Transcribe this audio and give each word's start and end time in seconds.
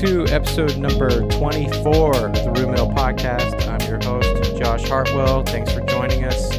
to 0.00 0.24
episode 0.28 0.78
number 0.78 1.28
24 1.28 2.28
of 2.28 2.32
the 2.32 2.50
Rudimental 2.56 2.88
Podcast. 2.88 3.68
I'm 3.68 3.86
your 3.86 3.98
host, 4.02 4.56
Josh 4.56 4.88
Hartwell. 4.88 5.42
Thanks 5.42 5.74
for 5.74 5.82
joining 5.82 6.24
us. 6.24 6.52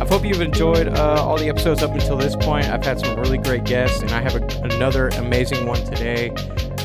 I 0.00 0.04
hope 0.04 0.24
you've 0.24 0.40
enjoyed 0.40 0.88
uh, 0.88 1.24
all 1.24 1.38
the 1.38 1.48
episodes 1.48 1.80
up 1.84 1.92
until 1.92 2.16
this 2.16 2.34
point. 2.34 2.66
I've 2.66 2.84
had 2.84 2.98
some 2.98 3.16
really 3.20 3.38
great 3.38 3.62
guests, 3.62 4.02
and 4.02 4.10
I 4.10 4.20
have 4.20 4.34
a, 4.34 4.44
another 4.64 5.10
amazing 5.10 5.64
one 5.64 5.80
today. 5.84 6.30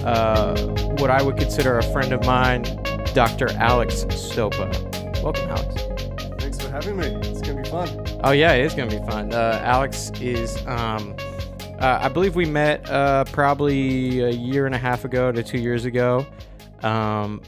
Uh, 0.06 0.56
what 1.00 1.10
I 1.10 1.23
would 1.23 1.36
consider 1.36 1.80
a 1.80 1.84
friend 1.92 2.14
of 2.14 2.23
mine, 2.28 2.62
Dr. 3.16 3.50
Alex 3.54 4.04
Stopa. 4.09 4.70
Welcome, 5.23 5.50
Alex. 5.50 5.82
Thanks 6.38 6.62
for 6.62 6.70
having 6.70 6.95
me. 6.95 7.08
It's 7.28 7.42
going 7.42 7.58
to 7.58 7.64
be 7.64 7.70
fun. 7.70 8.20
Oh, 8.23 8.34
yeah, 8.34 8.54
it 8.54 8.64
is 8.64 8.76
going 8.76 8.88
to 8.88 9.00
be 9.00 9.04
fun. 9.08 9.34
Uh, 9.34 9.59
Alex 9.64 10.12
is. 10.22 10.64
Um, 10.68 11.16
uh, 11.84 12.00
I 12.02 12.08
believe 12.08 12.34
we 12.34 12.46
met 12.46 12.90
uh, 12.90 13.26
probably 13.26 14.22
a 14.22 14.30
year 14.30 14.66
and 14.66 14.73
a 14.73 14.78
half 14.78 15.04
ago 15.04 15.34
to 15.34 15.44
two 15.44 15.58
years 15.58 15.84
ago. 15.84 16.26
Um, 16.82 17.42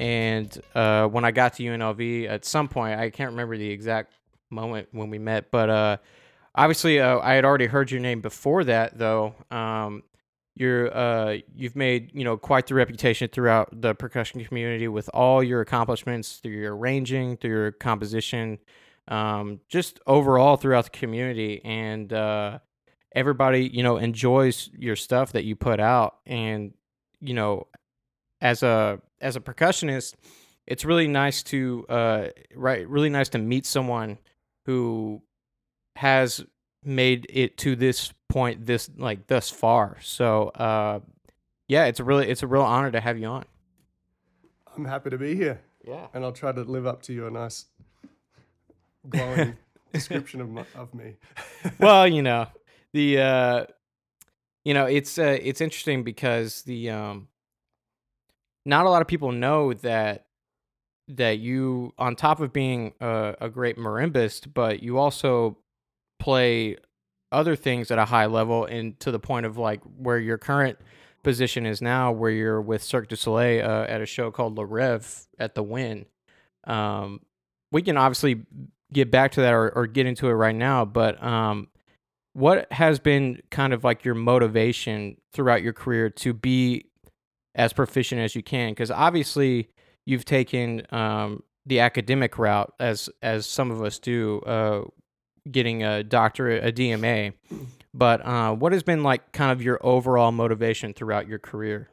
and 0.00 0.60
uh, 0.74 1.06
when 1.06 1.24
I 1.24 1.30
got 1.30 1.54
to 1.54 1.62
UNLV, 1.62 2.28
at 2.28 2.44
some 2.44 2.66
point, 2.66 2.98
I 2.98 3.10
can't 3.10 3.30
remember 3.30 3.56
the 3.56 3.70
exact 3.70 4.14
moment 4.50 4.88
when 4.90 5.10
we 5.10 5.18
met, 5.20 5.52
but 5.52 5.70
uh, 5.70 5.96
obviously, 6.56 6.98
uh, 6.98 7.20
I 7.20 7.34
had 7.34 7.44
already 7.44 7.66
heard 7.66 7.92
your 7.92 8.00
name 8.00 8.20
before 8.20 8.64
that, 8.64 8.98
though. 8.98 9.36
Um, 9.52 10.02
you're 10.56 10.92
uh, 10.92 11.36
you've 11.54 11.76
made 11.76 12.10
you 12.12 12.24
know 12.24 12.36
quite 12.36 12.66
the 12.66 12.74
reputation 12.74 13.28
throughout 13.28 13.68
the 13.80 13.94
percussion 13.94 14.44
community 14.44 14.88
with 14.88 15.08
all 15.14 15.40
your 15.40 15.60
accomplishments 15.60 16.38
through 16.38 16.50
your 16.50 16.76
arranging, 16.76 17.36
through 17.36 17.50
your 17.50 17.70
composition, 17.70 18.58
um, 19.06 19.60
just 19.68 20.00
overall 20.04 20.56
throughout 20.56 20.82
the 20.82 20.90
community, 20.90 21.64
and 21.64 22.12
everybody 23.12 23.68
you 23.72 23.82
know 23.82 23.96
enjoys 23.96 24.70
your 24.76 24.96
stuff 24.96 25.32
that 25.32 25.44
you 25.44 25.56
put 25.56 25.80
out 25.80 26.16
and 26.26 26.74
you 27.20 27.34
know 27.34 27.66
as 28.40 28.62
a 28.62 29.00
as 29.20 29.34
a 29.34 29.40
percussionist 29.40 30.14
it's 30.66 30.84
really 30.84 31.08
nice 31.08 31.42
to 31.42 31.86
uh 31.88 32.28
right 32.54 32.88
really 32.88 33.08
nice 33.08 33.30
to 33.30 33.38
meet 33.38 33.64
someone 33.64 34.18
who 34.66 35.22
has 35.96 36.44
made 36.84 37.26
it 37.30 37.56
to 37.56 37.74
this 37.74 38.12
point 38.28 38.66
this 38.66 38.90
like 38.96 39.26
thus 39.26 39.50
far. 39.50 39.96
So 40.02 40.48
uh 40.50 41.00
yeah 41.66 41.86
it's 41.86 42.00
a 42.00 42.04
really 42.04 42.28
it's 42.28 42.42
a 42.42 42.46
real 42.46 42.62
honor 42.62 42.90
to 42.90 43.00
have 43.00 43.18
you 43.18 43.26
on. 43.26 43.44
I'm 44.76 44.84
happy 44.84 45.10
to 45.10 45.18
be 45.18 45.34
here. 45.34 45.60
Yeah. 45.86 46.06
And 46.12 46.22
i'll 46.22 46.32
try 46.32 46.52
to 46.52 46.62
live 46.62 46.86
up 46.86 47.02
to 47.04 47.14
your 47.14 47.30
nice 47.30 47.64
glowing 49.08 49.56
description 49.92 50.42
of, 50.42 50.50
my, 50.50 50.64
of 50.74 50.94
me. 50.94 51.16
Well 51.78 52.06
you 52.06 52.22
know 52.22 52.46
the 52.92 53.18
uh 53.18 53.64
you 54.64 54.74
know 54.74 54.86
it's 54.86 55.18
uh 55.18 55.38
it's 55.40 55.60
interesting 55.60 56.02
because 56.02 56.62
the 56.62 56.90
um 56.90 57.28
not 58.64 58.86
a 58.86 58.90
lot 58.90 59.02
of 59.02 59.08
people 59.08 59.32
know 59.32 59.72
that 59.72 60.26
that 61.08 61.38
you 61.38 61.94
on 61.98 62.14
top 62.14 62.40
of 62.40 62.52
being 62.52 62.92
a, 63.00 63.34
a 63.40 63.48
great 63.48 63.78
marimbist 63.78 64.52
but 64.52 64.82
you 64.82 64.98
also 64.98 65.56
play 66.18 66.76
other 67.32 67.56
things 67.56 67.90
at 67.90 67.98
a 67.98 68.04
high 68.04 68.26
level 68.26 68.64
and 68.66 68.98
to 69.00 69.10
the 69.10 69.18
point 69.18 69.46
of 69.46 69.56
like 69.56 69.80
where 69.96 70.18
your 70.18 70.38
current 70.38 70.78
position 71.22 71.66
is 71.66 71.80
now 71.82 72.12
where 72.12 72.30
you're 72.30 72.60
with 72.60 72.82
Cirque 72.82 73.08
du 73.08 73.16
Soleil 73.16 73.64
uh, 73.64 73.84
at 73.84 74.00
a 74.00 74.06
show 74.06 74.30
called 74.30 74.56
Le 74.56 74.64
Rêve 74.64 75.26
at 75.38 75.54
the 75.54 75.62
Wynn. 75.62 76.06
um 76.64 77.20
we 77.70 77.82
can 77.82 77.96
obviously 77.96 78.44
get 78.92 79.10
back 79.10 79.32
to 79.32 79.40
that 79.42 79.52
or, 79.52 79.70
or 79.70 79.86
get 79.86 80.06
into 80.06 80.28
it 80.28 80.32
right 80.32 80.54
now 80.54 80.84
but 80.84 81.22
um 81.22 81.68
what 82.38 82.70
has 82.72 83.00
been 83.00 83.42
kind 83.50 83.72
of 83.72 83.82
like 83.82 84.04
your 84.04 84.14
motivation 84.14 85.16
throughout 85.32 85.60
your 85.60 85.72
career 85.72 86.08
to 86.08 86.32
be 86.32 86.84
as 87.56 87.72
proficient 87.72 88.20
as 88.20 88.36
you 88.36 88.44
can? 88.44 88.70
Because 88.70 88.92
obviously 88.92 89.68
you've 90.06 90.24
taken 90.24 90.82
um, 90.90 91.42
the 91.66 91.80
academic 91.80 92.38
route 92.38 92.72
as 92.78 93.10
as 93.22 93.44
some 93.44 93.72
of 93.72 93.82
us 93.82 93.98
do 93.98 94.40
uh, 94.42 94.82
getting 95.50 95.82
a 95.82 96.04
doctorate 96.04 96.64
a 96.64 96.70
dma 96.70 97.32
but 97.94 98.24
uh, 98.24 98.54
what 98.54 98.72
has 98.72 98.82
been 98.82 99.02
like 99.02 99.32
kind 99.32 99.50
of 99.50 99.62
your 99.62 99.78
overall 99.82 100.30
motivation 100.30 100.92
throughout 100.92 101.26
your 101.26 101.38
career? 101.38 101.88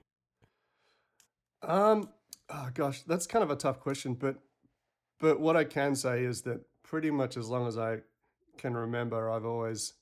Um 1.64 2.10
oh 2.50 2.70
gosh 2.74 3.02
that's 3.04 3.26
kind 3.26 3.44
of 3.44 3.50
a 3.50 3.56
tough 3.56 3.80
question 3.80 4.14
but 4.14 4.36
but 5.20 5.40
what 5.40 5.58
i 5.58 5.64
can 5.64 5.96
say 5.96 6.24
is 6.24 6.44
that 6.44 6.62
pretty 6.84 7.10
much 7.10 7.38
as 7.38 7.48
long 7.48 7.68
as 7.68 7.76
i 7.76 7.98
can 8.56 8.76
remember 8.76 9.32
i've 9.32 9.46
always 9.46 9.94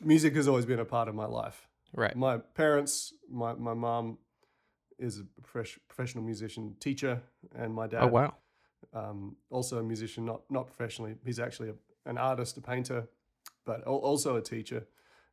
music 0.00 0.34
has 0.36 0.48
always 0.48 0.66
been 0.66 0.80
a 0.80 0.84
part 0.84 1.08
of 1.08 1.14
my 1.14 1.26
life. 1.26 1.68
Right. 1.94 2.16
My 2.16 2.38
parents, 2.38 3.12
my 3.30 3.54
my 3.54 3.74
mom 3.74 4.18
is 4.98 5.20
a 5.20 5.24
professional 5.42 6.24
musician 6.24 6.76
teacher, 6.80 7.20
and 7.54 7.74
my 7.74 7.86
dad. 7.86 8.04
Oh 8.04 8.06
wow. 8.08 8.34
Um, 8.94 9.36
also 9.50 9.78
a 9.78 9.82
musician, 9.82 10.24
not 10.24 10.42
not 10.50 10.66
professionally. 10.66 11.16
He's 11.24 11.38
actually 11.38 11.70
a, 11.70 11.74
an 12.08 12.18
artist, 12.18 12.56
a 12.56 12.60
painter, 12.60 13.08
but 13.64 13.82
also 13.84 14.36
a 14.36 14.42
teacher. 14.42 14.86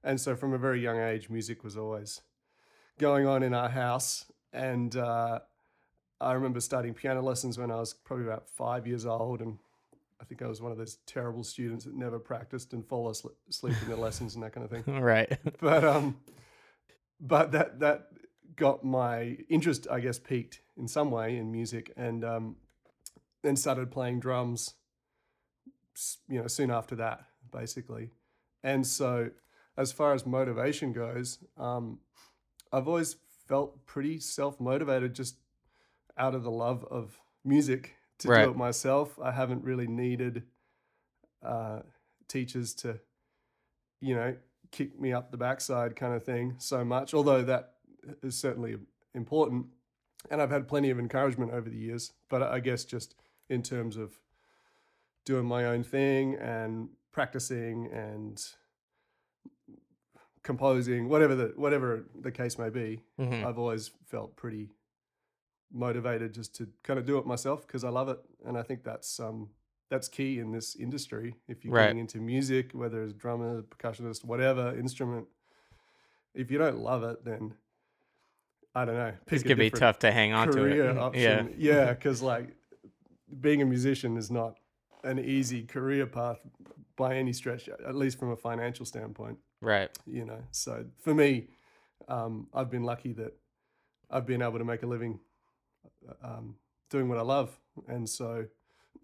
And 0.04 0.20
so, 0.20 0.36
from 0.36 0.54
a 0.54 0.58
very 0.58 0.82
young 0.82 1.00
age, 1.00 1.30
music 1.30 1.64
was 1.64 1.76
always 1.78 2.22
going 3.00 3.26
on 3.26 3.44
in 3.44 3.54
our 3.54 3.70
house. 3.70 4.26
And 4.54 4.96
uh, 4.96 5.40
I 6.22 6.34
remember 6.34 6.60
starting 6.60 6.94
piano 6.94 7.22
lessons 7.22 7.58
when 7.58 7.72
I 7.72 7.76
was 7.76 7.94
probably 7.94 8.26
about 8.26 8.50
five 8.50 8.88
years 8.88 9.06
old, 9.06 9.42
and 9.42 9.60
I 10.22 10.26
think 10.26 10.42
I 10.42 10.48
was 10.48 10.62
one 10.62 10.72
of 10.72 10.78
those 10.78 10.98
terrible 11.06 11.44
students 11.44 11.86
that 11.86 11.96
never 11.96 12.20
practiced 12.20 12.74
and 12.74 12.86
fall 12.86 13.10
asleep 13.10 13.76
in 13.82 13.90
the 13.90 13.96
lessons 13.96 14.36
and 14.36 14.44
that 14.44 14.52
kind 14.52 14.66
of 14.66 14.72
thing. 14.72 14.84
Right. 15.02 15.38
But 15.60 15.84
um, 15.86 16.18
but 17.20 17.52
that 17.54 17.80
that 17.80 18.08
got 18.56 18.84
my 18.84 19.38
interest, 19.50 19.88
I 19.90 20.02
guess, 20.02 20.20
peaked 20.20 20.62
in 20.78 20.88
some 20.88 21.12
way 21.12 21.38
in 21.38 21.52
music, 21.52 21.94
and 21.96 22.26
um, 22.26 22.56
then 23.44 23.56
started 23.56 23.92
playing 23.92 24.20
drums. 24.20 24.74
You 26.28 26.42
know, 26.42 26.48
soon 26.48 26.72
after 26.72 26.96
that, 26.98 27.26
basically, 27.52 28.12
and 28.64 28.86
so 28.86 29.32
as 29.78 29.92
far 29.92 30.14
as 30.14 30.26
motivation 30.26 30.92
goes, 30.92 31.40
um, 31.58 32.00
I've 32.72 32.88
always 32.88 33.16
felt 33.48 33.86
pretty 33.86 34.20
self 34.20 34.60
motivated, 34.60 35.16
just 35.16 35.38
out 36.18 36.36
of 36.36 36.44
the 36.44 36.52
love 36.52 36.86
of 36.92 37.20
music 37.44 37.96
to 38.20 38.28
right. 38.28 38.46
do 38.46 38.52
it 38.52 38.58
myself. 38.58 39.18
I 39.22 39.32
haven't 39.32 39.64
really 39.64 39.88
needed 39.88 40.44
uh, 41.44 41.80
teachers 42.28 42.74
to, 42.76 43.00
you 44.02 44.16
know, 44.16 44.36
kick 44.72 45.00
me 45.00 45.14
up 45.14 45.32
the 45.32 45.38
backside 45.38 45.96
kind 45.96 46.14
of 46.14 46.24
thing 46.24 46.56
so 46.60 46.86
much, 46.86 47.14
although 47.14 47.42
that 47.44 47.74
is 48.22 48.38
certainly 48.38 48.78
important. 49.14 49.68
And 50.30 50.42
I've 50.42 50.52
had 50.52 50.68
plenty 50.68 50.90
of 50.90 51.00
encouragement 51.00 51.52
over 51.52 51.70
the 51.70 51.78
years, 51.78 52.12
but 52.30 52.44
I 52.44 52.60
guess 52.60 52.84
just 52.84 53.16
in 53.50 53.64
terms 53.64 53.98
of 53.98 54.20
doing 55.26 55.46
my 55.46 55.66
own 55.66 55.84
thing 55.84 56.36
and 56.36 56.90
practicing 57.12 57.90
and 57.92 58.42
composing, 60.44 61.08
whatever 61.08 61.36
the 61.36 61.54
whatever 61.56 62.06
the 62.20 62.32
case 62.32 62.58
may 62.58 62.70
be, 62.70 63.04
mm-hmm. 63.20 63.46
I've 63.46 63.58
always 63.58 63.92
felt 64.06 64.36
pretty 64.36 64.70
motivated 65.72 66.34
just 66.34 66.56
to 66.56 66.68
kind 66.84 67.00
of 67.00 67.06
do 67.06 67.18
it 67.18 67.26
myself 67.26 67.66
because 67.66 67.84
I 67.84 67.90
love 67.90 68.10
it, 68.10 68.20
and 68.46 68.58
I 68.58 68.64
think 68.64 68.84
that's 68.84 69.20
um 69.20 69.50
that's 69.90 70.08
key 70.08 70.40
in 70.40 70.52
this 70.52 70.76
industry. 70.76 71.36
If 71.48 71.66
you're 71.66 71.74
right. 71.74 71.88
getting 71.88 72.00
into 72.00 72.20
music, 72.20 72.72
whether 72.74 73.04
it's 73.04 73.14
drummer, 73.14 73.64
percussionist, 73.64 74.24
whatever 74.24 74.78
instrument, 74.78 75.28
if 76.34 76.52
you 76.52 76.58
don't 76.58 76.80
love 76.80 77.04
it, 77.04 77.26
then 77.26 77.54
I 78.76 78.86
don't 78.86 78.96
know. 78.96 79.14
It's 79.28 79.44
gonna 79.44 79.56
be 79.56 79.70
tough 79.70 80.00
to 80.00 80.12
hang 80.12 80.34
on 80.34 80.52
to 80.52 80.66
it. 80.66 80.98
Option. 80.98 81.54
Yeah, 81.58 81.74
yeah, 81.74 81.94
because 81.94 82.22
like 82.22 82.56
being 83.42 83.62
a 83.62 83.66
musician 83.66 84.18
is 84.18 84.30
not 84.32 84.58
an 85.04 85.20
easy 85.20 85.64
career 85.64 86.06
path 86.06 86.40
by 86.96 87.16
any 87.16 87.34
stretch, 87.34 87.70
at 87.70 87.96
least 87.96 88.20
from 88.20 88.32
a 88.32 88.36
financial 88.36 88.86
standpoint. 88.86 89.38
Right. 89.62 89.90
You 90.06 90.26
know, 90.26 90.42
so 90.52 90.86
for 91.00 91.14
me, 91.14 91.48
um, 92.08 92.48
I've 92.54 92.70
been 92.70 92.84
lucky 92.84 93.14
that 93.14 93.34
I've 94.10 94.26
been 94.26 94.42
able 94.42 94.60
to 94.60 94.66
make 94.66 94.84
a 94.84 94.88
living 94.88 95.20
um, 96.24 96.56
doing 96.90 97.10
what 97.10 97.18
I 97.18 97.22
love, 97.22 97.58
and 97.88 98.08
so 98.10 98.46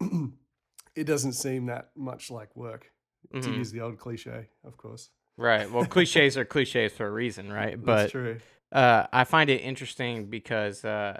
it 0.94 1.04
doesn't 1.04 1.34
seem 1.34 1.66
that 1.66 1.90
much 1.96 2.30
like 2.30 2.54
work. 2.56 2.90
Mm-hmm. 3.34 3.50
To 3.50 3.58
use 3.58 3.72
the 3.72 3.80
old 3.80 3.98
cliche, 3.98 4.46
of 4.64 4.76
course. 4.76 5.10
Right. 5.36 5.68
Well, 5.68 5.84
cliches 5.84 6.36
are 6.36 6.44
cliches 6.44 6.92
for 6.92 7.06
a 7.06 7.10
reason, 7.10 7.52
right? 7.52 7.76
But 7.84 7.96
That's 7.96 8.12
true. 8.12 8.38
Uh, 8.70 9.06
I 9.12 9.24
find 9.24 9.50
it 9.50 9.62
interesting 9.62 10.26
because 10.26 10.84
uh, 10.84 11.18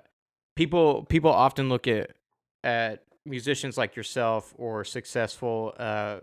people 0.54 1.04
people 1.04 1.30
often 1.30 1.68
look 1.68 1.86
at 1.86 2.12
at 2.64 3.04
musicians 3.24 3.76
like 3.76 3.96
yourself 3.96 4.54
or 4.56 4.84
successful, 4.84 5.74
uh, 5.78 6.18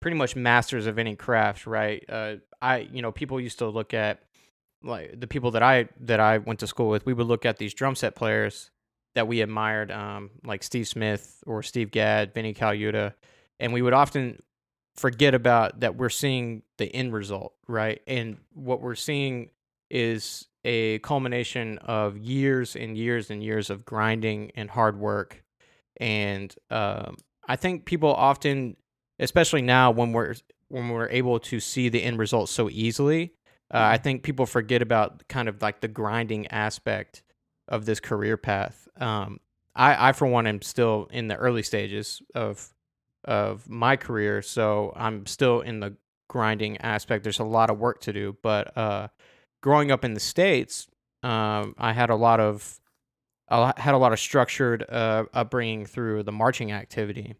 pretty 0.00 0.16
much 0.16 0.36
masters 0.36 0.86
of 0.86 0.98
any 0.98 1.16
craft, 1.16 1.66
right? 1.66 2.04
Uh, 2.08 2.36
I 2.60 2.88
you 2.92 3.02
know 3.02 3.12
people 3.12 3.40
used 3.40 3.58
to 3.58 3.68
look 3.68 3.94
at 3.94 4.20
like 4.82 5.18
the 5.18 5.26
people 5.26 5.50
that 5.52 5.62
I 5.62 5.88
that 6.00 6.20
I 6.20 6.38
went 6.38 6.60
to 6.60 6.66
school 6.66 6.88
with, 6.88 7.06
we 7.06 7.12
would 7.12 7.26
look 7.26 7.44
at 7.44 7.58
these 7.58 7.74
drum 7.74 7.94
set 7.94 8.14
players 8.14 8.70
that 9.14 9.26
we 9.26 9.40
admired, 9.40 9.90
um, 9.90 10.30
like 10.44 10.62
Steve 10.62 10.86
Smith 10.86 11.42
or 11.46 11.62
Steve 11.62 11.90
Gadd, 11.90 12.34
Vinnie 12.34 12.54
Colaiuta, 12.54 13.14
and 13.58 13.72
we 13.72 13.82
would 13.82 13.92
often 13.92 14.42
forget 14.96 15.34
about 15.34 15.80
that 15.80 15.96
we're 15.96 16.08
seeing 16.08 16.62
the 16.76 16.86
end 16.94 17.12
result, 17.12 17.54
right? 17.66 18.00
And 18.06 18.38
what 18.52 18.80
we're 18.80 18.94
seeing 18.94 19.50
is 19.90 20.46
a 20.64 20.98
culmination 20.98 21.78
of 21.78 22.18
years 22.18 22.76
and 22.76 22.96
years 22.96 23.30
and 23.30 23.42
years 23.42 23.70
of 23.70 23.84
grinding 23.84 24.50
and 24.54 24.68
hard 24.68 24.98
work. 24.98 25.42
And 26.00 26.54
um, 26.70 27.16
I 27.46 27.56
think 27.56 27.84
people 27.84 28.12
often, 28.12 28.76
especially 29.18 29.62
now 29.62 29.90
when 29.90 30.12
we're 30.12 30.34
when 30.68 30.90
we're 30.90 31.08
able 31.08 31.40
to 31.40 31.60
see 31.60 31.88
the 31.88 32.02
end 32.02 32.18
result 32.18 32.50
so 32.50 32.68
easily, 32.68 33.32
uh, 33.72 33.78
I 33.78 33.98
think 33.98 34.22
people 34.22 34.46
forget 34.46 34.82
about 34.82 35.26
kind 35.28 35.48
of 35.48 35.60
like 35.60 35.80
the 35.80 35.88
grinding 35.88 36.46
aspect 36.48 37.22
of 37.68 37.84
this 37.84 38.00
career 38.00 38.36
path. 38.36 38.88
Um, 38.98 39.40
I, 39.74 40.08
I 40.08 40.12
for 40.12 40.26
one 40.26 40.46
am 40.46 40.62
still 40.62 41.08
in 41.10 41.28
the 41.28 41.36
early 41.36 41.62
stages 41.62 42.22
of 42.34 42.72
of 43.24 43.68
my 43.68 43.96
career, 43.96 44.42
so 44.42 44.92
I'm 44.96 45.26
still 45.26 45.60
in 45.60 45.80
the 45.80 45.96
grinding 46.28 46.78
aspect. 46.78 47.24
There's 47.24 47.40
a 47.40 47.44
lot 47.44 47.68
of 47.70 47.78
work 47.78 48.00
to 48.02 48.12
do, 48.12 48.36
but 48.42 48.76
uh, 48.76 49.08
growing 49.62 49.90
up 49.90 50.04
in 50.04 50.14
the 50.14 50.20
states, 50.20 50.88
um, 51.22 51.74
I 51.78 51.92
had 51.92 52.10
a 52.10 52.16
lot 52.16 52.40
of 52.40 52.80
I 53.50 53.72
had 53.76 53.94
a 53.94 53.98
lot 53.98 54.12
of 54.12 54.20
structured 54.20 54.84
uh, 54.88 55.24
upbringing 55.32 55.86
through 55.86 56.22
the 56.22 56.32
marching 56.32 56.72
activity. 56.72 57.34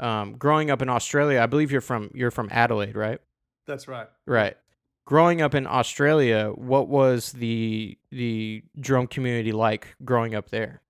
Um, 0.00 0.36
growing 0.36 0.70
up 0.70 0.82
in 0.82 0.88
Australia, 0.88 1.40
I 1.40 1.46
believe 1.46 1.70
you're 1.70 1.80
from 1.80 2.10
you're 2.14 2.30
from 2.30 2.48
Adelaide, 2.50 2.96
right? 2.96 3.20
That's 3.66 3.86
right. 3.86 4.08
Right. 4.26 4.56
Growing 5.04 5.42
up 5.42 5.54
in 5.54 5.66
Australia, 5.66 6.52
what 6.54 6.88
was 6.88 7.32
the 7.32 7.98
the 8.10 8.62
drum 8.80 9.06
community 9.06 9.52
like 9.52 9.96
growing 10.04 10.34
up 10.34 10.50
there? 10.50 10.80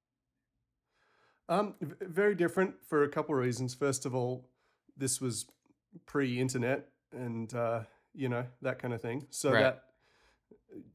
Um, 1.49 1.75
very 1.81 2.35
different 2.35 2.75
for 2.87 3.05
a 3.05 3.09
couple 3.09 3.35
of 3.35 3.41
reasons. 3.41 3.75
First 3.75 4.06
of 4.06 4.14
all, 4.14 4.49
this 4.97 5.20
was 5.20 5.47
pre-internet 6.06 6.88
and 7.12 7.53
uh, 7.55 7.81
you 8.14 8.29
know 8.29 8.44
that 8.62 8.79
kind 8.79 8.94
of 8.94 9.00
thing. 9.00 9.26
So 9.31 9.50
Right. 9.50 9.62
that, 9.62 9.85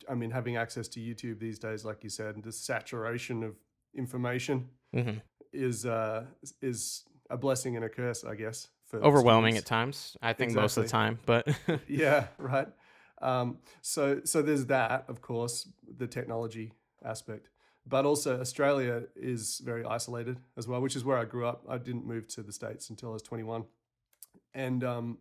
I 0.09 0.15
mean, 0.15 0.31
having 0.31 0.55
access 0.55 0.87
to 0.89 0.99
YouTube 0.99 1.39
these 1.39 1.59
days, 1.59 1.85
like 1.85 2.03
you 2.03 2.09
said, 2.09 2.41
the 2.43 2.51
saturation 2.51 3.43
of 3.43 3.55
information 3.95 4.69
hmm 4.93 5.17
is 5.53 5.85
uh, 5.85 6.25
is 6.61 7.03
a 7.29 7.37
blessing 7.37 7.75
and 7.75 7.85
a 7.85 7.89
curse, 7.89 8.23
I 8.23 8.35
guess. 8.35 8.67
For 8.85 9.03
Overwhelming 9.03 9.57
at 9.57 9.65
times, 9.65 10.15
I 10.21 10.33
think 10.33 10.53
most 10.53 10.77
of 10.77 10.83
the 10.83 10.89
time, 10.89 11.19
but 11.25 11.47
yeah, 11.87 12.27
right. 12.37 12.67
Um, 13.21 13.57
so 13.81 14.21
so 14.23 14.41
there's 14.41 14.65
that, 14.67 15.05
of 15.07 15.21
course, 15.21 15.67
the 15.97 16.07
technology 16.07 16.73
aspect, 17.03 17.49
but 17.85 18.05
also 18.05 18.39
Australia 18.39 19.03
is 19.15 19.61
very 19.63 19.83
isolated 19.85 20.39
as 20.55 20.67
well, 20.67 20.81
which 20.81 20.95
is 20.95 21.03
where 21.03 21.17
I 21.17 21.25
grew 21.25 21.45
up. 21.45 21.65
I 21.67 21.77
didn't 21.77 22.05
move 22.05 22.27
to 22.29 22.43
the 22.43 22.51
states 22.51 22.89
until 22.89 23.09
I 23.09 23.13
was 23.13 23.23
21, 23.23 23.65
and 24.53 24.83
um, 24.83 25.17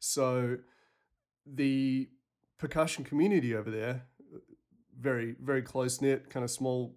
so 0.00 0.58
the 1.46 2.08
percussion 2.58 3.04
community 3.04 3.54
over 3.54 3.70
there, 3.70 4.02
very 4.98 5.36
very 5.40 5.62
close 5.62 6.00
knit, 6.00 6.30
kind 6.30 6.44
of 6.44 6.50
small 6.50 6.96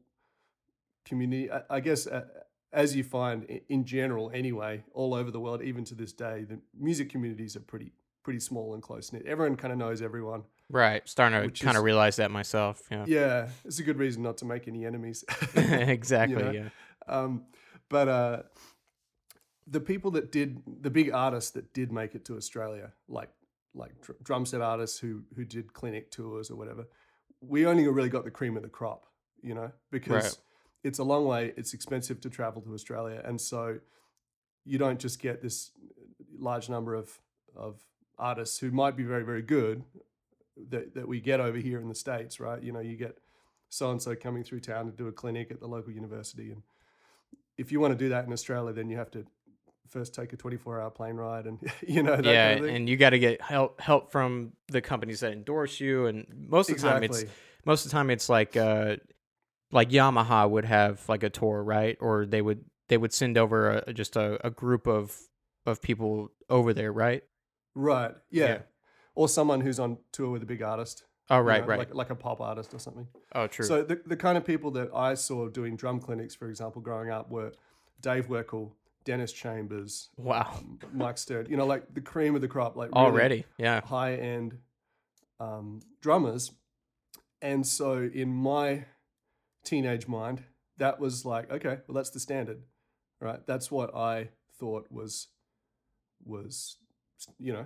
community. 1.05 1.51
I, 1.51 1.61
I 1.69 1.79
guess. 1.79 2.07
Uh, 2.07 2.25
as 2.73 2.95
you 2.95 3.03
find 3.03 3.59
in 3.67 3.83
general, 3.83 4.31
anyway, 4.33 4.81
all 4.93 5.13
over 5.13 5.29
the 5.29 5.41
world, 5.41 5.61
even 5.61 5.83
to 5.83 5.93
this 5.93 6.13
day, 6.13 6.45
the 6.47 6.57
music 6.79 7.09
communities 7.09 7.57
are 7.57 7.59
pretty 7.59 7.91
pretty 8.23 8.39
small 8.39 8.73
and 8.73 8.83
close 8.83 9.12
knit. 9.13 9.25
Everyone 9.25 9.56
kind 9.56 9.71
of 9.71 9.79
knows 9.79 10.01
everyone. 10.01 10.44
right, 10.69 11.07
starting 11.07 11.50
to 11.51 11.63
kind 11.63 11.77
of 11.77 11.83
realize 11.83 12.15
that 12.18 12.31
myself. 12.31 12.81
Yeah, 12.91 13.06
Yeah, 13.07 13.50
it's 13.65 13.79
a 13.79 13.83
good 13.83 13.97
reason 13.97 14.23
not 14.23 14.38
to 14.38 14.45
make 14.45 14.68
any 14.68 14.85
enemies. 14.85 15.23
exactly. 15.56 16.41
know? 16.44 16.51
Yeah. 16.51 16.69
um, 17.07 17.44
but 17.89 18.07
uh, 18.07 18.44
the 19.68 19.79
people 19.79 20.12
that 20.12 20.31
did 20.31 20.62
the 20.81 20.89
big 20.89 21.12
artists 21.12 21.51
that 21.51 21.73
did 21.73 21.91
make 21.91 22.15
it 22.15 22.25
to 22.25 22.35
Australia, 22.38 22.91
like 23.07 23.29
like 23.73 24.01
dr- 24.01 24.21
drum 24.24 24.45
set 24.45 24.62
artists 24.62 25.00
who 25.00 25.24
who 25.35 25.45
did 25.45 25.74
clinic 25.74 26.12
tours 26.12 26.50
or 26.51 26.56
whatever, 26.56 26.88
we 27.41 27.65
only 27.65 27.88
really 27.88 28.09
got 28.09 28.24
the 28.24 28.31
cream 28.31 28.56
of 28.57 28.63
the 28.63 28.69
crop, 28.69 29.06
you 29.41 29.53
know, 29.56 29.71
because 29.91 30.24
Right. 30.24 30.38
it's 30.83 31.00
a 31.00 31.03
long 31.03 31.25
way. 31.25 31.53
It's 31.57 31.74
expensive 31.74 32.21
to 32.21 32.29
travel 32.29 32.62
to 32.62 32.74
Australia, 32.74 33.21
and 33.25 33.39
so 33.41 33.79
you 34.63 34.77
don't 34.77 35.00
just 35.00 35.19
get 35.19 35.41
this 35.41 35.71
large 36.38 36.69
number 36.69 36.94
of 36.95 37.19
of 37.56 37.81
artists 38.21 38.59
who 38.59 38.71
might 38.71 38.95
be 38.95 39.03
very 39.03 39.23
very 39.23 39.41
good 39.41 39.83
that 40.69 40.95
that 40.95 41.07
we 41.07 41.19
get 41.19 41.39
over 41.39 41.57
here 41.57 41.79
in 41.79 41.89
the 41.89 41.95
states, 41.95 42.39
right? 42.39 42.62
You 42.62 42.71
know, 42.71 42.79
you 42.79 42.95
get 42.95 43.18
so 43.69 43.91
and 43.91 44.01
so 44.01 44.15
coming 44.15 44.44
through 44.44 44.62
town 44.62 44.85
to 44.85 44.91
do 44.91 45.07
a 45.07 45.12
clinic 45.12 45.51
at 45.51 45.59
the 45.59 45.68
local 45.68 45.91
university, 45.91 46.51
and 46.51 46.62
if 47.57 47.71
you 47.71 47.79
want 47.79 47.97
to 47.97 47.97
do 47.97 48.09
that 48.09 48.25
in 48.25 48.33
Australia, 48.33 48.73
then 48.73 48.89
you 48.89 48.97
have 48.97 49.12
to 49.12 49.25
first 49.89 50.15
take 50.15 50.31
a 50.31 50.38
24 50.38 50.79
hour 50.79 50.89
plane 50.89 51.15
ride 51.15 51.45
and 51.45 51.59
you 51.88 52.01
know 52.01 52.15
that 52.15 52.25
yeah, 52.25 52.53
kind 52.53 52.59
of 52.59 52.65
thing. 52.68 52.75
and 52.77 52.89
you 52.89 52.95
got 52.95 53.09
to 53.09 53.19
get 53.19 53.41
help 53.41 53.81
help 53.81 54.12
from 54.12 54.53
the 54.69 54.81
companies 54.81 55.21
that 55.21 55.33
endorse 55.33 55.79
you, 55.79 56.06
and 56.06 56.25
most 56.47 56.69
of 56.69 56.77
the 56.77 56.88
time 56.88 57.03
it's 57.03 57.25
most 57.65 57.85
of 57.85 57.91
the 57.91 57.95
time 57.95 58.09
it's 58.09 58.29
like 58.29 58.56
uh 58.56 58.97
like 59.71 59.89
Yamaha 59.89 60.50
would 60.50 60.65
have 60.65 61.07
like 61.07 61.24
a 61.24 61.29
tour, 61.29 61.63
right? 61.63 61.97
Or 62.01 62.25
they 62.25 62.41
would 62.41 62.65
they 62.89 62.97
would 62.97 63.13
send 63.13 63.38
over 63.38 63.83
a, 63.88 63.94
just 63.94 64.15
a, 64.15 64.45
a 64.45 64.50
group 64.50 64.88
of 64.88 65.17
of 65.65 65.81
people 65.81 66.31
over 66.50 66.74
there, 66.74 66.91
right? 66.91 67.24
Right 67.75 68.13
yeah. 68.29 68.45
Yeah. 68.45 68.57
or 69.15 69.29
someone 69.29 69.62
who's 69.62 69.79
on 69.79 69.97
tour 70.12 70.31
with 70.31 70.44
a 70.44 70.45
big 70.45 70.62
artist 70.62 71.03
Oh, 71.29 71.38
you 71.38 71.44
right, 71.44 71.62
know, 71.62 71.68
right. 71.68 71.79
like, 71.79 71.94
like 71.94 72.09
a 72.09 72.15
pop 72.15 72.41
artist 72.41 72.73
or 72.73 72.79
something 72.79 73.07
oh, 73.33 73.47
true. 73.47 73.63
so 73.63 73.83
the, 73.83 74.01
the 74.06 74.18
kind 74.18 74.38
of 74.38 74.44
people 74.45 74.71
that 74.71 74.89
i 74.94 75.13
saw 75.13 75.47
doing 75.47 75.77
drum 75.77 76.00
clinics 76.01 76.35
for 76.35 76.50
example 76.50 76.81
growing 76.81 77.09
up 77.09 77.31
were 77.31 77.53
dave 78.01 78.27
weckl 78.27 78.71
dennis 79.06 79.31
chambers 79.31 80.09
wow, 80.18 80.51
um, 80.57 80.77
mike 80.94 81.18
stern 81.18 81.47
you 81.50 81.56
know 81.56 81.65
like 81.65 81.94
the 81.94 82.01
cream 82.01 82.35
of 82.35 82.41
the 82.41 82.50
crop 82.50 82.75
like 82.75 82.89
really 82.94 83.06
already, 83.06 83.45
yeah, 83.57 83.79
high 83.81 84.15
end 84.15 84.57
um, 85.41 85.81
drummers. 86.01 86.51
And 87.41 87.65
so 87.65 88.09
in 88.13 88.29
my 88.29 88.85
teenage 89.65 90.07
mind, 90.07 90.44
that 90.77 91.00
was 91.00 91.25
like, 91.25 91.51
okay, 91.51 91.79
well, 91.88 91.95
that's 91.95 92.12
the 92.12 92.19
standard, 92.19 92.62
right? 93.19 93.45
That's 93.47 93.71
what 93.71 93.95
I 93.95 94.29
thought 94.59 94.88
was, 94.91 95.27
was, 96.24 96.77
you 97.39 97.53
know, 97.53 97.65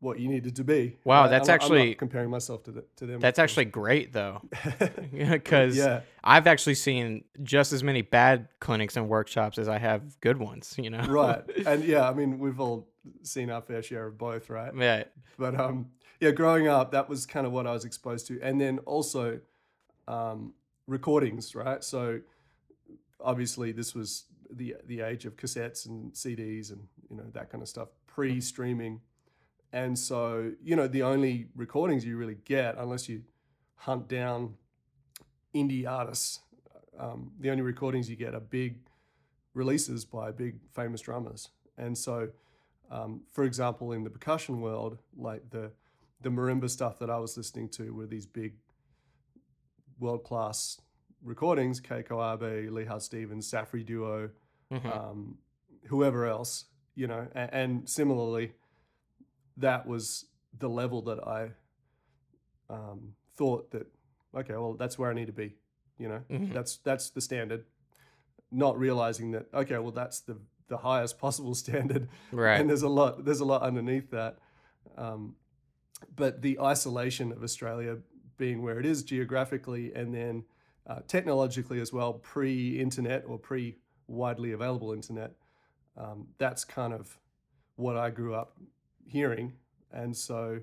what 0.00 0.18
you 0.20 0.28
needed 0.28 0.56
to 0.56 0.64
be. 0.64 0.96
Wow, 1.04 1.28
that's 1.28 1.48
I'm 1.48 1.54
not- 1.56 1.62
I'm 1.64 1.68
not 1.70 1.76
actually- 1.78 1.94
comparing 1.94 2.30
myself 2.30 2.62
to, 2.64 2.72
the, 2.72 2.84
to 2.96 3.06
them. 3.06 3.20
that's 3.20 3.38
actually 3.38 3.64
great 3.66 4.12
though, 4.12 4.42
because 5.12 5.76
yeah, 5.76 6.00
I've 6.22 6.46
actually 6.46 6.74
seen 6.74 7.24
just 7.42 7.72
as 7.72 7.82
many 7.82 8.02
bad 8.02 8.48
clinics 8.60 8.96
and 8.96 9.08
workshops 9.08 9.58
as 9.58 9.68
I 9.68 9.78
have 9.78 10.20
good 10.20 10.38
ones. 10.38 10.74
You 10.78 10.90
know, 10.90 11.04
right. 11.06 11.42
And 11.66 11.84
yeah, 11.84 12.08
I 12.08 12.12
mean, 12.12 12.38
we've 12.38 12.60
all 12.60 12.88
seen 13.22 13.50
our 13.50 13.62
fair 13.62 13.82
share 13.82 14.06
of 14.06 14.18
both, 14.18 14.50
right? 14.50 14.72
yeah, 14.76 15.04
but 15.38 15.58
um 15.58 15.86
yeah 16.20 16.30
growing 16.30 16.68
up 16.68 16.92
that 16.92 17.08
was 17.08 17.26
kind 17.26 17.44
of 17.44 17.52
what 17.52 17.66
i 17.66 17.72
was 17.72 17.84
exposed 17.84 18.26
to 18.28 18.40
and 18.40 18.58
then 18.60 18.78
also 18.86 19.40
um 20.08 20.54
recordings 20.86 21.54
right 21.56 21.82
so 21.82 22.20
obviously 23.20 23.72
this 23.72 23.94
was 23.94 24.24
the 24.50 24.76
the 24.86 25.00
age 25.00 25.24
of 25.26 25.36
cassettes 25.36 25.86
and 25.86 26.12
cds 26.12 26.70
and 26.72 26.86
you 27.10 27.16
know 27.16 27.24
that 27.32 27.50
kind 27.50 27.62
of 27.62 27.68
stuff 27.68 27.88
pre-streaming. 28.14 29.00
And 29.72 29.98
so 29.98 30.52
you 30.62 30.76
know 30.76 30.86
the 30.88 31.02
only 31.02 31.48
recordings 31.56 32.04
you 32.04 32.16
really 32.16 32.38
get 32.44 32.76
unless 32.78 33.08
you 33.08 33.22
hunt 33.76 34.08
down 34.08 34.54
indie 35.54 35.86
artists 35.86 36.40
um, 36.98 37.32
the 37.40 37.50
only 37.50 37.62
recordings 37.62 38.08
you 38.08 38.16
get 38.16 38.34
are 38.34 38.40
big 38.40 38.76
releases 39.52 40.04
by 40.04 40.30
big 40.30 40.54
famous 40.72 41.00
drummers. 41.00 41.48
And 41.76 41.96
so 41.98 42.28
um, 42.90 43.22
for 43.32 43.44
example, 43.44 43.92
in 43.92 44.04
the 44.04 44.10
percussion 44.10 44.60
world, 44.60 44.98
like 45.16 45.42
the 45.50 45.72
the 46.20 46.30
marimba 46.30 46.70
stuff 46.70 46.98
that 47.00 47.10
I 47.10 47.18
was 47.18 47.36
listening 47.36 47.68
to 47.70 47.92
were 47.92 48.06
these 48.06 48.26
big 48.26 48.52
world 49.98 50.22
class 50.24 50.80
recordings, 51.22 51.80
Keiko 51.80 52.16
Abe, 52.32 52.70
Leigh 52.72 52.84
Howard 52.84 53.02
Stevens, 53.02 53.50
Safri 53.50 53.84
Duo, 53.84 54.30
Mhm. 54.70 54.96
um, 54.96 55.38
whoever 55.86 56.26
else, 56.26 56.66
you 56.94 57.06
know, 57.06 57.26
and, 57.34 57.52
and 57.52 57.88
similarly, 57.88 58.52
that 59.56 59.86
was 59.86 60.26
the 60.58 60.68
level 60.68 61.02
that 61.02 61.26
I 61.26 61.50
um, 62.70 63.14
thought 63.36 63.70
that 63.72 63.86
okay, 64.34 64.54
well, 64.54 64.74
that's 64.74 64.98
where 64.98 65.10
I 65.10 65.14
need 65.14 65.26
to 65.26 65.32
be, 65.32 65.54
you 65.98 66.08
know, 66.08 66.20
Mhm. 66.30 66.52
that's 66.52 66.78
that's 66.78 67.10
the 67.10 67.20
standard. 67.20 67.64
Not 68.50 68.78
realizing 68.78 69.32
that 69.32 69.46
okay, 69.52 69.78
well, 69.78 69.92
that's 69.92 70.20
the 70.20 70.38
the 70.68 70.78
highest 70.78 71.18
possible 71.26 71.54
standard, 71.54 72.08
right. 72.32 72.60
and 72.60 72.68
there's 72.68 72.82
a 72.82 72.88
lot 72.88 73.24
there's 73.24 73.40
a 73.40 73.44
lot 73.44 73.62
underneath 73.62 74.10
that. 74.10 74.38
Um, 74.96 75.36
but 76.14 76.42
the 76.42 76.60
isolation 76.60 77.32
of 77.32 77.42
Australia 77.42 77.98
being 78.36 78.62
where 78.62 78.78
it 78.80 78.86
is 78.86 79.02
geographically 79.02 79.92
and 79.94 80.12
then 80.14 80.44
uh, 80.86 81.00
technologically 81.06 81.80
as 81.80 81.92
well, 81.92 82.14
pre-internet 82.14 83.24
or 83.26 83.38
pre-widely 83.38 84.52
available 84.52 84.92
internet, 84.92 85.32
um, 85.96 86.28
that's 86.38 86.64
kind 86.64 86.92
of 86.92 87.16
what 87.76 87.96
I 87.96 88.10
grew 88.10 88.34
up 88.34 88.56
hearing, 89.06 89.52
and 89.92 90.16
so 90.16 90.60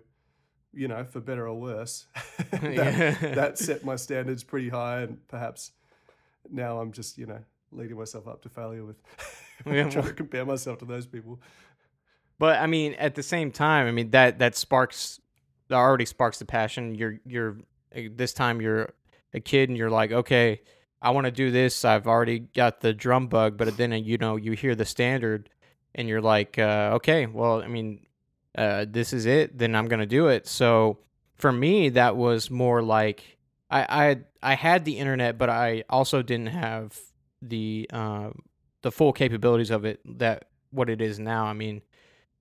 you 0.74 0.88
know, 0.88 1.04
for 1.04 1.20
better 1.20 1.48
or 1.48 1.60
worse, 1.60 2.08
that, 2.52 2.62
Yeah. 2.74 3.34
that 3.36 3.58
set 3.58 3.84
my 3.84 3.98
standards 3.98 4.44
pretty 4.44 4.70
high, 4.70 5.02
and 5.02 5.28
perhaps 5.28 5.72
now 6.50 6.80
I'm 6.80 6.92
just 6.92 7.18
you 7.18 7.26
know 7.26 7.40
leading 7.72 7.98
myself 7.98 8.28
up 8.28 8.42
to 8.44 8.50
failure 8.50 8.84
with 8.86 8.98
Yeah, 9.66 9.90
trying 9.90 10.06
to 10.06 10.14
compare 10.14 10.46
myself 10.46 10.80
to 10.80 10.86
those 10.86 11.06
people. 11.06 11.40
But 12.40 12.60
I 12.60 12.66
mean, 12.68 12.94
at 12.96 13.14
the 13.16 13.22
same 13.24 13.52
time, 13.52 13.86
I 13.88 13.92
mean 13.92 14.10
that 14.12 14.40
that 14.40 14.56
sparks 14.56 15.20
that 15.68 15.76
already 15.76 16.06
sparks 16.06 16.40
the 16.40 16.46
passion. 16.46 16.96
You're 16.96 17.20
you're 17.26 17.58
uh, 17.96 18.02
this 18.16 18.34
time 18.34 18.62
you're 18.62 18.90
a 19.34 19.40
kid 19.40 19.70
and 19.70 19.78
you're 19.78 19.90
like, 19.92 20.12
okay, 20.12 20.62
I 21.01 21.12
want 21.12 21.25
to 21.25 21.31
do 21.31 21.51
this. 21.51 21.84
I've 21.84 22.08
already 22.08 22.39
got 22.39 22.81
the 22.81 22.93
drum 22.93 23.27
bug, 23.27 23.58
but 23.58 23.75
then 23.77 23.91
you 23.91 24.17
know 24.17 24.36
you 24.36 24.53
hear 24.53 24.75
the 24.75 24.86
standard 24.86 25.50
and 25.96 26.08
you're 26.08 26.22
like, 26.22 26.58
uh, 26.60 26.91
okay, 26.96 27.25
well, 27.25 27.62
I 27.62 27.67
mean, 27.67 28.05
uh, 28.58 28.86
this 28.88 29.13
is 29.13 29.25
it. 29.25 29.58
Then 29.58 29.75
I'm 29.75 29.88
gonna 29.88 30.05
do 30.05 30.27
it. 30.27 30.48
So 30.48 31.00
for 31.38 31.51
me, 31.51 31.89
that 31.89 32.15
was 32.15 32.51
more 32.51 32.81
like 32.81 33.38
I 33.70 33.86
I 34.43 34.51
I 34.51 34.55
had 34.55 34.86
the 34.86 34.98
internet, 34.98 35.38
but 35.38 35.50
I 35.50 35.84
also 35.89 36.22
didn't 36.22 36.48
have 36.48 36.98
the 37.41 37.89
um, 37.91 38.43
the 38.81 38.91
full 38.91 39.13
capabilities 39.13 39.72
of 39.72 39.86
it 39.86 40.00
that 40.20 40.46
what 40.72 40.89
it 40.89 41.01
is 41.01 41.20
now. 41.20 41.46
I 41.46 41.53
mean, 41.53 41.81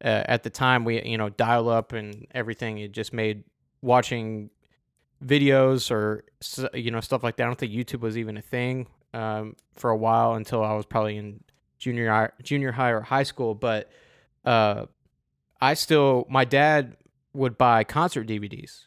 uh, 0.05 0.25
at 0.27 0.43
the 0.43 0.51
time 0.51 0.85
we 0.85 1.03
you 1.03 1.19
know 1.19 1.29
dial 1.31 1.69
up 1.69 1.93
and 1.93 2.27
everything. 2.33 2.79
It 2.79 2.93
just 2.93 3.13
made 3.13 3.45
watching 3.83 4.51
videos 5.25 5.91
or 5.91 6.25
you 6.75 6.91
know 6.91 7.01
stuff 7.01 7.23
like 7.23 7.37
that. 7.37 7.45
I 7.45 7.47
don't 7.47 7.59
think 7.59 7.73
YouTube 7.73 8.01
was 8.01 8.17
even 8.17 8.37
a 8.37 8.43
thing 8.43 8.87
um, 9.15 9.57
for 9.75 9.91
a 9.91 9.97
while 9.97 10.35
until 10.35 10.63
I 10.65 10.73
was 10.75 10.87
probably 10.87 11.17
in 11.17 11.41
junior 11.79 12.09
high, 12.11 12.31
junior 12.43 12.73
high 12.73 12.91
or 12.91 13.01
high 13.01 13.23
school. 13.25 13.55
But 13.55 13.91
uh, 14.45 14.87
I 15.61 15.75
still 15.75 16.27
my 16.31 16.45
dad 16.45 16.97
would 17.33 17.57
buy 17.59 17.85
concert 17.85 18.27
DVDs, 18.27 18.85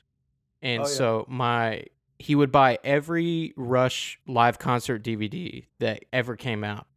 and 0.61 0.81
Oh, 0.83 0.85
yeah. 0.85 0.91
so 0.91 1.25
my 1.29 1.85
he 2.19 2.35
would 2.35 2.51
buy 2.51 2.79
every 2.83 3.53
Rush 3.57 4.19
live 4.27 4.57
concert 4.59 5.03
DVD 5.03 5.65
that 5.79 6.05
ever 6.13 6.35
came 6.35 6.63
out, 6.63 6.87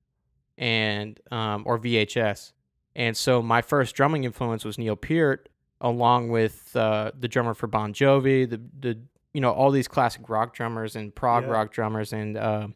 and 0.56 1.18
um, 1.30 1.62
or 1.66 1.78
VHS. 1.78 2.52
And 2.94 3.14
so 3.16 3.42
my 3.42 3.60
first 3.60 3.94
drumming 3.94 4.24
influence 4.24 4.64
was 4.64 4.78
Neil 4.78 4.96
Peart, 4.96 5.50
along 5.82 6.30
with 6.30 6.74
uh, 6.74 7.10
the 7.18 7.28
drummer 7.28 7.52
for 7.52 7.66
Bon 7.66 7.92
Jovi, 7.92 8.48
the 8.48 8.60
the 8.80 8.98
you 9.36 9.40
know 9.42 9.52
all 9.52 9.70
these 9.70 9.88
classic 9.88 10.28
rock 10.30 10.54
drummers 10.54 10.96
and 10.96 11.14
prog 11.14 11.44
Yeah. 11.44 11.50
rock 11.50 11.68
drummers, 11.72 12.12
and 12.14 12.36
uh, 12.36 12.68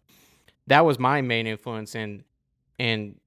that 0.67 0.85
was 0.85 0.99
my 0.99 1.23
main 1.23 1.47
influence. 1.47 1.95
And 1.95 2.23
and 2.79 3.19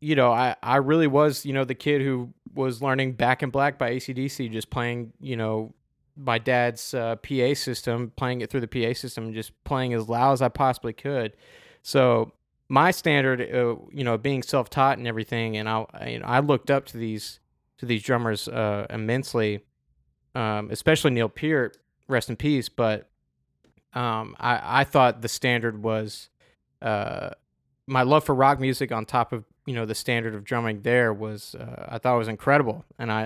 you 0.00 0.14
know 0.16 0.32
I 0.32 0.56
I 0.62 0.76
really 0.76 1.06
was 1.06 1.44
you 1.44 1.52
know 1.52 1.64
the 1.64 1.74
kid 1.74 2.00
who 2.00 2.32
was 2.54 2.80
learning 2.80 3.12
Back 3.12 3.42
in 3.42 3.50
Black 3.50 3.78
by 3.78 3.90
ACDC, 3.96 4.50
just 4.50 4.70
playing 4.70 5.12
you 5.20 5.36
know 5.36 5.74
my 6.16 6.38
dad's 6.38 6.94
uh, 6.94 7.16
PA 7.16 7.52
system, 7.54 8.12
playing 8.16 8.40
it 8.42 8.50
through 8.50 8.60
the 8.66 8.68
PA 8.68 8.92
system, 8.94 9.24
and 9.26 9.34
just 9.34 9.52
playing 9.64 9.92
as 9.94 10.08
loud 10.08 10.32
as 10.32 10.42
I 10.42 10.48
possibly 10.48 10.92
could. 10.94 11.36
So 11.82 12.32
my 12.68 12.90
standard, 12.90 13.40
uh, 13.42 13.76
you 13.92 14.04
know, 14.04 14.16
being 14.16 14.42
self-taught 14.42 14.96
and 14.98 15.06
everything, 15.06 15.56
and 15.58 15.68
I, 15.68 15.84
you 16.06 16.18
know, 16.20 16.26
I 16.26 16.40
looked 16.40 16.70
up 16.70 16.86
to 16.86 16.96
these 16.98 17.40
to 17.78 17.86
these 17.86 18.02
drummers 18.02 18.46
uh, 18.48 18.86
immensely, 18.90 19.60
um, 20.34 20.70
especially 20.70 21.10
Neil 21.12 21.28
Peart, 21.28 21.76
rest 22.08 22.28
in 22.30 22.36
peace. 22.36 22.68
But 22.68 23.08
um, 23.94 24.36
I, 24.38 24.80
I 24.80 24.84
thought 24.84 25.22
the 25.22 25.28
standard 25.28 25.82
was 25.82 26.28
uh, 26.80 27.30
my 27.86 28.02
love 28.02 28.24
for 28.24 28.34
rock 28.34 28.60
music 28.60 28.92
on 28.92 29.04
top 29.04 29.32
of 29.32 29.44
you 29.66 29.74
know 29.74 29.86
the 29.86 29.94
standard 29.94 30.34
of 30.34 30.44
drumming. 30.44 30.82
There 30.82 31.12
was 31.12 31.54
uh, 31.54 31.86
I 31.88 31.98
thought 31.98 32.14
it 32.14 32.18
was 32.18 32.28
incredible, 32.28 32.84
and 32.98 33.12
I 33.12 33.24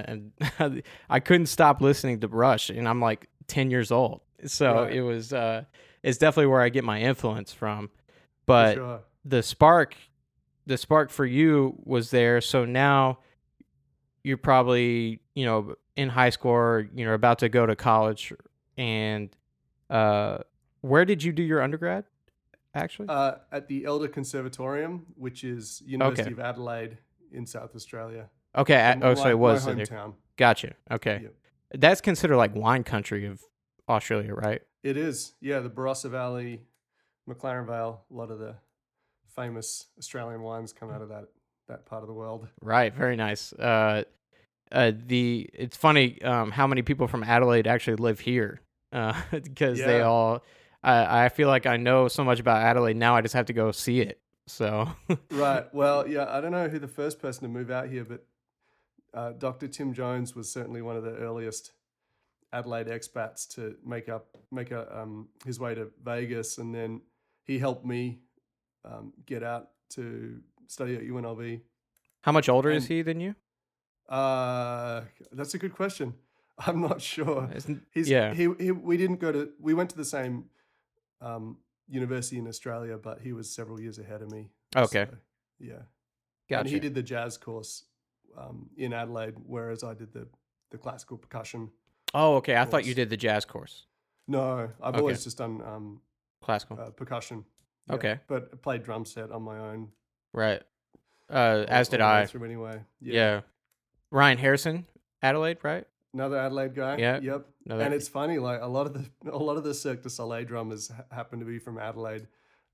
and 0.58 0.82
I 1.10 1.20
couldn't 1.20 1.46
stop 1.46 1.80
listening 1.80 2.20
to 2.20 2.28
Rush, 2.28 2.70
and 2.70 2.88
I'm 2.88 3.00
like 3.00 3.28
ten 3.46 3.70
years 3.70 3.90
old, 3.90 4.20
so 4.44 4.82
Right. 4.82 4.92
it 4.94 5.02
was 5.02 5.32
uh, 5.32 5.64
it's 6.02 6.18
definitely 6.18 6.46
where 6.46 6.60
I 6.60 6.68
get 6.68 6.84
my 6.84 7.00
influence 7.00 7.52
from. 7.52 7.90
But 8.44 8.74
sure. 8.74 9.00
the 9.24 9.42
spark 9.42 9.96
the 10.66 10.76
spark 10.76 11.10
for 11.10 11.24
you 11.24 11.74
was 11.84 12.10
there 12.10 12.40
so 12.40 12.64
now 12.64 13.18
you're 14.24 14.36
probably 14.36 15.20
you 15.34 15.44
know 15.46 15.76
in 15.94 16.08
high 16.08 16.30
school 16.30 16.50
or 16.50 16.88
you 16.94 17.04
know 17.04 17.14
about 17.14 17.38
to 17.38 17.48
go 17.48 17.64
to 17.66 17.76
college 17.76 18.32
and 18.76 19.34
uh 19.90 20.38
where 20.80 21.04
did 21.04 21.22
you 21.22 21.32
do 21.32 21.42
your 21.42 21.62
undergrad 21.62 22.04
actually 22.74 23.08
Uh, 23.08 23.36
at 23.50 23.68
the 23.68 23.84
Elder 23.84 24.08
Conservatorium, 24.08 25.06
which 25.16 25.42
is 25.44 25.82
University 25.86 26.32
of 26.32 26.38
Adelaide 26.40 26.98
in 27.32 27.46
South 27.46 27.74
Australia. 27.74 28.28
okay 28.56 28.74
at, 28.74 28.98
oh 29.02 29.08
My- 29.08 29.14
so 29.14 29.22
it 29.22 29.24
my 29.28 29.34
was 29.34 29.64
there. 29.64 29.74
hometown. 29.76 30.14
gotcha 30.36 30.74
okay 30.90 31.20
Yep. 31.22 31.34
that's 31.80 32.00
considered 32.00 32.36
like 32.36 32.54
wine 32.54 32.84
country 32.84 33.26
of 33.26 33.40
australia 33.88 34.34
right 34.34 34.62
It 34.82 34.96
is, 34.96 35.32
yeah, 35.40 35.58
the 35.60 35.70
Barossa 35.70 36.08
Valley, 36.10 36.62
McLaren 37.28 37.66
Vale. 37.66 38.04
A 38.08 38.14
lot 38.14 38.30
of 38.30 38.38
the 38.38 38.54
famous 39.34 39.86
Australian 39.98 40.42
wines 40.42 40.72
come 40.72 40.90
out 40.90 41.02
of 41.02 41.08
that 41.08 41.26
that 41.68 41.84
part 41.86 42.02
of 42.02 42.06
the 42.08 42.14
world. 42.14 42.46
Right, 42.62 42.94
very 42.94 43.16
nice. 43.16 43.52
Uh, 43.52 44.04
uh, 44.70 44.92
the 45.06 45.50
it's 45.52 45.76
funny 45.76 46.22
um, 46.22 46.52
how 46.52 46.66
many 46.68 46.82
people 46.82 47.08
from 47.08 47.24
Adelaide 47.24 47.66
actually 47.66 47.96
live 47.96 48.20
here 48.20 48.60
because 49.30 49.78
they 49.78 49.98
Yeah. 49.98 50.04
all. 50.04 50.42
I 50.82 51.24
I 51.26 51.28
feel 51.28 51.48
like 51.48 51.66
I 51.66 51.76
know 51.76 52.08
so 52.08 52.24
much 52.24 52.40
about 52.40 52.62
Adelaide 52.62 52.96
now. 52.96 53.16
I 53.16 53.20
just 53.22 53.34
have 53.34 53.46
to 53.46 53.52
go 53.52 53.72
see 53.72 54.00
it. 54.00 54.20
So 54.46 54.88
Right. 55.30 55.64
Well, 55.74 56.06
yeah, 56.08 56.26
I 56.28 56.40
don't 56.40 56.52
know 56.52 56.68
who 56.68 56.78
the 56.78 56.88
first 56.88 57.18
person 57.20 57.42
to 57.42 57.48
move 57.48 57.70
out 57.70 57.88
here, 57.88 58.04
but 58.04 58.24
uh, 59.12 59.32
Dr. 59.32 59.66
Tim 59.68 59.92
Jones 59.94 60.34
was 60.36 60.52
certainly 60.52 60.82
one 60.82 60.96
of 60.96 61.02
the 61.02 61.14
earliest 61.16 61.72
Adelaide 62.52 62.86
expats 62.86 63.48
to 63.56 63.76
make 63.84 64.08
up 64.08 64.26
make 64.52 64.70
a, 64.70 65.00
um, 65.00 65.28
his 65.44 65.58
way 65.58 65.74
to 65.74 65.88
Vegas, 66.04 66.58
and 66.58 66.74
then 66.74 67.00
he 67.44 67.58
helped 67.58 67.84
me 67.84 68.20
um, 68.84 69.12
get 69.26 69.42
out 69.42 69.70
to 69.90 70.40
study 70.68 70.94
at 70.96 71.02
UNLV. 71.02 71.60
how 72.22 72.32
much 72.32 72.48
older 72.48 72.70
is 72.70 72.86
he 72.86 73.02
than 73.02 73.18
you? 73.20 73.34
Uh, 74.08 75.02
that's 75.32 75.54
a 75.54 75.58
good 75.58 75.72
question. 75.74 76.14
I'm 76.66 76.80
not 76.80 77.00
sure. 77.02 77.50
He's, 77.92 78.08
yeah. 78.08 78.32
He, 78.34 78.48
he 78.58 78.70
we 78.70 78.96
didn't 78.96 79.20
go 79.20 79.30
to 79.32 79.50
we 79.60 79.74
went 79.74 79.90
to 79.90 79.96
the 79.96 80.04
same 80.04 80.44
um, 81.20 81.58
university 81.88 82.38
in 82.38 82.46
Australia, 82.48 82.96
but 82.96 83.20
he 83.20 83.32
was 83.32 83.50
several 83.54 83.80
years 83.80 83.98
ahead 83.98 84.22
of 84.22 84.30
me. 84.30 84.48
Okay. 84.74 85.06
so, 85.10 85.16
yeah. 85.58 85.72
Gotcha. 86.48 86.60
And 86.60 86.68
he 86.68 86.78
did 86.80 86.94
the 86.94 87.02
jazz 87.02 87.36
course 87.36 87.84
um, 88.38 88.70
in 88.76 88.92
Adelaide, 88.92 89.34
whereas 89.44 89.82
I 89.84 89.94
did 89.94 90.12
the 90.12 90.28
the 90.70 90.78
classical 90.78 91.16
percussion. 91.16 91.70
oh, 92.14 92.36
okay. 92.36 92.56
I 92.56 92.64
thought 92.64 92.84
you 92.86 92.94
did 92.94 93.10
the 93.10 93.16
jazz 93.16 93.44
course, 93.44 93.86
No, 94.26 94.70
I've 94.82 94.94
Okay. 94.94 94.98
always 95.00 95.24
just 95.24 95.38
done 95.38 95.60
um, 95.62 96.00
classical. 96.42 96.78
uh, 96.80 96.90
percussion. 96.90 97.44
Okay. 97.90 98.18
but 98.26 98.50
I 98.52 98.56
played 98.56 98.82
drum 98.82 99.04
set 99.04 99.30
on 99.30 99.42
my 99.42 99.58
own. 99.58 99.88
right. 100.32 100.62
Uh, 101.28 101.64
as 101.68 101.88
did 101.88 102.00
all 102.00 102.08
the 102.10 102.14
way 102.18 102.22
I. 102.22 102.26
Through 102.26 102.44
anyway. 102.44 102.80
Yeah. 103.00 103.40
Ryan 104.12 104.38
Harrison, 104.38 104.86
Adelaide, 105.22 105.58
right? 105.64 105.84
Another 106.14 106.38
Adelaide 106.38 106.74
guy. 106.74 106.96
Yeah. 106.96 107.20
Yep. 107.20 107.46
No, 107.66 107.78
and 107.80 107.92
it's 107.92 108.08
funny, 108.08 108.38
like 108.38 108.60
a 108.62 108.66
lot 108.66 108.86
of 108.86 108.94
the 108.94 109.04
a 109.32 109.36
lot 109.36 109.56
of 109.56 109.64
the 109.64 109.74
Cirque 109.74 110.02
du 110.02 110.08
Soleil 110.10 110.44
drummers 110.44 110.90
happen 111.10 111.40
to 111.40 111.44
be 111.44 111.58
from 111.58 111.78
Adelaide. 111.78 112.26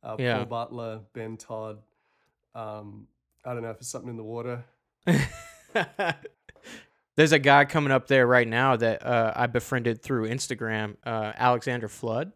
Uh, 0.03 0.17
Yeah. 0.19 0.37
Paul 0.37 0.47
Butler, 0.47 1.01
Ben 1.13 1.37
Todd. 1.37 1.79
Um, 2.55 3.07
I 3.45 3.55
don't 3.55 3.63
know 3.63 3.71
if 3.71 3.79
it's 3.79 3.89
something 3.89 4.11
in 4.11 4.17
the 4.17 4.23
water. 4.23 4.65
There's 7.17 7.33
a 7.33 7.39
guy 7.39 7.67
coming 7.67 7.93
up 7.93 8.07
there 8.07 8.27
right 8.27 8.49
now 8.49 8.77
that 8.77 9.05
uh, 9.05 9.33
I 9.37 9.47
befriended 9.47 10.03
through 10.03 10.29
Instagram, 10.29 10.97
uh, 11.05 11.33
Alexander 11.37 11.89
Flood. 11.89 12.33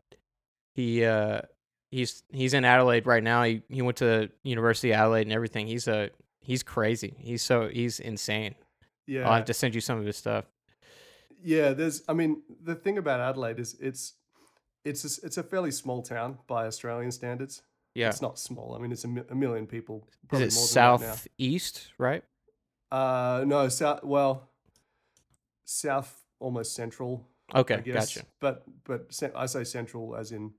He 0.75 1.05
uh, 1.05 1.41
he's 1.91 2.23
he's 2.31 2.53
in 2.53 2.65
Adelaide 2.65 3.07
right 3.07 3.23
now. 3.23 3.43
He 3.45 3.63
he 3.69 3.81
went 3.81 3.99
to 3.99 4.31
University 4.43 4.91
of 4.93 4.97
Adelaide 5.01 5.23
and 5.23 5.33
everything. 5.33 5.67
He's 5.67 5.89
a 5.89 6.11
he's 6.41 6.63
crazy. 6.63 7.15
He's 7.19 7.43
so 7.43 7.69
he's 7.69 8.01
insane. 8.01 8.55
Yeah. 9.07 9.27
I'll 9.27 9.37
have 9.37 9.47
to 9.47 9.55
send 9.55 9.75
you 9.75 9.81
some 9.81 9.99
of 9.99 10.05
his 10.05 10.17
stuff. 10.17 10.45
Yeah, 11.43 11.73
there's. 11.73 12.03
I 12.09 12.13
mean, 12.13 12.43
the 12.63 12.75
thing 12.75 12.99
about 12.99 13.21
Adelaide 13.21 13.59
is 13.59 13.77
it's 13.81 14.15
it's 14.85 15.05
a, 15.05 15.27
it's 15.27 15.37
a 15.39 15.43
fairly 15.43 15.71
small 15.71 16.03
town 16.03 16.39
by 16.47 16.67
Australian 16.67 17.11
standards. 17.13 17.63
Yeah. 17.95 18.09
It's 18.09 18.21
not 18.23 18.39
small. 18.39 18.75
I 18.75 18.79
mean, 18.79 18.93
it's 18.93 19.05
a, 19.05 19.09
mi- 19.09 19.23
a 19.31 19.35
million 19.35 19.67
people. 19.67 20.07
Is 20.33 20.41
it 20.41 20.55
more 20.55 20.67
than 20.99 21.09
now. 21.09 21.15
southeast, 21.15 21.93
right? 21.99 22.23
Uh, 22.93 23.43
no, 23.47 23.69
south. 23.69 24.05
Well, 24.05 24.51
south, 25.65 26.23
almost 26.39 26.75
central. 26.75 27.27
Okay, 27.55 27.81
gotcha. 27.81 28.25
But 28.41 28.65
but 28.85 29.11
I 29.35 29.47
say 29.47 29.65
central 29.65 30.17
as 30.17 30.33
in 30.33 30.53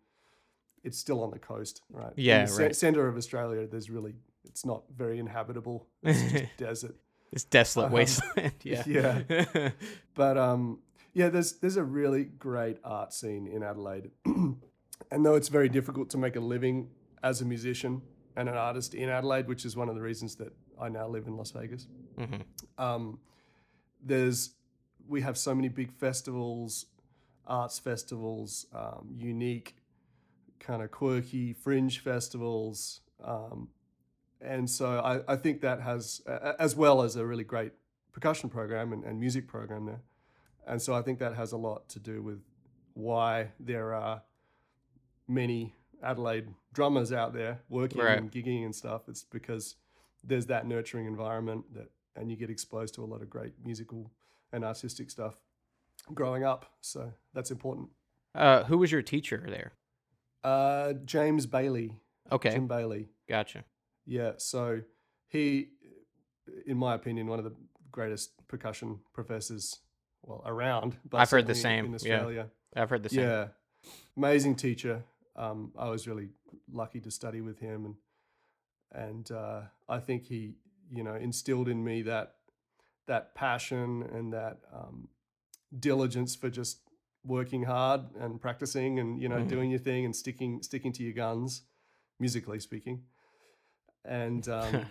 it's 0.83 0.97
still 0.97 1.21
on 1.23 1.31
the 1.31 1.39
coast, 1.39 1.81
right? 1.89 2.13
In 2.15 2.23
Yeah, 2.23 2.45
the 2.45 2.53
right. 2.63 2.75
Center 2.75 3.07
of 3.07 3.17
Australia, 3.17 3.67
there's 3.67 3.89
really 3.89 4.15
it's 4.45 4.65
not 4.65 4.83
very 4.95 5.19
inhabitable. 5.19 5.87
It's 6.03 6.21
just 6.31 6.45
desert. 6.57 6.95
It's 7.31 7.43
desolate 7.43 7.87
Um, 7.87 7.93
wasteland. 7.93 8.53
Yeah. 8.63 8.83
yeah. 8.87 9.69
But 10.15 10.37
um, 10.37 10.79
yeah, 11.13 11.29
there's 11.29 11.53
there's 11.59 11.77
a 11.77 11.83
really 11.83 12.23
great 12.25 12.77
art 12.83 13.13
scene 13.13 13.47
in 13.47 13.61
Adelaide, 13.63 14.09
and 14.25 15.25
though 15.25 15.35
it's 15.35 15.49
very 15.49 15.69
difficult 15.69 16.09
to 16.11 16.17
make 16.17 16.35
a 16.35 16.39
living 16.39 16.89
as 17.23 17.41
a 17.41 17.45
musician 17.45 18.01
and 18.35 18.47
an 18.49 18.55
artist 18.55 18.93
in 18.93 19.09
Adelaide, 19.09 19.47
which 19.47 19.65
is 19.65 19.75
one 19.75 19.89
of 19.89 19.95
the 19.95 20.01
reasons 20.01 20.35
that 20.37 20.53
I 20.79 20.89
now 20.89 21.07
live 21.07 21.27
in 21.27 21.35
Las 21.37 21.51
Vegas. 21.51 21.87
Mhm. 22.17 22.43
Um, 22.77 23.19
there's 24.03 24.51
we 25.07 25.21
have 25.21 25.37
so 25.37 25.53
many 25.55 25.69
big 25.69 25.91
festivals, 25.93 26.85
arts 27.45 27.79
festivals, 27.79 28.65
um, 28.73 29.09
unique, 29.15 29.75
kind 30.59 30.81
of 30.81 30.91
quirky 30.91 31.53
fringe 31.53 31.99
festivals. 31.99 33.01
Um, 33.23 33.69
and 34.41 34.69
so 34.69 34.99
I, 34.99 35.33
I 35.33 35.35
think 35.35 35.61
that 35.61 35.81
has, 35.81 36.21
a- 36.27 36.55
as 36.61 36.75
well 36.75 37.01
as 37.01 37.15
a 37.15 37.25
really 37.25 37.43
great 37.43 37.73
percussion 38.11 38.49
program 38.49 38.93
and, 38.93 39.03
and 39.03 39.19
music 39.19 39.47
program 39.47 39.85
there. 39.85 40.01
And 40.65 40.81
so 40.81 40.93
I 40.93 41.01
think 41.01 41.19
that 41.19 41.35
has 41.35 41.51
a 41.53 41.57
lot 41.57 41.87
to 41.89 41.99
do 41.99 42.21
with 42.21 42.41
why 42.93 43.51
there 43.59 43.93
are 43.93 44.21
many 45.27 45.73
Adelaide 46.03 46.47
drummers 46.73 47.11
out 47.11 47.33
there 47.33 47.61
working 47.69 48.01
Right. 48.01 48.17
and 48.17 48.31
gigging 48.31 48.63
and 48.65 48.75
stuff. 48.75 49.03
It's 49.07 49.23
because 49.23 49.75
there's 50.23 50.45
that 50.47 50.65
nurturing 50.67 51.05
environment 51.05 51.65
that, 51.73 51.89
and 52.15 52.29
you 52.29 52.37
get 52.37 52.49
exposed 52.49 52.95
to 52.95 53.03
a 53.03 53.05
lot 53.05 53.21
of 53.21 53.29
great 53.29 53.53
musical 53.63 54.11
and 54.51 54.63
artistic 54.63 55.09
stuff 55.09 55.35
growing 56.13 56.43
up. 56.43 56.65
So 56.81 57.13
that's 57.33 57.51
important. 57.51 57.89
Uh, 58.35 58.63
who 58.65 58.77
was 58.77 58.91
your 58.91 59.01
teacher 59.01 59.43
there? 59.47 59.73
Uh, 60.43 60.93
James 61.05 61.45
Bailey, 61.45 61.93
Okay, 62.31 62.51
Jim 62.51 62.67
Bailey. 62.67 63.09
gotcha. 63.27 63.63
Yeah, 64.07 64.31
so 64.37 64.81
he, 65.27 65.67
in 66.65 66.77
my 66.77 66.95
opinion, 66.95 67.27
one 67.27 67.39
of 67.39 67.45
the 67.45 67.53
greatest 67.91 68.31
percussion 68.47 68.99
professors, 69.13 69.79
well, 70.23 70.41
around. 70.45 70.95
But 71.09 71.17
I've 71.17 71.29
heard 71.29 71.45
the 71.45 71.55
same, 71.55 71.85
in 71.85 71.91
yeah. 71.91 71.95
Australia. 71.95 72.47
I've 72.75 72.89
heard 72.89 73.03
the 73.03 73.09
same. 73.09 73.19
Yeah, 73.19 73.47
amazing 74.15 74.55
teacher. 74.55 75.03
Um, 75.35 75.71
I 75.77 75.89
was 75.89 76.07
really 76.07 76.29
lucky 76.71 77.01
to 77.01 77.11
study 77.11 77.41
with 77.41 77.59
him, 77.59 77.85
and 77.85 77.95
and 78.91 79.31
uh, 79.31 79.61
I 79.89 79.99
think 79.99 80.25
he, 80.25 80.55
you 80.89 81.03
know, 81.03 81.15
instilled 81.15 81.67
in 81.67 81.83
me 81.83 82.01
that 82.03 82.35
that 83.07 83.35
passion 83.35 84.03
and 84.13 84.31
that 84.33 84.57
um, 84.73 85.09
diligence 85.77 86.35
for 86.35 86.49
just 86.49 86.79
working 87.25 87.63
hard 87.63 88.01
and 88.19 88.39
practicing 88.39 88.99
and 88.99 89.21
you 89.21 89.27
know 89.27 89.37
Mhm. 89.41 89.49
doing 89.49 89.69
your 89.69 89.79
thing 89.79 90.05
and 90.05 90.15
sticking 90.15 90.63
sticking 90.63 90.93
to 90.93 91.03
your 91.03 91.13
guns, 91.13 91.63
musically 92.19 92.59
speaking. 92.59 93.03
And 94.07 94.47
um, 94.59 94.85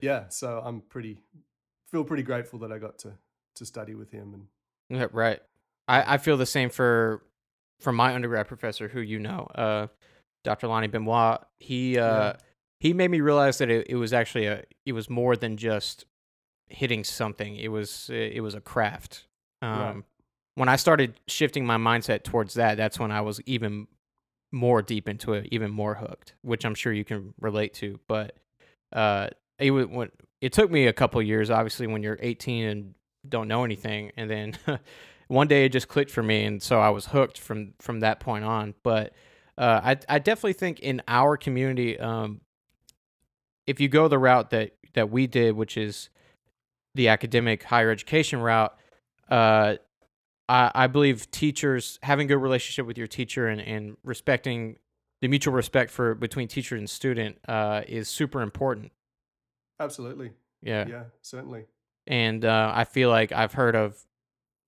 yeah, 0.00 0.28
so 0.28 0.60
I'm 0.64 0.80
pretty 0.82 1.18
feel 1.90 2.04
pretty 2.04 2.22
grateful 2.22 2.58
that 2.60 2.72
I 2.72 2.78
got 2.78 2.98
to 3.00 3.12
to 3.56 3.66
study 3.66 3.94
with 3.94 4.10
him 4.10 4.34
and 4.34 4.46
Yeah, 4.90 5.06
right. 5.12 5.40
I, 5.88 6.14
I 6.14 6.18
feel 6.18 6.36
the 6.36 6.46
same 6.46 6.70
for 6.70 7.22
for 7.80 7.92
my 7.92 8.14
undergrad 8.14 8.48
professor, 8.48 8.88
who 8.88 9.00
you 9.00 9.18
know, 9.18 9.46
uh, 9.54 9.86
Dr. 10.44 10.66
Lonnie 10.68 10.86
Benoit. 10.88 11.40
He 11.58 11.98
uh, 11.98 12.04
Yeah. 12.04 12.32
he 12.80 12.92
made 12.92 13.10
me 13.10 13.20
realize 13.20 13.58
that 13.58 13.70
it, 13.70 13.86
it 13.88 13.96
was 13.96 14.12
actually 14.12 14.46
a 14.46 14.64
it 14.84 14.92
was 14.92 15.08
more 15.08 15.36
than 15.36 15.56
just 15.56 16.04
hitting 16.68 17.04
something. 17.04 17.56
It 17.56 17.68
was 17.68 18.10
it 18.12 18.42
was 18.42 18.54
a 18.54 18.60
craft. 18.60 19.26
Um, 19.62 19.78
Right. 19.80 19.96
When 20.56 20.68
I 20.68 20.74
started 20.74 21.20
shifting 21.28 21.64
my 21.64 21.76
mindset 21.76 22.24
towards 22.24 22.54
that, 22.54 22.76
that's 22.76 22.98
when 22.98 23.12
I 23.12 23.20
was 23.20 23.40
even 23.46 23.86
more 24.52 24.82
deep 24.82 25.08
into 25.08 25.34
it, 25.34 25.48
even 25.50 25.70
more 25.70 25.94
hooked, 25.94 26.34
which 26.42 26.64
I'm 26.64 26.74
sure 26.74 26.92
you 26.92 27.04
can 27.04 27.34
relate 27.40 27.74
to. 27.74 27.98
But 28.08 28.36
uh, 28.92 29.28
it 29.58 29.70
when 29.70 30.10
it 30.40 30.52
took 30.52 30.70
me 30.70 30.86
a 30.86 30.92
couple 30.92 31.20
years, 31.22 31.50
obviously, 31.50 31.86
when 31.86 32.02
you're 32.02 32.18
18 32.20 32.64
and 32.64 32.94
don't 33.28 33.48
know 33.48 33.64
anything, 33.64 34.12
and 34.16 34.30
then 34.30 34.58
one 35.28 35.48
day 35.48 35.64
it 35.64 35.70
just 35.70 35.88
clicked 35.88 36.10
for 36.10 36.22
me, 36.22 36.44
and 36.44 36.62
so 36.62 36.80
I 36.80 36.90
was 36.90 37.06
hooked 37.06 37.38
from 37.38 37.74
from 37.80 38.00
that 38.00 38.20
point 38.20 38.44
on. 38.44 38.74
But 38.82 39.12
uh, 39.56 39.80
I 39.84 39.96
I 40.08 40.18
definitely 40.18 40.54
think 40.54 40.80
in 40.80 41.02
our 41.08 41.36
community, 41.36 41.98
um, 41.98 42.40
if 43.66 43.80
you 43.80 43.88
go 43.88 44.08
the 44.08 44.18
route 44.18 44.50
that 44.50 44.72
that 44.94 45.10
we 45.10 45.26
did, 45.26 45.54
which 45.54 45.76
is 45.76 46.08
the 46.94 47.08
academic 47.08 47.62
higher 47.64 47.90
education 47.90 48.40
route, 48.40 48.76
uh, 49.30 49.76
I, 50.48 50.70
I 50.74 50.86
believe 50.86 51.30
teachers 51.30 51.98
having 52.02 52.26
a 52.26 52.28
good 52.28 52.42
relationship 52.42 52.86
with 52.86 52.98
your 52.98 53.06
teacher 53.06 53.48
and, 53.48 53.60
and 53.60 53.96
respecting 54.04 54.76
the 55.20 55.28
mutual 55.28 55.54
respect 55.54 55.90
for 55.90 56.14
between 56.14 56.48
teacher 56.48 56.76
and 56.76 56.88
student 56.88 57.38
uh, 57.48 57.82
is 57.86 58.08
super 58.08 58.40
important. 58.40 58.92
absolutely, 59.80 60.32
Yeah, 60.62 60.86
yeah, 60.88 61.02
certainly. 61.22 61.66
and 62.06 62.44
uh, 62.44 62.72
I 62.74 62.84
feel 62.84 63.10
like 63.10 63.32
I've 63.32 63.54
heard 63.54 63.76
of 63.76 64.04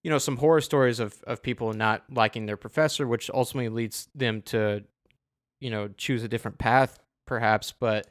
you 0.03 0.11
know 0.11 0.19
some 0.19 0.39
horror 0.39 0.61
stories 0.61 0.99
of 0.99 1.23
of 1.27 1.43
people 1.43 1.73
not 1.73 2.05
liking 2.11 2.47
their 2.47 2.57
professor, 2.57 3.07
which 3.07 3.31
ultimately 3.33 3.69
leads 3.69 4.09
them 4.15 4.43
to 4.43 4.83
you 5.61 5.71
know 5.71 5.89
choose 5.97 6.23
a 6.23 6.29
different 6.29 6.59
path, 6.59 6.99
perhaps. 7.27 7.73
But 7.79 8.07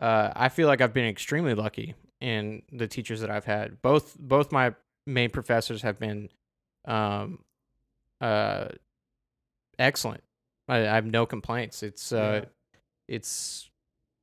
uh, 0.00 0.32
I 0.34 0.48
feel 0.48 0.66
like 0.66 0.80
I've 0.80 0.94
been 0.94 1.06
extremely 1.06 1.54
lucky 1.54 1.94
in 2.20 2.62
the 2.72 2.88
teachers 2.88 3.20
that 3.20 3.30
I've 3.30 3.44
had. 3.44 3.80
Both 3.82 4.16
both 4.18 4.50
my 4.50 4.74
main 5.06 5.30
professors 5.30 5.82
have 5.82 5.98
been 6.00 6.30
um, 6.86 7.40
uh, 8.20 8.68
excellent. 9.78 10.22
I, 10.68 10.78
I 10.78 10.94
have 10.94 11.06
no 11.06 11.26
complaints. 11.26 11.82
It's 11.82 12.12
uh, 12.12 12.42
Yeah. 12.42 12.50
it's 13.08 13.70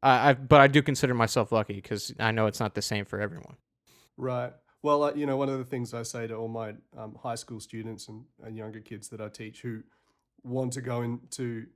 I, 0.01 0.29
I 0.29 0.33
but 0.33 0.61
I 0.61 0.67
do 0.67 0.81
consider 0.81 1.13
myself 1.13 1.51
lucky 1.51 1.75
because 1.75 2.13
I 2.19 2.31
know 2.31 2.47
it's 2.47 2.59
not 2.59 2.75
the 2.75 2.81
same 2.81 3.05
for 3.05 3.19
everyone. 3.19 3.55
Right. 4.17 4.53
Well, 4.81 5.03
uh, 5.03 5.13
you 5.13 5.25
know, 5.25 5.37
one 5.37 5.49
of 5.49 5.57
the 5.57 5.63
things 5.63 5.93
I 5.93 6.03
say 6.03 6.27
to 6.27 6.35
all 6.35 6.49
my 6.49 6.73
um, 6.97 7.17
high 7.21 7.35
school 7.35 7.59
students 7.59 8.09
and, 8.09 8.25
and 8.43 8.57
younger 8.57 8.81
kids 8.81 9.07
that 9.09 9.21
I 9.21 9.29
teach 9.29 9.61
who 9.61 9.81
want 10.43 10.73
to 10.73 10.81
go 10.81 11.01
into 11.01 11.67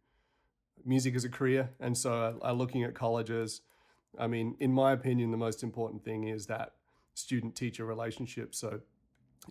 music 0.85 1.15
as 1.15 1.23
a 1.23 1.29
career 1.29 1.69
and 1.79 1.97
so 1.97 2.11
are, 2.11 2.33
are 2.41 2.53
looking 2.53 2.83
at 2.83 2.93
colleges, 2.93 3.61
I 4.19 4.27
mean, 4.27 4.55
in 4.59 4.71
my 4.71 4.91
opinion, 4.91 5.31
the 5.31 5.37
most 5.37 5.63
important 5.63 6.03
thing 6.03 6.27
is 6.27 6.47
that 6.47 6.73
student 7.13 7.55
teacher 7.55 7.85
relationship. 7.85 8.53
So, 8.53 8.81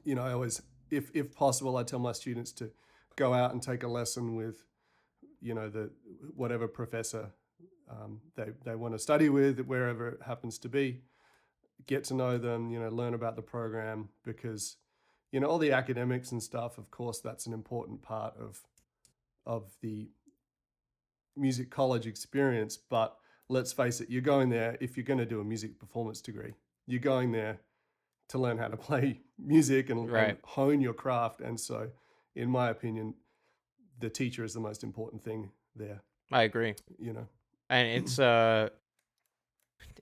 you 0.05 0.15
know, 0.15 0.23
I 0.23 0.33
always, 0.33 0.63
if, 0.91 1.11
if 1.15 1.35
possible, 1.35 1.77
I 1.77 1.83
tell 1.83 1.99
my 1.99 2.13
students 2.13 2.53
to 2.53 2.71
go 3.17 3.33
out 3.33 3.53
and 3.53 3.63
take 3.63 3.83
a 3.83 3.89
lesson 3.89 4.37
with, 4.37 4.65
you 5.41 5.55
know, 5.55 5.69
the 5.69 5.91
whatever 6.35 6.69
professor 6.69 7.31
um, 7.91 8.21
they, 8.37 8.49
they 8.65 8.75
want 8.75 8.95
to 8.95 8.99
study 8.99 9.29
with, 9.29 9.61
wherever 9.61 10.09
it 10.09 10.21
happens 10.23 10.59
to 10.59 10.69
be 10.69 11.03
get 11.87 12.05
to 12.05 12.15
know 12.15 12.39
them, 12.39 12.71
you 12.71 12.81
know, 12.81 12.89
learn 12.89 13.15
about 13.15 13.37
the 13.37 13.43
program 13.43 14.09
because, 14.25 14.77
you 15.33 15.41
know, 15.41 15.47
all 15.47 15.59
the 15.59 15.73
academics 15.73 16.33
and 16.33 16.43
stuff, 16.43 16.79
of 16.79 16.91
course, 16.91 17.21
that's 17.21 17.47
an 17.47 17.53
important 17.53 18.03
part 18.03 18.35
of 18.39 18.63
of 19.45 19.71
the 19.81 20.09
music 21.37 21.71
college 21.71 22.07
experience. 22.07 22.77
But 22.77 23.17
let's 23.49 23.73
face 23.73 24.01
it, 24.01 24.11
you're 24.11 24.23
going 24.23 24.49
there 24.49 24.77
if 24.81 24.97
you're 24.97 25.05
going 25.05 25.19
to 25.19 25.27
do 25.27 25.41
a 25.41 25.45
music 25.45 25.79
performance 25.79 26.21
degree. 26.21 26.55
You're 26.87 27.01
going 27.01 27.33
there 27.33 27.61
to 28.29 28.39
learn 28.39 28.59
how 28.59 28.69
to 28.69 28.77
play 28.77 29.21
music 29.39 29.91
and, 29.91 30.11
and 30.11 30.39
hone 30.45 30.81
your 30.81 30.95
craft. 30.95 31.41
And 31.41 31.59
so, 31.59 31.91
in 32.35 32.51
my 32.51 32.71
opinion, 32.71 33.15
the 33.99 34.11
teacher 34.11 34.45
is 34.45 34.55
the 34.55 34.61
most 34.61 34.83
important 34.83 35.25
thing 35.25 35.51
there. 35.75 36.03
I 36.33 36.43
agree. 36.43 36.75
You 36.99 37.13
know, 37.13 37.27
and 37.71 37.89
it's 38.03 38.19
uh 38.19 38.69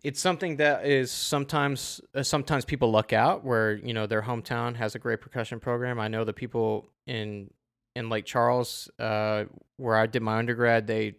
it's 0.03 0.21
something 0.21 0.57
that 0.57 0.87
is 0.87 1.11
sometimes 1.11 2.01
uh, 2.15 2.23
sometimes 2.23 2.65
people 2.65 2.91
luck 2.91 3.13
out 3.13 3.45
where 3.45 3.73
you 3.73 3.93
know 3.93 4.07
their 4.07 4.23
hometown 4.23 4.77
has 4.77 4.95
a 4.95 4.99
great 4.99 5.21
percussion 5.21 5.59
program 5.59 5.99
i 5.99 6.07
know 6.07 6.25
the 6.25 6.33
people 6.33 6.87
in 7.07 7.51
in 7.97 8.09
lake 8.09 8.25
charles 8.25 8.89
uh 8.99 9.45
where 9.79 9.97
i 9.97 10.07
did 10.07 10.23
my 10.23 10.39
undergrad 10.39 10.87
they 10.87 11.15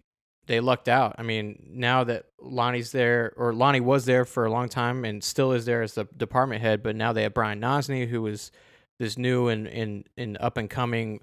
they 0.48 0.60
lucked 0.60 0.88
out 0.88 1.16
i 1.18 1.24
mean 1.24 1.68
now 1.72 2.04
that 2.04 2.26
lonnie's 2.42 2.92
there 2.92 3.34
or 3.38 3.54
lonnie 3.54 3.80
was 3.80 4.06
there 4.06 4.26
for 4.26 4.46
a 4.46 4.52
long 4.52 4.70
time 4.70 5.06
and 5.06 5.24
still 5.24 5.52
is 5.52 5.66
there 5.66 5.82
as 5.82 5.94
the 5.94 6.06
department 6.18 6.62
head 6.62 6.82
but 6.84 6.96
now 6.96 7.12
they 7.14 7.24
have 7.24 7.34
brian 7.34 7.60
nozny 7.60 8.08
who 8.08 8.26
is 8.28 8.52
this 9.00 9.18
new 9.18 9.48
and 9.48 9.68
and, 9.68 10.08
and 10.18 10.38
up 10.40 10.58
and 10.58 10.70
coming 10.70 11.20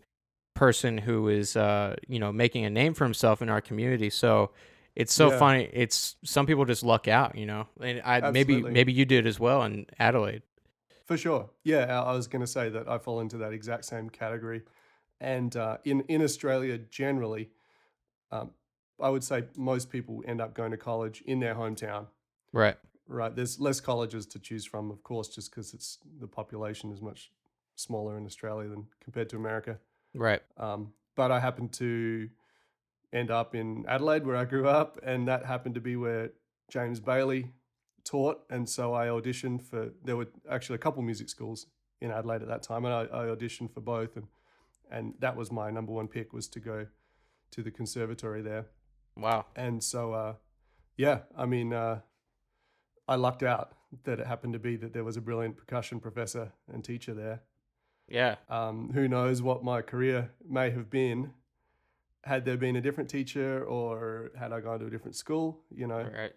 person 0.55 0.99
who 0.99 1.29
is 1.29 1.57
uh 1.57 1.97
you 2.07 2.19
know 2.19 2.33
making 2.33 2.65
a 2.65 2.71
name 2.71 2.95
for 2.95 3.05
himself 3.05 3.41
in 3.41 3.49
our 3.49 3.61
community 3.61 4.11
so 4.11 4.51
it's 4.95 5.15
so 5.15 5.31
Yeah. 5.31 5.39
funny. 5.39 5.71
It's 5.73 6.17
some 6.23 6.45
people 6.45 6.67
just 6.67 6.83
luck 6.83 7.09
out, 7.09 7.35
you 7.35 7.47
know. 7.47 7.67
And 7.81 8.03
I 8.05 8.31
maybe 8.31 8.57
Absolutely. 8.57 8.73
maybe 8.73 8.93
you 8.93 9.07
did 9.07 9.27
as 9.27 9.41
well 9.41 9.63
in 9.63 9.87
Adelaide. 9.99 10.43
For 11.07 11.17
sure. 11.17 11.49
Yeah, 11.65 11.87
I 11.99 12.11
I 12.11 12.13
was 12.13 12.27
going 12.27 12.43
to 12.43 12.47
say 12.47 12.69
that 12.69 12.89
I 12.89 12.99
fall 12.99 13.21
into 13.21 13.39
that 13.39 13.55
exact 13.55 13.87
same 13.87 14.11
category. 14.11 14.63
And 15.19 15.57
uh, 15.57 15.79
in, 15.85 16.03
in 16.09 16.21
Australia, 16.21 16.77
generally, 16.77 17.49
um, 18.31 18.51
I 19.03 19.11
would 19.11 19.25
say 19.25 19.45
most 19.57 19.91
people 19.91 20.23
end 20.27 20.41
up 20.41 20.55
going 20.55 20.71
to 20.71 20.77
college 20.77 21.23
in 21.27 21.41
their 21.41 21.55
hometown, 21.55 22.07
Right. 22.53 22.77
right? 23.07 23.35
There's 23.35 23.59
less 23.61 23.81
colleges 23.81 24.27
to 24.27 24.39
choose 24.39 24.65
from, 24.65 24.91
of 24.91 25.03
course, 25.03 25.29
just 25.29 25.51
because 25.51 25.75
it's 25.75 25.99
the 26.21 26.27
population 26.29 26.93
is 26.93 27.01
much 27.01 27.31
smaller 27.75 28.17
in 28.17 28.25
Australia 28.27 28.69
than 28.69 28.87
compared 29.01 29.29
to 29.31 29.37
America. 29.37 29.79
Right. 30.15 30.43
Um, 30.57 30.93
but 31.17 31.31
I 31.31 31.41
happened 31.41 31.73
to 31.75 32.29
end 33.13 33.31
up 33.31 33.55
in 33.55 33.85
Adelaide, 33.89 34.25
where 34.27 34.37
I 34.37 34.45
grew 34.45 34.67
up, 34.69 34.99
and 35.03 35.29
that 35.29 35.45
happened 35.45 35.75
to 35.75 35.81
be 35.81 35.97
where 35.97 36.31
James 36.71 37.01
Bailey 37.01 37.53
taught. 38.05 38.43
And 38.51 38.69
so 38.69 38.95
I 38.95 39.07
auditioned 39.07 39.63
for. 39.63 39.91
There 40.05 40.17
were 40.17 40.29
actually 40.51 40.77
a 40.77 40.79
couple 40.79 41.03
music 41.03 41.29
schools 41.29 41.67
in 42.01 42.11
Adelaide 42.11 42.43
at 42.43 42.49
that 42.49 42.63
time, 42.63 42.85
and 42.85 42.95
I, 42.95 43.03
I 43.03 43.25
auditioned 43.27 43.71
for 43.73 43.81
both, 43.81 44.17
and 44.17 44.27
and 44.91 45.15
that 45.21 45.37
was 45.37 45.51
my 45.51 45.71
number 45.71 45.93
one 45.93 46.09
pick 46.09 46.33
was 46.33 46.49
to 46.49 46.61
go 46.61 46.87
to 47.51 47.63
the 47.63 47.71
conservatory 47.71 48.43
there. 48.43 48.67
Wow. 49.17 49.47
And 49.57 49.83
so, 49.83 50.13
uh, 50.13 50.35
yeah, 50.97 51.21
I 51.37 51.47
mean, 51.47 51.73
uh, 51.73 52.01
I 53.09 53.17
lucked 53.17 53.43
out 53.43 53.73
that 54.05 54.21
it 54.21 54.27
happened 54.27 54.55
to 54.55 54.59
be 54.59 54.77
that 54.77 54.93
there 54.93 55.05
was 55.05 55.17
a 55.17 55.21
brilliant 55.21 55.57
percussion 55.57 56.01
professor 56.01 56.53
and 56.73 56.83
teacher 56.85 57.15
there. 57.15 57.43
Yeah. 58.09 58.37
Um, 58.49 58.91
who 58.93 59.09
knows 59.09 59.43
what 59.43 59.63
my 59.65 59.83
career 59.83 60.31
may 60.49 60.71
have 60.71 60.91
been 60.91 61.33
had 62.25 62.45
there 62.45 62.57
been 62.57 62.77
a 62.77 62.81
different 62.81 63.11
teacher 63.11 63.65
or 63.65 64.31
had 64.39 64.53
I 64.53 64.61
gone 64.61 64.79
to 64.81 64.87
a 64.87 64.91
different 64.91 65.17
school. 65.17 65.61
You 65.75 65.87
know, 65.89 66.03
Right. 66.03 66.33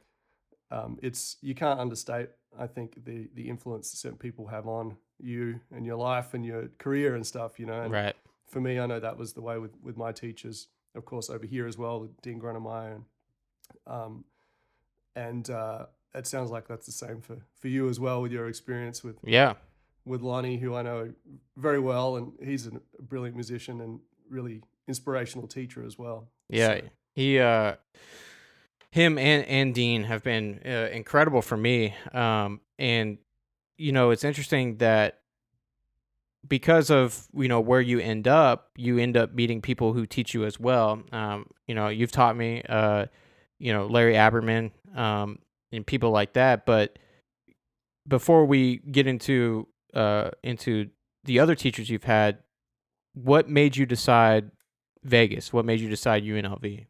um, 0.72 0.98
it's 1.02 1.38
you 1.42 1.54
can't 1.56 1.80
understate. 1.80 2.30
I 2.58 2.68
think 2.68 3.04
the 3.06 3.30
the 3.36 3.50
influence 3.50 3.92
that 3.92 3.98
certain 3.98 4.18
people 4.18 4.48
have 4.48 4.68
on 4.68 4.98
you 5.20 5.60
and 5.72 5.86
your 5.86 5.98
life 5.98 6.34
and 6.34 6.46
your 6.46 6.70
career 6.78 7.16
and 7.16 7.26
stuff. 7.26 7.60
You 7.60 7.68
know, 7.68 7.82
and 7.82 7.92
Right. 7.94 8.16
for 8.48 8.60
me, 8.62 8.80
I 8.80 8.86
know 8.86 9.00
that 9.00 9.18
was 9.18 9.34
the 9.34 9.42
way 9.42 9.58
with 9.60 9.76
with 9.82 9.96
my 9.98 10.12
teachers 10.12 10.68
of 10.96 11.06
course, 11.06 11.30
over 11.30 11.46
here 11.46 11.68
as 11.68 11.78
well 11.78 12.00
with 12.00 12.22
Dean 12.22 12.40
Gronemeyer. 12.40 12.96
And, 12.96 13.04
um, 13.88 14.24
and 15.16 15.50
uh, 15.50 15.86
it 16.14 16.28
sounds 16.28 16.52
like 16.52 16.68
that's 16.68 16.86
the 16.86 16.92
same 16.92 17.22
for, 17.22 17.38
for 17.60 17.68
you 17.68 17.90
as 17.90 18.00
well 18.00 18.22
with 18.22 18.32
your 18.32 18.48
experience 18.48 19.04
with, 19.04 19.18
Yeah. 19.24 19.54
with 20.06 20.22
Lonnie, 20.22 20.58
who 20.58 20.76
I 20.76 20.82
know 20.82 21.14
very 21.58 21.80
well. 21.80 22.16
And 22.18 22.34
he's 22.44 22.68
a 22.68 22.72
brilliant 23.02 23.36
musician 23.36 23.82
and 23.82 24.00
really 24.30 24.62
inspirational 24.88 25.48
teacher 25.48 25.84
as 25.86 25.98
well. 25.98 26.28
Yeah, 26.50 26.80
So- 26.80 26.90
he, 27.14 27.40
uh, 27.40 27.76
him 28.92 29.18
and 29.18 29.46
and 29.46 29.74
Dean 29.76 30.04
have 30.04 30.24
been 30.24 30.62
uh, 30.66 30.90
incredible 30.92 31.42
for 31.42 31.58
me. 31.58 31.94
Um, 32.14 32.62
and 32.80 33.18
you 33.78 33.92
know, 33.92 34.12
it's 34.12 34.24
interesting 34.24 34.78
that 34.78 35.20
because 36.48 36.90
of 36.90 37.28
you 37.34 37.48
know 37.48 37.60
where 37.60 37.82
you 37.82 38.00
end 38.00 38.28
up, 38.28 38.72
you 38.76 38.98
end 38.98 39.18
up 39.18 39.34
meeting 39.34 39.62
people 39.62 39.94
who 39.94 40.06
teach 40.06 40.34
you 40.34 40.46
as 40.46 40.60
well. 40.60 41.02
Um, 41.12 41.48
you 41.68 41.76
know, 41.76 41.88
you've 41.90 42.12
taught 42.12 42.36
me, 42.36 42.62
uh, 42.68 43.06
you 43.60 43.74
know, 43.74 43.88
Larry 43.88 44.14
Aberman, 44.14 44.72
um, 44.96 45.40
and 45.72 45.86
people 45.86 46.12
like 46.12 46.34
that. 46.34 46.66
But 46.66 46.98
before 48.08 48.46
we 48.46 48.78
get 48.78 49.08
into 49.08 49.68
uh 49.94 50.32
into 50.44 50.90
the 51.24 51.40
other 51.40 51.56
teachers 51.56 51.90
you've 51.90 52.04
had, 52.04 52.40
what 53.14 53.50
made 53.50 53.76
you 53.78 53.86
decide 53.86 54.52
Vegas? 55.04 55.52
What 55.54 55.66
made 55.66 55.80
you 55.80 55.90
decide 55.90 56.24
UNLV? 56.24 56.86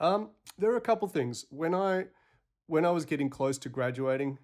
Um, 0.00 0.30
there 0.58 0.70
are 0.72 0.76
a 0.76 0.80
couple 0.80 1.08
things. 1.08 1.46
When 1.50 1.74
I 1.74 2.06
when 2.66 2.84
I 2.84 2.90
was 2.90 3.04
getting 3.04 3.28
close 3.28 3.58
to 3.58 3.68
graduating 3.68 4.38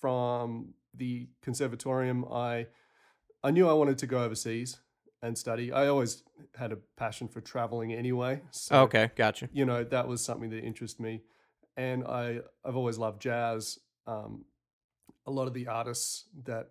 from 0.00 0.74
the 0.94 1.28
conservatorium, 1.42 2.24
I 2.30 2.66
I 3.42 3.50
knew 3.50 3.68
I 3.68 3.72
wanted 3.72 3.98
to 3.98 4.06
go 4.06 4.22
overseas 4.22 4.80
and 5.22 5.36
study. 5.36 5.72
I 5.72 5.86
always 5.86 6.22
had 6.56 6.72
a 6.72 6.76
passion 6.96 7.28
for 7.28 7.40
traveling 7.40 7.92
anyway. 7.92 8.42
So, 8.50 8.82
okay, 8.82 9.10
gotcha. 9.16 9.48
You 9.52 9.64
know, 9.64 9.84
that 9.84 10.08
was 10.08 10.22
something 10.22 10.50
that 10.50 10.64
interested 10.64 11.02
me. 11.02 11.22
And 11.76 12.06
I, 12.06 12.40
I've 12.64 12.76
always 12.76 12.98
loved 12.98 13.20
jazz. 13.22 13.78
Um, 14.06 14.44
a 15.26 15.30
lot 15.30 15.46
of 15.46 15.54
the 15.54 15.68
artists 15.68 16.24
that 16.44 16.70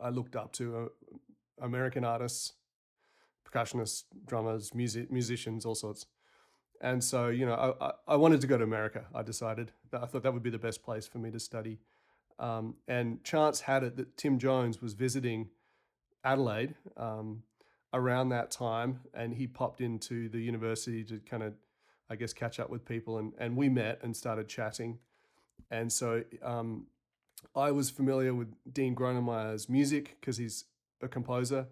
I 0.00 0.10
looked 0.10 0.36
up 0.36 0.52
to, 0.54 0.76
uh, 0.76 1.64
American 1.64 2.04
artists, 2.04 2.52
percussionists, 3.48 4.04
drummers, 4.26 4.74
music, 4.74 5.10
musicians, 5.10 5.64
all 5.64 5.74
sorts. 5.74 6.06
And 6.80 7.02
so, 7.02 7.28
you 7.28 7.46
know, 7.46 7.54
I, 7.54 7.86
I, 7.86 7.92
I 8.08 8.16
wanted 8.16 8.40
to 8.42 8.46
go 8.46 8.58
to 8.58 8.64
America. 8.64 9.06
I 9.14 9.22
decided 9.22 9.72
that 9.90 10.02
I 10.02 10.06
thought 10.06 10.22
that 10.22 10.32
would 10.32 10.42
be 10.42 10.50
the 10.50 10.58
best 10.58 10.82
place 10.82 11.06
for 11.06 11.18
me 11.18 11.30
to 11.30 11.40
study. 11.40 11.78
Um, 12.38 12.74
and 12.86 13.24
chance 13.24 13.60
had 13.62 13.82
it 13.82 13.96
that 13.96 14.16
Tim 14.16 14.38
Jones 14.38 14.82
was 14.82 14.92
visiting 14.92 15.48
Adelaide 16.26 16.74
um, 16.96 17.42
around 17.94 18.28
that 18.30 18.50
time, 18.50 19.00
and 19.14 19.32
he 19.32 19.46
popped 19.46 19.80
into 19.80 20.28
the 20.28 20.40
university 20.40 21.04
to 21.04 21.20
kind 21.20 21.42
of, 21.42 21.54
I 22.10 22.16
guess, 22.16 22.32
catch 22.32 22.60
up 22.60 22.68
with 22.68 22.84
people, 22.84 23.18
and 23.18 23.32
and 23.38 23.56
we 23.56 23.68
met 23.68 24.00
and 24.02 24.14
started 24.14 24.48
chatting, 24.48 24.98
and 25.70 25.90
so 25.92 26.24
um, 26.42 26.86
I 27.54 27.70
was 27.70 27.88
familiar 27.90 28.34
with 28.34 28.52
Dean 28.70 28.94
Gronemeyer's 28.94 29.68
music 29.68 30.16
because 30.20 30.36
he's 30.36 30.64
a 31.00 31.08
composer. 31.08 31.68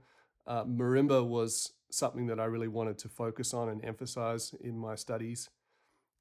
Uh, 0.46 0.64
marimba 0.64 1.26
was 1.26 1.72
something 1.90 2.26
that 2.26 2.40
I 2.40 2.44
really 2.44 2.68
wanted 2.68 2.98
to 2.98 3.08
focus 3.08 3.54
on 3.54 3.68
and 3.68 3.84
emphasize 3.84 4.54
in 4.60 4.78
my 4.78 4.94
studies. 4.94 5.50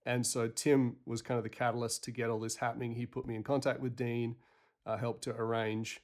And 0.05 0.25
so 0.25 0.47
Tim 0.47 0.97
was 1.05 1.21
kind 1.21 1.37
of 1.37 1.43
the 1.43 1.49
catalyst 1.49 2.03
to 2.05 2.11
get 2.11 2.29
all 2.29 2.39
this 2.39 2.57
happening. 2.57 2.95
He 2.95 3.05
put 3.05 3.25
me 3.25 3.35
in 3.35 3.43
contact 3.43 3.79
with 3.79 3.95
Dean, 3.95 4.35
uh, 4.85 4.97
helped 4.97 5.23
to 5.23 5.31
arrange, 5.31 6.01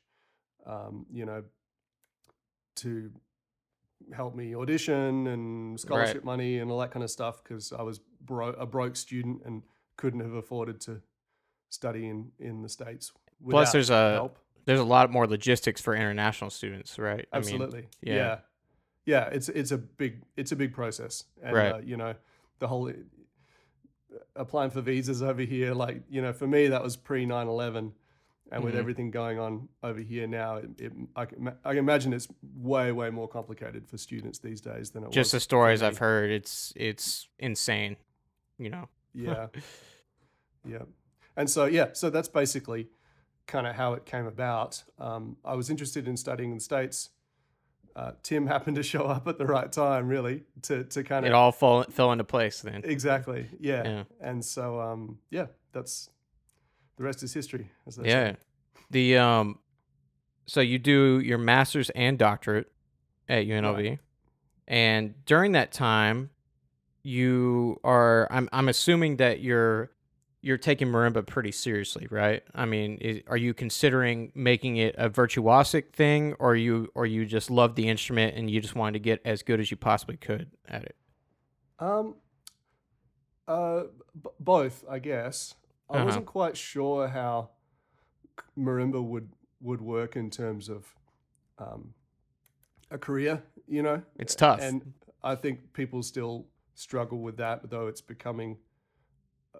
um, 0.65 1.06
you 1.12 1.26
know, 1.26 1.44
to 2.80 3.12
help 4.13 4.36
me 4.36 4.56
audition 4.56 5.28
and 5.28 5.80
scholarship 5.80 6.24
money 6.24 6.60
and 6.60 6.72
all 6.72 6.80
that 6.80 6.92
kind 6.92 7.04
of 7.04 7.12
stuff 7.12 7.44
because 7.44 7.72
I 7.72 7.82
was 7.84 8.00
bro- 8.26 8.50
a 8.50 8.65
broke 8.65 8.96
student 8.96 9.42
and 9.46 9.62
couldn't 9.98 10.22
have 10.22 10.34
afforded 10.34 10.80
to 10.82 11.02
study 11.70 12.08
in, 12.08 12.32
in 12.39 12.62
the 12.62 12.70
States. 12.70 13.12
Plus, 13.50 13.72
there's 13.72 13.89
a 13.89 14.13
help. 14.13 14.39
there's 14.65 14.80
a 14.80 14.84
lot 14.86 15.12
more 15.12 15.28
logistics 15.28 15.82
for 15.82 15.94
international 15.96 16.50
students, 16.50 16.98
right? 16.98 17.28
I 17.32 17.39
mean, 17.39 17.46
Absolutely. 17.46 17.88
yeah. 18.02 18.15
yeah. 18.15 18.38
yeah. 19.06 19.24
it's 19.32 19.50
it's 19.50 19.72
a 19.72 19.78
big 19.78 20.24
it's 20.38 20.52
a 20.52 20.56
big 20.56 20.74
process. 20.74 21.26
And 21.44 21.56
Right. 21.56 21.74
uh, 21.74 21.78
you 21.80 21.98
know, 21.98 22.15
the 22.60 22.68
whole 22.68 22.92
applying 24.36 24.72
for 24.72 24.82
visas 24.82 25.22
over 25.22 25.42
here 25.42 25.74
like, 25.74 26.02
you 26.10 26.22
know, 26.22 26.34
for 26.34 26.48
me 26.48 26.68
that 26.68 26.82
was 26.82 26.96
pre 26.98 27.26
9/11 27.26 27.92
and 28.51 28.63
with 28.63 28.73
Mhm. 28.73 28.79
everything 28.79 29.12
going 29.12 29.38
on 29.39 29.69
over 29.83 29.99
here 29.99 30.27
now, 30.27 30.55
it, 30.57 30.69
it, 30.79 30.93
I, 31.15 31.25
can, 31.25 31.47
I 31.63 31.69
can 31.69 31.77
imagine 31.79 32.13
it's 32.13 32.27
way 32.55 32.91
way 32.91 33.09
more 33.09 33.27
complicated 33.27 33.88
for 33.88 33.97
students 33.97 34.39
these 34.39 34.62
days 34.62 34.91
than 34.91 35.03
it 35.03 35.07
was. 35.07 35.15
just 35.15 35.31
the 35.31 35.39
stories. 35.39 35.81
I've 35.83 35.97
heard, 35.99 36.31
it's 36.31 36.73
it's 36.75 37.27
insane. 37.38 37.97
You 38.57 38.69
know. 38.69 38.89
Yeah. 39.13 39.47
yeah. 40.65 40.83
And 41.38 41.49
so, 41.49 41.65
yeah, 41.65 41.89
so 41.93 42.09
that's 42.09 42.27
basically 42.27 42.89
kind 43.47 43.65
of 43.65 43.75
how 43.75 43.93
it 43.93 44.05
came 44.05 44.25
about. 44.25 44.83
Um, 44.99 45.38
I 45.45 45.55
was 45.55 45.69
interested 45.69 46.07
in 46.07 46.17
studying 46.17 46.51
in 46.51 46.57
the 46.57 46.63
States. 46.63 47.09
Uh, 47.95 48.12
Tim 48.23 48.45
happened 48.55 48.75
to 48.75 48.83
show 48.83 49.05
up 49.05 49.27
at 49.27 49.38
the 49.38 49.45
right 49.45 49.71
time, 49.71 50.07
really, 50.09 50.43
to, 50.63 50.83
to 50.83 51.03
kind 51.03 51.25
of 51.25 51.29
It 51.31 51.33
all 51.33 51.51
fall, 51.51 51.83
fell 51.83 52.12
into 52.12 52.23
place 52.25 52.62
then. 52.62 52.81
Exactly. 52.83 53.47
Yeah. 53.59 53.83
Yeah. 53.83 54.03
And 54.21 54.43
so, 54.43 54.79
um, 54.81 55.19
yeah, 55.31 55.47
that's 55.71 56.09
the 56.99 57.05
rest 57.05 57.23
is 57.23 57.33
history. 57.33 57.71
As 57.88 57.95
they 57.95 58.03
say. 58.03 58.09
Yeah. 58.09 58.35
The 58.91 59.17
um, 59.17 59.59
so 60.45 60.59
you 60.59 60.77
do 60.77 61.19
your 61.23 61.38
master's 61.38 61.89
and 61.91 62.19
doctorate 62.19 62.71
at 63.27 63.45
UNLV, 63.45 63.99
and 64.67 65.25
during 65.25 65.53
that 65.53 65.71
time, 65.71 66.29
you 67.01 67.79
are. 67.83 68.27
I'm 68.29 68.49
I'm 68.51 68.67
assuming 68.67 69.17
that 69.17 69.41
you're 69.41 69.91
you're 70.41 70.57
taking 70.57 70.88
marimba 70.88 71.25
pretty 71.25 71.51
seriously, 71.51 72.07
right? 72.09 72.43
I 72.53 72.65
mean, 72.65 72.97
is, 72.97 73.21
are 73.27 73.38
you 73.38 73.53
considering 73.53 74.31
making 74.35 74.77
it 74.77 74.95
a 74.97 75.09
virtuosic 75.09 75.93
thing, 75.93 76.33
or 76.39 76.55
you 76.55 76.91
or 76.95 77.05
you 77.05 77.25
just 77.25 77.49
love 77.49 77.75
the 77.75 77.88
instrument 77.88 78.35
and 78.35 78.49
you 78.49 78.59
just 78.59 78.75
wanted 78.75 78.93
to 78.93 78.99
get 78.99 79.21
as 79.23 79.43
good 79.43 79.59
as 79.59 79.71
you 79.71 79.77
possibly 79.77 80.17
could 80.17 80.49
at 80.67 80.83
it? 80.83 80.95
Um, 81.77 82.15
uh, 83.47 83.83
b- 84.21 84.31
both, 84.39 84.83
I 84.89 84.99
guess. 84.99 85.53
I 85.89 85.95
Uh-huh. 85.97 86.06
wasn't 86.06 86.25
quite 86.25 86.56
sure 86.58 87.08
how 87.08 87.49
marimba 88.58 89.04
would 89.04 89.30
would 89.62 89.82
work 89.82 90.15
in 90.15 90.30
terms 90.30 90.69
of 90.69 90.95
um, 91.58 91.93
a 92.89 92.97
career. 92.97 93.43
You 93.67 93.84
know, 93.84 94.02
It's 94.17 94.36
tough. 94.36 94.62
and 94.62 94.93
I 95.21 95.36
think 95.36 95.73
people 95.73 96.02
still 96.02 96.45
struggle 96.75 97.19
with 97.19 97.36
that, 97.38 97.69
though 97.69 97.88
it's 97.88 97.99
becoming 98.02 98.58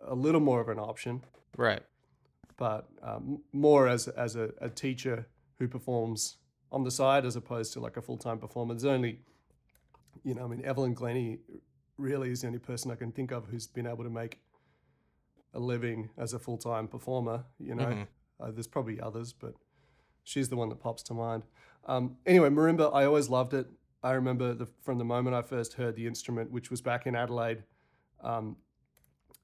a 0.02 0.16
little 0.16 0.40
more 0.40 0.62
of 0.62 0.70
an 0.70 0.80
option. 0.80 1.24
Right. 1.58 1.82
But 2.56 2.88
um, 3.02 3.42
more 3.52 3.88
as 3.90 4.08
as 4.08 4.36
a, 4.38 4.52
a 4.62 4.70
teacher 4.70 5.28
who 5.58 5.68
performs 5.68 6.38
on 6.72 6.84
the 6.84 6.92
side 6.92 7.26
as 7.26 7.36
opposed 7.36 7.74
to 7.74 7.80
like 7.82 7.98
a 7.98 8.02
full 8.02 8.18
time 8.18 8.38
performer. 8.40 8.74
There's 8.74 8.86
only, 8.86 9.20
you 10.24 10.34
know, 10.36 10.46
I 10.46 10.48
mean, 10.48 10.64
Evelyn 10.64 10.94
Glennie 10.94 11.40
really 11.98 12.30
is 12.32 12.42
the 12.42 12.48
only 12.48 12.60
person 12.60 12.90
I 12.92 12.96
can 12.96 13.12
think 13.12 13.32
of 13.32 13.48
who's 13.48 13.68
been 13.68 13.86
able 13.88 14.04
to 14.06 14.10
make 14.10 14.40
a 15.54 15.60
living 15.60 16.10
as 16.18 16.34
a 16.34 16.40
full 16.40 16.58
time 16.58 16.88
performer. 16.88 17.46
You 17.60 17.76
know, 17.76 17.86
Mhm. 17.88 18.08
uh, 18.40 18.52
there's 18.52 18.68
probably 18.68 19.00
others, 19.02 19.34
but 19.34 19.56
she's 20.24 20.50
the 20.50 20.56
one 20.56 20.70
that 20.70 20.80
pops 20.80 21.04
to 21.04 21.14
mind. 21.14 21.44
Um, 21.86 22.18
anyway, 22.26 22.50
marimba, 22.50 22.94
I 22.94 23.06
always 23.06 23.30
loved 23.30 23.54
it. 23.54 23.68
I 24.04 24.12
remember 24.12 24.54
the, 24.54 24.68
from 24.82 24.98
the 24.98 25.04
moment 25.06 25.36
I 25.36 25.42
first 25.42 25.74
heard 25.74 25.96
the 25.96 26.06
instrument, 26.08 26.52
which 26.52 26.70
was 26.70 26.82
back 26.82 27.06
in 27.08 27.16
Adelaide. 27.16 27.64
Um, 28.22 28.58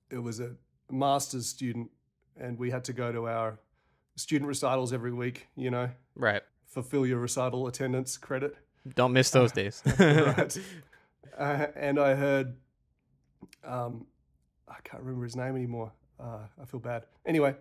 it 0.10 0.20
was 0.20 0.40
a 0.40 0.56
master's 0.90 1.48
student, 1.48 1.90
and 2.38 2.58
we 2.58 2.70
had 2.72 2.84
to 2.86 2.94
go 2.94 3.12
to 3.12 3.28
our 3.28 3.60
student 4.16 4.48
recitals 4.48 4.94
every 4.94 5.12
week. 5.12 5.48
You 5.56 5.72
know, 5.72 5.90
Right. 6.16 6.44
fulfill 6.66 7.06
your 7.06 7.20
recital 7.20 7.68
attendance 7.68 8.18
credit. 8.18 8.56
Don't 8.94 9.14
miss 9.14 9.32
those 9.32 9.52
days. 9.52 9.82
right. 10.00 10.58
Uh, 11.38 11.68
and 11.76 12.00
I 12.00 12.16
heard, 12.16 12.56
um, 13.66 14.08
I 14.76 14.82
can't 14.84 15.02
remember 15.04 15.24
his 15.24 15.36
name 15.36 15.56
anymore. 15.56 15.92
Uh, 16.20 16.40
I 16.62 16.66
feel 16.66 16.80
bad. 16.80 17.06
Anyway, 17.26 17.52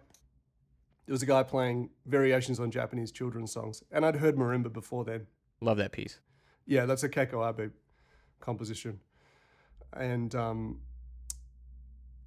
there 1.06 1.12
was 1.12 1.22
a 1.22 1.26
guy 1.26 1.42
playing 1.42 1.90
variations 2.06 2.60
on 2.60 2.70
Japanese 2.70 3.10
children's 3.12 3.52
songs, 3.52 3.82
and 3.90 4.04
I'd 4.04 4.16
heard 4.16 4.36
marimba 4.36 4.72
before 4.72 5.04
then. 5.04 5.26
Love 5.60 5.76
that 5.78 5.92
piece. 5.92 6.18
Yeah, 6.66 6.86
that's 6.86 7.02
a 7.02 7.08
Keiko 7.08 7.48
Abe 7.48 7.70
composition, 8.40 9.00
and 9.92 10.34
um, 10.34 10.80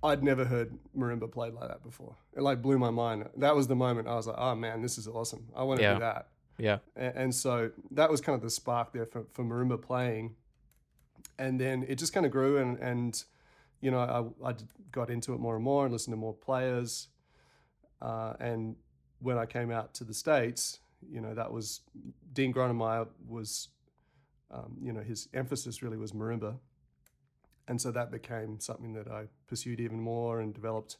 I'd 0.03 0.23
never 0.23 0.45
heard 0.45 0.77
marimba 0.95 1.31
played 1.31 1.53
like 1.53 1.69
that 1.69 1.83
before. 1.83 2.15
It 2.35 2.41
like 2.41 2.61
blew 2.61 2.77
my 2.77 2.89
mind. 2.91 3.29
That 3.37 3.55
was 3.55 3.67
the 3.67 3.75
moment 3.75 4.07
I 4.07 4.15
was 4.15 4.27
like, 4.27 4.37
"Oh 4.37 4.55
man, 4.55 4.81
this 4.81 4.97
is 4.97 5.07
awesome! 5.07 5.47
I 5.55 5.63
want 5.63 5.79
to 5.79 5.83
Yeah. 5.83 5.93
do 5.95 5.99
that." 6.01 6.27
Yeah. 6.59 6.79
and, 6.95 7.15
and 7.15 7.35
so 7.35 7.69
that 7.91 8.09
was 8.09 8.19
kind 8.19 8.35
of 8.35 8.41
the 8.41 8.49
spark 8.49 8.91
there 8.91 9.05
for, 9.05 9.25
for 9.31 9.43
marimba 9.45 9.79
playing 9.79 10.35
and 11.37 11.61
then 11.61 11.85
it 11.87 11.99
just 11.99 12.13
kind 12.13 12.25
of 12.25 12.31
grew 12.31 12.57
and, 12.57 12.79
and 12.79 13.23
you 13.81 13.91
know 13.91 14.33
I 14.43 14.53
got 14.91 15.09
into 15.09 15.33
it 15.33 15.39
more 15.39 15.55
and 15.55 15.63
more 15.63 15.85
and 15.85 15.93
listened 15.93 16.13
to 16.13 16.17
more 16.17 16.33
players 16.33 17.09
uh, 18.01 18.33
and 18.39 18.75
when 19.19 19.37
i 19.37 19.45
came 19.45 19.71
out 19.71 19.95
to 19.95 20.03
the 20.03 20.13
states 20.13 20.79
you 21.09 21.21
know 21.21 21.33
that 21.33 21.51
was 21.51 21.81
dean 22.33 22.53
gronemeyer 22.53 23.07
was 23.27 23.69
um, 24.51 24.77
you 24.81 24.93
know 24.93 25.01
his 25.01 25.27
emphasis 25.33 25.81
really 25.81 25.97
was 25.97 26.11
marimba 26.11 26.57
and 27.67 27.81
so 27.81 27.91
that 27.91 28.11
became 28.11 28.59
something 28.59 28.93
that 28.93 29.07
I 29.07 29.25
pursued 29.47 29.79
even 29.79 29.99
more 29.99 30.39
and 30.39 30.53
developed. 30.53 30.97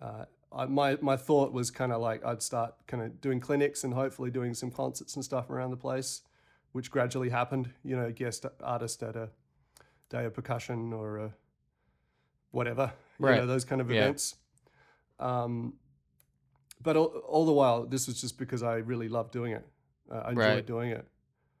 Uh, 0.00 0.24
I, 0.52 0.66
my 0.66 0.96
my 1.00 1.16
thought 1.16 1.52
was 1.52 1.70
kind 1.70 1.92
of 1.92 2.00
like 2.00 2.24
I'd 2.24 2.42
start 2.42 2.74
kind 2.86 3.02
of 3.02 3.20
doing 3.20 3.40
clinics 3.40 3.84
and 3.84 3.92
hopefully 3.92 4.30
doing 4.30 4.54
some 4.54 4.70
concerts 4.70 5.14
and 5.14 5.24
stuff 5.24 5.50
around 5.50 5.70
the 5.70 5.76
place, 5.76 6.22
which 6.72 6.90
gradually 6.90 7.28
happened. 7.28 7.70
You 7.82 7.96
know, 7.96 8.10
guest 8.10 8.46
artist 8.62 9.02
at 9.02 9.16
a 9.16 9.30
day 10.08 10.24
of 10.24 10.34
percussion 10.34 10.92
or 10.92 11.18
a 11.18 11.34
whatever, 12.54 12.92
you 13.18 13.26
Right. 13.26 13.36
know, 13.40 13.46
those 13.46 13.64
kind 13.64 13.80
of 13.80 13.90
Yeah. 13.90 14.02
events. 14.02 14.36
Um, 15.18 15.74
but 16.80 16.96
all, 16.96 17.06
all 17.26 17.46
the 17.46 17.52
while, 17.52 17.86
this 17.86 18.06
was 18.06 18.20
just 18.20 18.38
because 18.38 18.62
I 18.62 18.76
really 18.76 19.08
loved 19.08 19.32
doing 19.32 19.52
it. 19.52 19.66
Uh, 20.10 20.16
I 20.16 20.28
enjoyed 20.30 20.44
Right. 20.44 20.66
doing 20.66 20.90
it. 20.90 21.06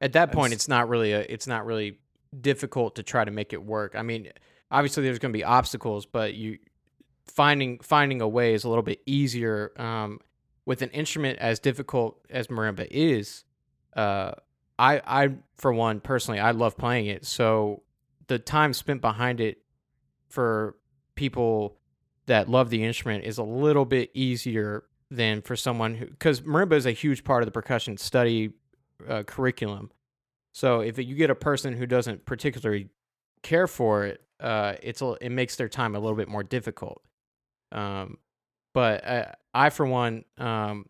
At 0.00 0.12
that 0.12 0.32
point, 0.32 0.52
s- 0.52 0.56
it's 0.58 0.68
not 0.68 0.88
really 0.88 1.12
a, 1.12 1.20
it's 1.20 1.46
not 1.46 1.64
really 1.66 1.98
difficult 2.40 2.96
to 2.96 3.02
try 3.02 3.24
to 3.24 3.30
make 3.30 3.52
it 3.52 3.62
work. 3.62 3.94
I 3.96 4.02
mean, 4.02 4.30
obviously 4.70 5.02
there's 5.04 5.18
going 5.18 5.32
to 5.32 5.36
be 5.36 5.44
obstacles, 5.44 6.04
but 6.06 6.34
you 6.34 6.58
finding 7.26 7.78
finding 7.78 8.20
a 8.20 8.28
way 8.28 8.52
is 8.54 8.64
a 8.64 8.68
little 8.68 8.82
bit 8.82 9.00
easier. 9.06 9.72
Um, 9.80 10.20
with 10.66 10.82
an 10.82 10.90
instrument 10.90 11.38
as 11.38 11.58
difficult 11.58 12.18
as 12.30 12.48
marimba 12.48 12.86
is, 12.90 13.44
uh, 13.96 14.32
I 14.78 15.00
I 15.06 15.36
for 15.56 15.72
one 15.72 16.00
personally 16.00 16.40
I 16.40 16.50
love 16.50 16.76
playing 16.76 17.06
it. 17.06 17.24
So 17.24 17.82
the 18.26 18.38
time 18.38 18.72
spent 18.74 19.00
behind 19.00 19.40
it 19.40 19.58
for 20.28 20.76
people 21.14 21.78
that 22.26 22.48
love 22.48 22.70
the 22.70 22.84
instrument 22.84 23.24
is 23.24 23.38
a 23.38 23.42
little 23.42 23.84
bit 23.84 24.10
easier 24.14 24.84
than 25.10 25.42
for 25.42 25.56
someone 25.56 25.94
who 25.94 26.06
because 26.06 26.40
marimba 26.40 26.72
is 26.72 26.86
a 26.86 26.92
huge 26.92 27.24
part 27.24 27.42
of 27.42 27.46
the 27.46 27.52
percussion 27.52 27.96
study 27.96 28.50
uh, 29.08 29.22
curriculum. 29.22 29.90
So 30.52 30.80
if 30.80 30.98
you 30.98 31.14
get 31.14 31.30
a 31.30 31.34
person 31.34 31.74
who 31.74 31.86
doesn't 31.86 32.24
particularly 32.26 32.88
care 33.42 33.66
for 33.66 34.06
it, 34.06 34.22
uh, 34.40 34.74
it's 34.82 35.02
a, 35.02 35.16
it 35.20 35.30
makes 35.30 35.56
their 35.56 35.68
time 35.68 35.94
a 35.94 35.98
little 35.98 36.16
bit 36.16 36.28
more 36.28 36.42
difficult. 36.42 37.02
Um, 37.72 38.18
but 38.72 39.06
uh, 39.06 39.24
I, 39.52 39.70
for 39.70 39.86
one, 39.86 40.24
um, 40.38 40.86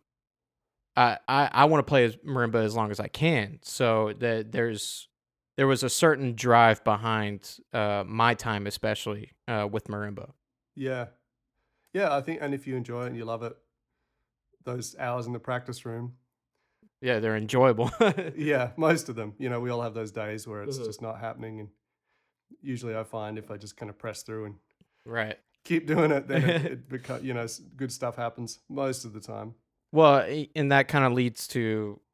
I 0.97 1.19
I, 1.29 1.51
I 1.53 1.65
want 1.65 1.85
to 1.85 1.89
play 1.89 2.05
as 2.05 2.17
marimba 2.17 2.65
as 2.65 2.75
long 2.75 2.91
as 2.91 3.01
I 3.01 3.09
can. 3.09 3.59
So 3.63 4.13
that 4.19 4.53
there's 4.53 5.09
there 5.57 5.67
was 5.67 5.83
a 5.83 5.91
certain 5.91 6.35
drive 6.35 6.83
behind 6.85 7.59
uh, 7.73 8.05
my 8.07 8.35
time, 8.35 8.67
especially 8.67 9.33
uh, 9.49 9.69
with 9.71 9.89
marimba. 9.89 10.33
Yeah. 10.75 11.07
Yeah, 11.93 12.15
I 12.15 12.21
think, 12.23 12.41
and 12.43 12.55
if 12.55 12.67
you 12.67 12.77
enjoy 12.77 13.05
it 13.05 13.09
and 13.09 13.17
you 13.17 13.25
love 13.25 13.43
it, 13.43 13.57
those 14.65 14.97
hours 14.99 15.27
in 15.27 15.33
the 15.33 15.39
practice 15.39 15.85
room, 15.85 16.15
Yeah, 17.01 17.21
they're 17.21 17.37
enjoyable. 17.37 17.91
yeah, 18.37 18.71
most 18.77 19.09
of 19.09 19.15
them, 19.17 19.35
you 19.39 19.49
know, 19.51 19.61
we 19.61 19.71
all 19.71 19.83
have 19.83 19.95
those 19.95 20.11
days 20.11 20.47
where 20.49 20.63
it's 20.63 20.79
Mhm. 20.79 20.87
just 20.87 21.03
not 21.03 21.21
happening. 21.21 21.61
And 21.61 21.69
usually 22.63 22.97
I 22.97 23.05
find 23.05 23.39
if 23.39 23.51
I 23.51 23.57
just 23.57 23.77
kind 23.77 23.91
of 23.91 23.99
press 23.99 24.23
through 24.23 24.47
and 24.47 24.55
right. 25.05 25.39
keep 25.65 25.87
doing 25.87 26.11
it, 26.11 26.29
then 26.29 26.45
it, 26.45 26.65
it 26.65 26.89
becomes, 26.89 27.25
you 27.25 27.35
know, 27.35 27.47
good 27.77 27.93
stuff 27.93 28.17
happens 28.17 28.61
most 28.69 29.05
of 29.05 29.13
the 29.13 29.21
time. 29.21 29.55
Well, 29.93 30.27
and 30.57 30.73
that 30.73 30.89
kind 30.89 31.05
of 31.05 31.13
leads 31.13 31.47
to 31.49 32.01
y- 32.01 32.14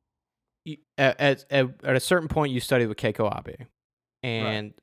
at, 0.99 1.21
at 1.21 1.45
at 1.51 1.97
a 1.97 2.01
certain 2.01 2.29
point 2.29 2.53
you 2.53 2.61
studied 2.61 2.87
with 2.87 2.99
Keiko 2.99 3.37
Abe, 3.37 3.67
and 4.23 4.75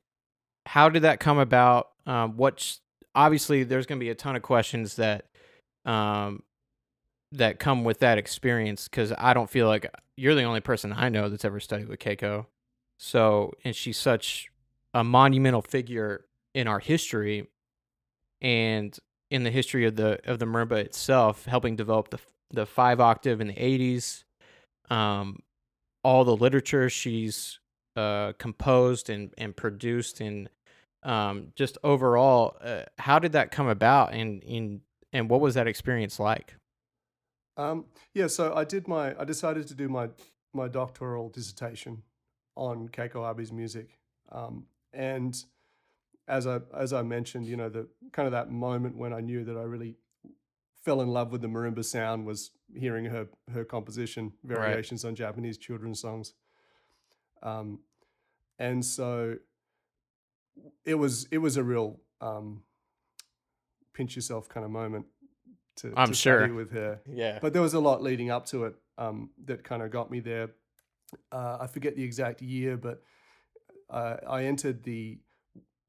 how 0.66 0.90
did 0.90 1.04
that 1.04 1.20
come 1.20 1.40
about? 1.40 1.90
Um, 2.06 2.38
what 2.38 2.60
sh- 2.60 2.76
obviously 3.16 3.64
there's 3.64 3.86
going 3.86 4.00
to 4.00 4.04
be 4.04 4.10
a 4.10 4.16
ton 4.16 4.36
of 4.36 4.42
questions 4.42 4.96
that 4.96 5.26
um 5.86 6.44
that 7.34 7.60
come 7.60 7.84
with 7.84 8.00
that 8.00 8.18
experience 8.18 8.88
because 8.88 9.12
I 9.18 9.34
don't 9.34 9.50
feel 9.50 9.68
like 9.68 9.94
you're 10.16 10.36
the 10.36 10.44
only 10.44 10.62
person 10.62 10.94
I 10.94 11.10
know 11.10 11.30
that's 11.30 11.46
ever 11.46 11.60
studied 11.60 11.90
with 11.90 12.00
Keiko. 12.00 12.46
So, 13.00 13.54
and 13.64 13.76
she's 13.76 13.98
such 13.98 14.50
a 14.94 15.04
monumental 15.04 15.62
figure 15.62 16.26
in 16.56 16.68
our 16.68 16.80
history 16.80 17.48
and 18.42 18.98
in 19.30 19.44
the 19.44 19.52
history 19.52 19.86
of 19.86 19.96
the 19.96 20.20
of 20.30 20.40
the 20.40 20.46
marimba 20.46 20.78
itself, 20.78 21.46
helping 21.46 21.76
develop 21.76 22.10
the 22.10 22.20
the 22.52 22.66
five 22.66 23.00
octave 23.00 23.42
in 23.42 23.48
the 23.48 23.54
80s, 23.54 24.24
um, 24.90 25.40
all 26.04 26.24
the 26.24 26.36
literature 26.36 26.90
she's 26.90 27.60
uh, 27.96 28.34
composed 28.38 29.10
and 29.10 29.34
and 29.38 29.56
produced, 29.56 30.22
and 30.22 30.50
um, 31.04 31.54
just 31.56 31.78
overall, 31.84 32.58
uh, 32.62 32.84
how 32.98 33.20
did 33.20 33.34
that 33.34 33.52
come 33.52 33.68
about, 33.68 34.14
and 34.14 34.44
in 34.44 34.82
and 35.14 35.30
what 35.30 35.42
was 35.42 35.56
that 35.56 35.68
experience 35.68 36.20
like? 36.20 36.56
Um, 37.58 37.86
yeah, 38.14 38.28
so 38.28 38.54
I 38.56 38.64
did 38.64 38.88
my, 38.88 39.20
I 39.20 39.26
decided 39.26 39.68
to 39.68 39.74
do 39.74 39.90
my, 39.90 40.10
my 40.54 40.68
doctoral 40.68 41.30
dissertation 41.30 42.04
on 42.56 42.88
Keiko 42.90 43.30
Abe's 43.30 43.52
music. 43.52 43.98
Um, 44.32 44.66
and 44.94 45.36
as 46.28 46.46
I, 46.46 46.60
as 46.76 46.94
I 46.94 47.02
mentioned, 47.02 47.48
you 47.48 47.58
know, 47.58 47.70
the 47.70 47.88
kind 48.12 48.28
of 48.28 48.32
that 48.34 48.52
moment 48.52 48.96
when 48.96 49.12
I 49.12 49.22
knew 49.22 49.44
that 49.44 49.58
I 49.58 49.64
really 49.64 49.96
fell 50.88 51.02
in 51.02 51.10
love 51.10 51.34
with 51.34 51.42
the 51.42 51.50
marimba 51.50 51.84
sound 51.84 52.26
was 52.26 52.52
hearing 52.74 53.04
her, 53.04 53.28
her 53.52 53.66
composition, 53.66 54.32
Right. 54.42 54.58
variations 54.58 55.04
on 55.04 55.16
Japanese 55.16 55.58
children's 55.58 56.00
songs. 56.00 56.34
Um, 57.44 57.80
and 58.58 58.84
so 58.86 59.36
it 60.86 60.96
was, 60.96 61.28
it 61.30 61.40
was 61.40 61.58
a 61.58 61.64
real, 61.64 62.00
um, 62.22 62.64
pinch 63.94 64.16
yourself 64.16 64.48
kind 64.48 64.64
of 64.66 64.72
moment 64.72 65.06
to, 65.76 65.92
I'm 65.98 66.08
to 66.08 66.14
sure. 66.16 66.40
study 66.40 66.54
with 66.54 66.72
her 66.72 67.02
Yeah, 67.06 67.40
but 67.42 67.52
there 67.52 67.62
was 67.62 67.74
a 67.74 67.80
lot 67.82 68.02
leading 68.02 68.32
up 68.32 68.46
to 68.48 68.64
it 68.66 68.76
um, 68.98 69.30
that 69.46 69.66
kind 69.66 69.82
of 69.84 69.92
got 69.92 70.10
me 70.10 70.22
there. 70.22 70.52
Uh, 71.34 71.58
I 71.60 71.68
forget 71.68 71.98
the 71.98 72.04
exact 72.04 72.42
year, 72.42 72.78
but 72.78 73.02
uh, 73.90 74.16
I 74.26 74.46
entered 74.46 74.84
the 74.84 75.20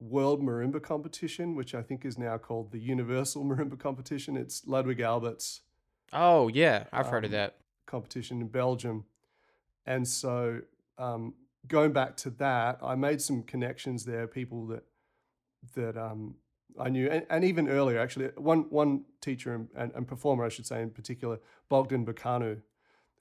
World 0.00 0.40
Marimba 0.42 0.80
Competition, 0.82 1.54
which 1.54 1.74
I 1.74 1.82
think 1.82 2.04
is 2.04 2.16
now 2.18 2.38
called 2.38 2.70
the 2.72 2.78
Universal 2.78 3.44
Marimba 3.50 3.78
Competition. 3.78 4.36
It's 4.36 4.66
Ludwig 4.66 5.00
Albert's 5.00 5.62
Oh 6.12 6.48
yeah, 6.48 6.84
I've 6.92 7.08
heard 7.08 7.24
of 7.24 7.30
Um, 7.32 7.36
that. 7.36 7.56
competition 7.86 8.40
in 8.40 8.48
Belgium. 8.48 9.04
And 9.84 10.06
so 10.08 10.60
um, 10.98 11.34
going 11.66 11.92
back 11.92 12.16
to 12.18 12.30
that, 12.30 12.78
I 12.82 12.94
made 12.94 13.20
some 13.20 13.42
connections 13.42 14.04
there, 14.04 14.26
people 14.26 14.66
that 14.68 14.84
that 15.74 15.96
um, 15.98 16.36
I 16.78 16.88
knew, 16.88 17.10
and, 17.10 17.26
and 17.28 17.44
even 17.44 17.68
earlier 17.68 17.98
actually, 17.98 18.26
one 18.36 18.70
one 18.70 19.04
teacher 19.20 19.54
and, 19.54 19.68
and, 19.74 19.92
and 19.94 20.06
performer, 20.08 20.44
I 20.44 20.48
should 20.48 20.66
say 20.66 20.80
in 20.80 20.90
particular, 20.90 21.40
Bogdan 21.68 22.06
Bacanu, 22.06 22.62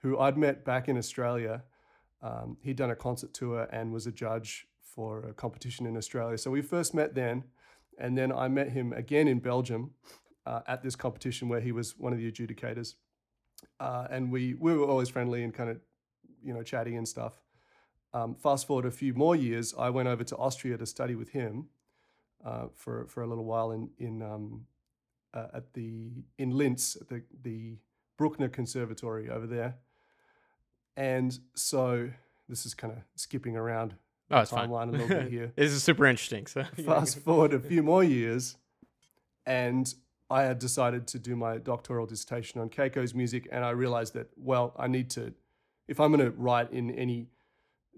who 0.01 0.17
I'd 0.19 0.37
met 0.37 0.63
back 0.63 0.87
in 0.87 0.97
Australia. 0.97 1.63
Um, 2.21 2.57
he'd 2.61 2.77
done 2.77 2.89
a 2.91 2.95
concert 2.95 3.33
tour 3.33 3.67
and 3.71 3.91
was 3.91 4.07
a 4.07 4.11
judge 4.11 4.67
for 4.97 5.11
a 5.31 5.33
competition 5.33 5.85
in 5.85 5.95
Australia. 5.95 6.37
So 6.37 6.49
we 6.49 6.61
first 6.61 6.93
met 6.93 7.13
then, 7.13 7.43
and 7.97 8.17
then 8.17 8.31
I 8.31 8.47
met 8.47 8.69
him 8.77 8.93
again 8.93 9.27
in 9.27 9.39
Belgium 9.39 9.91
uh, 10.45 10.61
at 10.67 10.81
this 10.81 10.95
competition 10.95 11.49
where 11.49 11.61
he 11.61 11.71
was 11.71 11.87
one 11.97 12.13
of 12.13 12.19
the 12.19 12.31
adjudicators 12.31 12.95
uh, 13.79 14.07
and 14.09 14.31
we 14.31 14.53
we 14.55 14.75
were 14.75 14.85
always 14.85 15.09
friendly 15.09 15.43
and 15.43 15.53
kind 15.53 15.69
of 15.69 15.79
you 16.43 16.53
know 16.53 16.63
chatty 16.63 16.95
and 16.95 17.07
stuff. 17.07 17.41
Um, 18.13 18.35
fast 18.35 18.67
forward 18.67 18.85
a 18.85 18.91
few 18.91 19.13
more 19.13 19.35
years, 19.35 19.73
I 19.77 19.89
went 19.89 20.07
over 20.07 20.23
to 20.23 20.37
Austria 20.37 20.77
to 20.77 20.85
study 20.85 21.15
with 21.15 21.29
him 21.29 21.67
uh, 22.43 22.67
for 22.75 23.07
for 23.07 23.23
a 23.23 23.27
little 23.27 23.45
while 23.45 23.71
in 23.71 23.89
in 23.97 24.21
um, 24.21 24.65
uh, 25.33 25.47
at 25.53 25.73
the 25.73 26.11
in 26.37 26.51
Linz 26.51 26.97
at 26.99 27.09
the 27.09 27.23
the 27.43 27.77
Bruckner 28.17 28.49
Conservatory 28.49 29.29
over 29.29 29.47
there. 29.47 29.75
And 30.95 31.37
so 31.53 32.09
this 32.49 32.65
is 32.65 32.73
kind 32.73 32.91
of 32.93 32.99
skipping 33.15 33.55
around 33.55 33.95
Oh, 34.29 34.39
it's 34.39 34.51
fine. 34.51 34.69
timeline 34.69 34.89
a 34.89 34.91
little 34.91 35.07
bit 35.07 35.29
here 35.29 35.53
this 35.55 35.71
is 35.71 35.83
super 35.83 36.05
interesting. 36.05 36.47
So 36.47 36.63
fast 36.85 37.19
forward 37.19 37.53
a 37.53 37.59
few 37.59 37.81
more 37.81 38.03
years, 38.03 38.57
and 39.45 39.93
I 40.29 40.43
had 40.43 40.59
decided 40.59 41.07
to 41.07 41.19
do 41.19 41.35
my 41.35 41.57
doctoral 41.57 42.05
dissertation 42.05 42.59
on 42.59 42.69
Keiko's 42.69 43.13
music, 43.13 43.47
and 43.51 43.63
I 43.63 43.69
realized 43.69 44.13
that 44.15 44.27
well, 44.35 44.73
I 44.77 44.87
need 44.87 45.09
to, 45.11 45.33
if 45.87 45.99
I'm 45.99 46.11
going 46.11 46.25
to 46.25 46.37
write 46.37 46.71
in 46.71 46.91
any 46.91 47.27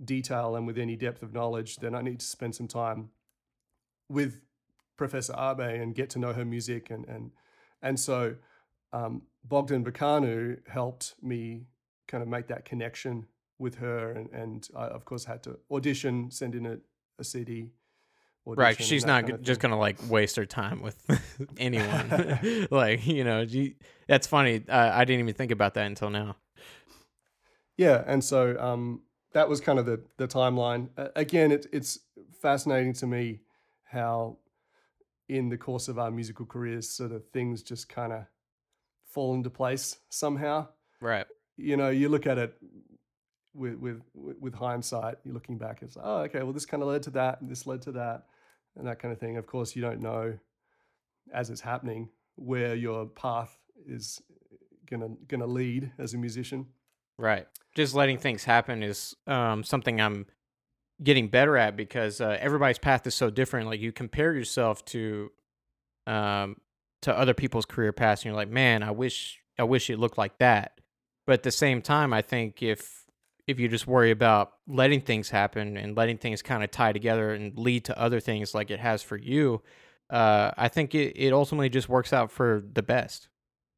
detail 0.04 0.56
and 0.56 0.68
with 0.68 0.78
any 0.78 0.96
depth 0.96 1.24
of 1.24 1.34
knowledge, 1.34 1.78
then 1.78 1.96
I 1.96 2.02
need 2.02 2.20
to 2.20 2.26
spend 2.26 2.56
some 2.56 2.68
time 2.68 3.10
with 4.08 4.42
Professor 4.98 5.34
Abe 5.34 5.82
and 5.82 5.96
get 5.96 6.10
to 6.12 6.20
know 6.20 6.34
her 6.34 6.46
music, 6.46 6.92
and 6.92 7.06
and 7.08 7.32
and 7.82 8.00
so 8.00 8.36
um, 8.94 9.24
Bogdan 9.44 9.84
Bacanu 9.84 10.60
helped 10.68 11.16
me 11.22 11.66
kind 12.08 12.22
of 12.22 12.30
make 12.30 12.48
that 12.48 12.66
connection 12.66 13.28
with 13.60 13.76
her, 13.76 14.12
and 14.12 14.30
and 14.32 14.68
I 14.76 14.88
of 14.88 15.06
course 15.06 15.26
had 15.26 15.44
to 15.44 15.60
audition, 15.72 16.32
send 16.32 16.56
in 16.56 16.66
a, 16.66 16.78
a 17.20 17.24
CD. 17.24 17.72
right, 18.46 18.82
she's 18.82 19.06
not 19.06 19.24
kind 19.24 19.28
g- 19.28 19.34
of 19.34 19.42
just 19.44 19.62
thing. 19.62 19.70
gonna 19.70 19.80
like 19.80 19.98
waste 20.10 20.36
her 20.38 20.46
time 20.46 20.82
with 20.82 20.98
anyone. 21.58 22.68
like 22.72 23.06
you 23.06 23.24
know, 23.24 23.46
she, 23.46 23.76
that's 24.08 24.28
funny. 24.28 24.64
Uh, 24.68 24.92
I 24.94 25.06
didn't 25.06 25.22
even 25.22 25.36
think 25.36 25.52
about 25.52 25.74
that 25.76 25.86
until 25.86 26.10
now. 26.10 26.38
Yeah, 27.78 28.04
and 28.08 28.24
so 28.24 28.60
um, 28.60 29.04
that 29.34 29.48
was 29.48 29.62
kind 29.62 29.80
of 29.80 29.86
the 29.86 30.02
the 30.18 30.28
timeline. 30.28 30.90
Uh, 30.98 31.10
again, 31.16 31.52
it, 31.52 31.68
it's 31.72 32.00
fascinating 32.42 32.94
to 32.94 33.08
me 33.08 33.42
how, 33.84 34.38
in 35.28 35.50
the 35.50 35.58
course 35.58 35.88
of 35.88 35.98
our 36.00 36.12
musical 36.12 36.46
careers, 36.46 36.90
sort 36.90 37.12
of 37.12 37.24
things 37.32 37.64
just 37.64 37.88
kind 37.90 38.14
of 38.14 38.26
fall 39.06 39.34
into 39.34 39.50
place 39.50 39.98
somehow. 40.10 40.68
Right. 41.02 41.26
You 41.58 41.78
know, 41.78 41.90
you 41.90 42.10
look 42.10 42.26
at 42.28 42.38
it 42.38 42.54
with 43.60 43.76
with 43.76 44.02
with 44.40 44.54
hindsight. 44.54 45.18
You're 45.24 45.34
looking 45.34 45.58
back, 45.58 45.80
it's 45.82 45.96
like, 45.96 46.06
oh, 46.08 46.18
okay, 46.22 46.44
well, 46.44 46.54
this 46.54 46.66
kind 46.66 46.82
of 46.82 46.90
led 46.90 47.04
to 47.04 47.12
that, 47.12 47.42
and 47.42 47.50
this 47.50 47.68
led 47.68 47.82
to 47.84 47.92
that, 47.94 48.26
and 48.76 48.88
that 48.88 49.00
kind 49.00 49.12
of 49.12 49.20
thing. 49.20 49.38
Of 49.38 49.46
course, 49.46 49.76
you 49.76 49.82
don't 49.82 50.02
know 50.02 50.38
as 51.34 51.50
it's 51.50 51.62
happening 51.62 52.10
where 52.36 52.74
your 52.74 53.06
path 53.06 53.56
is 53.86 54.22
gonna 54.90 55.10
gonna 55.28 55.46
lead 55.46 55.92
as 56.00 56.14
a 56.14 56.18
musician. 56.18 56.68
Right. 57.18 57.48
Just 57.76 57.94
letting 57.94 58.18
things 58.18 58.46
happen 58.46 58.82
is 58.82 59.16
um, 59.28 59.64
something 59.64 60.00
I'm 60.00 60.26
getting 61.04 61.28
better 61.28 61.58
at 61.58 61.76
because 61.76 62.22
uh, 62.22 62.38
everybody's 62.40 62.80
path 62.80 63.06
is 63.06 63.14
so 63.14 63.30
different. 63.30 63.68
Like 63.68 63.80
you 63.80 63.92
compare 63.92 64.34
yourself 64.34 64.84
to 64.86 65.32
um, 66.08 66.58
to 67.02 67.16
other 67.18 67.34
people's 67.34 67.66
career 67.66 67.92
paths, 67.92 68.22
and 68.22 68.30
you're 68.30 68.36
like, 68.36 68.50
man, 68.50 68.84
I 68.84 68.92
wish 68.92 69.40
I 69.58 69.64
wish 69.64 69.90
it 69.90 70.00
looked 70.00 70.18
like 70.18 70.38
that. 70.40 70.80
But 71.28 71.34
at 71.34 71.44
the 71.44 71.52
same 71.52 71.82
time, 71.82 72.14
I 72.14 72.22
think 72.22 72.64
if 72.64 73.06
if 73.50 73.60
you 73.60 73.68
just 73.68 73.88
worry 73.88 74.12
about 74.12 74.54
letting 74.68 75.02
things 75.02 75.30
happen 75.30 75.76
and 75.76 75.98
letting 75.98 76.18
things 76.18 76.42
kind 76.42 76.64
of 76.64 76.70
tie 76.72 76.94
together 76.94 77.34
and 77.34 77.58
lead 77.58 77.86
to 77.86 78.00
other 78.00 78.20
things 78.20 78.54
like 78.54 78.70
it 78.70 78.80
has 78.80 79.02
for 79.02 79.18
you, 79.18 79.62
uh, 80.10 80.52
I 80.58 80.68
think 80.68 80.94
it, 80.94 81.14
it 81.18 81.34
ultimately 81.34 81.70
just 81.70 81.90
works 81.90 82.14
out 82.14 82.32
for 82.32 82.64
the 82.74 82.84
best. 82.84 83.28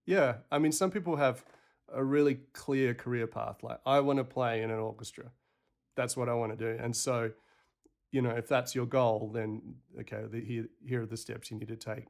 Yeah, 0.06 0.36
I 0.52 0.60
mean, 0.60 0.72
some 0.72 0.92
people 0.92 1.16
have 1.16 1.46
a 1.94 2.04
really 2.04 2.40
clear 2.54 2.94
career 2.94 3.28
path. 3.28 3.64
Like, 3.64 3.80
I 3.86 4.00
want 4.02 4.18
to 4.18 4.24
play 4.24 4.62
in 4.62 4.72
an 4.72 4.80
orchestra. 4.80 5.32
That's 5.96 6.18
what 6.18 6.28
I 6.28 6.34
want 6.34 6.58
to 6.58 6.58
do. 6.58 6.84
And 6.84 6.96
so, 6.96 7.32
you 8.12 8.22
know, 8.22 8.32
if 8.32 8.48
that's 8.48 8.76
your 8.76 8.86
goal, 8.86 9.32
then 9.34 9.76
okay, 10.02 10.24
the, 10.30 10.42
here 10.42 10.68
here 10.86 11.04
are 11.04 11.06
the 11.06 11.18
steps 11.18 11.50
you 11.52 11.58
need 11.58 11.70
to 11.70 11.76
take 11.76 12.08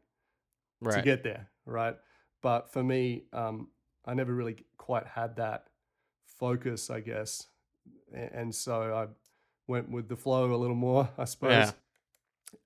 Right. 0.82 0.95
to 0.95 1.02
get 1.02 1.24
there, 1.24 1.50
right? 1.65 1.95
But 2.41 2.74
for 2.74 2.84
me, 2.84 3.26
um, 3.34 3.67
I 4.04 4.15
never 4.15 4.34
really 4.34 4.65
quite 4.78 5.06
had 5.06 5.36
that 5.36 5.67
focus, 6.26 6.89
I 6.89 7.02
guess, 7.02 7.47
and 8.13 8.53
so 8.53 8.93
I 8.93 9.07
went 9.67 9.89
with 9.89 10.09
the 10.09 10.15
flow 10.15 10.53
a 10.53 10.57
little 10.57 10.75
more, 10.75 11.09
I 11.17 11.25
suppose. 11.25 11.51
Yeah. 11.51 11.71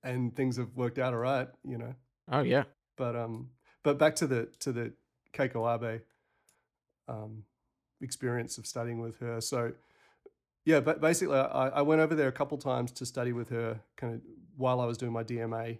And 0.02 0.34
things 0.34 0.56
have 0.56 0.74
worked 0.74 0.98
out 0.98 1.12
all 1.12 1.20
right, 1.20 1.48
you 1.64 1.78
know. 1.78 1.94
oh 2.30 2.40
yeah. 2.40 2.64
But 2.96 3.14
um, 3.14 3.50
but 3.84 3.98
back 3.98 4.16
to 4.16 4.26
the 4.26 4.48
to 4.60 4.72
the 4.72 4.92
Keiko 5.32 5.72
Abe 5.72 6.00
um, 7.08 7.44
experience 8.00 8.58
of 8.58 8.66
studying 8.66 9.00
with 9.00 9.18
her. 9.20 9.40
So 9.40 9.72
yeah, 10.64 10.80
but 10.80 11.00
basically, 11.00 11.38
I, 11.38 11.68
I 11.68 11.82
went 11.82 12.00
over 12.00 12.16
there 12.16 12.26
a 12.26 12.32
couple 12.32 12.58
times 12.58 12.90
to 12.92 13.06
study 13.06 13.32
with 13.32 13.50
her, 13.50 13.80
kind 13.96 14.14
of 14.14 14.20
while 14.56 14.80
I 14.80 14.86
was 14.86 14.98
doing 14.98 15.12
my 15.12 15.22
DMA, 15.22 15.78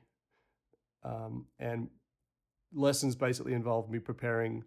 um, 1.03 1.46
and 1.59 1.88
lessons 2.72 3.16
basically 3.16 3.55
involved 3.55 3.90
me 3.90 3.99
preparing 3.99 4.62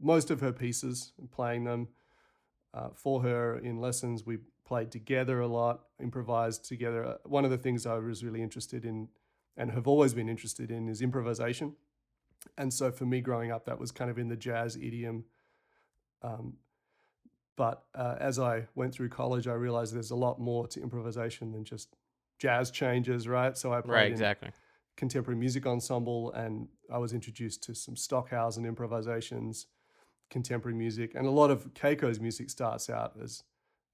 most 0.00 0.30
of 0.30 0.40
her 0.40 0.52
pieces 0.52 1.12
and 1.18 1.30
playing 1.30 1.64
them 1.64 1.88
uh, 2.74 2.88
for 2.94 3.22
her 3.22 3.56
in 3.58 3.80
lessons. 3.80 4.26
We 4.26 4.38
played 4.64 4.90
together 4.90 5.40
a 5.40 5.46
lot, 5.46 5.84
improvised 6.00 6.64
together. 6.64 7.04
Uh, 7.04 7.16
One 7.24 7.44
of 7.44 7.50
the 7.50 7.58
things 7.58 7.86
I 7.86 7.98
was 7.98 8.24
really 8.24 8.42
interested 8.42 8.84
in 8.84 9.08
and 9.56 9.70
have 9.70 9.86
always 9.86 10.14
been 10.14 10.28
interested 10.28 10.70
in 10.70 10.88
is 10.88 11.00
improvisation. 11.00 11.76
And 12.58 12.74
so 12.74 12.90
for 12.90 13.06
me 13.06 13.20
growing 13.20 13.52
up, 13.52 13.64
that 13.66 13.78
was 13.78 13.92
kind 13.92 14.10
of 14.10 14.18
in 14.18 14.28
the 14.28 14.36
jazz 14.36 14.76
idiom. 14.76 15.24
Um, 16.22 16.54
but 17.56 17.84
uh, 17.94 18.16
as 18.18 18.38
I 18.38 18.66
went 18.74 18.92
through 18.92 19.10
college, 19.10 19.46
I 19.46 19.52
realized 19.52 19.94
there's 19.94 20.10
a 20.10 20.16
lot 20.16 20.40
more 20.40 20.66
to 20.68 20.82
improvisation 20.82 21.52
than 21.52 21.64
just 21.64 21.94
jazz 22.38 22.70
changes, 22.72 23.28
right? 23.28 23.56
So 23.56 23.72
I 23.72 23.80
played 23.80 23.92
Right. 23.92 24.06
in 24.06 24.12
Exactly. 24.12 24.50
contemporary 24.96 25.38
music 25.38 25.66
ensemble 25.66 26.32
and 26.32 26.68
I 26.92 26.98
was 26.98 27.12
introduced 27.12 27.62
to 27.64 27.74
some 27.74 27.94
Stockhausen 27.96 28.64
improvisations, 28.66 29.66
contemporary 30.38 30.76
music, 30.76 31.14
and 31.14 31.26
a 31.26 31.30
lot 31.30 31.48
of 31.50 31.72
Keiko's 31.74 32.18
music 32.20 32.50
starts 32.50 32.90
out 32.90 33.12
as 33.22 33.44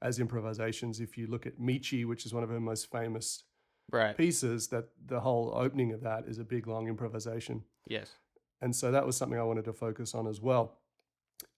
as 0.03 0.19
improvisations. 0.19 0.99
If 0.99 1.19
you 1.19 1.27
look 1.27 1.47
at 1.47 1.61
Michi, 1.61 2.07
which 2.07 2.25
is 2.25 2.33
one 2.33 2.43
of 2.43 2.49
her 2.49 2.59
most 2.59 2.91
famous 2.91 3.45
Right. 3.93 4.17
pieces, 4.17 4.69
that 4.69 4.87
the 5.05 5.21
whole 5.21 5.53
opening 5.55 5.93
of 5.93 6.01
that 6.03 6.25
is 6.27 6.39
a 6.39 6.45
big 6.45 6.67
long 6.67 6.89
improvisation. 6.89 7.65
Yes. 7.87 8.15
And 8.63 8.75
so 8.75 8.91
that 8.93 9.05
was 9.05 9.17
something 9.17 9.39
I 9.39 9.43
wanted 9.43 9.65
to 9.65 9.73
focus 9.73 10.15
on 10.15 10.27
as 10.29 10.41
well. 10.41 10.79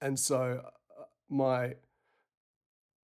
And 0.00 0.18
so 0.18 0.62
uh, 0.98 1.04
my 1.28 1.76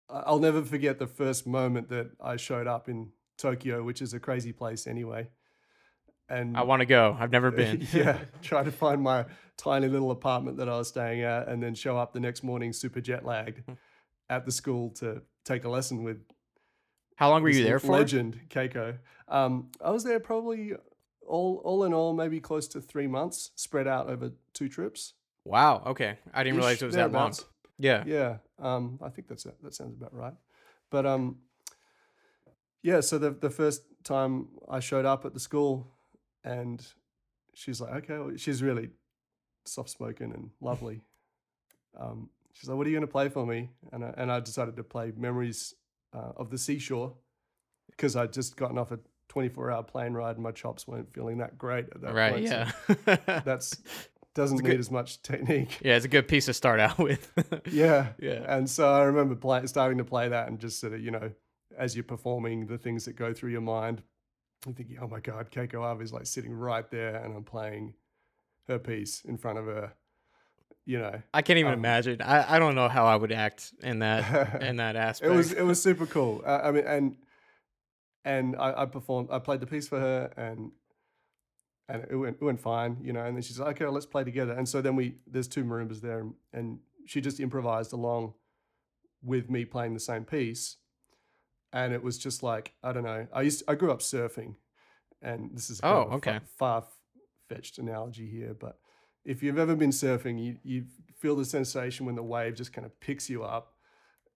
I'll 0.09 0.39
never 0.39 0.63
forget 0.63 0.99
the 0.99 1.07
first 1.07 1.47
moment 1.47 1.89
that 1.89 2.11
I 2.21 2.37
showed 2.37 2.67
up 2.69 2.89
in 2.89 3.11
Tokyo, 3.37 3.83
which 3.83 4.01
is 4.03 4.15
a 4.15 4.21
crazy 4.21 4.53
place 4.53 4.87
anyway. 4.87 5.29
And 6.29 6.57
I 6.57 6.63
want 6.63 6.81
to 6.81 6.87
go. 6.87 7.17
I've 7.19 7.31
never 7.33 7.51
been. 7.63 7.87
yeah, 7.93 8.19
try 8.43 8.63
to 8.65 8.73
find 8.73 9.03
my 9.03 9.27
tiny 9.57 9.89
little 9.89 10.11
apartment 10.11 10.57
that 10.57 10.69
I 10.69 10.77
was 10.79 10.89
staying 10.89 11.23
at, 11.23 11.49
and 11.49 11.63
then 11.63 11.75
show 11.75 11.97
up 11.99 12.13
the 12.13 12.21
next 12.21 12.43
morning 12.43 12.73
super 12.73 13.01
jet 13.01 13.25
lagged 13.25 13.63
Hmm. 13.67 13.75
at 14.31 14.45
the 14.47 14.53
school 14.53 14.91
to 15.01 15.23
take 15.45 15.65
a 15.65 15.69
lesson 15.69 16.03
with 16.03 16.23
How 17.17 17.29
long 17.31 17.43
were 17.43 17.51
you 17.51 17.63
there 17.65 17.79
for? 17.79 17.93
legend 17.93 18.41
Keiko. 18.49 18.99
Um, 19.29 19.71
I 19.83 19.91
was 19.91 20.03
there 20.05 20.19
probably 20.21 20.73
all 21.27 21.61
all 21.65 21.85
in 21.85 21.93
all 21.95 22.13
maybe 22.15 22.41
close 22.41 22.69
to 22.69 22.81
three 22.81 23.07
months, 23.07 23.51
spread 23.55 23.87
out 23.87 24.09
over 24.09 24.33
two 24.55 24.69
trips. 24.69 25.15
Wow. 25.45 25.83
Okay. 25.87 26.19
I 26.33 26.43
didn't 26.43 26.57
realize 26.57 26.81
it 26.83 26.87
was 26.87 26.95
that 26.95 27.13
long. 27.13 27.33
Yeah. 27.79 28.03
Yeah, 28.07 28.37
um, 28.59 28.99
I 29.03 29.09
think 29.11 29.29
that's 29.29 29.45
that 29.45 29.75
sounds 29.75 29.95
about 29.97 30.15
right. 30.15 30.35
But 30.91 31.05
um, 31.07 31.39
yeah, 32.83 33.01
so 33.01 33.19
the 33.19 33.31
the 33.31 33.51
first 33.51 33.83
time 34.05 34.49
I 34.69 34.81
showed 34.81 35.05
up 35.05 35.25
at 35.25 35.33
the 35.35 35.41
school, 35.41 35.87
and 36.45 36.87
she's 37.55 37.81
like, 37.81 37.95
okay, 38.05 38.19
well, 38.19 38.33
she's 38.37 38.63
really 38.63 38.91
soft 39.65 39.91
spoken 39.91 40.33
and 40.33 40.51
lovely. 40.61 41.01
Um, 41.97 42.29
she's 42.53 42.69
like, 42.69 42.77
what 42.77 42.89
are 42.89 42.91
you 42.91 42.97
going 42.97 43.07
to 43.07 43.13
play 43.13 43.29
for 43.29 43.47
me? 43.47 43.71
And 43.93 44.05
I, 44.05 44.13
and 44.17 44.33
I 44.33 44.41
decided 44.41 44.75
to 44.79 44.83
play 44.83 45.13
Memories 45.17 45.75
uh, 46.13 46.33
of 46.37 46.51
the 46.51 46.59
Seashore 46.59 47.15
because 47.91 48.17
I'd 48.17 48.33
just 48.33 48.57
gotten 48.57 48.79
off 48.79 48.91
a 48.91 48.99
24 49.29 49.71
hour 49.71 49.83
plane 49.85 50.13
ride 50.13 50.35
and 50.35 50.43
my 50.43 50.51
chops 50.51 50.89
weren't 50.89 51.13
feeling 51.15 51.39
that 51.39 51.57
great 51.57 51.87
at 51.95 52.01
that 52.01 52.13
Right. 52.13 52.33
point. 52.33 52.49
so 52.49 52.67
Yeah. 53.07 53.41
that's 53.45 53.77
doesn't 54.35 54.57
need 54.65 54.71
good- 54.71 54.81
as 54.81 54.91
much 54.91 55.23
technique. 55.23 55.79
yeah. 55.85 55.95
It's 55.95 56.05
a 56.05 56.09
good 56.09 56.27
piece 56.27 56.47
to 56.47 56.53
start 56.53 56.81
out 56.81 56.99
with. 56.99 57.31
Yeah. 57.71 58.09
Yeah. 58.19 58.45
And 58.49 58.69
so 58.69 58.93
I 58.93 59.05
remember 59.05 59.37
play, 59.37 59.65
starting 59.67 59.99
to 59.99 60.05
play 60.05 60.29
that 60.31 60.49
and 60.49 60.59
just 60.59 60.81
sort 60.81 60.95
of, 60.95 61.01
you 61.01 61.13
know, 61.13 61.31
as 61.79 61.95
you're 61.95 62.03
performing 62.03 62.67
the 62.67 62.77
things 62.77 63.05
that 63.05 63.13
go 63.15 63.33
through 63.33 63.51
your 63.53 63.61
mind, 63.61 64.03
I'm 64.66 64.74
thinking, 64.74 64.98
oh 65.00 65.09
my 65.09 65.20
God, 65.20 65.50
Keiko 65.50 65.92
Abe 65.94 66.03
is 66.03 66.12
like 66.12 66.27
sitting 66.27 66.53
right 66.53 66.88
there 66.90 67.16
and 67.16 67.35
I'm 67.37 67.44
playing 67.44 67.94
her 68.68 68.79
piece 68.79 69.22
in 69.24 69.37
front 69.37 69.59
of 69.59 69.66
her, 69.66 69.92
you 70.87 70.98
know. 70.98 71.20
I 71.35 71.42
can't 71.42 71.59
even 71.59 71.72
Um, 71.74 71.79
imagine. 71.81 72.22
I, 72.22 72.57
I 72.57 72.59
don't 72.59 72.74
know 72.74 72.88
how 72.88 73.05
I 73.07 73.16
would 73.16 73.33
act 73.33 73.72
in 73.83 73.98
that 73.98 74.62
in 74.62 74.77
that 74.77 74.96
aspect. 74.96 75.33
it 75.33 75.37
was 75.37 75.53
it 75.53 75.62
was 75.62 75.83
super 75.83 76.07
cool. 76.07 76.42
Uh, 76.46 76.61
I 76.64 76.70
mean, 76.70 76.85
and 76.87 77.16
and 78.24 78.57
I, 78.57 78.83
I 78.83 78.87
performed, 78.87 79.29
I 79.31 79.38
played 79.38 79.61
the 79.61 79.66
piece 79.66 79.87
for 79.87 80.00
her 80.00 80.33
and 80.37 80.72
and 81.88 82.07
it 82.09 82.16
went, 82.16 82.38
it 82.40 82.44
went 82.44 82.61
fine, 82.61 82.96
you 83.03 83.12
know. 83.12 83.22
And 83.22 83.37
then 83.37 83.42
she's 83.42 83.59
like, 83.59 83.77
okay, 83.77 83.87
let's 83.90 84.07
play 84.07 84.24
together. 84.24 84.53
And 84.55 84.66
so 84.66 84.81
then 84.81 84.96
we, 84.96 85.16
there's 85.27 85.46
two 85.46 85.64
marimbas 85.64 86.00
there, 86.00 86.24
and 86.55 86.79
she 87.05 87.20
just 87.20 87.38
improvised 87.40 87.92
along 87.92 88.33
with 89.22 89.50
me 89.50 89.66
playing 89.66 89.92
the 89.92 90.00
same 90.00 90.24
piece. 90.24 90.79
And 91.75 91.93
it 91.93 92.03
was 92.03 92.17
just 92.19 92.43
like, 92.43 92.73
I 92.83 92.93
don't 92.93 93.03
know. 93.03 93.27
I 93.33 93.43
used, 93.43 93.65
I 93.69 93.75
grew 93.75 93.91
up 93.91 93.99
surfing, 94.01 94.55
and 95.21 95.51
this 95.53 95.69
is 95.71 95.81
Oh, 95.83 96.09
okay. 96.13 96.39
far 96.57 96.85
fetched 97.49 97.79
analogy 97.79 98.27
here, 98.27 98.55
but 98.55 98.79
if 99.25 99.43
you've 99.43 99.59
ever 99.59 99.75
been 99.75 99.91
surfing, 99.91 100.43
you 100.43 100.57
you 100.63 100.85
feel 101.19 101.35
the 101.37 101.44
sensation 101.44 102.07
when 102.07 102.15
the 102.15 102.23
wave 102.23 102.55
just 102.55 102.73
kind 102.73 102.87
of 102.87 102.98
picks 103.01 103.29
you 103.29 103.42
up, 103.42 103.75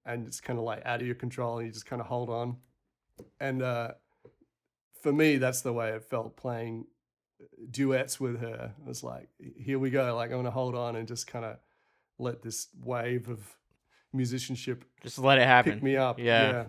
and 0.04 0.26
it's 0.26 0.40
kind 0.40 0.58
of 0.58 0.64
like 0.64 0.82
out 0.84 1.00
of 1.00 1.06
your 1.06 1.14
control, 1.14 1.58
and 1.58 1.66
you 1.66 1.72
just 1.72 1.86
kind 1.86 2.00
of 2.02 2.08
hold 2.08 2.28
on. 2.28 2.56
And 3.38 3.62
uh, 3.62 3.92
for 5.02 5.12
me, 5.12 5.36
that's 5.36 5.60
the 5.62 5.72
way 5.72 5.90
it 5.90 6.04
felt 6.04 6.36
playing 6.36 6.86
duets 7.70 8.18
with 8.18 8.40
her. 8.40 8.72
It 8.80 8.88
was 8.88 9.02
like, 9.04 9.28
here 9.56 9.78
we 9.78 9.90
go. 9.90 10.16
Like 10.16 10.30
I'm 10.32 10.38
gonna 10.38 10.50
hold 10.50 10.74
on 10.74 10.96
and 10.96 11.06
just 11.06 11.26
kind 11.26 11.44
of 11.44 11.56
let 12.18 12.42
this 12.42 12.68
wave 12.82 13.28
of 13.28 13.40
musicianship 14.12 14.84
Just 15.02 15.18
let 15.18 15.38
it 15.38 15.46
happen. 15.46 15.74
pick 15.74 15.82
me 15.82 15.96
up. 15.96 16.18
Yeah. 16.18 16.64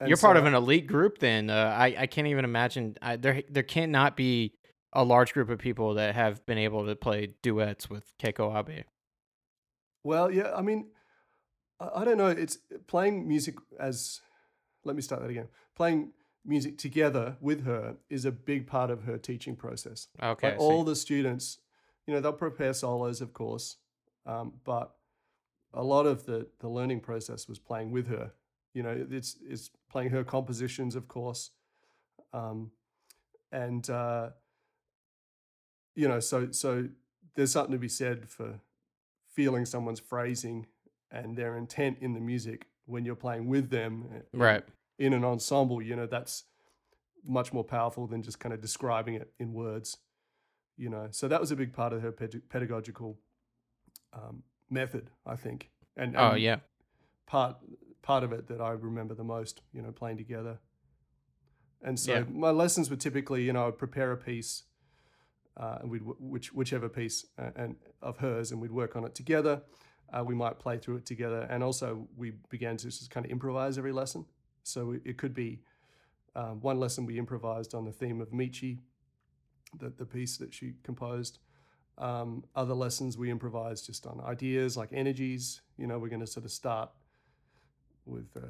And 0.00 0.08
You're 0.08 0.16
part 0.16 0.38
of 0.38 0.46
an 0.46 0.54
elite 0.54 0.86
group. 0.86 1.18
Then 1.18 1.50
uh, 1.50 1.76
I 1.76 1.94
I 1.98 2.06
can't 2.06 2.26
even 2.26 2.44
imagine. 2.44 2.96
I, 3.02 3.16
there 3.16 3.42
there 3.50 3.62
cannot 3.62 4.16
be 4.16 4.54
a 4.92 5.04
large 5.04 5.32
group 5.32 5.50
of 5.50 5.58
people 5.58 5.94
that 5.94 6.14
have 6.14 6.44
been 6.46 6.58
able 6.58 6.86
to 6.86 6.96
play 6.96 7.34
duets 7.42 7.88
with 7.88 8.16
Keiko 8.18 8.58
Abe. 8.58 8.84
Well, 10.02 10.30
yeah, 10.30 10.52
I 10.54 10.62
mean, 10.62 10.88
I, 11.78 11.88
I 11.96 12.04
don't 12.04 12.18
know. 12.18 12.28
It's 12.28 12.58
playing 12.86 13.28
music 13.28 13.56
as, 13.78 14.20
let 14.84 14.96
me 14.96 15.02
start 15.02 15.22
that 15.22 15.30
again. 15.30 15.48
Playing 15.76 16.12
music 16.44 16.78
together 16.78 17.36
with 17.40 17.64
her 17.64 17.96
is 18.08 18.24
a 18.24 18.32
big 18.32 18.66
part 18.66 18.90
of 18.90 19.04
her 19.04 19.18
teaching 19.18 19.56
process. 19.56 20.08
Okay. 20.22 20.50
Like 20.52 20.60
all 20.60 20.84
the 20.84 20.96
students, 20.96 21.58
you 22.06 22.14
know, 22.14 22.20
they'll 22.20 22.32
prepare 22.32 22.72
solos, 22.72 23.20
of 23.20 23.32
course, 23.32 23.76
um, 24.26 24.54
but 24.64 24.94
a 25.72 25.84
lot 25.84 26.06
of 26.06 26.26
the 26.26 26.48
the 26.58 26.68
learning 26.68 27.00
process 27.00 27.46
was 27.46 27.58
playing 27.58 27.92
with 27.92 28.08
her. 28.08 28.32
You 28.74 28.82
know, 28.82 29.06
it's 29.10 29.36
it's 29.46 29.70
playing 29.90 30.10
her 30.10 30.24
compositions, 30.24 30.94
of 30.94 31.08
course, 31.08 31.50
um, 32.32 32.70
and 33.52 33.88
uh, 33.90 34.30
you 35.94 36.08
know, 36.08 36.20
so 36.20 36.50
so 36.50 36.88
there's 37.34 37.52
something 37.52 37.72
to 37.72 37.78
be 37.78 37.88
said 37.88 38.28
for 38.28 38.60
feeling 39.32 39.64
someone's 39.64 40.00
phrasing 40.00 40.66
and 41.10 41.36
their 41.36 41.56
intent 41.56 41.98
in 42.00 42.14
the 42.14 42.20
music 42.20 42.66
when 42.86 43.04
you're 43.04 43.14
playing 43.14 43.46
with 43.46 43.70
them 43.70 44.06
uh, 44.14 44.38
right. 44.38 44.64
in 44.98 45.12
an 45.12 45.24
ensemble 45.24 45.80
you 45.80 45.94
know 45.94 46.06
that's 46.06 46.44
much 47.24 47.52
more 47.52 47.64
powerful 47.64 48.06
than 48.06 48.22
just 48.22 48.38
kind 48.40 48.52
of 48.52 48.60
describing 48.60 49.14
it 49.14 49.32
in 49.38 49.52
words. 49.52 49.98
You 50.76 50.88
know, 50.88 51.08
so 51.10 51.28
that 51.28 51.40
was 51.40 51.50
a 51.50 51.56
big 51.56 51.72
part 51.72 51.92
of 51.92 52.02
her 52.02 52.12
ped- 52.12 52.48
pedagogical 52.48 53.18
um, 54.12 54.42
method, 54.70 55.10
I 55.26 55.36
think. 55.36 55.70
And, 55.96 56.16
Oh 56.16 56.34
yeah. 56.34 56.56
part 57.26 57.56
part 58.02 58.24
of 58.24 58.32
it 58.32 58.48
that 58.48 58.60
I 58.60 58.70
remember 58.70 59.14
the 59.14 59.24
most, 59.24 59.62
you 59.72 59.82
know, 59.82 59.92
playing 59.92 60.16
together. 60.16 60.58
And 61.82 61.98
so 61.98 62.14
Yeah. 62.14 62.24
my 62.28 62.50
lessons 62.50 62.90
were 62.90 62.96
typically, 62.96 63.42
you 63.44 63.52
know, 63.52 63.66
I'd 63.68 63.78
prepare 63.78 64.12
a 64.12 64.16
piece, 64.16 64.64
uh, 65.56 65.78
and 65.80 65.90
we'd 65.90 66.02
which 66.02 66.52
whichever 66.52 66.88
piece 66.88 67.26
uh, 67.38 67.50
and 67.56 67.76
of 68.02 68.18
hers, 68.18 68.52
and 68.52 68.60
we'd 68.60 68.70
work 68.72 68.96
on 68.96 69.04
it 69.04 69.14
together. 69.14 69.62
Uh, 70.12 70.24
we 70.26 70.34
might 70.34 70.58
play 70.58 70.76
through 70.76 70.96
it 70.96 71.06
together, 71.06 71.42
and 71.50 71.62
also 71.62 72.08
we 72.16 72.32
began 72.48 72.76
to 72.76 72.86
just 72.86 73.10
kind 73.10 73.24
of 73.24 73.32
improvise 73.32 73.78
every 73.78 73.92
lesson. 73.92 74.26
So 74.62 74.92
it, 74.92 75.02
it 75.04 75.18
could 75.18 75.34
be 75.34 75.62
um, 76.34 76.60
one 76.60 76.78
lesson 76.80 77.06
we 77.06 77.18
improvised 77.18 77.74
on 77.74 77.84
the 77.84 77.92
theme 77.92 78.20
of 78.20 78.30
Michi, 78.30 78.80
the 79.78 79.90
the 79.90 80.06
piece 80.06 80.36
that 80.38 80.52
she 80.52 80.74
composed. 80.82 81.38
Um, 81.98 82.44
other 82.54 82.74
lessons 82.74 83.18
we 83.18 83.30
improvised 83.30 83.86
just 83.86 84.06
on 84.06 84.20
ideas 84.22 84.76
like 84.76 84.88
energies. 84.92 85.60
You 85.76 85.86
know, 85.86 85.98
we're 85.98 86.08
going 86.08 86.20
to 86.20 86.26
sort 86.26 86.44
of 86.46 86.52
start 86.52 86.90
with 88.06 88.36
a 88.36 88.48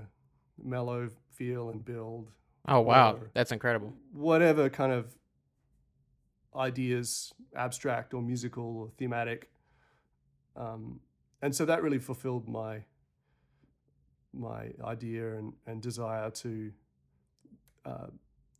mellow 0.62 1.08
feel 1.30 1.70
and 1.70 1.84
build 1.84 2.30
Oh 2.68 2.80
wow, 2.80 3.18
that's 3.32 3.52
incredible. 3.52 3.92
whatever 4.12 4.68
kind 4.68 4.92
of 4.92 5.16
ideas, 6.54 7.32
abstract 7.56 8.12
or 8.12 8.20
musical 8.22 8.76
or 8.76 8.90
thematic. 8.98 9.50
Um, 10.56 11.00
and 11.42 11.54
so 11.54 11.64
that 11.64 11.82
really 11.82 11.98
fulfilled 11.98 12.48
my 12.48 12.84
my 14.32 14.70
idea 14.84 15.36
and, 15.36 15.52
and 15.66 15.82
desire 15.82 16.30
to 16.30 16.70
uh, 17.84 18.06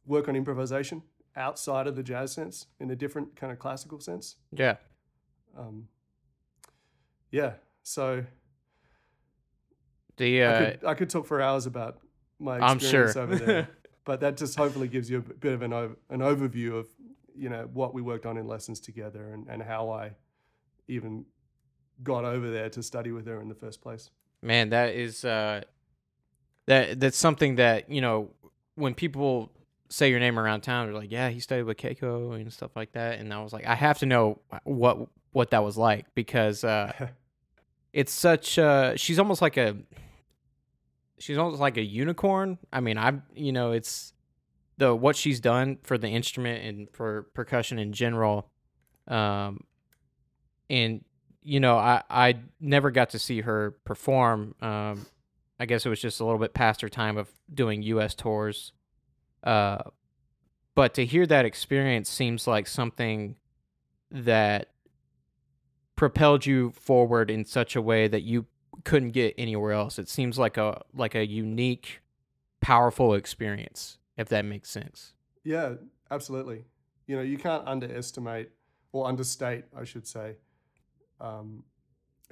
work 0.07 0.29
on 0.29 0.35
improvisation 0.35 1.03
outside 1.37 1.87
of 1.87 1.95
the 1.95 2.03
jazz 2.03 2.33
sense 2.33 2.67
in 2.81 2.91
a 2.91 2.97
different 2.97 3.37
kind 3.37 3.53
of 3.53 3.59
classical 3.59 4.01
sense. 4.01 4.37
Yeah. 4.51 4.77
Um, 5.57 5.89
yeah, 7.31 7.53
so 7.83 8.25
The 10.21 10.43
uh, 10.43 10.53
I, 10.53 10.59
could, 10.59 10.85
I 10.85 10.95
could 10.95 11.11
talk 11.11 11.27
for 11.27 11.41
hours 11.41 11.65
about 11.65 11.99
my 12.39 12.57
experience 12.75 13.15
sure. 13.15 13.23
over 13.23 13.37
there. 13.37 13.69
but 14.05 14.21
that 14.21 14.37
just 14.37 14.55
hopefully 14.55 14.87
gives 14.87 15.09
you 15.09 15.19
a 15.19 15.21
bit 15.21 15.55
of 15.55 15.63
an 15.63 15.73
an 15.73 16.21
overview 16.21 16.79
of 16.79 16.89
you 17.35 17.49
know 17.49 17.71
what 17.73 17.95
we 17.95 18.03
worked 18.03 18.27
on 18.27 18.37
in 18.37 18.47
lessons 18.47 18.81
together 18.81 19.33
and, 19.33 19.49
and 19.49 19.63
how 19.63 19.89
I 19.89 20.13
even 20.89 21.25
got 22.03 22.27
over 22.27 22.51
there 22.51 22.69
to 22.69 22.83
study 22.83 23.13
with 23.13 23.27
her 23.27 23.41
in 23.41 23.49
the 23.49 23.55
first 23.55 23.81
place. 23.81 24.11
Man, 24.43 24.69
that 24.71 24.95
is 24.95 25.25
uh 25.25 25.63
that 26.67 27.01
that's 27.01 27.17
something 27.17 27.57
that, 27.57 27.91
you 27.91 28.03
know, 28.03 28.29
when 28.75 28.95
people 28.95 29.51
say 29.89 30.11
your 30.11 30.21
name 30.21 30.39
around 30.39 30.61
town, 30.61 30.87
they're 30.87 30.95
like, 30.95 31.11
Yeah, 31.11 31.31
he 31.31 31.41
studied 31.41 31.63
with 31.63 31.79
Keiko 31.79 32.35
and 32.35 32.53
stuff 32.53 32.77
like 32.77 32.93
that. 32.93 33.21
And 33.21 33.33
I 33.33 33.43
was 33.43 33.55
like, 33.55 33.67
I 33.67 33.75
have 33.75 33.99
to 34.01 34.07
know 34.07 34.39
what 34.65 35.09
what 35.33 35.51
that 35.53 35.65
was 35.65 35.79
like 35.79 36.15
because 36.15 36.63
uh 36.63 37.09
it's 37.95 38.13
such 38.13 38.59
uh 38.59 38.97
she's 38.97 39.19
almost 39.19 39.41
like 39.41 39.57
a 39.57 39.77
she's 41.21 41.39
almost 41.39 41.61
like 41.61 41.77
a 41.77 41.83
unicorn. 41.83 42.59
I 42.73 42.81
mean, 42.81 42.99
I've 42.99 43.21
you 43.35 43.53
know, 43.53 43.73
it's 43.73 44.13
the 44.79 44.95
what 44.95 45.15
she's 45.15 45.39
done 45.39 45.79
for 45.83 45.99
the 45.99 46.09
instrument 46.09 46.65
and 46.65 46.91
for 46.91 47.29
percussion 47.35 47.79
in 47.79 47.93
general. 47.93 48.51
Um 49.07 49.65
and 50.69 51.05
you 51.43 51.61
know, 51.61 51.77
I 51.77 52.03
I 52.11 52.37
never 52.61 52.91
got 52.91 53.11
to 53.11 53.19
see 53.19 53.43
her 53.43 53.77
perform. 53.85 54.55
Um 54.61 55.07
I 55.61 55.67
guess 55.67 55.85
it 55.85 55.91
was 55.91 56.01
just 56.01 56.21
a 56.21 56.25
little 56.25 56.41
bit 56.41 56.55
past 56.55 56.81
her 56.81 56.89
time 56.89 57.19
of 57.19 57.29
doing 57.53 57.83
US 57.83 58.15
tours. 58.15 58.73
Uh 59.45 59.79
but 60.75 60.95
to 60.95 61.05
hear 61.05 61.27
that 61.27 61.45
experience 61.45 62.09
seems 62.09 62.47
like 62.47 62.67
something 62.67 63.37
that 64.11 64.69
propelled 65.97 66.47
you 66.47 66.71
forward 66.71 67.31
in 67.31 67.45
such 67.45 67.77
a 67.77 67.83
way 67.83 68.09
that 68.09 68.23
you 68.23 68.47
couldn't 68.85 69.11
get 69.11 69.35
anywhere 69.37 69.73
else. 69.73 69.99
It 69.99 70.09
seems 70.09 70.39
like 70.39 70.57
a 70.57 70.83
like 70.95 71.15
a 71.15 71.27
unique, 71.27 72.01
powerful 72.61 73.15
experience, 73.15 73.99
if 74.17 74.29
that 74.29 74.45
makes 74.45 74.71
sense. 74.71 75.15
Yeah, 75.45 75.75
absolutely. 76.11 76.65
You 77.07 77.17
know, 77.17 77.23
you 77.23 77.39
can't 77.39 77.67
underestimate 77.67 78.51
or 78.93 79.07
understate, 79.07 79.65
I 79.77 79.85
should 79.85 80.07
say, 80.07 80.37
um, 81.21 81.65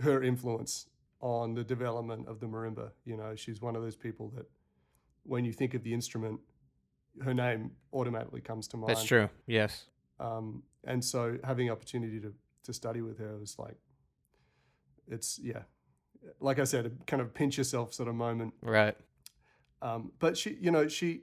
her 0.01 0.23
influence 0.23 0.87
on 1.21 1.55
the 1.55 1.65
development 1.65 2.29
of 2.29 2.41
the 2.41 2.47
marimba. 2.47 2.91
You 3.05 3.17
know, 3.17 3.35
she's 3.35 3.61
one 3.61 3.77
of 3.77 3.83
those 3.83 3.97
people 3.97 4.33
that 4.37 4.47
when 5.25 5.45
you 5.45 5.53
think 5.53 5.75
of 5.75 5.83
the 5.83 5.93
instrument, 5.93 6.41
her 7.23 7.35
name 7.35 7.73
automatically 7.93 8.41
comes 8.41 8.69
to 8.69 8.77
mind. 8.77 8.91
That's 8.91 9.05
true. 9.05 9.29
Yes. 9.47 9.87
Um, 10.21 10.63
and 10.85 11.05
so 11.05 11.39
having 11.45 11.71
opportunity 11.71 12.21
to, 12.21 12.33
to 12.65 12.73
study 12.73 13.01
with 13.01 13.19
her 13.19 13.37
was 13.39 13.59
like, 13.59 13.77
it's, 15.09 15.39
yeah, 15.43 15.63
like 16.41 16.59
I 16.59 16.65
said, 16.65 16.87
a 16.87 16.91
kind 17.07 17.23
of 17.23 17.35
pinch 17.35 17.59
yourself 17.59 17.95
sort 17.95 18.09
of 18.09 18.15
moment. 18.15 18.55
Right. 18.63 18.97
Um, 19.81 20.13
but 20.19 20.37
she, 20.37 20.57
you 20.61 20.71
know, 20.71 20.89
she, 20.89 21.23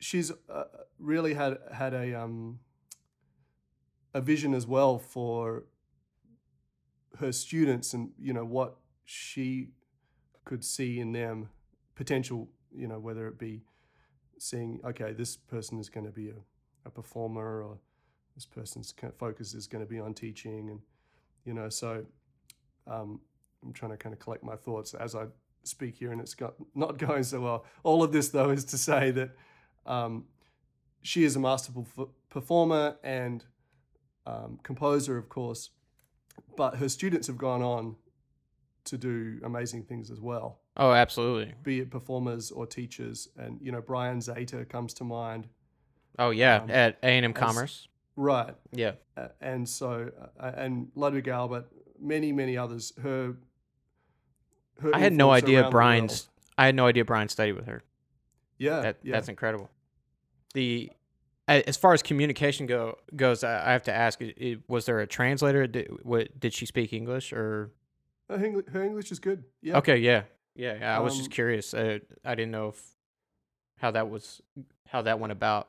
she's 0.00 0.32
uh, 0.48 0.64
really 0.98 1.34
had 1.34 1.58
had 1.72 1.94
a 1.94 2.20
um, 2.20 2.60
a 4.14 4.20
vision 4.20 4.54
as 4.54 4.66
well 4.66 4.98
for 4.98 5.64
her 7.18 7.32
students, 7.32 7.94
and 7.94 8.10
you 8.18 8.32
know 8.32 8.44
what 8.44 8.76
she 9.04 9.68
could 10.44 10.64
see 10.64 11.00
in 11.00 11.12
them 11.12 11.48
potential. 11.94 12.48
You 12.74 12.88
know, 12.88 12.98
whether 12.98 13.26
it 13.28 13.38
be 13.38 13.62
seeing, 14.38 14.80
okay, 14.84 15.12
this 15.12 15.36
person 15.36 15.78
is 15.78 15.88
going 15.88 16.06
to 16.06 16.12
be 16.12 16.30
a, 16.30 16.86
a 16.86 16.90
performer, 16.90 17.62
or 17.62 17.78
this 18.34 18.46
person's 18.46 18.92
focus 19.18 19.54
is 19.54 19.66
going 19.66 19.84
to 19.84 19.88
be 19.88 19.98
on 19.98 20.14
teaching, 20.14 20.70
and 20.70 20.80
you 21.44 21.54
know, 21.54 21.68
so 21.68 22.04
um, 22.86 23.20
I'm 23.64 23.72
trying 23.72 23.90
to 23.92 23.96
kind 23.96 24.12
of 24.12 24.18
collect 24.18 24.42
my 24.44 24.56
thoughts 24.56 24.94
as 24.94 25.14
I 25.14 25.26
speak 25.64 25.96
here, 25.96 26.12
and 26.12 26.20
it's 26.20 26.34
got 26.34 26.54
not 26.74 26.98
going 26.98 27.24
so 27.24 27.40
well. 27.40 27.64
All 27.82 28.02
of 28.02 28.12
this, 28.12 28.28
though, 28.28 28.50
is 28.50 28.64
to 28.66 28.78
say 28.78 29.10
that 29.12 29.30
um, 29.86 30.24
she 31.02 31.24
is 31.24 31.36
a 31.36 31.40
masterful 31.40 31.86
f- 31.98 32.06
performer 32.30 32.96
and 33.02 33.44
um, 34.26 34.58
composer, 34.62 35.16
of 35.16 35.28
course, 35.28 35.70
but 36.56 36.76
her 36.76 36.88
students 36.88 37.26
have 37.26 37.38
gone 37.38 37.62
on 37.62 37.96
to 38.84 38.96
do 38.98 39.38
amazing 39.44 39.82
things 39.84 40.10
as 40.10 40.20
well, 40.20 40.60
Oh, 40.76 40.92
absolutely. 40.92 41.52
be 41.62 41.80
it 41.80 41.90
performers 41.90 42.50
or 42.50 42.66
teachers. 42.66 43.28
And 43.36 43.58
you 43.60 43.70
know, 43.72 43.82
Brian 43.82 44.18
Zator 44.20 44.66
comes 44.68 44.94
to 44.94 45.04
mind, 45.04 45.48
Oh 46.18 46.30
yeah, 46.30 46.62
Um, 46.62 46.70
at 46.70 46.98
A 47.02 47.06
and 47.08 47.24
M 47.24 47.32
Commerce. 47.34 47.88
right? 48.16 48.54
Yeah. 48.72 48.92
Uh, 49.16 49.28
and 49.40 49.68
so, 49.68 50.10
uh, 50.40 50.52
and 50.56 50.88
Ludwig 50.94 51.28
Albert, 51.28 51.66
many, 52.00 52.32
many 52.32 52.56
others. 52.56 52.92
Her, 53.02 53.08
her 53.28 53.36
I 54.94 54.98
had 54.98 55.12
no 55.12 55.30
idea 55.30 55.68
Brian's. 55.70 56.28
I 56.56 56.66
had 56.66 56.74
no 56.74 56.86
idea 56.86 57.04
Brian 57.04 57.28
studied 57.28 57.52
with 57.52 57.66
her. 57.66 57.82
Yeah, 58.58 58.80
That 58.80 58.96
yeah. 59.02 59.12
that's 59.12 59.28
incredible. 59.28 59.70
The 60.54 60.90
as 61.46 61.76
far 61.76 61.94
as 61.94 62.02
communication 62.02 62.66
go 62.66 62.98
goes, 63.16 63.42
I 63.44 63.68
I 63.68 63.72
have 63.72 63.84
to 63.84 63.92
ask: 63.94 64.20
i- 64.20 64.34
i- 64.40 64.58
Was 64.68 64.86
there 64.86 65.00
a 65.00 65.06
translator? 65.06 65.66
Did, 65.66 65.88
what, 66.02 66.38
did 66.38 66.52
she 66.52 66.66
speak 66.66 66.92
English 66.92 67.32
or? 67.32 67.70
her, 68.28 68.82
English 68.84 69.10
is 69.10 69.18
good. 69.20 69.44
Yeah. 69.62 69.78
Okay, 69.78 69.96
yeah, 69.96 70.24
yeah. 70.54 70.74
yeah, 70.78 70.96
I 70.96 71.00
was 71.00 71.16
just 71.16 71.28
Um, 71.28 71.32
curious. 71.32 71.72
Uh, 71.72 72.00
I 72.24 72.34
didn't 72.34 72.50
know 72.50 72.68
if 72.68 72.82
how 73.78 73.90
that 73.92 74.10
was 74.10 74.42
how 74.88 75.02
that 75.02 75.18
went 75.18 75.32
about. 75.32 75.68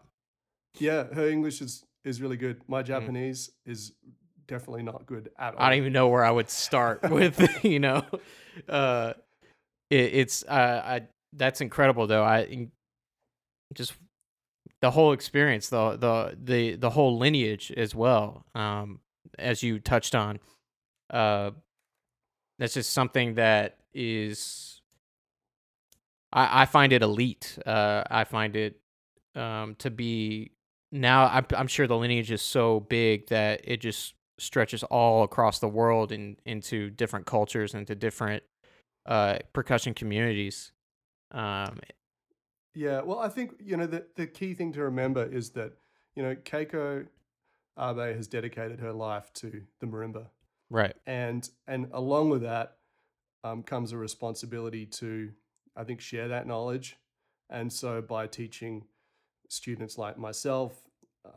Yeah, 0.78 1.06
her 1.14 1.30
English 1.30 1.62
is 1.62 1.86
is 2.04 2.22
really 2.22 2.38
good. 2.38 2.62
My 2.68 2.82
Japanese 2.84 3.52
is 3.66 3.94
definitely 4.50 4.84
not 4.84 5.06
good 5.06 5.30
at 5.38 5.54
all. 5.54 5.62
I 5.62 5.70
don't 5.70 5.78
even 5.78 5.94
know 5.94 6.10
where 6.10 6.26
I 6.26 6.32
would 6.32 6.50
start 6.50 7.02
with. 7.10 7.40
You 7.64 7.80
know, 7.80 8.04
uh, 8.68 9.14
it, 9.90 10.14
it's 10.14 10.44
uh, 10.44 10.82
I 10.84 11.02
that's 11.34 11.62
incredible 11.62 12.08
though. 12.08 12.24
I 12.24 12.68
just 13.74 13.94
the 14.82 14.92
whole 14.92 15.14
experience, 15.14 15.70
the 15.70 15.98
the 15.98 16.38
the 16.42 16.76
the 16.76 16.90
whole 16.90 17.18
lineage 17.18 17.72
as 17.76 17.94
well. 17.94 18.46
Um, 18.56 19.00
as 19.38 19.62
you 19.62 19.80
touched 19.80 20.16
on, 20.16 20.40
uh, 21.10 21.52
that's 22.58 22.74
just 22.74 22.92
something 22.92 23.36
that 23.36 23.78
is. 23.94 24.82
I 26.34 26.64
I 26.64 26.66
find 26.66 26.92
it 26.94 27.02
elite. 27.04 27.60
Uh, 27.66 28.04
I 28.10 28.24
find 28.24 28.56
it 28.56 28.80
um 29.36 29.76
to 29.80 29.92
be 29.92 30.52
now. 30.92 31.26
I'm 31.28 31.46
I'm 31.56 31.68
sure 31.68 31.88
the 31.88 31.98
lineage 31.98 32.32
is 32.32 32.42
so 32.42 32.80
big 32.80 33.28
that 33.28 33.62
it 33.64 33.82
just 33.82 34.14
stretches 34.40 34.84
all 34.84 35.24
across 35.24 35.60
the 35.60 35.68
world 35.68 36.12
and 36.12 36.38
into 36.46 36.90
different 36.90 37.26
cultures 37.26 37.74
and 37.74 37.82
into 37.82 37.96
different 37.96 38.44
uh 39.06 39.38
percussion 39.54 39.94
communities. 39.94 40.72
Um, 41.32 41.80
Yeah, 42.74 43.02
well, 43.02 43.20
I 43.20 43.30
think 43.30 43.54
you 43.60 43.78
know 43.78 43.88
the 43.88 44.06
the 44.16 44.28
key 44.28 44.54
thing 44.54 44.72
to 44.74 44.84
remember 44.84 45.24
is 45.26 45.52
that 45.52 45.74
you 46.16 46.24
know 46.24 46.36
Keiko 46.36 47.08
Abe 47.80 48.16
has 48.16 48.28
dedicated 48.28 48.80
her 48.80 48.94
life 48.94 49.32
to 49.34 49.62
the 49.80 49.88
marimba, 49.88 50.28
right. 50.70 50.96
and 51.06 51.50
and 51.68 51.88
along 51.94 52.30
with 52.30 52.42
that 52.42 52.78
um, 53.44 53.64
comes 53.64 53.92
a 53.92 53.98
responsibility 53.98 54.86
to 54.86 55.32
I 55.76 55.84
think 55.84 56.02
share 56.02 56.28
that 56.28 56.48
knowledge, 56.48 56.98
and 57.50 57.72
so 57.72 58.02
by 58.02 58.28
teaching 58.28 58.86
students 59.48 59.98
like 59.98 60.18
myself 60.18 60.84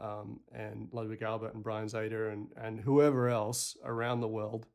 um, 0.00 0.40
and 0.52 0.88
Ludwig 0.92 1.22
Albert 1.22 1.54
and 1.54 1.62
Brian 1.62 1.86
Zator 1.86 2.32
and 2.32 2.48
and 2.56 2.80
whoever 2.80 3.28
else 3.28 3.76
around 3.84 4.20
the 4.20 4.28
world. 4.28 4.66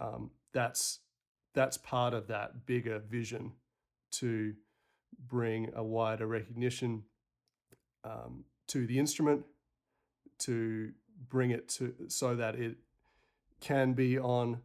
Um, 0.00 0.30
that's 0.52 1.00
that's 1.54 1.76
part 1.76 2.14
of 2.14 2.26
that 2.28 2.66
bigger 2.66 2.98
vision 2.98 3.52
to 4.12 4.54
bring 5.28 5.70
a 5.74 5.82
wider 5.82 6.26
recognition 6.26 7.04
um, 8.04 8.44
to 8.68 8.86
the 8.86 8.98
instrument, 8.98 9.44
to 10.40 10.92
bring 11.28 11.50
it 11.50 11.68
to 11.68 11.94
so 12.08 12.34
that 12.36 12.56
it 12.56 12.76
can 13.60 13.94
be 13.94 14.18
on 14.18 14.60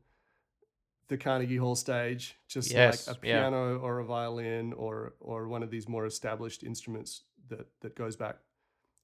the 1.07 1.17
Carnegie 1.17 1.57
Hall 1.57 1.75
stage, 1.75 2.37
just 2.47 2.71
Yes, 2.71 3.07
like 3.07 3.17
a 3.17 3.27
yeah. 3.27 3.41
piano 3.41 3.79
or 3.79 3.99
a 3.99 4.05
violin 4.05 4.73
or 4.73 5.13
or 5.19 5.47
one 5.47 5.63
of 5.63 5.71
these 5.71 5.87
more 5.87 6.05
established 6.05 6.63
instruments 6.63 7.23
that 7.49 7.67
that 7.81 7.95
goes 7.95 8.15
back 8.15 8.37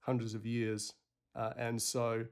hundreds 0.05 0.33
of 0.33 0.45
years. 0.45 0.93
Uh, 1.35 1.51
and 1.57 1.81
so, 1.81 2.25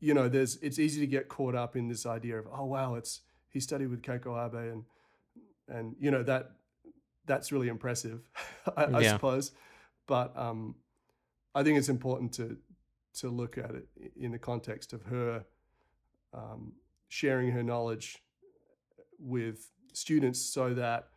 you 0.00 0.14
know, 0.14 0.28
there's 0.28 0.56
it's 0.56 0.78
easy 0.78 1.00
to 1.00 1.06
get 1.06 1.28
caught 1.28 1.54
up 1.54 1.76
in 1.76 1.88
this 1.88 2.06
idea 2.06 2.38
of 2.38 2.46
oh 2.52 2.64
wow, 2.64 2.94
it's 2.94 3.20
he 3.48 3.60
studied 3.60 3.88
with 3.88 4.02
Keiko 4.02 4.46
Abe 4.46 4.72
and 4.72 4.84
and 5.68 5.96
you 5.98 6.10
know 6.10 6.22
that 6.22 6.52
that's 7.26 7.52
really 7.52 7.68
impressive, 7.68 8.20
I, 8.76 8.84
I 8.84 9.02
suppose. 9.04 9.52
But 10.06 10.36
um, 10.36 10.76
I 11.54 11.62
think 11.62 11.78
it's 11.78 11.88
important 11.88 12.32
to 12.34 12.56
to 13.20 13.28
look 13.28 13.58
at 13.58 13.70
it 13.70 13.88
in 14.16 14.32
the 14.32 14.38
context 14.38 14.92
of 14.92 15.04
her 15.04 15.44
um, 16.32 16.72
sharing 17.08 17.52
her 17.52 17.62
knowledge 17.62 18.18
with 19.18 19.70
students, 19.92 20.40
so 20.40 20.74
that 20.74 21.08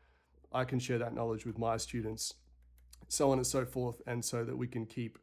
I 0.54 0.64
can 0.64 0.80
share 0.80 1.00
that 1.00 1.14
knowledge 1.14 1.46
with 1.46 1.58
my 1.58 1.78
students, 1.78 2.34
so 3.08 3.32
on 3.32 3.38
and 3.38 3.48
so 3.48 3.66
forth, 3.66 4.02
and 4.06 4.24
so 4.24 4.44
that 4.44 4.56
we 4.56 4.68
can 4.68 4.86
keep 4.86 5.18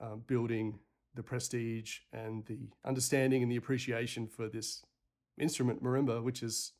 um, 0.00 0.22
building 0.26 0.78
the 1.14 1.22
prestige 1.22 1.98
and 2.12 2.44
the 2.46 2.58
understanding 2.84 3.42
and 3.42 3.50
the 3.50 3.56
appreciation 3.56 4.26
for 4.26 4.48
this 4.48 4.84
instrument 5.38 5.82
marimba, 5.82 6.22
which 6.22 6.42
is 6.42 6.72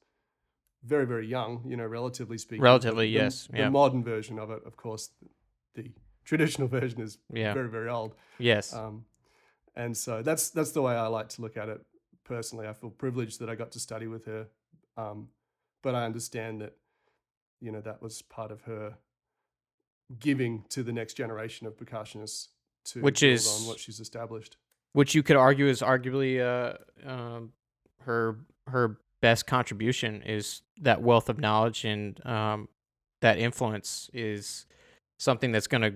very 0.84 1.06
very 1.06 1.26
young, 1.26 1.62
you 1.66 1.76
know, 1.76 1.86
relatively 1.86 2.38
speaking. 2.38 2.62
Relatively, 2.62 3.06
The- 3.06 3.12
yes, 3.12 3.48
The 3.50 3.58
yeah. 3.58 3.68
modern 3.70 4.04
version 4.04 4.38
of 4.38 4.50
it, 4.50 4.62
of 4.66 4.76
course, 4.76 5.10
the 5.74 5.90
traditional 6.24 6.68
version 6.80 7.00
is 7.00 7.18
Yeah. 7.32 7.54
very 7.54 7.68
very 7.68 7.88
old. 7.88 8.14
Yes. 8.38 8.72
Um, 8.74 9.06
and 9.74 9.96
so 9.96 10.22
that's 10.22 10.50
that's 10.50 10.72
the 10.72 10.82
way 10.82 10.94
I 10.94 11.06
like 11.06 11.28
to 11.30 11.42
look 11.42 11.56
at 11.56 11.68
it 11.68 11.80
personally. 12.24 12.66
I 12.68 12.72
feel 12.72 12.90
privileged 12.90 13.40
that 13.40 13.48
I 13.50 13.54
got 13.54 13.72
to 13.72 13.80
study 13.80 14.06
with 14.06 14.24
her, 14.26 14.48
um, 14.96 15.28
but 15.82 15.94
I 15.94 16.04
understand 16.04 16.60
that 16.60 16.76
you 17.60 17.72
know 17.72 17.80
that 17.80 18.02
was 18.02 18.22
part 18.22 18.50
of 18.50 18.62
her 18.62 18.96
giving 20.18 20.64
to 20.68 20.82
the 20.82 20.92
next 20.92 21.14
generation 21.14 21.66
of 21.66 21.76
percussionists 21.76 22.48
to 22.87 23.01
Which 23.03 23.22
is- 23.22 23.47
on 23.62 23.68
what 23.68 23.78
she's 23.78 24.01
established. 24.01 24.57
which 24.93 25.14
you 25.14 25.22
could 25.22 25.37
argue 25.37 25.66
is 25.66 25.80
arguably 25.82 26.41
uh, 26.41 26.76
um, 27.09 27.53
her 28.03 28.39
her 28.68 28.99
best 29.20 29.47
contribution 29.47 30.22
is 30.22 30.62
that 30.80 31.03
wealth 31.03 31.28
of 31.28 31.39
knowledge 31.39 31.84
and 31.84 32.24
um, 32.26 32.68
that 33.22 33.39
influence 33.39 34.11
is 34.12 34.66
something 35.18 35.53
that's 35.53 35.66
going 35.66 35.82
to 35.82 35.95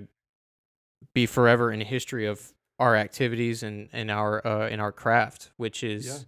be 1.15 1.27
forever 1.27 1.71
in 1.73 1.79
the 1.81 1.85
history 1.85 2.27
of 2.27 2.53
our 2.79 2.97
activities 2.97 3.63
and, 3.63 3.89
and 3.93 4.11
our 4.11 4.47
uh, 4.47 4.69
in 4.69 4.81
our 4.81 4.93
craft, 4.93 5.51
which 5.57 5.83
is 5.85 6.07
Yeah. 6.07 6.19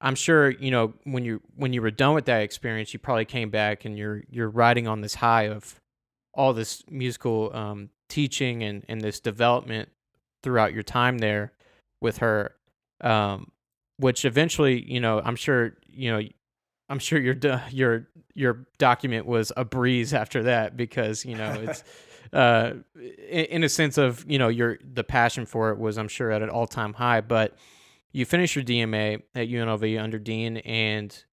I'm 0.00 0.14
sure 0.14 0.50
you 0.50 0.70
know 0.70 0.94
when 1.04 1.24
you 1.24 1.40
when 1.56 1.72
you 1.72 1.82
were 1.82 1.90
done 1.90 2.14
with 2.14 2.26
that 2.26 2.42
experience, 2.42 2.92
you 2.92 2.98
probably 3.00 3.24
came 3.24 3.50
back 3.50 3.84
and 3.84 3.96
you're 3.98 4.22
you're 4.28 4.48
riding 4.50 4.86
on 4.86 5.00
this 5.00 5.16
high 5.16 5.48
of 5.48 5.80
all 6.34 6.52
this 6.52 6.84
musical 6.90 7.54
um, 7.54 7.90
teaching 8.08 8.62
and, 8.62 8.84
and 8.88 9.00
this 9.00 9.20
development 9.20 9.90
throughout 10.42 10.72
your 10.72 10.82
time 10.82 11.18
there 11.18 11.52
with 12.00 12.18
her, 12.18 12.54
um, 13.00 13.50
which 13.98 14.24
eventually 14.24 14.82
you 14.90 15.00
know 15.00 15.20
I'm 15.24 15.36
sure 15.36 15.76
you 15.86 16.10
know 16.10 16.26
I'm 16.88 16.98
sure 16.98 17.18
your 17.18 17.36
your 17.70 18.08
your 18.34 18.66
document 18.78 19.26
was 19.26 19.52
a 19.56 19.64
breeze 19.64 20.14
after 20.14 20.44
that 20.44 20.76
because 20.76 21.24
you 21.24 21.36
know 21.36 21.52
it's 21.52 21.84
uh 22.32 22.74
in, 22.96 23.44
in 23.46 23.64
a 23.64 23.68
sense 23.68 23.96
of 23.96 24.24
you 24.28 24.38
know 24.38 24.48
your 24.48 24.78
the 24.82 25.04
passion 25.04 25.46
for 25.46 25.70
it 25.70 25.78
was 25.78 25.98
I'm 25.98 26.08
sure 26.08 26.30
at 26.30 26.42
an 26.42 26.50
all 26.50 26.66
time 26.66 26.92
high, 26.94 27.20
but 27.20 27.56
you 28.12 28.24
finished 28.24 28.56
your 28.56 28.64
DMA 28.64 29.22
at 29.34 29.48
UNLV 29.48 30.02
under 30.02 30.18
Dean, 30.18 30.58
and 30.58 31.24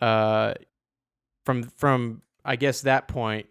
uh, 0.00 0.54
from 1.44 1.64
from 1.64 2.22
I 2.44 2.56
guess 2.56 2.82
that 2.82 3.08
point, 3.08 3.46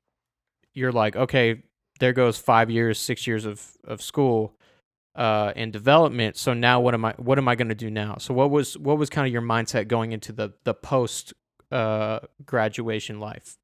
you're 0.73 0.91
like, 0.91 1.15
okay, 1.15 1.63
there 1.99 2.13
goes 2.13 2.37
five 2.37 2.69
years, 2.69 2.99
six 2.99 3.25
years 3.27 3.45
of 3.45 3.71
of 3.85 4.01
school 4.01 4.55
uh, 5.15 5.53
and 5.55 5.71
development. 5.71 6.37
So 6.37 6.53
now 6.53 6.79
what 6.81 6.93
am 6.93 7.05
I 7.05 7.13
what 7.17 7.37
am 7.37 7.47
I 7.47 7.55
going 7.55 7.69
to 7.69 7.75
do 7.75 7.89
now? 7.89 8.17
So 8.19 8.33
what 8.33 8.51
was 8.51 8.77
what 8.77 8.97
was 8.97 9.09
kind 9.09 9.25
of 9.27 9.33
your 9.33 9.41
mindset 9.41 9.87
going 9.87 10.11
into 10.11 10.31
the 10.31 10.53
the 10.63 10.73
post 10.73 11.33
uh, 11.71 12.19
graduation 12.45 13.19
life? 13.19 13.57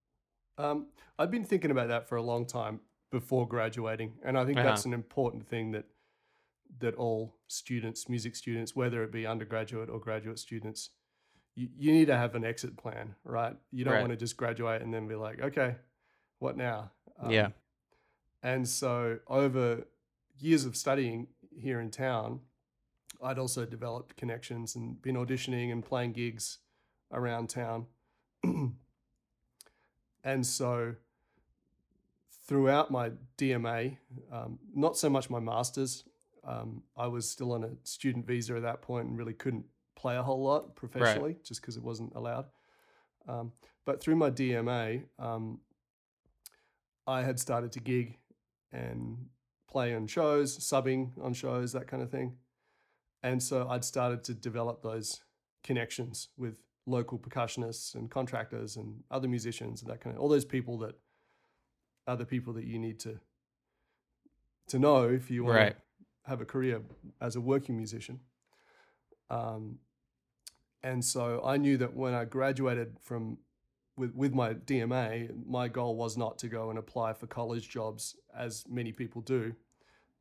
Um, 0.57 0.88
I've 1.17 1.32
been 1.32 1.43
thinking 1.45 1.71
about 1.71 1.89
that 1.89 2.07
for 2.07 2.15
a 2.17 2.21
long 2.21 2.45
time 2.45 2.79
before 3.11 3.47
graduating, 3.47 4.13
and 4.23 4.38
I 4.38 4.45
think 4.45 4.57
Uh-huh. 4.57 4.67
that's 4.69 4.86
an 4.86 4.93
important 4.93 5.47
thing 5.47 5.71
that 5.71 5.86
that 6.79 6.95
all 6.95 7.36
students, 7.47 8.07
music 8.07 8.34
students, 8.36 8.73
whether 8.75 9.03
it 9.03 9.11
be 9.11 9.27
undergraduate 9.27 9.89
or 9.89 9.99
graduate 9.99 10.39
students, 10.39 10.91
you, 11.53 11.67
you 11.77 11.91
need 11.91 12.05
to 12.05 12.15
have 12.15 12.34
an 12.34 12.45
exit 12.45 12.77
plan, 12.77 13.13
right? 13.25 13.57
You 13.71 13.84
don't 13.84 13.95
Right. 13.95 13.99
want 13.99 14.11
to 14.11 14.15
just 14.17 14.38
graduate 14.38 14.82
and 14.82 14.93
then 14.93 15.05
be 15.05 15.15
like, 15.15 15.41
okay, 15.41 15.75
what 16.39 16.55
now? 16.55 16.91
Yeah. 17.29 17.49
And 18.44 18.68
so 18.68 19.20
over 19.28 19.86
years 20.39 20.66
of 20.66 20.76
studying 20.76 21.28
here 21.56 21.80
in 21.80 21.92
town, 21.92 22.42
I'd 23.22 23.38
also 23.38 23.66
developed 23.66 24.18
connections 24.18 24.76
and 24.76 25.02
been 25.02 25.16
auditioning 25.16 25.72
and 25.72 25.86
playing 25.86 26.14
gigs 26.14 26.58
around 27.12 27.50
town. 27.50 27.86
and 30.24 30.46
so 30.46 30.96
throughout 32.48 32.89
my 32.89 33.12
DMA, 33.38 33.98
um, 34.32 34.58
not 34.74 34.98
so 34.98 35.10
much 35.10 35.30
my 35.30 35.39
master's, 35.39 36.04
um, 36.44 36.82
I 36.98 37.08
was 37.08 37.30
still 37.30 37.52
on 37.52 37.64
a 37.64 37.70
student 37.84 38.26
visa 38.26 38.56
at 38.56 38.64
that 38.64 38.82
point 38.82 39.08
and 39.08 39.18
really 39.18 39.34
couldn't 39.34 39.66
play 39.96 40.18
a 40.18 40.24
whole 40.24 40.44
lot 40.44 40.76
professionally 40.76 41.38
just 41.44 41.62
because 41.62 41.78
it 41.78 41.84
wasn't 41.84 42.14
allowed. 42.16 42.46
Um, 43.28 43.52
but 43.86 44.02
through 44.02 44.16
my 44.16 44.32
DMA, 44.32 45.04
um, 45.20 45.60
I 47.06 47.22
had 47.22 47.39
started 47.39 47.72
to 47.74 47.80
gig 47.80 48.18
and 48.72 49.17
play 49.69 49.93
on 49.95 50.07
shows, 50.07 50.57
subbing 50.57 51.11
on 51.22 51.34
shows, 51.34 51.72
that 51.74 51.88
kind 51.88 52.03
of 52.03 52.09
thing. 52.11 52.36
And 53.24 53.41
so 53.41 53.67
I'd 53.69 53.86
started 53.86 54.24
to 54.26 54.34
develop 54.34 54.82
those 54.82 55.22
connections 55.63 56.30
with 56.38 56.55
local 56.88 57.19
percussionists 57.19 57.93
and 57.95 58.09
contractors 58.09 58.76
and 58.76 59.03
other 59.11 59.28
musicians 59.28 59.82
and 59.82 59.91
that 59.91 60.01
kind 60.01 60.15
of 60.15 60.22
all 60.22 60.28
those 60.30 60.45
people 60.45 60.80
that 60.80 60.95
are 62.07 62.17
the 62.17 62.26
people 62.26 62.53
that 62.53 62.65
you 62.65 62.80
need 62.80 62.99
to 62.99 63.19
to 64.67 64.80
know 64.80 65.07
if 65.09 65.30
you 65.30 65.43
want 65.43 65.55
Right. 65.57 65.76
to 65.76 66.30
have 66.30 66.41
a 66.41 66.45
career 66.45 66.82
as 67.19 67.36
a 67.36 67.41
working 67.41 67.78
musician. 67.78 68.19
Um, 69.30 69.80
and 70.84 71.03
so 71.05 71.41
I 71.45 71.57
knew 71.57 71.78
that 71.78 71.93
when 71.95 72.13
I 72.13 72.26
graduated 72.26 72.97
from 73.01 73.38
with 73.98 74.14
with 74.16 74.34
my 74.34 74.54
DMA, 74.54 75.46
my 75.48 75.68
goal 75.68 75.96
was 75.96 76.18
not 76.18 76.38
to 76.39 76.48
go 76.48 76.70
and 76.70 76.80
apply 76.80 77.14
for 77.14 77.28
college 77.28 77.70
jobs 77.70 78.16
as 78.36 78.64
many 78.70 78.92
people 78.92 79.22
do. 79.22 79.54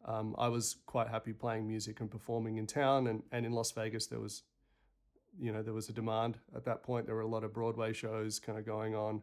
Um, 0.04 0.34
I 0.38 0.48
was 0.48 0.76
quite 0.86 1.08
happy 1.08 1.32
playing 1.32 1.68
music 1.68 2.00
and 2.00 2.10
performing 2.10 2.56
in 2.56 2.66
town 2.66 3.06
and, 3.06 3.22
and 3.32 3.44
in 3.44 3.52
Las 3.52 3.70
Vegas. 3.72 4.06
There 4.06 4.18
was, 4.20 4.42
you 5.38 5.52
know, 5.52 5.62
there 5.62 5.74
was 5.74 5.88
a 5.88 5.92
demand 5.92 6.38
at 6.56 6.64
that 6.64 6.82
point. 6.82 7.06
There 7.06 7.14
were 7.14 7.20
a 7.20 7.26
lot 7.26 7.44
of 7.44 7.52
Broadway 7.52 7.92
shows 7.92 8.38
kind 8.38 8.58
of 8.58 8.64
going 8.64 8.94
on, 8.94 9.20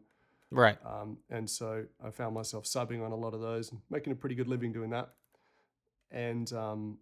Right. 0.51 0.77
um, 0.85 1.17
and 1.29 1.49
so 1.49 1.85
I 2.03 2.11
found 2.11 2.35
myself 2.35 2.65
subbing 2.65 3.03
on 3.03 3.11
a 3.11 3.15
lot 3.15 3.33
of 3.33 3.41
those 3.41 3.71
and 3.71 3.81
making 3.89 4.13
a 4.13 4.15
pretty 4.15 4.35
good 4.35 4.47
living 4.47 4.71
doing 4.71 4.91
that. 4.91 5.09
And 6.11 6.51
um, 6.53 6.99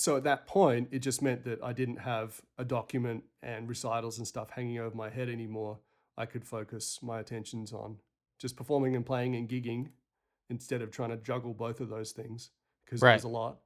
so 0.00 0.16
at 0.16 0.24
that 0.24 0.46
point, 0.46 0.88
it 0.92 1.00
just 1.00 1.20
meant 1.22 1.44
that 1.44 1.62
I 1.62 1.72
didn't 1.72 1.98
have 1.98 2.40
a 2.58 2.64
document 2.64 3.24
and 3.42 3.68
recitals 3.68 4.18
and 4.18 4.26
stuff 4.26 4.50
hanging 4.50 4.78
over 4.78 4.94
my 4.96 5.10
head 5.10 5.28
anymore. 5.28 5.78
I 6.16 6.26
could 6.26 6.44
focus 6.44 6.98
my 7.02 7.20
attentions 7.20 7.72
on 7.72 7.98
just 8.38 8.56
performing 8.56 8.96
and 8.96 9.04
playing 9.04 9.36
and 9.36 9.48
gigging 9.48 9.90
instead 10.48 10.82
of 10.82 10.90
trying 10.90 11.10
to 11.10 11.16
juggle 11.16 11.54
both 11.54 11.80
of 11.80 11.88
those 11.88 12.12
things 12.12 12.50
because 12.84 13.02
Right. 13.02 13.12
it 13.12 13.16
was 13.16 13.24
a 13.24 13.28
lot. 13.28 13.58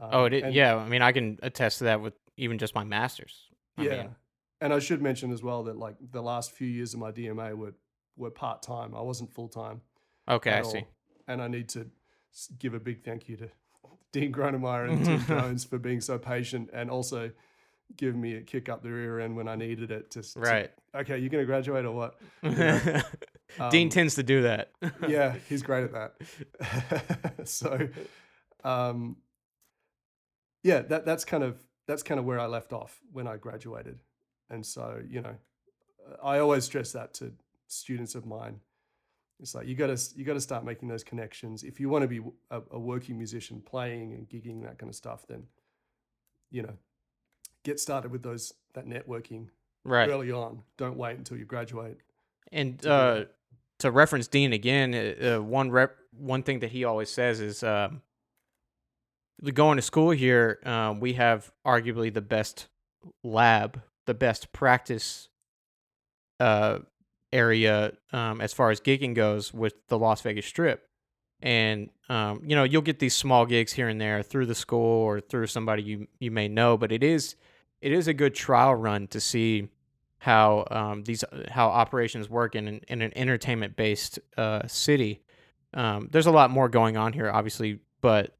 Oh, 0.00 0.24
Um, 0.26 0.32
it, 0.32 0.44
and- 0.44 0.54
yeah. 0.54 0.76
I 0.76 0.88
mean, 0.88 1.02
I 1.02 1.12
can 1.12 1.38
attest 1.42 1.78
to 1.78 1.84
that 1.84 2.00
with 2.00 2.14
even 2.36 2.58
just 2.58 2.74
my 2.74 2.84
masters. 2.84 3.48
I 3.76 3.82
yeah. 3.84 3.90
mean, 4.02 4.16
and 4.60 4.72
I 4.74 4.78
should 4.78 5.00
mention 5.02 5.30
as 5.32 5.42
well 5.42 5.62
that 5.64 5.76
like 5.76 5.96
the 6.00 6.22
last 6.22 6.52
few 6.52 6.66
years 6.68 6.94
of 6.94 7.00
my 7.00 7.12
DMA 7.12 7.54
were 7.56 7.74
were 8.16 8.30
part 8.30 8.62
time. 8.62 8.94
I 8.94 9.00
wasn't 9.00 9.32
full 9.32 9.48
time. 9.48 9.80
okay, 10.28 10.52
I 10.52 10.62
see. 10.62 10.84
And 11.26 11.40
I 11.40 11.48
need 11.48 11.68
to 11.70 11.90
give 12.58 12.74
a 12.74 12.80
big 12.80 13.02
thank 13.02 13.28
you 13.28 13.36
to 13.38 13.50
Dean 14.12 14.32
Gronemeyer 14.32 14.90
and 14.90 15.04
Tim 15.04 15.20
Jones 15.26 15.64
for 15.64 15.78
being 15.78 16.00
so 16.00 16.18
patient 16.18 16.70
and 16.72 16.90
also 16.90 17.30
giving 17.96 18.20
me 18.20 18.34
a 18.36 18.40
kick 18.40 18.68
up 18.68 18.82
the 18.82 18.90
rear 18.90 19.20
end 19.20 19.36
when 19.36 19.48
I 19.48 19.56
needed 19.56 19.90
it. 19.90 20.10
To, 20.12 20.20
s- 20.20 20.34
to, 20.34 20.40
Right. 20.40 20.70
okay, 20.94 21.18
you're 21.18 21.28
going 21.28 21.42
to 21.42 21.46
graduate 21.46 21.84
or 21.84 21.92
what? 21.92 22.20
Dean 23.70 23.86
Um, 23.86 23.88
tends 23.90 24.14
to 24.14 24.22
do 24.22 24.42
that. 24.42 24.70
yeah, 25.08 25.34
he's 25.48 25.62
great 25.62 25.84
at 25.84 25.92
that. 25.92 27.48
so, 27.48 27.88
um, 28.64 29.16
yeah, 30.62 30.80
that 30.82 31.04
that's 31.04 31.24
kind 31.24 31.42
of 31.42 31.58
that's 31.88 32.02
kind 32.04 32.20
of 32.20 32.26
where 32.26 32.38
I 32.38 32.46
left 32.46 32.72
off 32.72 33.00
when 33.12 33.26
I 33.26 33.36
graduated, 33.38 33.98
and 34.50 34.64
so 34.64 35.00
you 35.08 35.20
know, 35.22 35.34
I 36.22 36.38
always 36.38 36.64
stress 36.64 36.92
that 36.92 37.14
to 37.14 37.32
students 37.66 38.14
of 38.14 38.24
mine. 38.26 38.60
It's 39.40 39.54
like 39.54 39.66
you 39.66 39.74
got 39.74 39.96
to 39.96 39.98
you 40.16 40.24
got 40.24 40.34
to 40.34 40.40
start 40.40 40.64
making 40.64 40.88
those 40.88 41.02
connections 41.02 41.62
if 41.62 41.80
you 41.80 41.88
want 41.88 42.02
to 42.02 42.08
be 42.08 42.20
a, 42.50 42.60
a 42.72 42.78
working 42.78 43.16
musician, 43.16 43.62
playing 43.64 44.12
and 44.12 44.28
gigging 44.28 44.62
that 44.62 44.78
kind 44.78 44.90
of 44.90 44.96
stuff. 44.96 45.26
Then, 45.26 45.44
you 46.50 46.62
know, 46.62 46.74
get 47.64 47.80
started 47.80 48.12
with 48.12 48.22
those 48.22 48.52
that 48.74 48.86
networking 48.86 49.48
right. 49.84 50.08
early 50.08 50.30
on. 50.30 50.62
Don't 50.76 50.96
wait 50.96 51.16
until 51.16 51.36
you 51.38 51.44
graduate. 51.44 51.98
And 52.52 52.78
to 52.80 52.92
uh, 52.92 53.24
to 53.78 53.90
reference 53.90 54.28
Dean 54.28 54.52
again, 54.52 54.94
uh, 54.94 55.36
uh, 55.36 55.42
one 55.42 55.70
rep, 55.70 55.96
one 56.12 56.42
thing 56.42 56.60
that 56.60 56.70
he 56.70 56.84
always 56.84 57.10
says 57.10 57.40
is, 57.40 57.62
um, 57.62 58.02
going 59.54 59.76
to 59.76 59.82
school 59.82 60.10
here, 60.10 60.58
um, 60.64 61.00
we 61.00 61.14
have 61.14 61.50
arguably 61.66 62.12
the 62.12 62.20
best 62.20 62.68
lab, 63.24 63.80
the 64.06 64.14
best 64.14 64.52
practice 64.52 65.28
uh, 66.38 66.80
area 67.32 67.92
um, 68.12 68.40
as 68.40 68.52
far 68.52 68.70
as 68.70 68.80
gigging 68.80 69.14
goes 69.14 69.52
with 69.52 69.74
the 69.88 69.98
Las 69.98 70.20
Vegas 70.22 70.46
Strip. 70.46 70.86
And 71.42 71.90
um, 72.08 72.42
you 72.44 72.54
know, 72.54 72.64
you'll 72.64 72.82
get 72.82 72.98
these 72.98 73.16
small 73.16 73.46
gigs 73.46 73.72
here 73.72 73.88
and 73.88 74.00
there 74.00 74.22
through 74.22 74.46
the 74.46 74.54
school 74.54 75.02
or 75.02 75.20
through 75.20 75.46
somebody 75.46 75.82
you 75.82 76.06
you 76.18 76.30
may 76.30 76.48
know, 76.48 76.76
but 76.76 76.92
it 76.92 77.02
is 77.02 77.36
it 77.80 77.92
is 77.92 78.08
a 78.08 78.14
good 78.14 78.34
trial 78.34 78.74
run 78.74 79.06
to 79.08 79.20
see 79.20 79.68
how 80.18 80.66
um, 80.70 81.02
these 81.04 81.24
how 81.48 81.68
operations 81.68 82.28
work 82.28 82.54
in 82.54 82.68
an, 82.68 82.80
in 82.88 83.02
an 83.02 83.12
entertainment 83.16 83.74
based 83.74 84.18
uh, 84.36 84.66
city. 84.66 85.22
Um, 85.72 86.08
there's 86.10 86.26
a 86.26 86.32
lot 86.32 86.50
more 86.50 86.68
going 86.68 86.96
on 86.96 87.12
here, 87.12 87.30
obviously, 87.30 87.78
but 88.00 88.36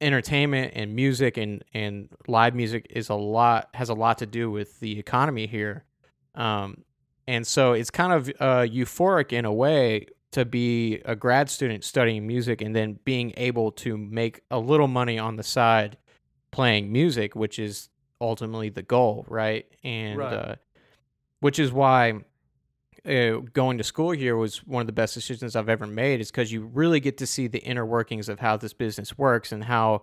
entertainment 0.00 0.72
and 0.74 0.94
music 0.94 1.36
and, 1.36 1.64
and 1.72 2.08
live 2.26 2.54
music 2.54 2.86
is 2.90 3.08
a 3.08 3.14
lot 3.14 3.70
has 3.74 3.88
a 3.88 3.94
lot 3.94 4.18
to 4.18 4.26
do 4.26 4.50
with 4.50 4.80
the 4.80 4.98
economy 4.98 5.46
here. 5.46 5.84
Um, 6.34 6.84
and 7.26 7.46
so 7.46 7.72
it's 7.72 7.90
kind 7.90 8.12
of 8.12 8.28
uh, 8.40 8.66
euphoric 8.66 9.32
in 9.32 9.44
a 9.44 9.52
way 9.52 10.06
to 10.32 10.44
be 10.44 11.00
a 11.04 11.14
grad 11.14 11.48
student 11.48 11.84
studying 11.84 12.26
music 12.26 12.60
and 12.60 12.74
then 12.74 12.98
being 13.04 13.32
able 13.36 13.70
to 13.70 13.96
make 13.96 14.40
a 14.50 14.58
little 14.58 14.88
money 14.88 15.18
on 15.18 15.36
the 15.36 15.42
side 15.44 15.96
playing 16.50 16.90
music, 16.90 17.36
which 17.36 17.58
is 17.58 17.88
ultimately 18.20 18.68
the 18.68 18.82
goal, 18.82 19.24
right? 19.28 19.66
And 19.84 20.18
Right. 20.18 20.32
Uh, 20.32 20.54
which 21.40 21.58
is 21.58 21.70
why 21.70 22.14
uh, 23.06 23.36
going 23.52 23.76
to 23.76 23.84
school 23.84 24.12
here 24.12 24.34
was 24.34 24.66
one 24.66 24.80
of 24.80 24.86
the 24.86 24.92
best 24.92 25.12
decisions 25.12 25.54
I've 25.54 25.68
ever 25.68 25.86
made. 25.86 26.20
Is 26.20 26.30
because 26.30 26.50
you 26.50 26.64
really 26.64 27.00
get 27.00 27.18
to 27.18 27.26
see 27.26 27.48
the 27.48 27.58
inner 27.58 27.84
workings 27.84 28.28
of 28.28 28.40
how 28.40 28.56
this 28.56 28.72
business 28.72 29.18
works 29.18 29.52
and 29.52 29.62
how 29.62 30.02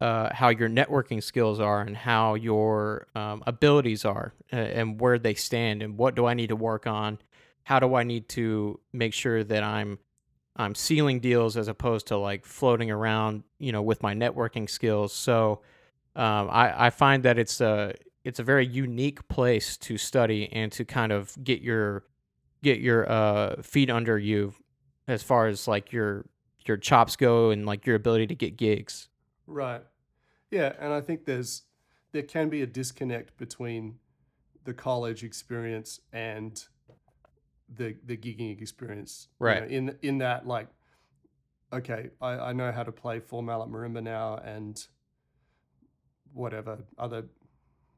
uh, 0.00 0.28
how 0.32 0.48
your 0.48 0.68
networking 0.68 1.22
skills 1.22 1.60
are 1.60 1.80
and 1.80 1.96
how 1.96 2.34
your 2.34 3.06
um, 3.14 3.42
abilities 3.46 4.04
are 4.04 4.34
and 4.50 5.00
where 5.00 5.18
they 5.18 5.34
stand 5.34 5.82
and 5.82 5.96
what 5.96 6.14
do 6.14 6.26
I 6.26 6.34
need 6.34 6.48
to 6.48 6.56
work 6.56 6.86
on. 6.86 7.18
How 7.62 7.78
do 7.78 7.94
I 7.94 8.02
need 8.02 8.28
to 8.30 8.80
make 8.92 9.14
sure 9.14 9.42
that 9.44 9.62
I'm 9.62 9.98
I'm 10.56 10.74
sealing 10.74 11.20
deals 11.20 11.56
as 11.56 11.66
opposed 11.66 12.08
to 12.08 12.16
like 12.16 12.44
floating 12.44 12.90
around, 12.90 13.42
you 13.58 13.72
know, 13.72 13.82
with 13.82 14.02
my 14.02 14.14
networking 14.14 14.70
skills. 14.70 15.12
So 15.12 15.62
um, 16.14 16.48
I, 16.50 16.86
I 16.86 16.90
find 16.90 17.24
that 17.24 17.38
it's 17.38 17.60
a 17.60 17.94
it's 18.24 18.38
a 18.38 18.44
very 18.44 18.66
unique 18.66 19.26
place 19.28 19.76
to 19.76 19.98
study 19.98 20.48
and 20.52 20.70
to 20.72 20.84
kind 20.84 21.12
of 21.12 21.36
get 21.42 21.60
your 21.60 22.04
get 22.62 22.80
your 22.80 23.10
uh, 23.10 23.62
feet 23.62 23.90
under 23.90 24.18
you 24.18 24.54
as 25.08 25.22
far 25.22 25.46
as 25.46 25.66
like 25.66 25.92
your 25.92 26.24
your 26.66 26.76
chops 26.76 27.16
go 27.16 27.50
and 27.50 27.66
like 27.66 27.86
your 27.86 27.96
ability 27.96 28.26
to 28.28 28.34
get 28.34 28.56
gigs. 28.56 29.08
Right. 29.46 29.82
Yeah, 30.50 30.72
and 30.78 30.92
I 30.92 31.00
think 31.00 31.24
there's 31.24 31.62
there 32.12 32.22
can 32.22 32.48
be 32.48 32.62
a 32.62 32.66
disconnect 32.66 33.36
between 33.36 33.96
the 34.64 34.72
college 34.74 35.24
experience 35.24 36.00
and 36.12 36.64
the 37.68 37.96
the 38.04 38.16
gigging 38.16 38.60
experience. 38.60 39.28
you 39.40 39.46
Right. 39.46 39.62
know, 39.62 39.68
in 39.68 39.98
in 40.02 40.18
that 40.18 40.46
like 40.46 40.68
okay, 41.72 42.10
I, 42.20 42.32
I 42.32 42.52
know 42.52 42.70
how 42.70 42.84
to 42.84 42.92
play 42.92 43.18
four 43.20 43.42
mallet 43.42 43.68
marimba 43.68 44.02
now 44.02 44.36
and 44.36 44.80
whatever 46.32 46.78
other 46.98 47.24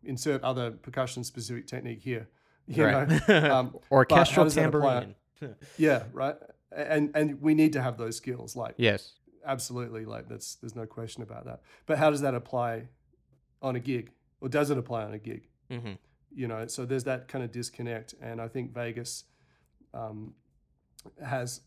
insert 0.03 0.43
other 0.43 0.71
percussion 0.71 1.25
specific 1.25 1.67
technique 1.67 2.01
here. 2.03 2.29
You 2.69 2.85
right. 2.85 3.09
know? 3.29 3.51
Um, 3.55 3.77
Orchestral 3.93 4.45
does 4.47 4.57
that 4.57 4.75
apply? 4.75 5.15
tambourine. 5.41 5.57
yeah, 5.79 6.03
right. 6.13 6.35
And 6.73 7.13
and 7.15 7.41
we 7.41 7.55
need 7.55 7.75
to 7.75 7.83
have 7.83 7.97
those 7.97 8.17
skills. 8.17 8.57
Like 8.57 8.75
yes. 8.77 9.13
Absolutely 9.47 10.05
like 10.05 10.29
that's 10.29 10.57
there's 10.57 10.77
no 10.77 10.87
question 10.87 11.23
about 11.23 11.45
that. 11.47 11.61
But 11.87 11.99
how 11.99 12.11
does 12.11 12.21
that 12.21 12.35
apply 12.35 12.89
on 13.63 13.77
a 13.77 13.81
gig 13.81 14.11
or 14.41 14.49
does 14.49 14.71
it 14.71 14.79
apply 14.79 15.05
on 15.05 15.15
a 15.15 15.19
gig? 15.19 15.49
Hmm 15.71 15.95
you 16.37 16.47
know 16.47 16.67
so 16.67 16.85
there's 16.85 17.05
that 17.05 17.27
kind 17.29 17.43
of 17.43 17.51
disconnect 17.51 18.15
and 18.21 18.41
i 18.41 18.47
think 18.47 18.73
vegas 18.73 19.25
um, 19.95 20.35
has 21.25 21.63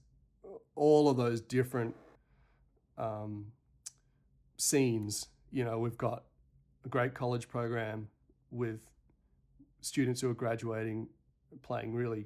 all 0.76 1.10
of 1.10 1.18
those 1.18 1.42
different 1.42 1.96
um, 2.98 3.48
scenes 4.58 5.28
you 5.52 5.66
know 5.66 5.80
we've 5.80 5.98
got 5.98 6.24
a 6.86 6.90
great 6.90 7.14
college 7.14 7.50
program 7.50 8.08
with 8.52 8.80
students 9.82 10.22
who 10.22 10.30
are 10.30 10.36
graduating 10.36 11.08
playing 11.64 11.94
really 11.94 12.26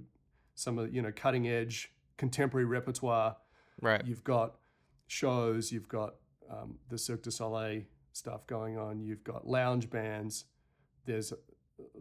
some 0.55 0.77
of 0.77 0.93
you 0.93 1.01
know 1.01 1.11
cutting 1.15 1.47
edge 1.47 1.93
contemporary 2.17 2.65
repertoire. 2.65 3.35
Right. 3.81 4.05
You've 4.05 4.23
got 4.23 4.55
shows, 5.07 5.71
you've 5.71 5.87
got 5.87 6.15
um, 6.49 6.75
the 6.89 6.97
Cirque 6.97 7.23
du 7.23 7.31
Soleil 7.31 7.83
stuff 8.13 8.45
going 8.47 8.77
on, 8.77 9.01
you've 9.01 9.23
got 9.23 9.47
lounge 9.47 9.89
bands, 9.89 10.45
there's 11.05 11.31
a 11.31 11.37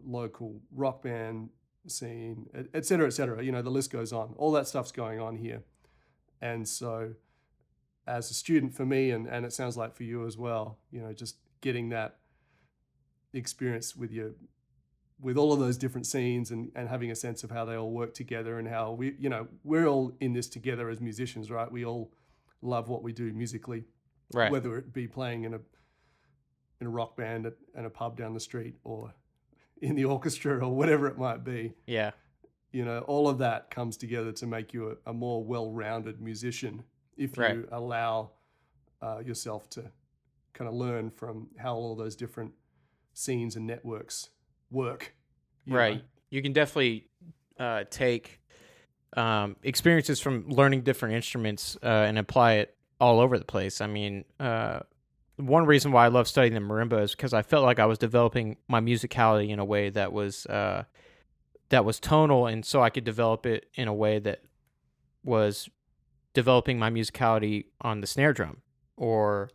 local 0.05 0.61
rock 0.71 1.01
band 1.03 1.49
scene, 1.87 2.47
et 2.73 2.85
cetera, 2.85 3.07
et 3.07 3.11
cetera. 3.11 3.43
You 3.43 3.51
know, 3.51 3.61
the 3.61 3.69
list 3.69 3.91
goes 3.91 4.13
on. 4.13 4.33
All 4.37 4.51
that 4.53 4.67
stuff's 4.67 4.91
going 4.91 5.19
on 5.19 5.35
here. 5.35 5.63
And 6.41 6.67
so, 6.67 7.13
as 8.07 8.29
a 8.29 8.33
student 8.33 8.73
for 8.73 8.85
me, 8.85 9.11
and, 9.11 9.27
and 9.27 9.45
it 9.45 9.53
sounds 9.53 9.77
like 9.77 9.95
for 9.95 10.03
you 10.03 10.25
as 10.25 10.37
well, 10.37 10.77
you 10.91 11.01
know, 11.01 11.13
just 11.13 11.37
getting 11.61 11.89
that 11.89 12.17
experience 13.33 13.95
with 13.95 14.11
your 14.11 14.31
with 15.21 15.37
all 15.37 15.53
of 15.53 15.59
those 15.59 15.77
different 15.77 16.05
scenes 16.05 16.51
and, 16.51 16.69
and 16.75 16.89
having 16.89 17.09
a 17.09 17.15
sense 17.15 17.43
of 17.43 17.49
how 17.49 17.63
they 17.63 17.75
all 17.75 17.91
work 17.91 18.13
together 18.13 18.59
and 18.59 18.67
how 18.67 18.91
we 18.91 19.15
you 19.17 19.29
know 19.29 19.47
we're 19.63 19.87
all 19.87 20.11
in 20.19 20.33
this 20.33 20.47
together 20.47 20.89
as 20.89 20.99
musicians 20.99 21.49
right 21.49 21.71
we 21.71 21.85
all 21.85 22.11
love 22.63 22.89
what 22.89 23.03
we 23.03 23.11
do 23.13 23.31
musically 23.33 23.85
Right. 24.33 24.51
whether 24.51 24.77
it 24.77 24.91
be 24.93 25.07
playing 25.07 25.43
in 25.43 25.53
a 25.53 25.59
in 26.81 26.87
a 26.87 26.89
rock 26.89 27.15
band 27.15 27.45
at, 27.45 27.53
at 27.75 27.85
a 27.85 27.89
pub 27.89 28.17
down 28.17 28.33
the 28.33 28.39
street 28.39 28.75
or 28.83 29.13
in 29.81 29.95
the 29.95 30.05
orchestra 30.05 30.57
or 30.65 30.73
whatever 30.75 31.07
it 31.07 31.17
might 31.17 31.43
be 31.43 31.73
yeah. 31.85 32.11
you 32.71 32.83
know 32.83 32.99
all 33.01 33.27
of 33.29 33.37
that 33.39 33.69
comes 33.69 33.95
together 33.97 34.31
to 34.31 34.47
make 34.47 34.73
you 34.73 34.89
a, 35.05 35.11
a 35.11 35.13
more 35.13 35.43
well-rounded 35.43 36.19
musician 36.21 36.83
if 37.17 37.37
Right. 37.37 37.55
you 37.55 37.67
allow 37.71 38.31
uh, 39.01 39.19
yourself 39.23 39.69
to 39.71 39.83
kind 40.53 40.67
of 40.67 40.73
learn 40.73 41.09
from 41.11 41.47
how 41.57 41.75
all 41.75 41.95
those 41.95 42.15
different 42.15 42.53
scenes 43.13 43.55
and 43.55 43.67
networks 43.67 44.29
work 44.71 45.13
you 45.65 45.73
know? 45.73 45.79
Right. 45.79 46.03
You 46.31 46.41
can 46.41 46.53
definitely 46.53 47.07
uh, 47.59 47.83
take 47.89 48.39
um, 49.15 49.55
experiences 49.63 50.19
from 50.19 50.47
learning 50.49 50.81
different 50.81 51.15
instruments 51.15 51.77
uh, 51.83 51.87
and 51.87 52.17
apply 52.17 52.53
it 52.53 52.75
all 52.99 53.19
over 53.19 53.37
the 53.37 53.45
place. 53.45 53.81
I 53.81 53.87
mean, 53.87 54.25
uh, 54.39 54.79
one 55.37 55.65
reason 55.65 55.91
why 55.91 56.05
I 56.05 56.09
love 56.09 56.27
studying 56.27 56.53
the 56.53 56.59
marimba 56.59 57.01
is 57.01 57.11
because 57.11 57.33
I 57.33 57.41
felt 57.41 57.63
like 57.63 57.79
I 57.79 57.85
was 57.85 57.97
developing 57.97 58.57
my 58.67 58.79
musicality 58.79 59.49
in 59.49 59.59
a 59.59 59.65
way 59.65 59.89
that 59.89 60.13
was 60.13 60.45
uh, 60.45 60.83
that 61.69 61.85
was 61.85 61.99
tonal, 61.99 62.47
and 62.47 62.65
so 62.65 62.81
I 62.81 62.89
could 62.89 63.03
develop 63.03 63.45
it 63.45 63.69
in 63.75 63.87
a 63.87 63.93
way 63.93 64.19
that 64.19 64.43
was 65.23 65.69
developing 66.33 66.77
my 66.77 66.89
musicality 66.89 67.65
on 67.81 68.01
the 68.01 68.07
snare 68.07 68.33
drum, 68.33 68.61
or 68.95 69.49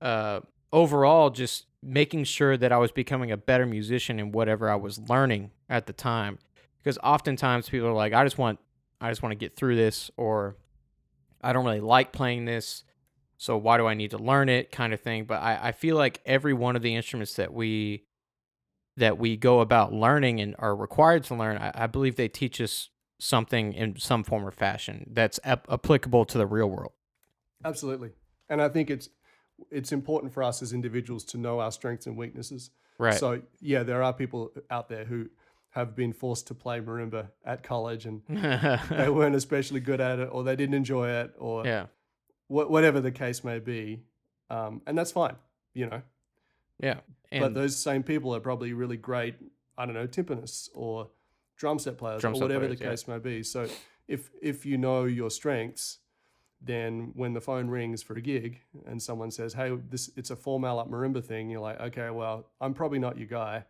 uh, 0.00 0.40
overall 0.72 1.30
just 1.30 1.66
making 1.82 2.24
sure 2.24 2.56
that 2.56 2.72
I 2.72 2.78
was 2.78 2.92
becoming 2.92 3.30
a 3.30 3.36
better 3.36 3.66
musician 3.66 4.18
in 4.18 4.32
whatever 4.32 4.68
I 4.68 4.76
was 4.76 4.98
learning 5.08 5.50
at 5.68 5.86
the 5.86 5.92
time. 5.92 6.38
Because 6.78 6.98
oftentimes 7.02 7.68
people 7.68 7.88
are 7.88 7.92
like, 7.92 8.12
I 8.12 8.24
just 8.24 8.38
want, 8.38 8.58
I 9.00 9.10
just 9.10 9.22
want 9.22 9.32
to 9.32 9.36
get 9.36 9.56
through 9.56 9.76
this, 9.76 10.10
or 10.16 10.56
I 11.42 11.52
don't 11.52 11.64
really 11.64 11.80
like 11.80 12.12
playing 12.12 12.44
this, 12.44 12.84
so 13.36 13.56
why 13.56 13.76
do 13.76 13.86
I 13.86 13.94
need 13.94 14.10
to 14.10 14.18
learn 14.18 14.48
it, 14.48 14.72
kind 14.72 14.92
of 14.92 15.00
thing. 15.00 15.24
But 15.24 15.42
I, 15.42 15.68
I 15.68 15.72
feel 15.72 15.96
like 15.96 16.20
every 16.26 16.52
one 16.52 16.76
of 16.76 16.82
the 16.82 16.94
instruments 16.94 17.34
that 17.34 17.52
we 17.52 18.04
that 18.96 19.16
we 19.16 19.36
go 19.36 19.60
about 19.60 19.92
learning 19.92 20.40
and 20.40 20.56
are 20.58 20.74
required 20.74 21.22
to 21.22 21.34
learn, 21.34 21.56
I, 21.56 21.70
I 21.72 21.86
believe 21.86 22.16
they 22.16 22.26
teach 22.26 22.60
us 22.60 22.90
something 23.20 23.72
in 23.72 23.96
some 23.96 24.24
form 24.24 24.44
or 24.44 24.50
fashion 24.50 25.08
that's 25.12 25.38
ap- 25.44 25.70
applicable 25.70 26.24
to 26.24 26.38
the 26.38 26.46
real 26.46 26.68
world. 26.68 26.92
absolutely 27.64 28.10
and 28.48 28.62
i 28.62 28.68
think 28.68 28.90
it's 28.90 29.08
it's 29.72 29.90
important 29.90 30.32
for 30.32 30.44
us 30.44 30.62
as 30.62 30.72
individuals 30.72 31.24
to 31.24 31.36
know 31.36 31.58
our 31.58 31.72
strengths 31.72 32.06
and 32.06 32.16
weaknesses 32.16 32.70
Right. 32.98 33.14
So 33.14 33.40
yeah, 33.60 33.84
there 33.84 34.02
are 34.02 34.12
people 34.12 34.50
out 34.70 34.88
there 34.88 35.04
who 35.04 35.28
have 35.70 35.94
been 35.94 36.12
forced 36.12 36.46
to 36.48 36.54
play 36.54 36.80
marimba 36.80 37.28
at 37.44 37.62
college 37.62 38.06
and 38.06 38.22
they 38.28 39.08
weren't 39.10 39.34
especially 39.34 39.80
good 39.80 40.00
at 40.00 40.18
it 40.18 40.28
or 40.32 40.42
they 40.42 40.56
didn't 40.56 40.74
enjoy 40.74 41.08
it 41.08 41.34
or 41.38 41.66
yeah. 41.66 41.86
wha- 42.48 42.66
whatever 42.66 43.00
the 43.00 43.12
case 43.12 43.44
may 43.44 43.58
be. 43.58 44.02
Um, 44.50 44.80
and 44.86 44.96
that's 44.96 45.12
fine, 45.12 45.36
you 45.74 45.86
know. 45.86 46.02
Yeah. 46.80 47.00
And 47.30 47.42
but 47.42 47.54
those 47.54 47.76
same 47.76 48.02
people 48.02 48.34
are 48.34 48.40
probably 48.40 48.72
really 48.72 48.96
great, 48.96 49.34
I 49.76 49.84
don't 49.84 49.94
know, 49.94 50.06
timpanists 50.06 50.70
or 50.74 51.10
drum 51.56 51.78
set 51.78 51.98
players 51.98 52.22
Drum 52.22 52.32
or 52.32 52.36
set 52.36 52.42
whatever 52.42 52.66
players, 52.66 52.78
the 52.78 52.84
yeah. 52.84 52.90
case 52.90 53.08
may 53.08 53.18
be. 53.18 53.42
So 53.42 53.68
if 54.06 54.30
if 54.40 54.64
you 54.64 54.78
know 54.78 55.04
your 55.04 55.30
strengths, 55.30 55.98
then 56.62 57.12
when 57.14 57.34
the 57.34 57.40
phone 57.40 57.68
rings 57.68 58.02
for 58.02 58.14
a 58.14 58.20
gig 58.20 58.60
and 58.86 59.02
someone 59.02 59.30
says, 59.30 59.52
"Hey, 59.52 59.76
this 59.90 60.10
it's 60.16 60.30
a 60.30 60.36
four 60.36 60.64
up 60.66 60.90
marimba 60.90 61.22
thing," 61.22 61.50
you're 61.50 61.60
like, 61.60 61.78
"Okay, 61.80 62.10
well, 62.10 62.50
I'm 62.60 62.72
probably 62.72 62.98
not 62.98 63.18
your 63.18 63.28
guy. 63.28 63.64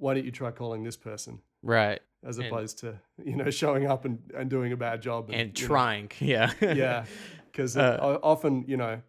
Why 0.00 0.14
don't 0.14 0.24
you 0.24 0.32
try 0.32 0.50
calling 0.50 0.82
this 0.82 0.96
person?" 0.96 1.40
right. 1.62 2.00
As 2.22 2.36
And- 2.36 2.48
opposed 2.48 2.78
to 2.80 3.00
you 3.24 3.36
know 3.36 3.48
showing 3.50 3.86
up 3.86 4.04
and, 4.04 4.18
and 4.34 4.50
doing 4.50 4.72
a 4.72 4.76
bad 4.76 5.00
job 5.02 5.30
And 5.32 5.48
know, 5.48 5.66
trying. 5.66 6.10
Yeah. 6.20 6.52
yeah, 6.60 7.04
because 7.46 7.76
Uh, 7.76 8.18
often 8.22 8.64
you 8.66 8.76
know, 8.76 9.00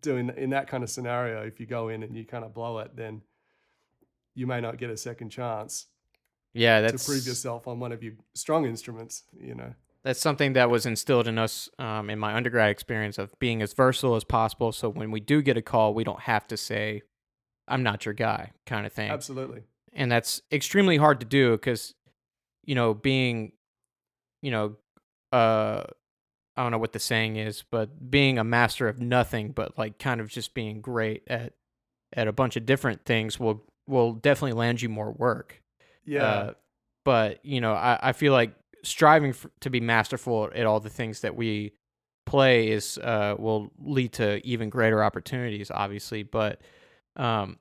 doing 0.00 0.30
in 0.36 0.50
that 0.50 0.66
kind 0.68 0.82
of 0.82 0.90
scenario, 0.90 1.42
if 1.42 1.60
you 1.60 1.66
go 1.66 1.88
in 1.88 2.02
and 2.02 2.16
you 2.16 2.24
kind 2.24 2.44
of 2.44 2.52
blow 2.54 2.78
it, 2.78 2.96
then 2.96 3.22
you 4.34 4.46
may 4.46 4.60
not 4.60 4.78
get 4.78 4.90
a 4.90 4.96
second 4.96 5.30
chance 5.30 5.86
yeah. 6.56 6.80
That's 6.80 7.04
to 7.04 7.10
prove 7.10 7.26
yourself 7.26 7.66
on 7.66 7.80
one 7.80 7.90
of 7.92 8.02
your 8.02 8.12
strong 8.34 8.64
instruments. 8.64 9.24
You 9.40 9.54
know, 9.56 9.74
that's 10.04 10.20
something 10.20 10.52
that 10.52 10.70
was 10.70 10.86
instilled 10.86 11.26
in 11.26 11.36
us 11.38 11.68
um, 11.80 12.10
in 12.10 12.18
my 12.18 12.34
undergrad 12.34 12.70
experience 12.70 13.18
of 13.18 13.36
being 13.40 13.60
as 13.60 13.72
versatile 13.72 14.14
as 14.14 14.22
possible. 14.24 14.70
So 14.72 14.88
when 14.88 15.10
we 15.10 15.18
do 15.20 15.42
get 15.42 15.56
a 15.56 15.62
call, 15.62 15.94
we 15.94 16.04
don't 16.04 16.20
have 16.20 16.46
to 16.48 16.56
say, 16.56 17.02
"I'm 17.68 17.82
not 17.82 18.04
your 18.04 18.14
guy," 18.14 18.52
kind 18.66 18.86
of 18.86 18.92
thing. 18.92 19.10
absolutely. 19.10 19.62
and 19.92 20.10
that's 20.10 20.42
extremely 20.50 20.96
hard 20.96 21.20
to 21.20 21.26
do 21.26 21.52
because 21.52 21.94
you 22.64 22.74
know 22.74 22.94
being 22.94 23.52
you 24.42 24.50
know 24.50 24.76
uh 25.32 25.84
i 26.56 26.62
don't 26.62 26.70
know 26.72 26.78
what 26.78 26.92
the 26.92 26.98
saying 26.98 27.36
is 27.36 27.64
but 27.70 28.10
being 28.10 28.38
a 28.38 28.44
master 28.44 28.88
of 28.88 28.98
nothing 29.00 29.52
but 29.52 29.76
like 29.78 29.98
kind 29.98 30.20
of 30.20 30.28
just 30.28 30.54
being 30.54 30.80
great 30.80 31.22
at 31.26 31.52
at 32.12 32.26
a 32.28 32.32
bunch 32.32 32.56
of 32.56 32.64
different 32.66 33.04
things 33.04 33.38
will 33.38 33.62
will 33.86 34.12
definitely 34.12 34.52
land 34.58 34.80
you 34.80 34.88
more 34.88 35.12
work 35.12 35.62
Yeah, 36.06 36.22
uh, 36.24 36.52
but 37.04 37.44
you 37.44 37.60
know 37.60 37.72
i 37.74 37.98
i 38.02 38.12
feel 38.12 38.32
like 38.32 38.54
striving 38.82 39.32
for, 39.32 39.50
to 39.60 39.70
be 39.70 39.80
masterful 39.80 40.50
at 40.54 40.66
all 40.66 40.80
the 40.80 40.90
things 40.90 41.20
that 41.20 41.36
we 41.36 41.72
play 42.26 42.68
is 42.70 42.98
uh 42.98 43.34
will 43.38 43.70
lead 43.78 44.12
to 44.14 44.44
even 44.46 44.70
greater 44.70 45.02
opportunities 45.04 45.70
obviously 45.70 46.22
but 46.22 46.60
um 47.16 47.58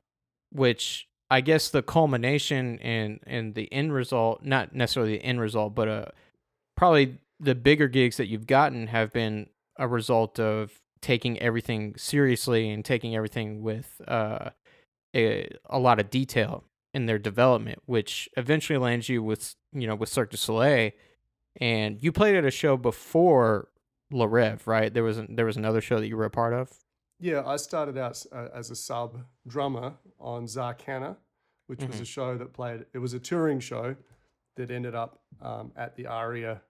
which 0.52 1.08
I 1.34 1.42
guess 1.42 1.70
the 1.70 1.82
culmination 1.82 2.78
and 2.80 3.20
and 3.26 3.56
the 3.56 3.72
end 3.74 3.92
result, 3.92 4.44
not 4.44 4.76
necessarily 4.76 5.18
the 5.18 5.24
end 5.24 5.42
result, 5.42 5.74
but 5.74 5.88
uh, 5.88 6.06
probably 6.78 7.18
the 7.40 7.56
bigger 7.56 7.88
gigs 7.88 8.18
that 8.18 8.28
you've 8.28 8.46
gotten 8.46 8.88
have 8.88 9.12
been 9.12 9.48
a 9.78 9.88
result 9.88 10.40
of 10.40 10.80
taking 11.02 11.40
everything 11.42 11.96
seriously 11.98 12.70
and 12.70 12.86
taking 12.86 13.16
everything 13.16 13.64
with 13.64 14.00
uh, 14.08 14.52
a, 15.16 15.50
a 15.66 15.80
lot 15.80 16.00
of 16.00 16.12
detail 16.12 16.64
in 16.94 17.08
their 17.08 17.18
development, 17.18 17.80
which 17.88 18.30
eventually 18.38 18.78
lands 18.78 19.10
you 19.10 19.24
with 19.24 19.56
you 19.72 19.88
know 19.88 19.96
with 19.96 20.10
Cirque 20.10 20.30
du 20.30 20.38
Soleil, 20.38 20.92
and 21.60 22.02
you 22.02 22.12
played 22.12 22.36
at 22.36 22.46
a 22.46 22.52
show 22.52 22.78
before 22.78 23.70
Le 24.12 24.28
Reve, 24.28 24.68
right? 24.68 24.94
There 24.94 25.04
was 25.04 25.18
an, 25.18 25.36
there 25.36 25.48
was 25.48 25.58
another 25.58 25.82
show 25.82 26.00
that 26.00 26.08
you 26.08 26.16
were 26.16 26.26
a 26.26 26.30
part 26.30 26.54
of. 26.54 26.72
Yeah. 27.20 27.44
I 27.46 27.56
started 27.58 27.98
out 27.98 28.24
uh, 28.32 28.50
as 28.54 28.72
a 28.72 28.76
sub 28.76 29.24
drummer 29.48 29.94
on 30.20 30.46
Zarkana, 30.46 31.18
which 31.68 31.84
was 31.84 31.96
Mhm. 31.98 32.02
a 32.02 32.06
show 32.06 32.38
that 32.38 32.54
played. 32.54 32.86
It 32.94 33.00
was 33.00 33.14
a 33.14 33.20
touring 33.20 33.60
show 33.60 33.96
that 34.56 34.70
ended 34.72 34.96
up 34.96 35.22
um, 35.42 35.72
at 35.76 35.96
the 35.96 36.06
Aria 36.08 36.62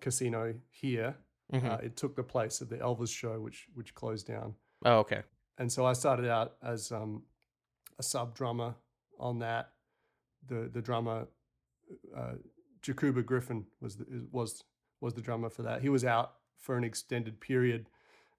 Casino 0.00 0.54
here. 0.70 1.16
Mhm. 1.52 1.64
Uh, 1.64 1.78
it 1.82 1.96
took 1.96 2.14
the 2.16 2.22
place 2.22 2.60
of 2.60 2.68
the 2.68 2.78
Elvis 2.78 3.12
show, 3.14 3.40
which 3.40 3.68
which 3.74 3.94
closed 3.94 4.26
down. 4.26 4.54
oh, 4.84 4.98
okay. 5.00 5.22
and 5.58 5.70
so 5.70 5.84
I 5.84 5.92
started 5.92 6.26
out 6.26 6.56
as 6.62 6.90
um, 6.90 7.22
a 7.98 8.02
sub 8.02 8.34
drummer 8.34 8.74
on 9.18 9.40
that. 9.40 9.74
The 10.46 10.70
the 10.72 10.80
drummer, 10.80 11.28
uh, 12.16 12.34
Jacuba 12.80 13.22
Griffin 13.26 13.66
was 13.80 13.96
the, 13.96 14.26
was 14.30 14.64
was 15.00 15.14
the 15.14 15.20
drummer 15.20 15.50
for 15.50 15.62
that. 15.64 15.82
He 15.82 15.88
was 15.90 16.04
out 16.04 16.36
for 16.56 16.76
an 16.78 16.84
extended 16.84 17.40
period, 17.40 17.90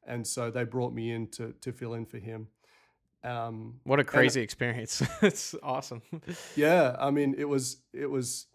and 0.05 0.25
so 0.25 0.51
they 0.51 0.63
brought 0.63 0.93
me 0.93 1.11
in 1.11 1.27
to 1.27 1.53
to 1.61 1.71
fill 1.71 1.93
in 1.93 2.05
for 2.05 2.17
him. 2.17 2.47
Um, 3.23 3.79
What 3.83 3.99
a 3.99 4.03
crazy 4.03 4.41
experience. 4.41 5.03
it's 5.21 5.55
awesome. 5.61 6.01
yeah, 6.55 6.95
I 6.99 7.11
mean, 7.11 7.35
it 7.37 7.45
was 7.45 7.77
it 7.93 8.09
was. 8.09 8.47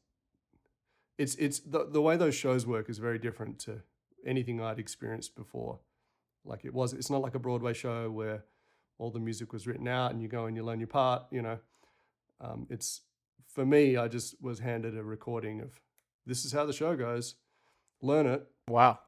It's 1.19 1.35
it's 1.37 1.61
the 1.61 1.87
the 1.87 2.03
way 2.03 2.17
those 2.17 2.35
shows 2.35 2.67
work 2.67 2.91
is 2.91 2.99
very 2.99 3.19
different 3.19 3.59
to 3.61 3.83
anything 4.27 4.61
I'd 4.61 4.79
experienced 4.79 5.35
before. 5.37 5.79
Like 6.45 6.65
it 6.65 6.75
was, 6.75 6.93
it's 6.93 7.11
not 7.11 7.23
like 7.23 7.35
a 7.35 7.39
Broadway 7.39 7.73
show 7.73 8.11
where 8.11 8.45
all 8.99 9.11
the 9.11 9.19
music 9.19 9.53
was 9.53 9.67
written 9.67 9.89
out 9.89 10.13
and 10.13 10.23
you 10.23 10.29
go 10.29 10.47
and 10.47 10.57
you 10.57 10.65
learn 10.65 10.79
your 10.81 10.87
part. 10.89 11.25
You 11.31 11.43
know, 11.43 11.59
um, 12.41 12.67
it's 12.71 13.03
for 13.49 13.65
me. 13.65 13.97
I 13.97 14.09
just 14.09 14.41
was 14.43 14.59
handed 14.59 14.97
a 14.97 15.03
recording 15.03 15.61
of 15.61 15.81
this 16.27 16.45
is 16.45 16.53
how 16.53 16.67
the 16.67 16.73
show 16.73 16.97
goes. 16.97 17.37
Learn 18.03 18.27
it. 18.27 18.47
Wow. 18.69 18.99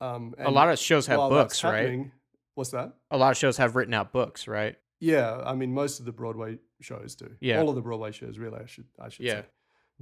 Um, 0.00 0.34
a 0.38 0.50
lot 0.50 0.68
of 0.70 0.78
shows 0.78 1.06
have 1.06 1.18
books, 1.18 1.62
right? 1.64 2.10
What's 2.54 2.70
that? 2.70 2.94
A 3.10 3.16
lot 3.16 3.30
of 3.32 3.36
shows 3.36 3.56
have 3.56 3.74
written 3.76 3.94
out 3.94 4.12
books, 4.12 4.46
right? 4.46 4.76
Yeah, 5.00 5.40
I 5.44 5.54
mean, 5.54 5.72
most 5.74 5.98
of 5.98 6.06
the 6.06 6.12
Broadway 6.12 6.58
shows 6.80 7.14
do. 7.14 7.30
Yeah. 7.40 7.60
all 7.60 7.68
of 7.68 7.74
the 7.74 7.82
Broadway 7.82 8.12
shows, 8.12 8.38
really. 8.38 8.60
I 8.60 8.66
should, 8.66 8.86
I 9.00 9.08
should 9.08 9.24
Yeah. 9.26 9.40
say, 9.42 9.46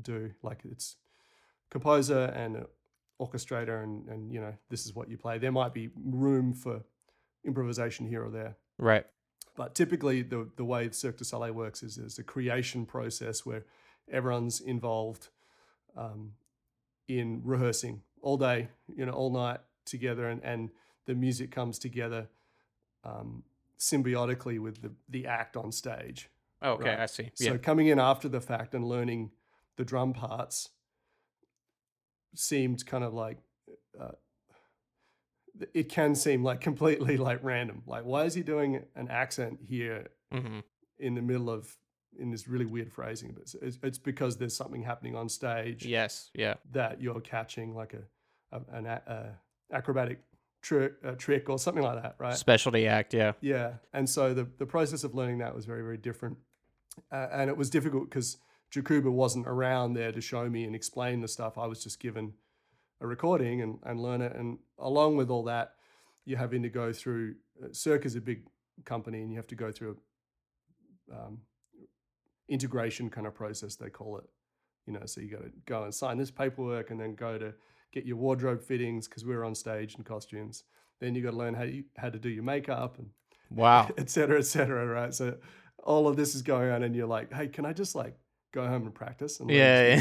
do 0.01 0.31
like 0.43 0.61
it's 0.65 0.97
composer 1.71 2.25
and 2.35 2.67
orchestrator, 3.21 3.83
and 3.83 4.09
and 4.09 4.33
you 4.33 4.41
know, 4.41 4.55
this 4.69 4.87
is 4.87 4.95
what 4.95 5.09
you 5.09 5.17
play. 5.19 5.39
There 5.39 5.53
might 5.53 5.73
be 5.75 5.91
room 5.97 6.53
for 6.55 6.83
improvisation 7.45 8.07
here 8.07 8.25
or 8.25 8.31
there, 8.31 8.57
Right. 8.79 9.07
but 9.57 9.75
typically 9.75 10.23
the 10.23 10.51
the 10.57 10.65
way 10.65 10.91
Cirque 10.91 11.17
du 11.19 11.25
Soleil 11.25 11.53
works 11.53 11.83
is 11.83 11.97
there's 11.97 12.19
a 12.19 12.25
creation 12.25 12.87
process 12.87 13.45
where 13.47 13.65
everyone's 14.11 14.61
involved 14.61 15.29
um, 15.97 16.33
in 17.09 17.41
rehearsing 17.45 18.03
all 18.23 18.37
day, 18.37 18.69
you 18.95 19.05
know, 19.07 19.13
all 19.13 19.31
night 19.31 19.61
together, 19.85 20.29
and 20.29 20.43
and 20.45 20.71
the 21.07 21.15
music 21.15 21.51
comes 21.51 21.79
together 21.79 22.29
um, 23.05 23.43
symbiotically 23.79 24.59
with 24.59 24.83
the 24.83 24.93
the 25.09 25.27
act 25.27 25.57
on 25.57 25.73
stage. 25.73 26.29
Oh, 26.61 26.73
okay, 26.73 26.91
Right. 26.91 27.01
I 27.01 27.07
see. 27.07 27.31
So 27.35 27.59
coming 27.59 27.89
in 27.89 27.99
after 27.99 28.29
the 28.29 28.41
fact 28.41 28.75
and 28.75 28.85
learning 28.85 29.33
the 29.77 29.85
drum 29.85 30.13
parts 30.13 30.69
seemed 32.35 32.85
kind 32.87 33.05
of 33.05 33.13
like 33.13 33.39
uh, 34.01 34.13
it 35.75 35.89
can 35.89 36.15
seem 36.15 36.43
like 36.43 36.61
completely 36.71 37.17
like 37.17 37.41
random. 37.43 37.83
Like, 37.87 38.05
why 38.05 38.25
is 38.25 38.35
he 38.35 38.43
doing 38.43 38.85
an 38.95 39.09
accent 39.09 39.61
here 39.63 40.09
hmm 40.31 40.61
in 40.99 41.15
the 41.15 41.23
middle 41.23 41.51
of 41.51 41.77
in 42.19 42.31
this 42.31 42.47
really 42.47 42.67
weird 42.67 42.93
phrasing? 42.93 43.33
But 43.33 43.53
it's, 43.63 43.79
it's 43.83 43.99
because 43.99 44.37
there's 44.37 44.57
something 44.57 44.83
happening 44.83 45.17
on 45.17 45.29
stage 45.29 45.85
Yes. 45.85 46.31
Yeah. 46.35 46.55
that 46.73 47.01
you're 47.01 47.21
catching, 47.21 47.75
like 47.75 47.95
a, 47.95 48.57
a 48.57 48.77
an 48.77 48.87
a 48.87 49.39
acrobatic 49.73 50.21
trick, 50.63 50.95
a 51.03 51.15
trick 51.15 51.51
or 51.51 51.59
something 51.59 51.83
like 51.83 52.01
that, 52.03 52.15
right? 52.19 52.37
Specialty 52.37 52.87
act. 52.87 53.13
Yeah. 53.13 53.33
Yeah, 53.41 53.75
and 53.93 54.09
so 54.09 54.33
the 54.33 54.47
the 54.59 54.67
process 54.67 55.05
of 55.05 55.15
learning 55.15 55.39
that 55.39 55.55
was 55.55 55.67
very 55.67 55.83
very 55.83 55.99
different, 55.99 56.39
uh, 57.11 57.29
and 57.33 57.51
it 57.51 57.57
was 57.57 57.69
difficult 57.71 58.05
because 58.05 58.39
Jacuba 58.73 59.11
wasn't 59.11 59.47
around 59.47 59.95
there 59.95 60.13
to 60.13 60.21
show 60.21 60.49
me 60.49 60.65
and 60.65 60.75
explain 60.75 61.21
the 61.21 61.29
stuff. 61.29 61.59
I 61.59 61.67
was 61.67 61.83
just 61.83 62.01
given 62.01 62.35
a 63.01 63.07
recording 63.07 63.61
and 63.61 63.79
and 63.85 64.01
learn 64.01 64.23
it, 64.23 64.35
and 64.35 64.59
along 64.79 65.17
with 65.17 65.31
all 65.31 65.45
that, 65.45 65.75
you're 66.25 66.39
having 66.39 66.63
to 66.63 66.71
go 66.71 66.93
through. 66.93 67.35
Uh, 67.63 67.69
Cirque 67.73 68.07
is 68.07 68.17
a 68.17 68.21
big 68.21 68.47
company, 68.85 69.21
and 69.23 69.31
you 69.31 69.37
have 69.37 69.49
to 69.49 69.55
go 69.57 69.71
through 69.71 69.99
a 71.13 71.15
um, 71.15 71.41
integration 72.49 73.11
kind 73.11 73.27
of 73.27 73.35
process 73.35 73.77
they 73.77 73.91
call 73.91 74.19
it. 74.19 74.25
You 74.87 74.95
know, 74.95 75.07
so 75.07 75.21
you 75.21 75.31
got 75.31 75.43
to 75.43 75.53
go 75.67 75.85
and 75.85 75.95
sign 75.95 76.19
this 76.19 76.31
paperwork, 76.31 76.91
and 76.91 77.01
then 77.01 77.15
go 77.15 77.39
to 77.39 77.55
get 77.93 78.05
your 78.07 78.17
wardrobe 78.17 78.63
fittings 78.63 79.07
because 79.09 79.25
we 79.25 79.35
were 79.35 79.45
on 79.45 79.55
stage 79.55 79.95
in 79.97 80.05
costumes. 80.05 80.65
Then 81.01 81.15
you 81.15 81.23
got 81.23 81.31
to 81.33 81.37
learn 81.37 81.55
how 81.55 81.65
you, 81.65 81.85
how 81.97 82.11
to 82.11 82.19
do 82.19 82.29
your 82.29 82.45
makeup 82.45 82.99
and 82.99 83.09
Wow. 83.51 83.91
et 83.99 84.09
cetera, 84.09 84.39
et 84.39 84.47
cetera, 84.47 84.87
right? 84.87 85.13
So 85.13 85.37
all 85.83 86.09
of 86.09 86.17
this 86.17 86.35
is 86.35 86.43
going 86.43 86.71
on, 86.71 86.83
and 86.85 86.95
you're 86.97 87.07
like, 87.07 87.33
hey, 87.33 87.49
can 87.49 87.67
I 87.67 87.73
just 87.73 87.95
like 87.95 88.17
go 88.53 88.67
home 88.67 88.83
and 88.87 88.95
practice? 88.95 89.41
And 89.41 89.51
Yeah, 89.51 89.97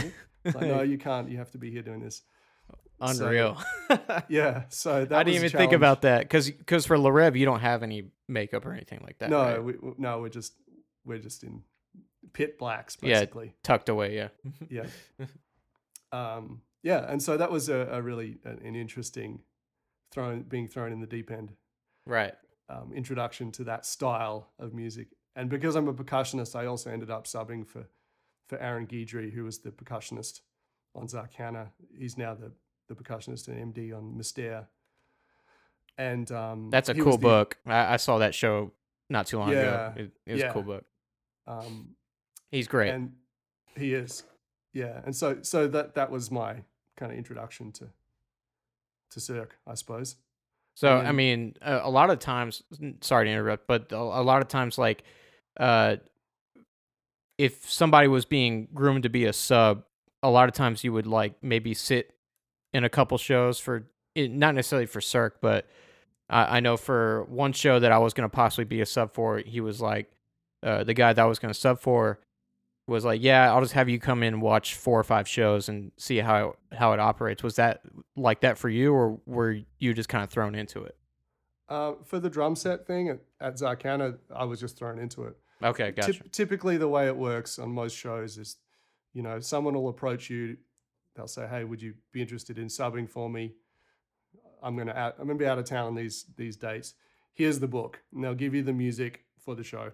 yeah. 0.45 0.51
like, 0.53 0.61
no, 0.67 0.81
you 0.93 0.97
can't. 0.97 1.29
You 1.29 1.37
have 1.39 1.51
to 1.51 1.57
be 1.57 1.69
here 1.71 1.81
doing 1.81 1.99
this. 2.01 2.21
So- 3.13 3.25
Unreal. 3.25 3.57
Yeah. 4.29 4.63
So 4.69 5.05
that 5.05 5.17
I 5.17 5.23
didn't 5.23 5.37
even 5.43 5.49
think 5.49 5.73
about 5.73 6.03
that 6.03 6.19
because 6.21 6.49
because 6.51 6.85
for 6.85 6.97
Le 6.99 7.11
Reve 7.11 7.35
you 7.35 7.45
don't 7.45 7.59
have 7.61 7.81
any 7.83 8.11
makeup 8.29 8.63
or 8.65 8.73
anything 8.73 8.99
like 9.03 9.17
that. 9.19 9.29
No, 9.31 9.41
right? 9.43 9.63
we, 9.63 9.73
we- 9.73 9.93
no, 9.97 10.19
we're 10.21 10.29
just 10.29 10.53
we're 11.03 11.17
just 11.17 11.43
in 11.43 11.63
pit 12.33 12.59
blacks 12.59 12.95
Yeah. 13.01 13.15
basically. 13.15 13.53
tucked 13.63 13.89
away. 13.89 14.15
Yeah. 14.15 14.27
Yeah. 14.69 14.85
um, 16.11 16.61
yeah, 16.83 17.05
and 17.07 17.21
so 17.21 17.37
that 17.37 17.51
was 17.51 17.69
a, 17.69 17.87
a 17.91 18.01
really 18.01 18.37
an, 18.43 18.59
an 18.63 18.75
interesting 18.75 19.41
thrown 20.11 20.43
being 20.43 20.67
thrown 20.67 20.91
in 20.91 20.99
the 20.99 21.07
deep 21.07 21.31
end. 21.31 21.53
right. 22.05 22.33
um, 22.69 22.91
introduction 22.95 23.51
to 23.51 23.63
that 23.65 23.85
style 23.85 24.49
of 24.59 24.73
music. 24.73 25.07
And 25.35 25.49
because 25.49 25.75
I'm 25.75 25.87
a 25.87 25.93
percussionist, 25.93 26.55
I 26.55 26.65
also 26.65 26.89
ended 26.91 27.09
up 27.09 27.25
subbing 27.25 27.65
for 27.67 27.85
for 28.47 28.57
Aaron 28.59 28.85
Guidry, 28.87 29.31
who 29.31 29.43
was 29.45 29.59
the 29.59 29.71
percussionist 29.71 30.41
on 30.95 31.07
Zarkana. 31.07 31.69
He's 31.97 32.17
now 32.17 32.33
the 32.35 32.51
the 32.89 32.95
percussionist 32.95 33.47
and 33.47 33.73
MD 33.73 33.95
on 33.97 34.17
Mystere. 34.17 34.67
And 35.97 36.31
um, 36.31 36.69
That's 36.69 36.89
a 36.89 36.93
cool 36.95 37.13
the- 37.13 37.17
book. 37.19 37.57
I, 37.65 37.93
I 37.93 37.97
saw 37.97 38.17
that 38.19 38.33
show 38.35 38.71
not 39.09 39.27
too 39.27 39.39
long 39.39 39.49
ago. 39.51 39.93
Yeah, 39.95 40.03
It, 40.03 40.11
it 40.25 40.33
was 40.33 40.41
a 40.43 40.49
cool 40.51 40.63
book. 40.63 40.85
Um, 41.47 41.95
He's 42.49 42.67
great. 42.67 42.89
and 42.93 43.13
he 43.77 43.93
is, 43.93 44.23
yeah. 44.73 45.01
And 45.05 45.15
so 45.15 45.37
so 45.41 45.67
that 45.69 45.95
that 45.95 46.11
was 46.11 46.29
my 46.31 46.63
kind 47.01 47.11
of 47.11 47.17
introduction 47.17 47.71
to 47.71 47.87
to 49.09 49.19
Cirque, 49.19 49.57
I 49.67 49.73
suppose. 49.73 50.15
So 50.75 50.99
And 50.99 51.07
I 51.07 51.11
mean, 51.11 51.55
a, 51.61 51.81
a 51.83 51.89
lot 51.89 52.11
of 52.11 52.19
times. 52.19 52.63
Sorry 53.01 53.25
to 53.25 53.31
interrupt, 53.31 53.67
but 53.67 53.91
a, 53.91 53.97
a 53.97 54.23
lot 54.23 54.41
of 54.41 54.47
times, 54.47 54.77
like, 54.77 55.03
uh, 55.57 55.97
if 57.37 57.69
somebody 57.69 58.07
was 58.07 58.25
being 58.25 58.67
groomed 58.73 59.03
to 59.03 59.09
be 59.09 59.25
a 59.25 59.33
sub, 59.33 59.83
a 60.23 60.29
lot 60.29 60.47
of 60.47 60.55
times 60.55 60.83
you 60.83 60.93
would 60.93 61.07
like 61.07 61.33
maybe 61.41 61.73
sit 61.73 62.13
in 62.73 62.83
a 62.83 62.89
couple 62.89 63.17
shows 63.17 63.59
for 63.59 63.87
not 64.15 64.55
necessarily 64.55 64.85
for 64.85 65.01
Cirque, 65.01 65.41
but 65.41 65.67
I, 66.29 66.57
I 66.57 66.59
know 66.59 66.77
for 66.77 67.23
one 67.25 67.51
show 67.51 67.79
that 67.79 67.91
I 67.91 67.97
was 67.97 68.13
going 68.13 68.29
to 68.29 68.33
possibly 68.33 68.65
be 68.65 68.79
a 68.79 68.85
sub 68.85 69.13
for, 69.13 69.39
he 69.39 69.59
was 69.59 69.81
like, 69.81 70.11
uh, 70.63 70.83
the 70.83 70.93
guy 70.93 71.11
that 71.11 71.21
I 71.21 71.25
was 71.25 71.39
going 71.39 71.53
to 71.53 71.59
sub 71.59 71.79
for 71.79 72.19
was 72.87 73.05
like, 73.05 73.21
yeah, 73.21 73.53
I'll 73.53 73.61
just 73.61 73.73
have 73.73 73.89
you 73.89 73.99
come 73.99 74.23
in 74.23 74.33
and 74.33 74.41
watch 74.41 74.75
four 74.75 74.99
or 74.99 75.03
five 75.03 75.27
shows 75.27 75.69
and 75.69 75.91
see 75.97 76.17
how 76.17 76.55
how 76.71 76.93
it 76.93 76.99
operates. 76.99 77.43
Was 77.43 77.55
that 77.55 77.81
like 78.15 78.41
that 78.41 78.57
for 78.57 78.69
you, 78.69 78.93
or 78.93 79.19
were 79.25 79.59
you 79.79 79.93
just 79.93 80.09
kind 80.09 80.23
of 80.23 80.29
thrown 80.29 80.55
into 80.55 80.83
it? 80.83 80.95
Uh, 81.69 81.93
for 82.03 82.19
the 82.19 82.29
drum 82.29 82.55
set 82.55 82.85
thing 82.85 83.09
at, 83.09 83.19
at 83.39 83.55
Zarkana, 83.55 84.17
I 84.35 84.43
was 84.43 84.59
just 84.59 84.77
thrown 84.77 84.99
into 84.99 85.23
it. 85.23 85.37
Okay, 85.63 85.91
gotcha. 85.91 86.13
Typ- 86.13 86.31
typically, 86.31 86.77
the 86.77 86.87
way 86.87 87.07
it 87.07 87.15
works 87.15 87.59
on 87.59 87.71
most 87.71 87.95
shows 87.95 88.37
is, 88.37 88.57
you 89.13 89.21
know, 89.21 89.39
someone 89.39 89.73
will 89.73 89.89
approach 89.89 90.29
you. 90.29 90.57
They'll 91.15 91.27
say, 91.27 91.47
"Hey, 91.47 91.63
would 91.63 91.81
you 91.81 91.93
be 92.11 92.21
interested 92.21 92.57
in 92.57 92.67
subbing 92.67 93.09
for 93.09 93.29
me? 93.29 93.53
I'm 94.63 94.75
gonna 94.77 94.93
out, 94.93 95.15
I'm 95.19 95.27
gonna 95.27 95.39
be 95.39 95.45
out 95.45 95.59
of 95.59 95.65
town 95.65 95.87
on 95.87 95.95
these 95.95 96.25
these 96.35 96.55
dates. 96.55 96.93
Here's 97.33 97.59
the 97.59 97.67
book, 97.67 98.01
and 98.13 98.23
they'll 98.23 98.35
give 98.35 98.53
you 98.53 98.63
the 98.63 98.73
music 98.73 99.25
for 99.39 99.55
the 99.55 99.63
show, 99.63 99.91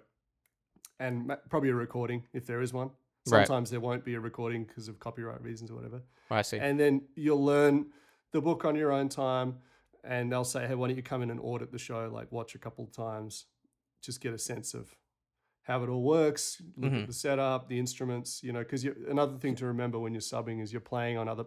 and 1.00 1.32
probably 1.50 1.70
a 1.70 1.76
recording 1.76 2.24
if 2.34 2.46
there 2.46 2.62
is 2.62 2.74
one. 2.74 2.92
Right. 3.30 3.46
Sometimes 3.46 3.70
there 3.70 3.80
won't 3.82 4.06
be 4.06 4.16
a 4.16 4.20
recording 4.20 4.64
because 4.64 4.88
of 4.88 5.00
copyright 5.00 5.42
reasons 5.42 5.70
or 5.72 5.76
whatever. 5.76 6.02
I 6.32 6.42
see. 6.44 6.58
And 6.60 6.80
then 6.80 7.02
you'll 7.16 7.44
learn 7.44 7.88
the 8.32 8.42
book 8.42 8.64
on 8.66 8.76
your 8.76 8.92
own 8.92 9.10
time. 9.10 9.58
And 10.04 10.32
they'll 10.32 10.46
say, 10.46 10.66
hey, 10.66 10.76
why 10.76 10.88
don't 10.88 10.96
you 10.96 11.04
come 11.04 11.22
in 11.22 11.30
and 11.30 11.40
audit 11.42 11.72
the 11.74 11.78
show? 11.80 12.10
Like, 12.14 12.32
watch 12.32 12.56
a 12.56 12.60
couple 12.60 12.86
of 12.86 12.94
times, 12.94 13.46
just 14.02 14.22
get 14.22 14.34
a 14.34 14.38
sense 14.40 14.74
of 14.74 14.96
how 15.64 15.84
it 15.84 15.90
all 15.90 16.02
works, 16.04 16.62
look 16.78 16.94
Mhm. 16.94 17.02
at 17.02 17.08
the 17.08 17.14
setup, 17.14 17.68
the 17.68 17.78
instruments, 17.78 18.42
you 18.42 18.54
know, 18.54 18.60
because 18.60 18.86
another 18.86 19.38
thing 19.38 19.54
to 19.56 19.66
remember 19.66 20.00
when 20.00 20.14
you're 20.14 20.22
subbing 20.22 20.62
is 20.62 20.72
you're 20.72 20.80
playing 20.80 21.18
on 21.18 21.28
other 21.28 21.44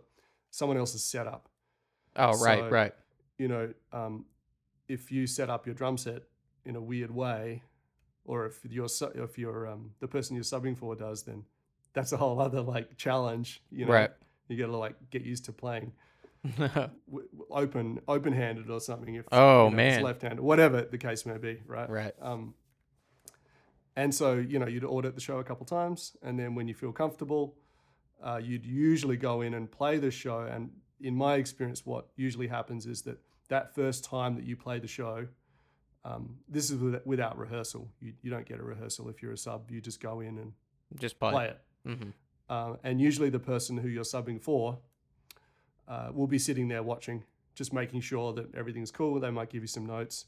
someone 0.50 0.76
else's 0.76 1.02
setup. 1.02 1.48
oh, 2.16 2.36
right, 2.44 2.58
so- 2.58 2.68
right. 2.68 2.92
You 3.38 3.48
know, 3.48 3.72
um, 3.92 4.26
if 4.88 5.10
you 5.10 5.26
set 5.26 5.48
up 5.48 5.64
your 5.64 5.74
drum 5.74 5.96
set 5.96 6.24
in 6.66 6.76
a 6.76 6.80
weird 6.82 7.10
way, 7.12 7.62
or 8.24 8.46
if 8.46 8.60
you're 8.68 8.88
if 9.14 9.38
you're 9.38 9.66
um, 9.68 9.90
the 10.00 10.08
person 10.08 10.34
you're 10.36 10.44
subbing 10.44 10.76
for 10.76 10.94
does, 10.94 11.22
then 11.22 11.44
that's 11.92 12.12
a 12.12 12.16
whole 12.16 12.40
other 12.40 12.60
like 12.60 12.96
challenge. 12.96 13.62
You 13.70 13.86
know, 13.86 13.92
Right. 13.92 14.10
you 14.48 14.56
got 14.56 14.66
to 14.66 14.76
like 14.76 14.96
get 15.10 15.22
used 15.22 15.44
to 15.46 15.52
playing 15.52 15.92
open 17.50 18.00
open 18.08 18.32
handed 18.32 18.70
or 18.70 18.80
something. 18.80 19.14
If 19.14 19.26
Oh, 19.32 19.64
you 19.66 19.70
know, 19.70 19.76
man. 19.76 20.02
left 20.02 20.22
handed, 20.22 20.40
whatever 20.40 20.82
the 20.82 20.98
case 20.98 21.26
may 21.26 21.38
be, 21.38 21.60
right? 21.66 21.88
right. 21.90 22.14
Um, 22.20 22.54
and 23.96 24.14
so 24.14 24.34
you 24.34 24.58
know 24.58 24.66
you'd 24.66 24.84
audit 24.84 25.14
the 25.14 25.20
show 25.20 25.38
a 25.38 25.44
couple 25.44 25.66
times, 25.66 26.16
and 26.22 26.38
then 26.38 26.54
when 26.54 26.68
you 26.68 26.74
feel 26.74 26.92
comfortable, 26.92 27.54
uh, 28.22 28.40
you'd 28.42 28.64
usually 28.64 29.16
go 29.16 29.40
in 29.42 29.54
and 29.54 29.70
play 29.70 29.98
the 29.98 30.10
show. 30.10 30.40
And 30.40 30.70
in 31.00 31.14
my 31.14 31.34
experience, 31.36 31.84
what 31.84 32.06
usually 32.16 32.46
happens 32.46 32.86
is 32.86 33.02
that 33.02 33.18
that 33.48 33.74
first 33.74 34.04
time 34.04 34.36
that 34.36 34.44
you 34.44 34.56
play 34.56 34.78
the 34.78 34.86
show, 34.86 35.26
um, 36.04 36.36
this 36.48 36.70
is 36.70 36.78
without 37.04 37.38
rehearsal. 37.38 37.88
You, 38.00 38.14
you 38.22 38.30
don't 38.30 38.46
get 38.46 38.58
a 38.58 38.62
rehearsal 38.62 39.08
if 39.08 39.22
you're 39.22 39.32
a 39.32 39.36
sub. 39.38 39.70
You 39.70 39.80
just 39.80 40.00
go 40.00 40.20
in 40.20 40.38
and 40.38 40.52
Just 40.98 41.18
play. 41.18 41.30
play 41.30 41.46
it. 41.48 41.60
hmm 41.86 42.10
Uh, 42.48 42.76
and 42.82 43.00
usually 43.00 43.30
the 43.30 43.38
person 43.38 43.76
who 43.78 43.88
you're 43.88 44.04
subbing 44.04 44.40
for 44.40 44.78
uh, 45.88 46.10
will 46.12 46.26
be 46.26 46.38
sitting 46.38 46.68
there 46.68 46.82
watching, 46.82 47.24
just 47.54 47.72
making 47.72 48.00
sure 48.00 48.32
that 48.32 48.54
everything's 48.54 48.90
cool. 48.90 49.18
They 49.20 49.30
might 49.30 49.50
give 49.50 49.62
you 49.62 49.66
some 49.68 49.86
notes. 49.86 50.26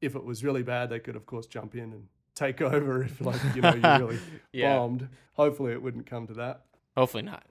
If 0.00 0.14
it 0.14 0.24
was 0.24 0.44
really 0.44 0.62
bad, 0.62 0.90
they 0.90 1.00
could, 1.00 1.16
of 1.16 1.26
course, 1.26 1.46
jump 1.46 1.74
in 1.74 1.92
and 1.92 2.06
take 2.34 2.60
over 2.74 3.02
if, 3.02 3.20
like, 3.20 3.40
you 3.54 3.62
know, 3.62 3.74
you 3.74 3.80
really 3.98 4.20
Yeah. 4.52 4.76
bombed. 4.76 5.08
Hopefully, 5.34 5.72
it 5.72 5.82
wouldn't 5.82 6.06
come 6.06 6.26
to 6.26 6.34
that. 6.34 6.62
Hopefully 6.96 7.22
not. 7.22 7.44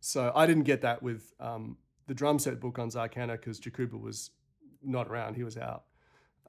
So 0.00 0.32
I 0.34 0.46
didn't 0.46 0.64
get 0.64 0.82
that 0.82 1.02
with 1.02 1.32
um, 1.40 1.76
the 2.06 2.14
drum 2.14 2.38
set 2.38 2.60
book 2.60 2.78
on 2.78 2.90
Zarkana 2.90 3.32
because 3.32 3.60
Jakuba 3.60 3.98
was 4.00 4.30
not 4.82 5.08
around; 5.08 5.34
he 5.34 5.42
was 5.44 5.56
out. 5.58 5.84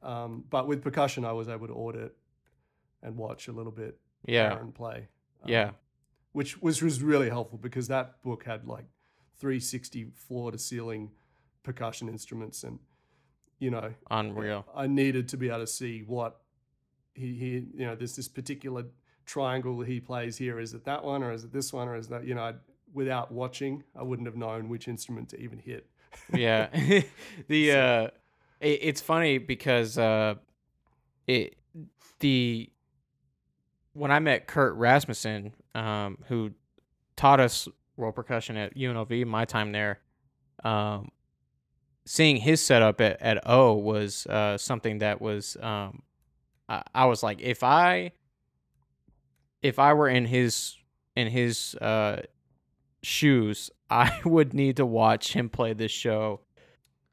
Um, 0.04 0.44
but 0.50 0.68
with 0.68 0.82
percussion, 0.82 1.26
I 1.26 1.32
was 1.32 1.48
able 1.50 1.68
to 1.68 1.74
audit 1.74 2.16
and 3.02 3.16
watch 3.18 3.48
a 3.48 3.52
little 3.52 3.72
bit 3.72 4.00
Yeah. 4.26 4.54
Aaron 4.54 4.72
play. 4.72 5.08
Um, 5.44 5.50
Yeah. 5.50 5.72
which 6.34 6.62
was 6.62 6.82
was 6.82 7.02
really 7.02 7.30
helpful 7.30 7.58
because 7.58 7.88
that 7.88 8.22
book 8.22 8.44
had 8.44 8.68
like 8.68 8.86
360 9.40 10.12
floor 10.16 10.52
to 10.52 10.58
ceiling 10.58 11.12
percussion 11.64 12.08
instruments, 12.10 12.64
and 12.64 12.80
you 13.60 13.70
know, 13.72 13.94
Unreal. 14.12 14.66
I 14.76 14.88
needed 14.88 15.28
to 15.30 15.38
be 15.38 15.50
able 15.50 15.60
to 15.60 15.68
see 15.68 16.02
what 16.04 16.42
he 17.14 17.34
he 17.36 17.50
you 17.76 17.86
know 17.86 17.96
there's 17.96 18.16
this 18.16 18.28
particular 18.28 18.86
triangle 19.26 19.82
he 19.82 20.00
plays 20.00 20.38
here. 20.38 20.60
Is 20.60 20.74
it 20.74 20.86
that 20.86 21.04
one 21.04 21.24
or 21.24 21.32
is 21.32 21.44
it 21.44 21.52
this 21.52 21.74
one 21.74 21.88
or 21.88 21.96
is 21.96 22.08
that 22.10 22.26
you 22.26 22.34
know? 22.36 22.44
I'd, 22.44 22.60
without 22.94 23.32
watching, 23.32 23.84
I 23.96 24.02
wouldn't 24.04 24.28
have 24.28 24.38
known 24.38 24.70
which 24.70 24.88
instrument 24.88 25.30
to 25.30 25.40
even 25.40 25.60
hit. 25.60 25.90
yeah 26.34 26.68
the 27.48 27.72
uh 27.84 28.08
it, 28.60 28.80
it's 28.82 29.02
funny 29.02 29.38
because 29.38 29.98
uh 29.98 30.36
it 31.28 31.56
the 32.20 32.70
when 33.94 34.12
i 34.12 34.20
met 34.20 34.48
kurt 34.48 34.76
rasmussen 34.76 35.54
um 35.76 36.18
who 36.28 36.52
taught 37.16 37.40
us 37.40 37.68
world 37.96 38.16
percussion 38.16 38.58
at 38.58 38.76
unlv 38.76 39.26
my 39.26 39.46
time 39.46 39.72
there 39.72 40.00
um 40.64 41.10
seeing 42.06 42.38
his 42.38 42.64
setup 42.64 43.02
at, 43.02 43.22
at 43.22 43.48
o 43.48 43.74
was 43.74 44.26
uh 44.28 44.58
something 44.58 45.00
that 45.00 45.22
was 45.22 45.58
um 45.62 46.02
I, 46.70 46.84
I 46.94 47.06
was 47.06 47.24
like 47.24 47.42
if 47.42 47.64
i 47.64 48.12
if 49.62 49.80
i 49.80 49.94
were 49.94 50.10
in 50.10 50.26
his 50.26 50.76
in 51.16 51.28
his 51.28 51.76
uh 51.76 52.22
shoes, 53.08 53.72
I 53.90 54.20
would 54.26 54.54
need 54.54 54.78
to 54.78 54.86
watch 54.86 55.34
him 55.34 55.50
play 55.50 55.74
this 55.74 55.92
show 55.92 56.42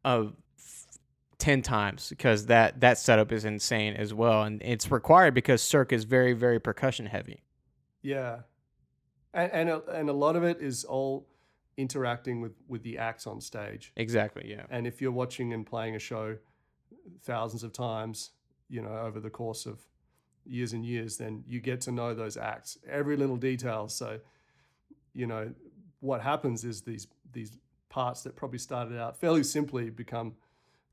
of 0.05 0.35
ten 1.45 1.61
times 1.61 2.09
because 2.09 2.47
that 2.47 2.81
that 2.81 2.97
setup 2.97 3.31
is 3.31 3.45
insane 3.45 3.95
as 3.95 4.15
well, 4.15 4.45
and 4.45 4.63
it's 4.63 4.91
required 4.91 5.35
because 5.35 5.61
Cirque 5.63 5.93
is 5.93 6.05
very 6.05 6.33
very 6.33 6.59
percussion 6.59 7.07
heavy. 7.07 7.43
Yeah, 8.03 8.41
and 9.35 9.53
and 9.53 9.69
a, 9.69 9.83
and 9.93 10.09
a 10.09 10.13
lot 10.13 10.37
of 10.37 10.43
it 10.43 10.61
is 10.61 10.85
all 10.85 11.29
interacting 11.77 12.41
with 12.41 12.53
with 12.67 12.83
the 12.83 12.97
acts 12.97 13.27
on 13.27 13.43
stage. 13.43 13.93
Exactly. 13.97 14.47
Yeah. 14.49 14.65
And 14.71 14.87
if 14.87 15.03
you're 15.03 15.13
watching 15.13 15.53
and 15.53 15.67
playing 15.67 15.97
a 15.97 15.99
show 15.99 16.39
thousands 17.25 17.63
of 17.63 17.73
times, 17.73 18.31
you 18.71 18.81
know, 18.81 18.97
over 18.97 19.21
the 19.21 19.31
course 19.31 19.67
of 19.67 19.81
years 20.47 20.73
and 20.73 20.83
years, 20.85 21.19
then 21.19 21.45
you 21.47 21.61
get 21.61 21.83
to 21.83 21.93
know 21.93 22.15
those 22.15 22.39
acts, 22.39 22.79
every 22.89 23.17
little 23.17 23.37
detail. 23.37 23.89
So, 23.89 24.19
you 25.13 25.27
know, 25.27 25.53
what 26.01 26.23
happens 26.23 26.65
is 26.65 26.81
these 26.81 27.07
these 27.33 27.59
parts 27.91 28.23
that 28.23 28.35
probably 28.35 28.59
started 28.59 28.99
out 28.99 29.21
fairly 29.21 29.43
simply 29.43 29.91
become 29.91 30.33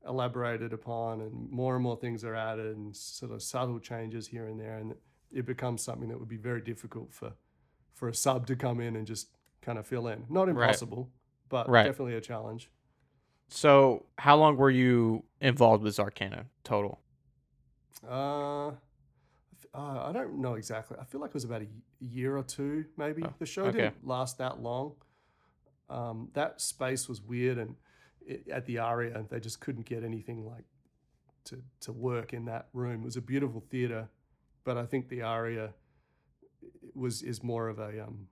elaborated 0.08 0.72
upon 0.72 1.20
and 1.20 1.50
more 1.50 1.74
and 1.74 1.82
more 1.82 1.96
things 1.96 2.24
are 2.24 2.34
added 2.34 2.76
and 2.76 2.96
sort 2.96 3.30
of 3.32 3.42
subtle 3.42 3.78
changes 3.78 4.26
here 4.26 4.46
and 4.46 4.58
there 4.60 4.78
and 4.78 4.94
it 5.30 5.46
becomes 5.46 5.82
something 5.82 6.08
that 6.08 6.18
would 6.18 6.28
be 6.28 6.36
very 6.36 6.60
difficult 6.60 7.12
for 7.12 7.32
for 7.94 8.08
a 8.08 8.14
sub 8.14 8.46
to 8.46 8.56
come 8.56 8.80
in 8.80 8.96
and 8.96 9.06
just 9.06 9.28
kind 9.60 9.78
of 9.78 9.86
fill 9.86 10.08
in. 10.08 10.24
Not 10.28 10.48
Right. 10.48 10.64
impossible, 10.70 11.10
but 11.48 11.68
Right. 11.68 11.84
definitely 11.84 12.14
a 12.14 12.20
challenge. 12.20 12.70
So, 13.48 14.06
how 14.18 14.36
long 14.36 14.56
were 14.56 14.70
you 14.70 15.24
involved 15.40 15.84
with 15.84 15.94
Zarkana 15.94 16.46
total? 16.64 17.00
Uh, 18.06 18.68
uh, 18.68 18.74
I 19.74 20.10
don't 20.12 20.38
know 20.40 20.54
exactly. 20.54 20.96
I 21.00 21.04
feel 21.04 21.20
like 21.20 21.28
it 21.28 21.34
was 21.34 21.44
about 21.44 21.62
a 21.62 21.68
year 22.00 22.36
or 22.36 22.42
two, 22.42 22.86
maybe. 22.96 23.22
Oh, 23.24 23.32
the 23.38 23.46
show 23.46 23.64
okay. 23.66 23.78
didn't 23.78 24.06
last 24.06 24.38
that 24.38 24.60
long. 24.60 24.94
Um, 25.88 26.30
that 26.32 26.60
space 26.60 27.08
was 27.08 27.20
weird, 27.22 27.58
and 27.58 27.76
it, 28.26 28.48
at 28.48 28.66
the 28.66 28.78
Aria, 28.78 29.24
they 29.28 29.40
just 29.40 29.60
couldn't 29.60 29.86
get 29.86 30.04
anything 30.04 30.46
like 30.46 30.64
to 31.44 31.62
to 31.80 31.92
work 31.92 32.32
in 32.32 32.44
that 32.46 32.68
room. 32.72 33.02
It 33.02 33.04
was 33.04 33.16
a 33.16 33.20
beautiful 33.22 33.62
theater, 33.70 34.08
but 34.64 34.76
I 34.76 34.86
think 34.86 35.08
the 35.08 35.22
Aria 35.22 35.74
was 36.94 37.22
is 37.22 37.42
more 37.42 37.68
of 37.68 37.78
a 37.78 38.04
um, 38.04 38.28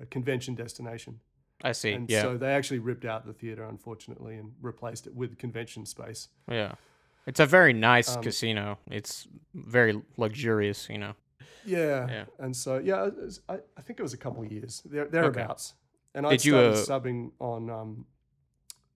a 0.00 0.06
convention 0.06 0.54
destination. 0.54 1.20
I 1.64 1.72
see. 1.72 1.92
And 1.92 2.10
yeah. 2.10 2.22
so 2.22 2.36
they 2.36 2.52
actually 2.52 2.80
ripped 2.80 3.04
out 3.04 3.24
the 3.24 3.32
theater, 3.32 3.64
unfortunately, 3.64 4.36
and 4.36 4.52
replaced 4.60 5.06
it 5.06 5.14
with 5.14 5.38
convention 5.38 5.86
space. 5.86 6.28
yeah. 6.50 6.74
It's 7.24 7.38
a 7.38 7.46
very 7.46 7.72
nice 7.72 8.16
Um, 8.16 8.22
casino. 8.22 8.78
It's 8.90 9.28
very 9.54 10.02
luxurious. 10.16 10.88
You 10.90 10.98
know. 10.98 11.14
Yeah. 11.64 12.08
Yeah. 12.08 12.24
And 12.40 12.56
so 12.56 12.78
yeah, 12.78 13.02
was- 13.04 13.40
I, 13.48 13.58
I 13.76 13.82
think 13.82 14.00
it 14.00 14.02
was 14.02 14.12
a 14.12 14.16
couple 14.16 14.42
of 14.42 14.50
years 14.50 14.82
there 14.84 15.06
thereabouts. 15.06 15.74
And 16.14 16.26
I 16.26 16.36
started 16.36 16.72
uh, 16.72 16.76
subbing 16.78 17.30
on 17.38 17.70
um 17.70 18.06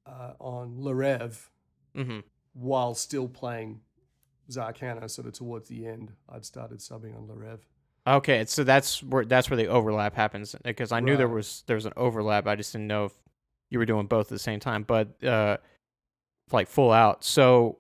uh, 0.07 0.33
on 0.39 0.81
Le 0.81 0.95
Reve 0.95 1.51
hmm 1.95 2.21
while 2.53 2.95
still 2.95 3.29
playing 3.29 3.81
Zarkana. 4.51 5.11
Sort 5.11 5.27
of 5.27 5.35
towards 5.35 5.69
the 5.69 5.87
end, 5.87 6.13
I'd 6.29 6.45
started 6.45 6.79
subbing 6.79 7.15
on 7.17 7.29
Le 7.29 7.35
Reve. 7.35 7.67
Okay, 8.07 8.45
so 8.47 8.65
that's 8.65 9.03
where 9.03 9.25
that's 9.25 9.51
where 9.51 9.57
the 9.57 9.67
overlap 9.67 10.15
happens 10.15 10.55
because 10.65 10.93
I 10.93 11.01
knew 11.01 11.17
there 11.17 11.29
was 11.29 11.65
there 11.67 11.75
was 11.75 11.87
an 11.87 11.93
overlap. 11.97 12.47
I 12.47 12.55
just 12.55 12.73
didn't 12.73 12.87
know 12.87 13.07
if 13.07 13.13
you 13.69 13.79
were 13.79 13.87
doing 13.87 14.07
both 14.07 14.27
at 14.27 14.31
the 14.31 14.39
same 14.39 14.61
time, 14.61 14.85
but 14.85 15.23
uh, 15.25 15.57
like 16.53 16.69
full 16.69 16.93
out. 16.93 17.25
So 17.25 17.79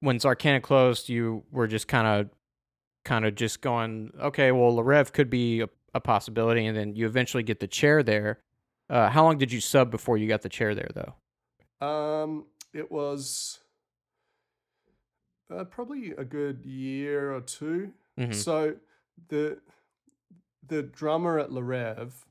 when 0.00 0.18
Zarkana 0.18 0.62
closed, 0.62 1.08
you 1.08 1.42
were 1.50 1.66
just 1.66 1.88
kind 1.88 2.06
of 2.06 2.30
kind 3.04 3.24
of 3.24 3.34
just 3.34 3.62
going, 3.62 4.12
okay, 4.20 4.52
well, 4.52 4.76
Le 4.76 4.82
Reve 4.82 5.12
could 5.12 5.30
be 5.30 5.62
a, 5.62 5.68
a 5.94 6.00
possibility, 6.00 6.66
and 6.66 6.76
then 6.76 6.94
you 6.94 7.06
eventually 7.06 7.42
get 7.42 7.60
the 7.60 7.66
chair 7.66 8.02
there. 8.02 8.40
Uh, 8.90 9.08
how 9.10 9.22
long 9.24 9.36
did 9.38 9.52
you 9.52 9.60
sub 9.60 9.90
before 9.90 10.16
you 10.16 10.26
got 10.28 10.42
the 10.42 10.48
chair 10.48 10.74
there, 10.74 10.90
though? 10.94 11.86
Um, 11.86 12.46
it 12.72 12.90
was 12.90 13.60
uh, 15.50 15.64
probably 15.64 16.10
a 16.12 16.24
good 16.24 16.64
year 16.66 17.32
or 17.34 17.40
2 17.40 17.92
Mhm. 18.18 18.34
So 18.34 18.76
the 19.28 19.60
the 20.66 20.82
drummer 20.82 21.38
at 21.38 21.50
Le 21.52 21.62
Reve, 21.62 22.26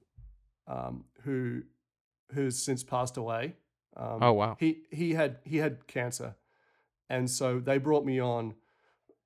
um, 0.67 1.05
who 1.23 1.63
who's 2.33 2.61
since 2.61 2.83
passed 2.83 3.17
away. 3.17 3.55
Um, 3.95 4.21
Oh 4.21 4.33
wow, 4.33 4.57
He 4.59 4.83
he 4.91 5.13
had 5.13 5.39
he 5.45 5.57
had 5.57 5.87
cancer, 5.87 6.35
and 7.09 7.29
so 7.29 7.59
they 7.59 7.77
brought 7.77 8.05
me 8.05 8.19
on 8.19 8.55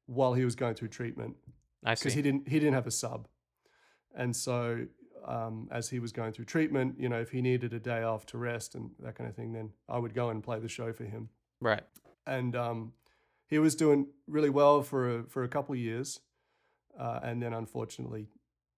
while 0.06 0.34
he 0.34 0.46
was 0.46 0.56
going 0.56 0.76
through 0.76 0.90
treatment 0.90 1.36
I 1.84 1.96
see. 1.96 2.04
because 2.04 2.14
he 2.14 2.22
didn't 2.22 2.48
he 2.48 2.60
didn't 2.60 2.76
have 2.76 2.88
a 2.88 2.92
sub, 2.92 3.28
and 4.16 4.36
so 4.36 4.86
um, 5.26 5.67
as 5.72 5.89
he 5.89 5.99
was 5.99 6.11
going 6.11 6.34
through 6.34 6.45
treatment, 6.45 6.95
you 6.99 7.07
know, 7.09 7.19
if 7.19 7.32
he 7.32 7.41
needed 7.41 7.74
a 7.74 7.80
day 7.80 8.03
off 8.03 8.26
to 8.28 8.38
rest 8.38 8.76
and 8.76 8.91
that 8.99 9.15
kind 9.15 9.30
of 9.30 9.36
thing, 9.36 9.53
then 9.53 9.72
I 9.88 9.97
would 9.97 10.13
go 10.13 10.30
and 10.30 10.43
play 10.43 10.59
the 10.59 10.67
show 10.67 10.91
for 10.93 11.03
him, 11.05 11.30
right. 11.59 11.84
and 12.26 12.55
um, 12.55 12.93
he 13.47 13.59
was 13.59 13.76
doing 13.76 14.07
really 14.28 14.49
well 14.49 14.82
for 14.82 15.19
a, 15.19 15.24
for 15.24 15.43
a 15.43 15.47
couple 15.47 15.74
of 15.74 15.80
years, 15.80 16.19
uh, 16.99 17.19
and 17.24 17.41
then 17.41 17.53
unfortunately, 17.53 18.28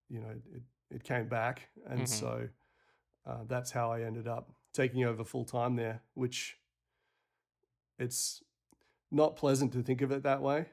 you 0.09 0.19
know, 0.19 0.29
it, 0.53 0.63
it 0.89 1.03
came 1.03 1.27
back, 1.27 1.69
and 1.87 2.01
Mhm. 2.01 2.07
so 2.07 2.49
uh, 3.25 3.43
that's 3.47 3.71
how 3.71 3.91
I 3.91 4.01
ended 4.01 4.27
up 4.27 4.51
taking 4.73 5.05
over 5.05 5.23
full 5.23 5.45
time 5.45 5.75
there, 5.75 6.01
which 6.13 6.57
it's 7.99 8.43
not 9.11 9.35
pleasant 9.35 9.71
to 9.73 9.83
think 9.83 10.01
of 10.01 10.11
it 10.11 10.23
that 10.23 10.41
way, 10.41 10.65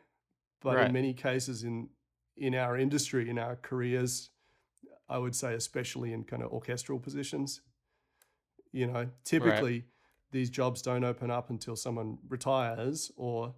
but 0.60 0.76
Right. 0.76 0.86
in 0.86 0.92
many 0.92 1.14
cases 1.14 1.62
in 1.64 1.90
in 2.36 2.54
our 2.54 2.78
industry, 2.78 3.28
in 3.28 3.38
our 3.38 3.56
careers, 3.56 4.30
I 5.10 5.18
would 5.18 5.34
say 5.34 5.54
especially 5.54 6.12
in 6.12 6.22
kind 6.24 6.42
of 6.42 6.52
orchestral 6.52 6.98
positions, 7.00 7.60
you 8.72 8.86
know, 8.86 9.08
typically 9.24 9.84
these 10.30 10.48
jobs 10.48 10.80
don't 10.82 11.02
open 11.04 11.30
up 11.30 11.50
until 11.50 11.74
someone 11.74 12.18
retires 12.28 13.10
or 13.16 13.54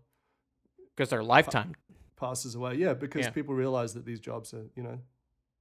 Because 0.97 1.11
they're 1.11 1.23
lifetime. 1.23 1.75
passes 2.17 2.55
away. 2.55 2.77
Yeah, 2.77 2.95
because 2.95 3.27
Yeah. 3.27 3.31
people 3.33 3.55
realize 3.55 3.93
that 3.95 4.07
these 4.07 4.19
jobs 4.21 4.55
are, 4.55 4.67
you 4.75 4.83
know, 4.83 4.99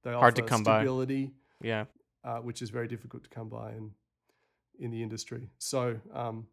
they 0.02 0.12
Hard 0.12 0.34
to 0.36 0.42
come 0.42 0.64
by. 0.64 0.78
stability, 0.80 1.34
Yeah. 1.60 1.84
uh, 2.24 2.38
which 2.40 2.62
is 2.62 2.70
very 2.70 2.88
difficult 2.88 3.22
to 3.24 3.30
come 3.30 3.48
by 3.48 3.72
in 3.74 3.94
in 4.78 4.90
the 4.90 5.02
industry. 5.02 5.50
So, 5.58 6.00
um, 6.12 6.48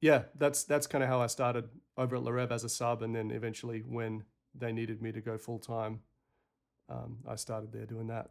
yeah, 0.00 0.24
that's 0.34 0.64
that's 0.64 0.86
kind 0.86 1.04
of 1.04 1.10
how 1.10 1.20
I 1.20 1.26
started 1.26 1.68
over 1.96 2.16
at 2.16 2.22
Le 2.22 2.32
Reve 2.32 2.50
as 2.50 2.64
a 2.64 2.68
sub, 2.68 3.02
and 3.02 3.14
then 3.14 3.30
eventually 3.30 3.82
when 3.82 4.24
they 4.54 4.72
needed 4.72 5.02
me 5.02 5.12
to 5.12 5.20
go 5.20 5.36
full 5.38 5.58
time, 5.58 6.02
um, 6.88 7.18
I 7.26 7.36
started 7.36 7.72
there 7.72 7.86
doing 7.86 8.08
that. 8.08 8.30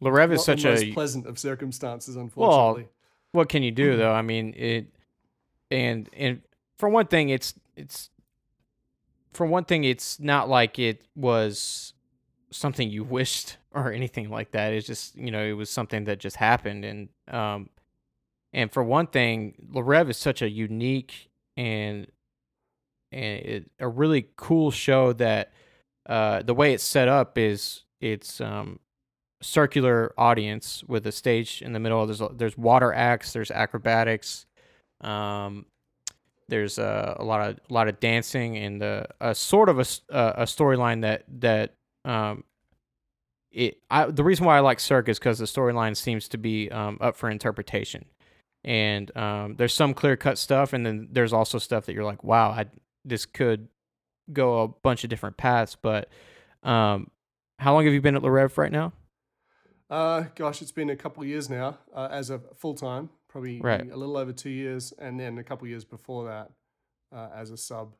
Le 0.00 0.12
Reve 0.12 0.32
is 0.32 0.38
Not 0.40 0.44
such 0.44 0.62
the 0.62 0.70
most 0.70 0.82
a 0.84 0.92
pleasant 0.92 1.26
of 1.26 1.38
circumstances, 1.38 2.16
unfortunately. 2.16 2.82
Well, 2.82 2.90
what 3.32 3.48
can 3.48 3.62
you 3.62 3.70
do 3.70 3.90
Mm-hmm. 3.90 3.98
though? 3.98 4.12
I 4.12 4.22
mean, 4.22 4.54
it 4.56 4.86
and 5.70 6.08
and 6.12 6.42
for 6.78 6.88
one 6.88 7.06
thing, 7.06 7.30
it's 7.30 7.54
it's 7.76 8.10
for 9.32 9.46
one 9.46 9.64
thing, 9.64 9.84
it's 9.84 10.18
not 10.20 10.48
like 10.48 10.78
it 10.78 11.02
was 11.14 11.94
something 12.50 12.88
you 12.90 13.04
wished 13.18 13.56
or 13.72 13.92
anything 13.92 14.30
like 14.30 14.52
that. 14.52 14.72
It's 14.72 14.86
just 14.86 15.16
you 15.16 15.30
know 15.30 15.44
it 15.44 15.52
was 15.52 15.70
something 15.70 16.04
that 16.04 16.18
just 16.18 16.36
happened, 16.36 16.84
and 16.84 17.08
um, 17.28 17.70
and 18.52 18.70
for 18.70 18.82
one 18.82 19.06
thing, 19.06 19.54
Le 19.70 19.82
Reve 19.82 20.10
is 20.10 20.16
such 20.18 20.42
a 20.42 20.48
unique 20.48 21.30
and 21.56 22.06
and 23.12 23.38
it, 23.40 23.70
a 23.80 23.88
really 23.88 24.28
cool 24.36 24.70
show 24.70 25.12
that 25.14 25.52
uh, 26.06 26.42
the 26.42 26.54
way 26.54 26.74
it's 26.74 26.84
set 26.84 27.08
up 27.08 27.38
is 27.38 27.82
it's 28.00 28.40
um 28.40 28.78
circular 29.42 30.12
audience 30.16 30.82
with 30.86 31.06
a 31.06 31.12
stage 31.12 31.62
in 31.62 31.72
the 31.72 31.80
middle. 31.80 32.06
There's 32.06 32.22
there's 32.34 32.56
water 32.56 32.92
acts, 32.92 33.32
there's 33.32 33.50
acrobatics, 33.50 34.46
um, 35.00 35.66
there's 36.48 36.78
a, 36.78 37.16
a 37.18 37.24
lot 37.24 37.48
of 37.48 37.58
a 37.68 37.72
lot 37.72 37.88
of 37.88 38.00
dancing 38.00 38.56
and 38.56 38.80
the 38.80 39.06
a 39.20 39.34
sort 39.34 39.68
of 39.68 39.78
a, 39.78 39.82
a 40.10 40.44
storyline 40.44 41.02
that 41.02 41.24
that 41.40 41.74
um 42.04 42.44
it 43.50 43.78
I 43.90 44.06
the 44.06 44.22
reason 44.22 44.44
why 44.44 44.56
I 44.56 44.60
like 44.60 44.80
Cirque 44.80 45.08
is 45.08 45.18
because 45.18 45.38
the 45.38 45.46
storyline 45.46 45.96
seems 45.96 46.28
to 46.28 46.38
be 46.38 46.70
um, 46.70 46.98
up 47.00 47.16
for 47.16 47.30
interpretation. 47.30 48.04
And 48.64 49.16
um, 49.16 49.54
there's 49.56 49.72
some 49.72 49.94
clear 49.94 50.16
cut 50.16 50.38
stuff, 50.38 50.72
and 50.72 50.84
then 50.84 51.08
there's 51.12 51.32
also 51.32 51.58
stuff 51.58 51.86
that 51.86 51.94
you're 51.94 52.04
like, 52.04 52.24
wow, 52.24 52.50
I, 52.50 52.66
this 53.04 53.24
could 53.24 53.68
go 54.32 54.62
a 54.62 54.68
bunch 54.68 55.04
of 55.04 55.10
different 55.10 55.36
paths. 55.36 55.76
But 55.80 56.08
um, 56.64 57.10
how 57.58 57.74
long 57.74 57.84
have 57.84 57.94
you 57.94 58.00
been 58.00 58.16
at 58.16 58.22
Le 58.22 58.30
Reve 58.30 58.56
right 58.58 58.72
now? 58.72 58.92
Uh, 59.88 60.24
gosh, 60.34 60.62
it's 60.62 60.72
been 60.72 60.90
a 60.90 60.96
couple 60.96 61.24
years 61.24 61.48
now 61.48 61.78
uh, 61.94 62.08
as 62.10 62.30
a 62.30 62.40
full 62.56 62.74
time, 62.74 63.08
probably 63.28 63.60
Right. 63.60 63.80
a 63.90 63.96
little 63.96 64.16
over 64.16 64.32
two 64.32 64.50
years, 64.50 64.92
and 64.98 65.18
then 65.18 65.38
a 65.38 65.44
couple 65.44 65.66
years 65.68 65.84
before 65.84 66.24
that 66.26 66.50
uh, 67.16 67.28
as 67.34 67.50
a 67.50 67.56
sub. 67.56 67.94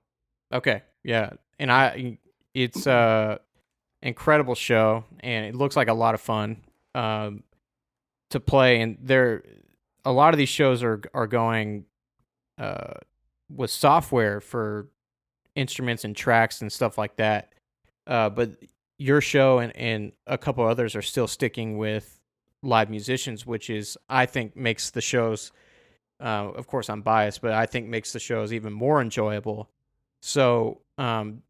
Okay, 0.52 0.82
yeah, 1.04 1.30
and 1.58 1.70
I, 1.70 2.18
it's 2.54 2.86
a 2.86 3.40
incredible 4.02 4.54
show, 4.54 5.04
and 5.20 5.46
it 5.46 5.54
looks 5.54 5.76
like 5.76 5.88
a 5.88 5.94
lot 5.94 6.14
of 6.14 6.20
fun 6.20 6.62
um, 6.94 7.42
to 8.30 8.40
play. 8.40 8.80
And 8.80 8.98
there, 9.00 9.42
a 10.04 10.12
lot 10.12 10.34
of 10.34 10.38
these 10.38 10.48
shows 10.48 10.82
are 10.82 11.00
are 11.14 11.26
going 11.26 11.84
uh, 12.58 12.94
with 13.48 13.70
software 13.70 14.40
for 14.40 14.88
instruments 15.54 16.04
and 16.04 16.14
tracks 16.16 16.60
and 16.62 16.72
stuff 16.72 16.98
like 16.98 17.16
that. 17.16 17.52
Uh, 18.06 18.28
but 18.30 18.50
your 18.98 19.20
show 19.20 19.58
and, 19.58 19.76
and 19.76 20.12
a 20.26 20.38
couple 20.38 20.66
others 20.66 20.96
are 20.96 21.02
still 21.02 21.28
sticking 21.28 21.78
with 21.78 22.20
live 22.62 22.90
musicians, 22.90 23.46
which 23.46 23.70
is 23.70 23.96
I 24.08 24.26
think 24.26 24.56
makes 24.56 24.90
the 24.90 25.00
shows. 25.00 25.52
Uh, 26.20 26.50
of 26.54 26.66
course, 26.66 26.88
I'm 26.88 27.02
biased, 27.02 27.42
but 27.42 27.52
I 27.52 27.66
think 27.66 27.88
makes 27.88 28.12
the 28.12 28.18
shows 28.18 28.52
even 28.52 28.72
more 28.72 29.02
enjoyable. 29.02 29.70
So, 30.22 30.80
um, 30.96 31.42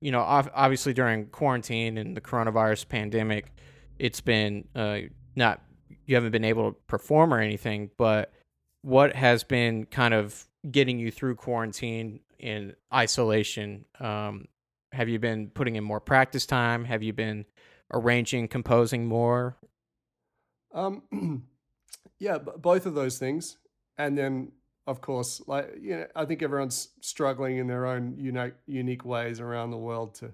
you 0.00 0.12
know, 0.12 0.20
ob- 0.20 0.52
obviously 0.54 0.92
during 0.92 1.26
quarantine 1.26 1.98
and 1.98 2.16
the 2.16 2.20
coronavirus 2.20 2.88
pandemic, 2.88 3.52
it's 3.98 4.20
been 4.20 4.66
uh, 4.74 4.98
not 5.34 5.60
you 6.06 6.14
haven't 6.14 6.32
been 6.32 6.44
able 6.44 6.72
to 6.72 6.78
perform 6.86 7.34
or 7.34 7.40
anything. 7.40 7.90
But 7.96 8.32
what 8.82 9.14
has 9.14 9.44
been 9.44 9.86
kind 9.86 10.14
of 10.14 10.46
getting 10.70 10.98
you 10.98 11.10
through 11.10 11.36
quarantine 11.36 12.20
in 12.38 12.74
isolation? 12.92 13.84
Um, 14.00 14.46
have 14.92 15.08
you 15.08 15.18
been 15.18 15.48
putting 15.50 15.76
in 15.76 15.84
more 15.84 16.00
practice 16.00 16.46
time? 16.46 16.84
Have 16.84 17.02
you 17.02 17.12
been 17.12 17.44
arranging, 17.92 18.48
composing 18.48 19.06
more? 19.06 19.56
Um, 20.74 21.02
yeah, 22.18 22.38
b- 22.38 22.52
both 22.58 22.86
of 22.86 22.94
those 22.94 23.18
things, 23.18 23.56
and 23.98 24.16
then 24.16 24.52
of 24.86 25.00
course, 25.00 25.40
like 25.46 25.74
you 25.80 25.96
know, 25.96 26.06
I 26.16 26.24
think 26.24 26.42
everyone's 26.42 26.88
struggling 27.00 27.58
in 27.58 27.66
their 27.66 27.86
own 27.86 28.16
unique 28.18 28.54
unique 28.66 29.04
ways 29.04 29.40
around 29.40 29.70
the 29.70 29.76
world 29.78 30.14
to 30.16 30.32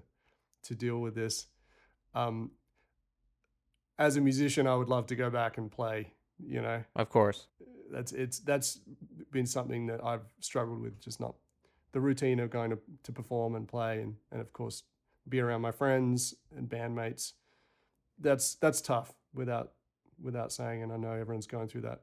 to 0.63 0.75
deal 0.75 0.99
with 0.99 1.15
this. 1.15 1.47
Um, 2.15 2.51
as 3.97 4.15
a 4.15 4.21
musician, 4.21 4.65
I 4.65 4.75
would 4.75 4.87
love 4.89 5.07
to 5.07 5.15
go 5.15 5.29
back 5.29 5.57
and 5.57 5.71
play. 5.71 6.13
You 6.41 6.61
know, 6.61 6.83
Of 6.95 7.09
course. 7.09 7.47
that's 7.91 8.13
it's 8.13 8.39
that's 8.39 8.79
been 9.31 9.45
something 9.45 9.87
that 9.87 10.03
I've 10.03 10.23
struggled 10.39 10.81
with, 10.81 11.01
just 11.01 11.19
not 11.19 11.35
the 11.91 11.99
routine 11.99 12.39
of 12.39 12.49
going 12.49 12.69
to, 12.71 12.79
to 13.03 13.11
perform 13.11 13.55
and 13.55 13.67
play, 13.67 14.01
and 14.01 14.15
and 14.31 14.41
of 14.41 14.51
course 14.53 14.83
be 15.27 15.39
around 15.39 15.61
my 15.61 15.71
friends 15.71 16.33
and 16.55 16.67
bandmates. 16.69 17.33
That's 18.19 18.55
that's 18.55 18.81
tough 18.81 19.13
without 19.33 19.71
without 20.21 20.51
saying, 20.51 20.83
and 20.83 20.91
I 20.91 20.97
know 20.97 21.11
everyone's 21.13 21.47
going 21.47 21.67
through 21.67 21.81
that 21.81 22.01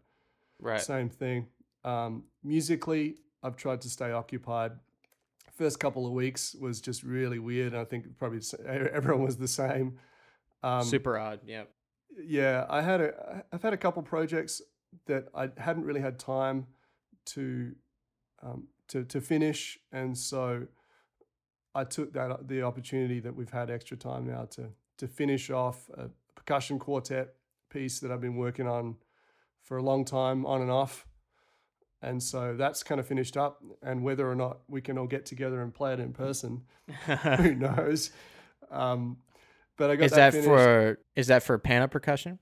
Right. 0.58 0.80
same 0.80 1.10
thing. 1.10 1.48
Um, 1.84 2.24
musically, 2.42 3.16
I've 3.42 3.56
tried 3.56 3.82
to 3.82 3.90
stay 3.90 4.10
occupied. 4.10 4.72
First 5.52 5.78
couple 5.80 6.06
of 6.06 6.12
weeks 6.12 6.54
was 6.54 6.80
just 6.80 7.02
really 7.02 7.38
weird. 7.38 7.72
and 7.74 7.80
I 7.80 7.84
think 7.84 8.16
probably 8.18 8.40
everyone 8.66 9.22
was 9.24 9.36
the 9.36 9.48
same. 9.48 9.98
Um, 10.62 10.82
Super 10.82 11.18
odd. 11.18 11.40
Yeah. 11.46 11.64
yeah, 12.18 12.64
I 12.70 12.80
had 12.80 13.00
a 13.02 13.44
I've 13.52 13.62
had 13.62 13.72
a 13.74 13.76
couple 13.76 14.02
projects 14.02 14.62
that 15.06 15.28
I 15.34 15.50
hadn't 15.58 15.84
really 15.84 16.00
had 16.00 16.18
time 16.18 16.66
to 17.26 17.74
um, 18.42 18.68
to 18.88 19.04
to 19.04 19.20
finish, 19.20 19.78
and 19.92 20.16
so 20.16 20.66
I 21.74 21.84
took 21.84 22.12
that 22.14 22.48
the 22.48 22.62
opportunity 22.62 23.20
that 23.20 23.34
we've 23.34 23.50
had 23.50 23.70
extra 23.70 23.96
time 23.96 24.26
now 24.26 24.46
to 24.52 24.70
to 24.98 25.06
finish 25.06 25.50
off 25.50 25.88
a 25.94 26.08
percussion 26.34 26.78
quartet 26.78 27.34
piece 27.70 28.00
that 28.00 28.10
I've 28.10 28.20
been 28.20 28.36
working 28.36 28.66
on 28.66 28.96
for 29.62 29.76
a 29.76 29.82
long 29.82 30.04
time, 30.04 30.46
on 30.46 30.62
and 30.62 30.70
off. 30.70 31.06
And 32.02 32.22
so 32.22 32.54
that's 32.56 32.82
kind 32.82 33.00
of 33.00 33.06
finished 33.06 33.36
up. 33.36 33.62
And 33.82 34.02
whether 34.02 34.30
or 34.30 34.36
not 34.36 34.60
we 34.68 34.80
can 34.80 34.96
all 34.96 35.06
get 35.06 35.26
together 35.26 35.60
and 35.60 35.74
play 35.74 35.92
it 35.92 36.00
in 36.00 36.12
person, 36.12 36.62
who 37.36 37.54
knows? 37.54 38.10
Um, 38.70 39.18
but 39.76 39.90
I 39.90 39.96
got 39.96 40.04
is 40.06 40.12
that, 40.12 40.32
that, 40.32 40.44
for 40.44 40.98
is 41.14 41.26
that 41.26 41.42
for 41.42 41.58
pana 41.58 41.88
percussion? 41.88 42.38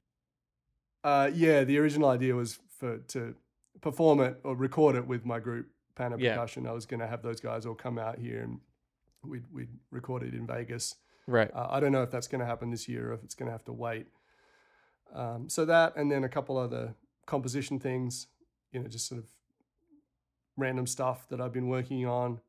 Uh, 1.03 1.31
yeah, 1.35 1.65
the 1.65 1.79
original 1.79 2.09
idea 2.09 2.35
was 2.35 2.59
for 2.79 2.99
to 2.99 3.35
perform 3.81 4.21
it 4.21 4.41
or 4.45 4.55
record 4.55 4.97
it 4.97 5.07
with 5.07 5.25
my 5.25 5.41
group 5.41 5.67
Pana 5.95 6.17
Yeah. 6.19 6.35
Percussion. 6.35 6.67
I 6.67 6.73
was 6.73 6.87
going 6.87 7.01
to 7.01 7.07
have 7.07 7.23
those 7.23 7.41
guys 7.41 7.67
all 7.67 7.75
come 7.75 7.99
out 7.99 8.19
here 8.19 8.43
and 8.43 8.61
we'd 9.23 9.45
we'd 9.53 9.69
record 9.91 10.23
it 10.23 10.35
in 10.35 10.47
Vegas. 10.47 10.97
Right. 11.27 11.51
Uh, 11.55 11.69
I 11.71 11.81
don't 11.81 11.93
know 11.93 12.03
if 12.03 12.11
that's 12.11 12.27
going 12.29 12.41
to 12.41 12.47
happen 12.47 12.71
this 12.71 12.89
year 12.89 13.11
or 13.11 13.15
if 13.15 13.23
it's 13.25 13.35
going 13.35 13.47
to 13.47 13.53
have 13.53 13.65
to 13.65 13.73
wait. 13.73 14.07
Um, 15.15 15.49
so 15.49 15.65
that, 15.65 15.97
and 15.97 16.11
then 16.11 16.25
a 16.25 16.29
couple 16.29 16.59
other 16.59 16.95
composition 17.27 17.79
things, 17.79 18.27
you 18.73 18.81
know, 18.81 18.89
just 18.89 19.07
sort 19.09 19.21
of 19.21 19.27
random 20.57 20.87
stuff 20.87 21.27
that 21.31 21.41
I've 21.41 21.53
been 21.53 21.69
working 21.69 22.07
on. 22.07 22.41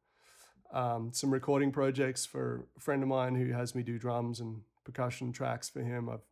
Um, 0.74 1.12
some 1.14 1.32
recording 1.32 1.72
projects 1.72 2.26
for 2.26 2.66
a 2.76 2.80
friend 2.82 3.02
of 3.04 3.08
mine 3.08 3.36
who 3.36 3.54
has 3.54 3.76
me 3.76 3.84
do 3.84 3.98
drums 3.98 4.40
and 4.42 4.62
percussion 4.84 5.32
tracks 5.32 5.70
for 5.70 5.82
him. 5.82 6.10
I've 6.10 6.26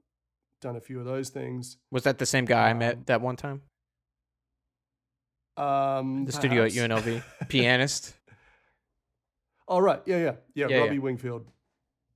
done 0.60 0.76
a 0.76 0.82
few 0.82 1.00
of 1.00 1.06
those 1.06 1.30
things. 1.30 1.78
Was 1.92 2.04
that 2.04 2.18
the 2.18 2.26
same 2.26 2.46
guy 2.46 2.68
I 2.68 2.72
Um, 2.72 2.80
met 2.80 3.06
that 3.06 3.22
one 3.22 3.36
time? 3.38 3.62
Um, 5.58 6.26
The 6.26 6.32
studio 6.32 6.64
at. 6.66 6.72
UNLV, 6.72 7.24
pianist. 7.50 8.14
Oh 9.68 9.80
right, 9.80 10.02
yeah, 10.06 10.18
yeah, 10.18 10.32
yeah. 10.56 10.68
Yeah, 10.70 10.78
Robbie 10.80 10.96
yeah. 10.96 11.02
Wingfield. 11.02 11.46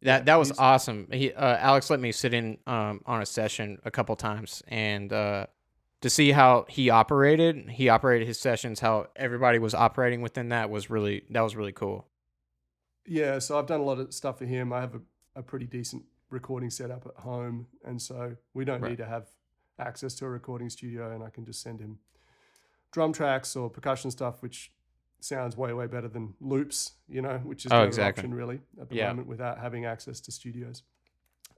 That 0.01 0.19
Yeah, 0.19 0.19
that 0.25 0.35
was 0.35 0.57
awesome. 0.59 1.07
He 1.11 1.31
uh, 1.33 1.57
Alex 1.57 1.89
let 1.89 1.99
me 1.99 2.11
sit 2.11 2.33
in 2.33 2.57
um, 2.67 3.01
on 3.05 3.21
a 3.21 3.25
session 3.25 3.79
a 3.85 3.91
couple 3.91 4.15
times 4.15 4.61
and 4.67 5.11
uh, 5.13 5.47
to 6.01 6.09
see 6.09 6.31
how 6.31 6.65
he 6.69 6.89
operated. 6.89 7.69
He 7.69 7.89
operated 7.89 8.27
his 8.27 8.39
sessions. 8.39 8.79
How 8.79 9.07
everybody 9.15 9.59
was 9.59 9.73
operating 9.73 10.21
within 10.21 10.49
that 10.49 10.69
was 10.69 10.89
really 10.89 11.23
that 11.29 11.41
was 11.41 11.55
really 11.55 11.71
cool. 11.71 12.05
Yeah, 13.05 13.39
so 13.39 13.57
I've 13.57 13.67
done 13.67 13.79
a 13.79 13.83
lot 13.83 13.99
of 13.99 14.13
stuff 14.13 14.39
for 14.39 14.45
him. 14.45 14.73
I 14.73 14.81
have 14.81 14.95
a, 14.95 15.01
a 15.37 15.41
pretty 15.41 15.65
decent 15.65 16.03
recording 16.29 16.69
setup 16.69 17.05
at 17.07 17.23
home, 17.23 17.67
and 17.85 18.01
so 18.01 18.35
we 18.53 18.65
don't 18.65 18.81
Right. 18.81 18.89
need 18.89 18.97
to 18.97 19.05
have 19.05 19.29
access 19.79 20.13
to 20.15 20.25
a 20.25 20.29
recording 20.29 20.69
studio, 20.69 21.15
and 21.15 21.23
I 21.23 21.29
can 21.29 21.45
just 21.45 21.61
send 21.61 21.79
him 21.79 21.99
drum 22.91 23.13
tracks 23.13 23.55
or 23.55 23.69
percussion 23.69 24.11
stuff, 24.11 24.41
which 24.41 24.71
sounds 25.19 25.57
way 25.57 25.73
way 25.73 25.87
better 25.87 26.07
than 26.07 26.33
loops, 26.39 26.93
you 27.07 27.21
know, 27.21 27.37
which 27.39 27.65
is 27.65 27.71
Oh, 27.71 27.75
the 27.75 27.81
other 27.81 27.87
exactly. 27.87 28.21
option 28.21 28.33
really 28.33 28.61
at 28.79 28.89
the 28.89 28.95
Yeah. 28.95 29.07
moment 29.07 29.27
without 29.27 29.57
having 29.59 29.85
access 29.85 30.19
to 30.21 30.31
studios. 30.31 30.83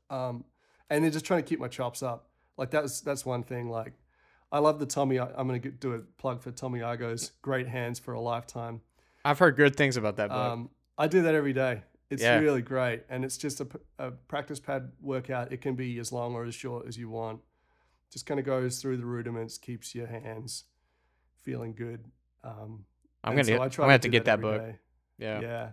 Um, 0.10 0.46
and 0.90 1.04
then 1.04 1.12
just 1.12 1.26
trying 1.26 1.44
to 1.44 1.48
keep 1.48 1.60
my 1.60 1.68
chops 1.68 2.02
up. 2.02 2.30
Like 2.58 2.72
that's 2.72 3.02
that's 3.02 3.26
one 3.26 3.44
thing. 3.44 3.70
Like 3.70 3.94
I 4.52 4.60
love 4.60 4.80
the 4.80 4.86
Tommy. 4.86 5.20
I'm 5.20 5.48
going 5.48 5.62
to 5.62 5.70
get, 5.70 5.80
do 5.80 5.94
a 5.94 6.00
plug 6.00 6.42
for 6.42 6.52
Tommy 6.52 6.80
Igoe's 6.80 7.34
Great 7.42 7.68
Hands 7.68 7.98
for 8.00 8.14
a 8.14 8.20
Lifetime. 8.20 8.82
I've 9.24 9.38
heard 9.38 9.56
good 9.56 9.76
things 9.76 9.96
about 9.98 10.16
that 10.16 10.30
book. 10.30 10.38
Um, 10.38 10.70
I 10.98 11.08
do 11.08 11.22
that 11.22 11.36
every 11.36 11.54
day. 11.54 11.84
It's 12.10 12.24
Yeah. 12.24 12.40
really 12.40 12.64
great, 12.64 13.04
and 13.10 13.24
it's 13.24 13.38
just 13.38 13.62
a 14.00 14.12
practice 14.28 14.60
pad 14.60 14.92
workout. 15.00 15.54
It 15.54 15.62
can 15.62 15.76
be 15.76 16.00
as 16.00 16.12
long 16.12 16.34
or 16.34 16.46
as 16.46 16.56
short 16.56 16.88
as 16.88 16.98
you 16.98 17.08
want. 17.10 17.42
Just 18.10 18.26
kind 18.26 18.40
of 18.40 18.46
goes 18.48 18.82
through 18.82 18.98
the 18.98 19.06
rudiments, 19.06 19.60
keeps 19.60 19.94
your 19.94 20.08
hands 20.08 20.64
feeling 21.50 21.74
good. 21.74 22.04
Um, 22.44 22.86
I'm 23.24 23.34
gonna 23.34 23.44
so 23.44 23.52
get, 23.54 23.62
I 23.62 23.64
I'm 23.66 23.70
gonna 23.70 23.92
have 23.94 24.02
to 24.02 24.08
do 24.08 24.12
get 24.12 24.26
that 24.26 24.40
every 24.40 24.44
book. 24.44 24.62
day. 24.62 24.76
Yeah. 25.18 25.42
Yeah, 25.42 25.70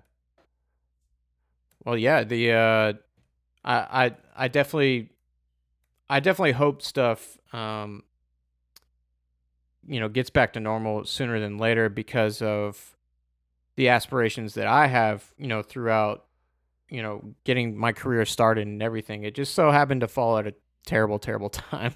Well, 1.84 1.96
yeah. 1.96 2.24
The 2.24 2.52
uh, 2.52 2.92
I 3.64 4.06
I 4.06 4.16
I 4.36 4.48
definitely 4.48 5.10
I 6.10 6.20
definitely 6.20 6.52
hope 6.52 6.82
stuff 6.82 7.38
um 7.52 8.02
you 9.86 10.00
know 10.00 10.08
gets 10.08 10.30
back 10.30 10.52
to 10.54 10.60
normal 10.60 11.04
sooner 11.04 11.38
than 11.38 11.58
later 11.58 11.88
because 11.88 12.42
of 12.42 12.96
the 13.76 13.88
aspirations 13.90 14.54
that 14.54 14.66
I 14.66 14.86
have, 14.86 15.32
you 15.38 15.46
know, 15.46 15.62
throughout 15.62 16.24
you 16.88 17.02
know 17.02 17.34
getting 17.44 17.76
my 17.76 17.92
career 17.92 18.24
started 18.24 18.66
and 18.66 18.82
everything. 18.82 19.22
It 19.24 19.34
just 19.34 19.54
so 19.54 19.70
happened 19.70 20.00
to 20.00 20.08
fall 20.08 20.38
at 20.38 20.46
a 20.46 20.54
terrible, 20.86 21.18
terrible 21.18 21.50
time, 21.50 21.94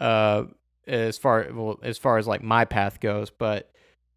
uh, 0.00 0.44
as 0.86 1.18
far 1.18 1.46
well 1.52 1.78
as 1.82 1.98
far 1.98 2.18
as 2.18 2.26
like 2.26 2.42
my 2.42 2.64
path 2.64 3.00
goes. 3.00 3.30
But 3.30 3.70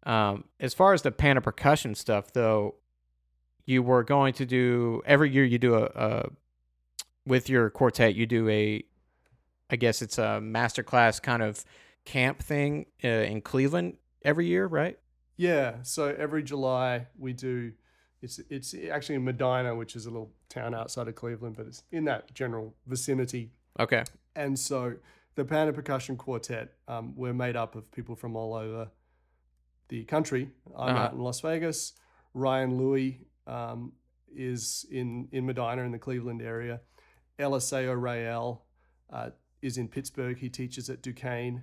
um, 0.04 0.44
as 0.58 0.74
far 0.74 0.92
as 0.92 1.02
the 1.02 1.10
pana 1.10 1.40
percussion 1.40 1.94
stuff, 1.94 2.32
though, 2.32 2.76
you 3.64 3.82
were 3.82 4.02
going 4.02 4.34
to 4.34 4.46
do 4.46 5.02
every 5.04 5.30
year. 5.30 5.44
You 5.44 5.58
do 5.58 5.74
a, 5.74 5.84
a 5.84 6.30
with 7.26 7.48
your 7.48 7.70
quartet. 7.70 8.14
You 8.14 8.26
do 8.26 8.48
a, 8.48 8.82
I 9.70 9.76
guess 9.76 10.02
it's 10.02 10.18
a 10.18 10.40
masterclass 10.42 11.22
kind 11.22 11.42
of 11.42 11.64
camp 12.04 12.42
thing 12.42 12.86
uh, 13.04 13.08
in 13.08 13.40
Cleveland 13.40 13.98
every 14.24 14.46
year, 14.46 14.66
right? 14.66 14.98
yeah. 15.40 15.76
So 15.84 16.14
every 16.18 16.42
July 16.42 17.06
we 17.18 17.32
do. 17.32 17.72
It's 18.20 18.38
it's 18.50 18.74
actually 18.92 19.14
in 19.14 19.24
Medina, 19.24 19.74
which 19.74 19.96
is 19.96 20.04
a 20.04 20.10
little 20.10 20.30
town 20.50 20.74
outside 20.74 21.08
of 21.08 21.14
Cleveland, 21.14 21.56
but 21.56 21.66
it's 21.66 21.82
in 21.90 22.04
that 22.04 22.34
general 22.34 22.74
vicinity. 22.86 23.52
Okay. 23.78 24.04
And 24.36 24.58
so 24.58 24.96
the 25.34 25.44
Pana 25.44 25.72
Percussion 25.72 26.16
Quartet, 26.16 26.72
um, 26.88 27.14
we're 27.16 27.32
made 27.34 27.56
up 27.56 27.74
of 27.74 27.90
people 27.92 28.16
from 28.16 28.36
all 28.36 28.54
over 28.54 28.88
the 29.88 30.04
country. 30.04 30.50
I'm 30.76 30.94
Uh-huh. 30.94 31.04
out 31.04 31.12
in 31.12 31.18
Las 31.20 31.40
Vegas. 31.40 31.92
Ryan 32.34 32.76
Louie 32.76 33.26
um, 33.46 33.92
is 34.34 34.86
in, 34.90 35.28
in 35.32 35.46
Medina 35.46 35.82
in 35.82 35.92
the 35.92 35.98
Cleveland 35.98 36.42
area. 36.42 36.80
Eliseo 37.38 38.00
Rael 38.00 38.64
uh, 39.12 39.30
is 39.62 39.78
in 39.78 39.88
Pittsburgh. 39.88 40.38
He 40.38 40.48
teaches 40.48 40.88
at 40.90 41.02
Duquesne. 41.02 41.62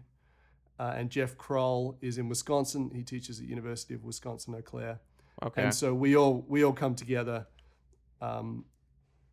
Uh, 0.79 0.93
and 0.95 1.09
Jeff 1.09 1.37
Kroll 1.37 1.97
is 2.01 2.17
in 2.19 2.29
Wisconsin. 2.29 2.91
He 2.93 3.03
teaches 3.03 3.39
at 3.39 3.47
University 3.47 3.95
of 3.95 4.03
Wisconsin 4.03 4.53
Eau 4.53 4.61
Claire. 4.61 4.99
Okay. 5.41 5.63
And 5.63 5.73
so 5.73 5.93
we 5.93 6.15
all 6.15 6.45
we 6.47 6.63
all 6.63 6.73
come 6.73 6.93
together 6.95 7.47
um, 8.21 8.65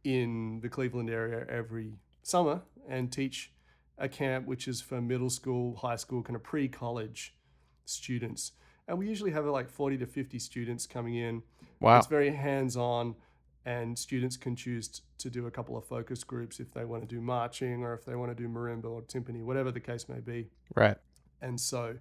in 0.04 0.60
the 0.62 0.68
Cleveland 0.70 1.10
area 1.10 1.44
every 1.48 1.94
summer 2.22 2.62
and 2.88 3.12
teach 3.12 3.52
a 3.98 4.08
camp 4.08 4.46
which 4.46 4.66
is 4.66 4.80
for 4.80 5.00
middle 5.00 5.30
school, 5.30 5.76
high 5.76 5.96
school, 5.96 6.22
kind 6.22 6.36
of 6.36 6.42
pre-college 6.42 7.34
students. 7.84 8.52
And 8.88 8.98
we 8.98 9.08
usually 9.08 9.30
have 9.30 9.46
like 9.46 9.70
40 9.70 9.98
to 9.98 10.06
50 10.06 10.38
students 10.38 10.86
coming 10.86 11.14
in. 11.16 11.42
wow. 11.80 11.98
It's 11.98 12.06
very 12.06 12.30
hands-on 12.30 13.14
and 13.64 13.98
students 13.98 14.36
can 14.36 14.56
choose 14.56 15.00
to 15.18 15.30
do 15.30 15.46
a 15.46 15.50
couple 15.50 15.76
of 15.76 15.84
focus 15.86 16.22
groups 16.22 16.60
if 16.60 16.72
they 16.72 16.84
want 16.84 17.02
to 17.02 17.08
do 17.08 17.20
marching 17.20 17.82
or 17.82 17.94
if 17.94 18.04
they 18.04 18.14
want 18.14 18.30
to 18.30 18.34
do 18.34 18.48
marimba 18.48 18.84
or 18.84 19.02
timpani, 19.02 19.42
whatever 19.42 19.70
the 19.70 19.80
case 19.80 20.08
may 20.08 20.20
be. 20.20 20.48
Right. 20.74 20.96
And 21.40 21.58
so 21.58 21.96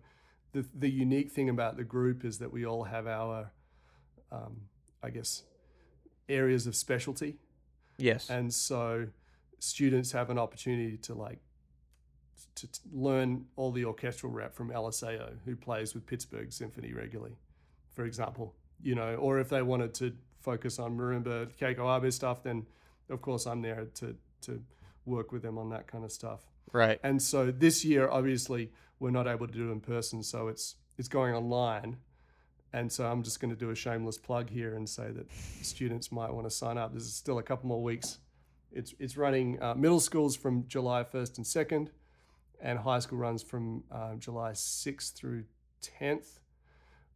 the, 0.52 0.66
the 0.78 0.90
unique 0.90 1.32
thing 1.32 1.50
about 1.50 1.78
the 1.78 1.84
group 1.84 2.26
is 2.26 2.40
that 2.40 2.52
we 2.52 2.66
all 2.66 2.84
have 2.84 3.08
our, 3.08 3.52
um, 4.32 4.62
I 5.02 5.10
guess, 5.10 5.44
areas 6.28 6.68
of 6.68 6.76
specialty. 6.76 7.38
Yes. 7.98 8.30
And 8.30 8.54
so 8.54 9.08
students 9.60 10.12
have 10.12 10.30
an 10.30 10.38
opportunity 10.38 10.98
to 10.98 11.14
like, 11.14 11.40
to, 12.56 12.68
to 12.68 12.80
learn 12.92 13.46
all 13.56 13.72
the 13.72 13.86
orchestral 13.86 14.32
rep 14.32 14.54
from 14.54 14.70
Eliseo, 14.70 15.34
who 15.46 15.56
plays 15.56 15.94
with 15.94 16.06
Pittsburgh 16.06 16.52
Symphony 16.52 16.94
regularly, 16.94 17.36
for 17.94 18.06
example. 18.06 18.56
You 18.82 18.96
know, 18.96 19.16
or 19.16 19.40
if 19.40 19.50
they 19.50 19.62
wanted 19.62 19.94
to 19.96 20.14
focus 20.42 20.78
on 20.78 20.98
marimba, 20.98 21.48
Keiko 21.58 21.98
Abe 21.98 22.12
stuff, 22.12 22.44
then 22.44 22.66
of 23.10 23.22
course 23.22 23.46
I'm 23.46 23.62
there 23.62 23.88
to 23.96 24.16
to 24.42 24.62
work 25.06 25.32
with 25.32 25.42
them 25.42 25.58
on 25.58 25.70
that 25.70 25.88
kind 25.88 26.04
of 26.04 26.12
stuff. 26.12 26.42
right. 26.72 27.00
And 27.04 27.22
so 27.22 27.52
this 27.52 27.84
year, 27.84 28.10
obviously, 28.10 28.72
we're 29.00 29.12
not 29.12 29.28
able 29.28 29.48
to 29.48 29.54
do 29.54 29.70
it 29.70 29.72
in 29.72 29.80
person, 29.80 30.24
so 30.24 30.48
it's 30.48 30.76
it's 30.98 31.08
going 31.08 31.34
online. 31.34 31.98
And 32.76 32.92
so 32.92 33.06
I'm 33.06 33.22
just 33.22 33.40
going 33.40 33.52
to 33.52 33.60
do 33.60 33.70
a 33.70 33.76
shameless 33.76 34.18
plug 34.18 34.50
here 34.50 34.76
and 34.76 34.90
say 34.90 35.12
that 35.12 35.28
students 35.62 36.12
might 36.12 36.34
want 36.34 36.48
to 36.48 36.50
sign 36.50 36.78
up. 36.78 36.92
There's 36.92 37.14
still 37.14 37.38
a 37.38 37.44
couple 37.44 37.68
more 37.68 37.84
weeks. 37.84 38.18
It's 38.72 38.96
it's 39.00 39.16
running 39.16 39.62
uh, 39.62 39.76
middle 39.76 40.00
schools 40.00 40.36
from 40.36 40.68
July 40.68 41.04
1st 41.04 41.38
and 41.38 41.46
2nd, 41.46 41.90
and 42.64 42.80
high 42.80 42.98
school 43.00 43.20
runs 43.20 43.44
from 43.44 43.84
uh, 43.92 44.16
July 44.16 44.54
6th 44.54 45.14
through 45.14 45.44
10th, 46.02 46.40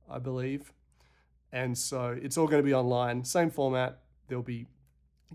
I 0.10 0.19
believe. 0.19 0.72
And 1.52 1.76
so 1.78 2.15
it's 2.22 2.38
all 2.38 2.45
going 2.48 2.61
to 2.61 2.65
be 2.68 2.74
online, 2.74 3.24
same 3.24 3.49
format. 3.49 3.99
There'll 4.28 4.44
be 4.44 4.68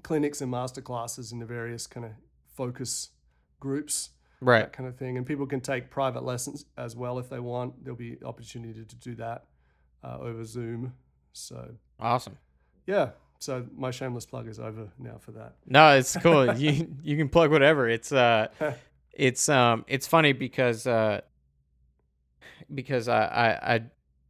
clinics 0.03 0.41
and 0.41 0.51
master 0.51 0.81
classes 0.83 1.33
in 1.33 1.39
the 1.41 1.47
various 1.47 1.87
kind 1.87 2.07
of 2.07 2.13
focus 2.55 3.09
groups 3.59 4.11
Right. 4.41 4.61
that 4.61 4.73
kind 4.73 4.89
of 4.89 4.97
thing. 4.97 5.17
And 5.17 5.25
people 5.27 5.47
can 5.47 5.61
take 5.61 5.89
private 5.91 6.25
lessons 6.25 6.65
as 6.77 6.95
well 6.97 7.19
if 7.19 7.29
they 7.31 7.39
want. 7.41 7.83
There'll 7.85 7.97
be 7.97 8.19
opportunity 8.25 8.85
to 8.85 8.97
do 8.97 9.15
that 9.15 9.45
uh, 10.05 10.19
over 10.21 10.45
Zoom. 10.45 10.93
So 11.33 11.71
Awesome. 12.01 12.37
yeah, 12.87 13.11
so 13.39 13.65
my 13.77 13.91
shameless 13.93 14.27
plug 14.27 14.49
is 14.49 14.59
over 14.61 14.89
now 14.99 15.17
for 15.21 15.33
that. 15.33 15.55
No, 15.67 15.97
it's 15.97 16.17
cool. 16.17 16.55
you 16.59 16.95
you 17.03 17.17
can 17.17 17.29
plug 17.31 17.51
whatever. 17.53 17.89
It's 17.89 18.13
uh 18.13 18.49
it's 19.13 19.49
um 19.49 19.85
it's 19.89 20.07
funny 20.07 20.33
because 20.33 20.87
uh 20.87 21.21
because 22.73 23.09
I 23.09 23.25
I 23.25 23.75
I, 23.75 23.81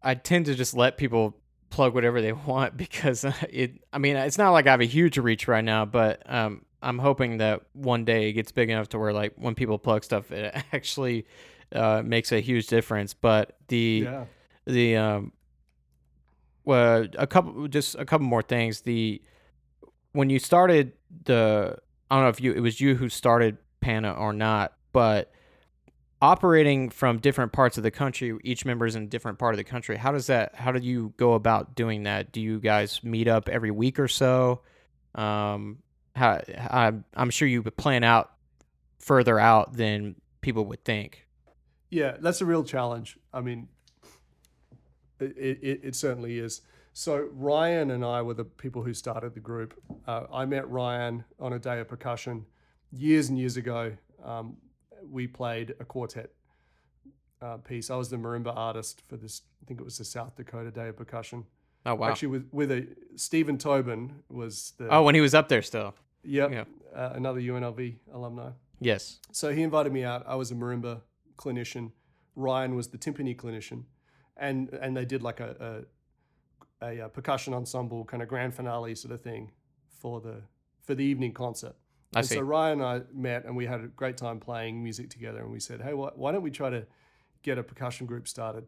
I 0.02 0.14
tend 0.14 0.46
to 0.46 0.54
just 0.54 0.74
let 0.74 0.96
people 0.96 1.36
plug 1.70 1.94
whatever 1.94 2.20
they 2.20 2.32
want 2.46 2.76
because 2.76 3.24
uh, 3.24 3.32
it. 3.50 3.82
I 3.92 3.98
mean, 3.98 4.16
it's 4.16 4.38
not 4.38 4.50
like 4.50 4.66
I 4.66 4.70
have 4.70 4.80
a 4.80 4.84
huge 4.86 5.18
reach 5.18 5.48
right 5.48 5.64
now, 5.64 5.84
but 5.84 6.22
um, 6.30 6.64
I'm 6.82 6.98
hoping 6.98 7.38
that 7.38 7.62
one 7.72 8.04
day 8.04 8.28
it 8.28 8.32
gets 8.34 8.52
big 8.52 8.70
enough 8.70 8.88
to 8.90 8.98
where 8.98 9.12
like 9.12 9.34
when 9.36 9.54
people 9.54 9.78
plug 9.78 10.04
stuff, 10.04 10.30
it 10.30 10.54
actually 10.72 11.26
uh, 11.72 12.02
makes 12.04 12.32
a 12.32 12.40
huge 12.40 12.66
difference. 12.66 13.14
But 13.14 13.56
the 13.68 14.02
Yeah. 14.04 14.24
the 14.66 14.96
um, 14.96 15.32
well, 16.64 17.06
a 17.18 17.26
couple 17.26 17.66
just 17.68 17.94
a 17.96 18.04
couple 18.04 18.26
more 18.26 18.42
things. 18.42 18.82
The 18.82 19.22
when 20.12 20.28
you 20.30 20.38
started 20.38 20.92
the, 21.24 21.78
I 22.10 22.16
don't 22.16 22.24
know 22.24 22.28
if 22.28 22.40
you 22.40 22.52
it 22.52 22.60
was 22.60 22.80
you 22.80 22.96
who 22.96 23.08
started 23.08 23.56
Pana 23.82 24.12
or 24.12 24.32
not, 24.32 24.72
but 24.92 25.30
operating 26.22 26.88
from 26.88 27.18
different 27.18 27.52
parts 27.52 27.76
of 27.76 27.82
the 27.82 27.90
country, 27.90 28.38
each 28.44 28.64
member 28.64 28.86
is 28.86 28.94
in 28.94 29.02
a 29.02 29.06
different 29.06 29.38
part 29.38 29.52
of 29.52 29.58
the 29.58 29.64
country. 29.64 29.96
How 29.96 30.12
does 30.12 30.28
that? 30.28 30.54
How 30.54 30.72
do 30.72 30.78
you 30.78 31.12
go 31.18 31.34
about 31.34 31.74
doing 31.74 32.04
that? 32.04 32.32
Do 32.32 32.40
you 32.40 32.60
guys 32.60 33.02
meet 33.02 33.28
up 33.28 33.48
every 33.48 33.70
week 33.70 33.98
or 33.98 34.08
so? 34.08 34.62
Um, 35.14 35.78
how 36.14 36.40
I'm 36.70 37.04
I'm 37.14 37.30
sure 37.30 37.48
you 37.48 37.62
plan 37.62 38.04
out 38.04 38.32
further 38.98 39.38
out 39.38 39.74
than 39.74 40.14
people 40.40 40.64
would 40.66 40.84
think. 40.84 41.26
Yeah, 41.90 42.16
that's 42.20 42.40
a 42.40 42.46
real 42.46 42.64
challenge. 42.64 43.18
I 43.34 43.40
mean, 43.42 43.68
it, 45.20 45.58
it, 45.62 45.80
it 45.82 45.94
certainly 45.94 46.38
is. 46.38 46.62
So 46.94 47.28
Ryan 47.32 47.90
and 47.90 48.04
I 48.04 48.22
were 48.22 48.34
the 48.34 48.44
people 48.44 48.82
who 48.82 48.94
started 48.94 49.34
the 49.34 49.40
group. 49.40 49.74
Uh, 50.06 50.24
I 50.32 50.44
met 50.44 50.70
Ryan 50.70 51.24
on 51.40 51.52
a 51.52 51.58
day 51.58 51.80
of 51.80 51.88
percussion 51.88 52.46
years 52.92 53.28
and 53.28 53.38
years 53.38 53.56
ago. 53.56 53.92
Um, 54.24 54.56
we 55.10 55.26
played 55.26 55.74
a 55.80 55.84
quartet 55.84 56.30
uh, 57.40 57.56
piece. 57.56 57.90
I 57.90 57.96
was 57.96 58.08
the 58.08 58.16
marimba 58.16 58.52
artist 58.54 59.02
for 59.08 59.16
this. 59.16 59.42
I 59.62 59.66
think 59.66 59.80
it 59.80 59.84
was 59.84 59.98
the 59.98 60.04
South 60.04 60.36
Dakota 60.36 60.70
Day 60.70 60.88
of 60.88 60.96
Percussion. 60.96 61.44
Oh 61.84 61.96
wow! 61.96 62.10
Actually, 62.10 62.28
with 62.28 62.48
with 62.52 62.70
a 62.70 62.86
Stephen 63.16 63.58
Tobin 63.58 64.22
was 64.28 64.74
the 64.78 64.88
oh, 64.88 65.02
when 65.02 65.14
he 65.14 65.20
was 65.20 65.34
up 65.34 65.48
there 65.48 65.62
still. 65.62 65.94
yep, 66.22 66.52
yeah. 66.52 66.64
uh, 66.94 67.12
another 67.14 67.40
UNLV 67.40 67.96
alumni. 68.12 68.50
Yes. 68.80 69.18
So 69.32 69.52
he 69.52 69.62
invited 69.62 69.92
me 69.92 70.04
out. 70.04 70.24
I 70.26 70.36
was 70.36 70.50
a 70.50 70.54
marimba 70.54 71.00
clinician. 71.36 71.90
Ryan 72.36 72.76
was 72.76 72.88
the 72.88 72.98
timpani 72.98 73.36
clinician, 73.36 73.84
and 74.36 74.68
and 74.74 74.96
they 74.96 75.04
did 75.04 75.22
like 75.22 75.40
a 75.40 75.84
a, 76.80 76.86
a, 76.86 77.04
uh 77.06 77.08
percussion 77.08 77.52
ensemble 77.52 78.04
kind 78.04 78.22
of 78.22 78.28
grand 78.28 78.54
finale 78.54 78.94
sort 78.94 79.12
of 79.12 79.20
thing 79.20 79.50
for 79.88 80.20
the 80.20 80.42
for 80.82 80.94
the 80.94 81.04
evening 81.04 81.32
concert. 81.32 81.74
I 82.14 82.20
and 82.20 82.28
see. 82.28 82.34
so 82.36 82.40
Ryan 82.42 82.80
and 82.80 82.88
I 82.88 83.02
met, 83.14 83.44
and 83.44 83.56
we 83.56 83.66
had 83.66 83.80
a 83.80 83.86
great 83.88 84.16
time 84.16 84.38
playing 84.40 84.82
music 84.82 85.08
together. 85.10 85.40
And 85.40 85.50
we 85.50 85.60
said, 85.60 85.80
hey, 85.80 85.94
why, 85.94 86.10
why 86.14 86.32
don't 86.32 86.42
we 86.42 86.50
try 86.50 86.70
to 86.70 86.86
get 87.42 87.58
a 87.58 87.62
percussion 87.62 88.06
group 88.06 88.28
started? 88.28 88.66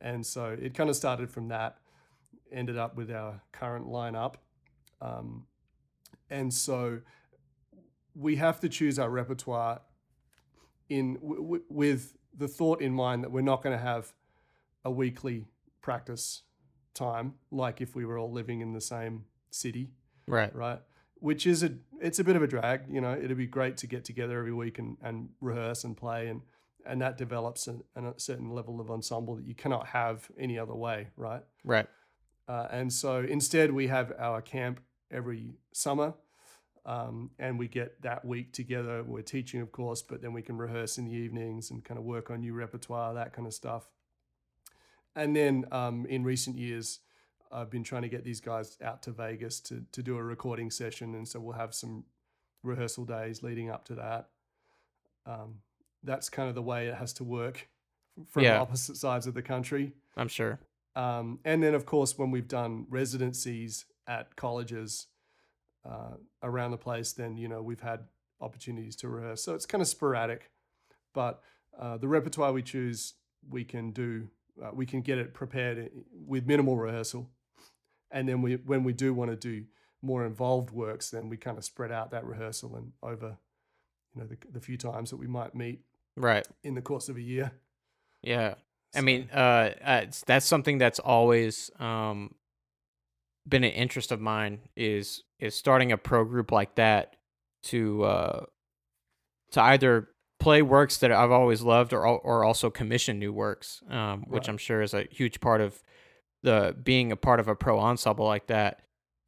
And 0.00 0.24
so 0.24 0.56
it 0.60 0.74
kind 0.74 0.88
of 0.90 0.96
started 0.96 1.30
from 1.30 1.48
that. 1.48 1.78
Ended 2.50 2.76
up 2.76 2.96
with 2.96 3.10
our 3.10 3.40
current 3.52 3.86
lineup, 3.86 4.34
um, 5.00 5.46
and 6.28 6.52
so 6.52 7.00
we 8.14 8.36
have 8.36 8.60
to 8.60 8.68
choose 8.68 8.98
our 8.98 9.08
repertoire 9.08 9.80
in 10.90 11.14
w- 11.14 11.40
w- 11.42 11.62
with 11.70 12.14
the 12.36 12.46
thought 12.48 12.82
in 12.82 12.92
mind 12.92 13.24
that 13.24 13.32
we're 13.32 13.40
not 13.40 13.62
going 13.62 13.74
to 13.74 13.82
have 13.82 14.12
a 14.84 14.90
weekly 14.90 15.46
practice 15.80 16.42
time 16.92 17.32
like 17.50 17.80
if 17.80 17.94
we 17.94 18.04
were 18.04 18.18
all 18.18 18.30
living 18.30 18.60
in 18.60 18.74
the 18.74 18.80
same 18.82 19.24
city 19.50 19.88
Right. 20.26 20.54
right 20.54 20.80
which 21.20 21.46
is 21.46 21.62
a 21.62 21.72
it's 22.02 22.18
a 22.18 22.24
bit 22.24 22.36
of 22.36 22.42
a 22.42 22.46
drag 22.46 22.80
you 22.90 23.00
know 23.00 23.12
it'd 23.12 23.36
be 23.36 23.46
great 23.46 23.76
to 23.78 23.86
get 23.86 24.04
together 24.04 24.38
every 24.38 24.52
week 24.52 24.78
and, 24.78 24.96
and 25.02 25.28
rehearse 25.40 25.84
and 25.84 25.96
play 25.96 26.28
and 26.28 26.42
and 26.84 27.00
that 27.00 27.16
develops 27.16 27.68
a, 27.68 27.76
a 27.96 28.12
certain 28.18 28.50
level 28.50 28.80
of 28.80 28.90
ensemble 28.90 29.36
that 29.36 29.46
you 29.46 29.54
cannot 29.54 29.86
have 29.86 30.28
any 30.38 30.58
other 30.58 30.74
way 30.74 31.08
right 31.16 31.42
Right. 31.64 31.88
uh, 32.48 32.66
and 32.70 32.92
so 32.92 33.12
instead, 33.20 33.70
we 33.70 33.86
have 33.86 34.12
our 34.18 34.42
camp 34.42 34.80
every 35.10 35.54
summer. 35.72 36.14
Um, 36.84 37.30
and 37.38 37.60
we 37.60 37.68
get 37.68 38.02
that 38.02 38.24
week 38.24 38.52
together. 38.52 39.04
We're 39.04 39.22
teaching, 39.22 39.60
of 39.60 39.70
course, 39.70 40.02
but 40.02 40.20
then 40.20 40.32
we 40.32 40.42
can 40.42 40.56
rehearse 40.58 40.98
in 40.98 41.04
the 41.04 41.12
evenings 41.14 41.70
and 41.70 41.84
kind 41.84 41.96
of 41.96 42.04
work 42.04 42.28
on 42.28 42.40
new 42.40 42.54
repertoire, 42.54 43.14
that 43.14 43.32
kind 43.32 43.46
of 43.46 43.54
stuff. 43.54 43.84
And 45.14 45.36
then 45.36 45.64
um, 45.70 46.06
in 46.06 46.24
recent 46.24 46.58
years, 46.58 46.98
I've 47.52 47.70
been 47.70 47.84
trying 47.84 48.02
to 48.02 48.08
get 48.08 48.24
these 48.24 48.40
guys 48.40 48.78
out 48.82 49.02
to 49.02 49.10
Vegas 49.10 49.60
to, 49.60 49.84
to 49.92 50.02
do 50.02 50.16
a 50.16 50.22
recording 50.22 50.70
session. 50.70 51.14
And 51.14 51.26
so 51.28 51.38
we'll 51.40 51.56
have 51.56 51.74
some 51.74 52.04
rehearsal 52.62 53.04
days 53.04 53.42
leading 53.42 53.70
up 53.70 53.84
to 53.86 53.94
that. 53.96 54.28
Um, 55.26 55.56
that's 56.02 56.28
kind 56.28 56.48
of 56.48 56.54
the 56.54 56.62
way 56.62 56.88
it 56.88 56.94
has 56.94 57.12
to 57.14 57.24
work 57.24 57.68
from 58.28 58.44
Yeah. 58.44 58.60
opposite 58.60 58.96
sides 58.96 59.26
of 59.26 59.34
the 59.34 59.42
country. 59.42 59.92
I'm 60.16 60.28
sure. 60.28 60.58
Um, 60.94 61.38
and 61.44 61.62
then, 61.62 61.74
of 61.74 61.86
course, 61.86 62.18
when 62.18 62.30
we've 62.30 62.48
done 62.48 62.86
residencies 62.90 63.84
at 64.06 64.36
colleges 64.36 65.06
uh, 65.84 66.14
around 66.42 66.70
the 66.72 66.76
place, 66.78 67.12
then 67.12 67.36
you 67.36 67.48
know 67.48 67.62
we've 67.62 67.80
had 67.80 68.00
opportunities 68.40 68.96
to 68.96 69.08
rehearse. 69.08 69.42
So 69.42 69.54
it's 69.54 69.66
kind 69.66 69.80
of 69.80 69.88
sporadic, 69.88 70.50
but 71.14 71.40
uh, 71.78 71.96
the 71.96 72.08
repertoire 72.08 72.52
we 72.52 72.62
choose, 72.62 73.14
we 73.48 73.64
can 73.64 73.90
do, 73.90 74.28
uh, 74.62 74.70
we 74.72 74.84
can 74.86 75.00
get 75.00 75.18
it 75.18 75.32
prepared 75.32 75.90
with 76.26 76.46
minimal 76.46 76.76
rehearsal, 76.76 77.30
and 78.12 78.28
then 78.28 78.42
we, 78.42 78.56
when 78.56 78.84
we 78.84 78.92
do 78.92 79.14
want 79.14 79.30
to 79.30 79.36
do 79.36 79.64
more 80.02 80.24
involved 80.26 80.70
works, 80.70 81.10
then 81.10 81.28
we 81.28 81.36
kind 81.36 81.58
of 81.58 81.64
spread 81.64 81.92
out 81.92 82.10
that 82.10 82.24
rehearsal 82.24 82.76
and 82.76 82.92
over, 83.02 83.36
you 84.14 84.20
know, 84.20 84.26
the, 84.26 84.36
the 84.52 84.60
few 84.60 84.76
times 84.76 85.10
that 85.10 85.16
we 85.16 85.26
might 85.26 85.54
meet 85.54 85.80
Right. 86.16 86.46
in 86.62 86.74
the 86.74 86.82
course 86.82 87.08
of 87.08 87.16
a 87.16 87.22
year. 87.22 87.52
Yeah. 88.22 88.54
I 88.94 89.00
mean, 89.00 89.30
uh, 89.32 89.70
that's 90.26 90.44
something 90.46 90.76
that's 90.78 90.98
always 90.98 91.70
um, 91.78 92.34
been 93.48 93.64
an 93.64 93.70
interest 93.70 94.12
of 94.12 94.20
mine 94.20 94.60
is 94.76 95.22
is 95.38 95.54
starting 95.54 95.92
a 95.92 95.96
pro 95.96 96.24
group 96.24 96.52
like 96.52 96.74
that 96.74 97.16
to 97.64 98.04
uh, 98.04 98.44
to 99.52 99.62
either 99.62 100.08
play 100.38 100.60
works 100.60 100.98
that 100.98 101.10
I've 101.10 101.30
always 101.30 101.62
loved 101.62 101.92
or 101.94 102.04
or 102.06 102.44
also 102.44 102.68
commission 102.68 103.18
new 103.18 103.32
works, 103.32 103.82
um, 103.88 104.24
which 104.28 104.48
I'm 104.48 104.58
sure 104.58 104.82
is 104.82 104.92
a 104.92 105.06
huge 105.10 105.40
part 105.40 105.62
of 105.62 105.82
the 106.42 106.76
being 106.82 107.12
a 107.12 107.16
part 107.16 107.40
of 107.40 107.48
a 107.48 107.54
pro 107.54 107.78
ensemble 107.78 108.26
like 108.26 108.46
that. 108.48 108.80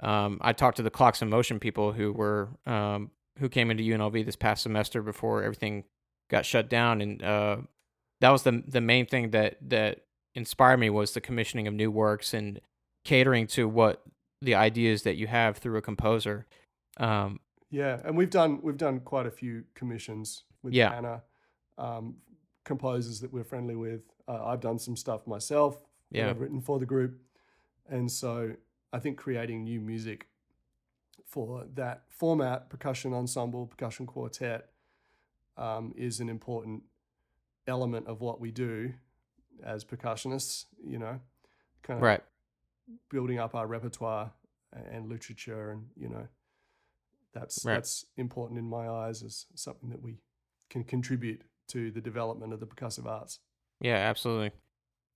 Um, 0.03 0.39
I 0.41 0.53
talked 0.53 0.77
to 0.79 0.83
the 0.83 0.91
Clocks 0.91 1.23
in 1.23 1.29
Motion 1.29 1.61
people 1.61 1.93
who 1.93 2.13
were 2.13 2.49
um, 2.67 3.11
who 3.39 3.49
came 3.49 3.71
into 3.71 3.83
UNLV 3.83 4.25
this 4.25 4.37
past 4.37 4.63
semester 4.63 5.03
before 5.03 5.43
everything 5.43 5.85
got 6.31 6.45
shut 6.45 6.69
down, 6.69 7.01
and 7.01 7.23
uh, 7.23 7.57
that 8.21 8.31
was 8.31 8.43
the 8.43 8.63
the 8.67 8.81
main 8.81 9.07
thing 9.07 9.31
that 9.31 9.57
that 9.69 10.01
inspired 10.35 10.79
me 10.79 10.91
was 10.91 11.13
the 11.13 11.21
commissioning 11.21 11.67
of 11.69 11.75
new 11.75 11.91
works 11.91 12.35
and 12.35 12.61
catering 13.05 13.47
to 13.47 13.69
what 13.69 14.03
the 14.43 14.55
ideas 14.55 15.03
that 15.03 15.17
you 15.17 15.27
have 15.27 15.59
through 15.59 15.77
a 15.77 15.83
composer. 15.83 16.47
Um, 16.97 17.41
Yeah, 17.71 18.01
and 18.05 18.17
we've 18.17 18.31
done 18.31 18.61
we've 18.63 18.77
done 18.77 19.01
quite 19.01 19.27
a 19.27 19.31
few 19.31 19.65
commissions 19.75 20.45
with 20.63 20.75
Yeah. 20.75 20.93
Anna, 20.93 21.23
um, 21.79 22.17
composers 22.65 23.21
that 23.21 23.33
we're 23.33 23.45
friendly 23.45 23.77
with. 23.77 24.03
Uh, 24.27 24.45
I've 24.45 24.61
done 24.61 24.79
some 24.79 24.97
stuff 24.97 25.27
myself. 25.27 25.79
That 26.15 26.21
Yeah. 26.21 26.31
I've 26.31 26.41
written 26.41 26.61
for 26.61 26.79
the 26.79 26.87
group, 26.87 27.21
and 27.89 28.11
so 28.11 28.55
I 28.93 28.99
think 29.01 29.19
creating 29.19 29.65
new 29.65 29.81
music 29.81 30.29
for 31.27 31.67
that 31.75 32.05
format, 32.09 32.71
percussion 32.71 33.13
ensemble, 33.13 33.67
percussion 33.67 34.07
quartet, 34.07 34.71
um, 35.57 35.93
is 35.97 36.21
an 36.21 36.29
important 36.29 36.85
element 37.67 38.07
of 38.07 38.21
what 38.21 38.41
we 38.41 38.51
do 38.53 38.95
as 39.63 39.85
percussionists. 39.85 40.67
You 40.83 40.99
know, 40.99 41.21
kind 41.83 41.99
of 41.99 42.03
right. 42.03 42.23
building 43.11 43.39
up 43.39 43.55
our 43.55 43.67
repertoire 43.67 44.33
and 44.73 45.09
literature 45.09 45.71
and 45.71 45.89
you 45.97 46.09
know 46.09 46.27
that's 47.33 47.65
Right. 47.65 47.75
that's 47.75 48.05
important 48.17 48.59
in 48.59 48.65
my 48.65 48.89
eyes 48.89 49.23
as 49.23 49.47
something 49.55 49.89
that 49.91 50.03
we 50.03 50.19
can 50.69 50.83
contribute 50.85 51.43
to 51.69 51.91
the 51.93 52.01
development 52.01 52.53
of 52.53 52.59
the 52.61 52.67
percussive 52.67 53.07
arts 53.07 53.39
Yeah, 53.81 53.97
absolutely. 53.97 54.51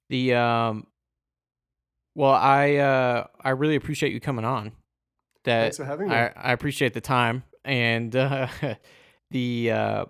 The 0.09 0.35
um, 0.35 0.87
well, 2.15 2.33
I 2.33 2.77
uh, 2.77 3.27
I 3.41 3.51
really 3.51 3.77
appreciate 3.77 4.13
you 4.13 4.21
coming 4.21 4.45
on. 4.45 4.73
That 5.45 5.63
thanks 5.63 5.77
for 5.77 5.85
having 5.85 6.09
me 6.09 6.15
I, 6.15 6.33
I 6.37 6.53
appreciate 6.53 6.93
the 6.93 7.01
time 7.01 7.45
and 7.65 8.15
uh, 8.17 8.49
the 9.31 9.71
uh, 9.71 10.05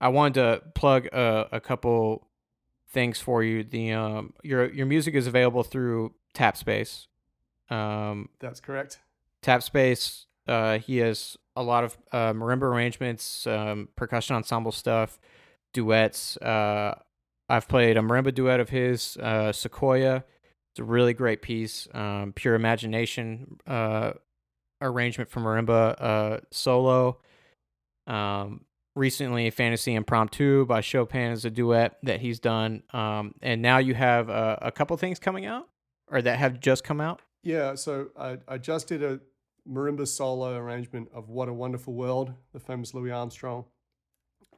I 0.00 0.08
wanted 0.08 0.34
to 0.34 0.62
plug 0.74 1.06
a, 1.06 1.48
a 1.52 1.60
couple 1.60 2.28
things 2.90 3.18
for 3.20 3.42
you. 3.42 3.64
The 3.64 3.92
um, 3.92 4.34
your 4.42 4.70
your 4.70 4.86
music 4.86 5.14
is 5.14 5.26
available 5.26 5.62
through 5.62 6.14
Tapspace. 6.34 7.06
Um, 7.70 8.28
that's 8.38 8.60
correct 8.60 9.00
Tapspace. 9.42 10.26
Uh, 10.46 10.78
he 10.78 10.98
has 10.98 11.36
a 11.56 11.62
lot 11.62 11.84
of 11.84 11.98
uh, 12.12 12.32
marimba 12.32 12.62
arrangements, 12.62 13.46
um, 13.46 13.88
percussion 13.96 14.36
ensemble 14.36 14.72
stuff, 14.72 15.18
duets. 15.72 16.36
Uh, 16.38 16.98
I've 17.48 17.68
played 17.68 17.96
a 17.96 18.00
marimba 18.00 18.34
duet 18.34 18.60
of 18.60 18.68
his, 18.68 19.16
uh, 19.18 19.52
Sequoia. 19.52 20.24
It's 20.72 20.80
a 20.80 20.84
really 20.84 21.14
great 21.14 21.42
piece. 21.42 21.88
Um, 21.94 22.32
Pure 22.34 22.54
Imagination 22.54 23.58
uh, 23.66 24.12
arrangement 24.80 25.30
for 25.30 25.40
marimba 25.40 26.00
uh, 26.00 26.40
solo. 26.50 27.18
Um, 28.06 28.64
recently, 28.94 29.50
Fantasy 29.50 29.94
Impromptu 29.94 30.66
by 30.66 30.80
Chopin 30.80 31.32
is 31.32 31.44
a 31.44 31.50
duet 31.50 31.98
that 32.02 32.20
he's 32.20 32.38
done. 32.38 32.82
Um, 32.92 33.34
and 33.42 33.62
now 33.62 33.78
you 33.78 33.94
have 33.94 34.28
uh, 34.28 34.56
a 34.60 34.70
couple 34.70 34.96
things 34.96 35.18
coming 35.18 35.46
out. 35.46 35.68
or 36.10 36.22
that 36.22 36.38
have 36.38 36.60
just 36.60 36.84
come 36.84 37.00
out? 37.00 37.22
Yeah, 37.42 37.74
so 37.74 38.08
I, 38.18 38.38
I 38.46 38.58
just 38.58 38.88
did 38.88 39.02
a 39.02 39.20
marimba 39.68 40.06
solo 40.06 40.56
arrangement 40.56 41.08
of 41.14 41.28
What 41.28 41.48
a 41.48 41.52
Wonderful 41.52 41.94
World, 41.94 42.32
the 42.52 42.60
famous 42.60 42.94
Louis 42.94 43.10
Armstrong 43.10 43.64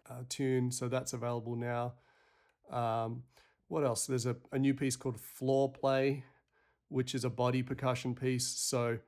uh, 0.08 0.22
tune. 0.28 0.70
So 0.70 0.88
that's 0.88 1.12
available 1.12 1.56
now. 1.56 1.94
Um, 2.70 3.24
what 3.68 3.84
else? 3.84 4.06
There's 4.06 4.26
a, 4.26 4.36
a 4.52 4.58
new 4.58 4.74
piece 4.74 4.96
called 4.96 5.18
Floor 5.20 5.70
Play, 5.70 6.24
which 6.88 7.14
is 7.14 7.24
a 7.24 7.30
body 7.30 7.62
percussion 7.62 8.14
piece. 8.14 8.46
So 8.46 8.98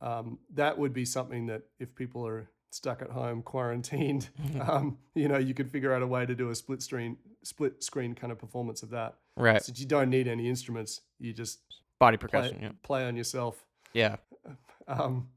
um, 0.00 0.38
that 0.54 0.78
would 0.78 0.92
be 0.92 1.04
something 1.04 1.46
that 1.46 1.62
if 1.78 1.94
people 1.94 2.26
are 2.26 2.50
stuck 2.70 3.02
at 3.02 3.10
home, 3.10 3.42
quarantined, 3.44 4.28
um, 4.60 4.98
you 5.14 5.28
know, 5.28 5.38
you 5.38 5.54
could 5.54 5.70
figure 5.70 5.94
out 5.94 6.02
a 6.02 6.06
way 6.06 6.26
to 6.26 6.34
do 6.34 6.50
a 6.50 6.54
split 6.54 6.82
screen, 6.82 7.16
split 7.42 7.82
screen 7.82 8.14
kind 8.14 8.32
of 8.32 8.38
performance 8.38 8.82
of 8.82 8.90
that. 8.90 9.16
Right. 9.36 9.62
Since 9.62 9.80
you 9.80 9.86
don't 9.86 10.10
need 10.10 10.26
any 10.28 10.48
instruments, 10.48 11.00
you 11.18 11.32
just 11.32 11.60
Body 11.98 12.16
play, 12.16 12.28
percussion. 12.28 12.58
Yeah. 12.60 12.70
play 12.82 13.04
on 13.06 13.16
yourself. 13.16 13.64
Yeah. 13.92 14.16
Um, 14.88 15.28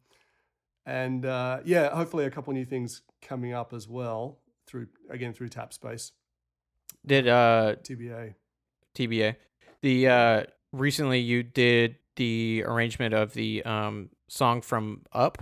and 0.83 1.27
uh, 1.27 1.59
yeah, 1.63 1.95
hopefully 1.95 2.25
a 2.25 2.31
couple 2.31 2.51
new 2.53 2.65
things 2.65 3.01
coming 3.21 3.53
up 3.53 3.71
as 3.71 3.87
well 3.87 4.39
through 4.65 4.87
again 5.11 5.31
through 5.31 5.49
Tapspace 5.49 6.09
Did 7.05 7.27
uh 7.27 7.75
TBA. 7.83 8.35
TBA 8.95 9.35
the 9.81 10.07
uh 10.07 10.43
recently 10.71 11.19
you 11.19 11.43
did 11.43 11.97
the 12.15 12.63
arrangement 12.65 13.13
of 13.13 13.33
the 13.33 13.63
um 13.63 14.09
song 14.27 14.61
from 14.61 15.01
Up, 15.11 15.41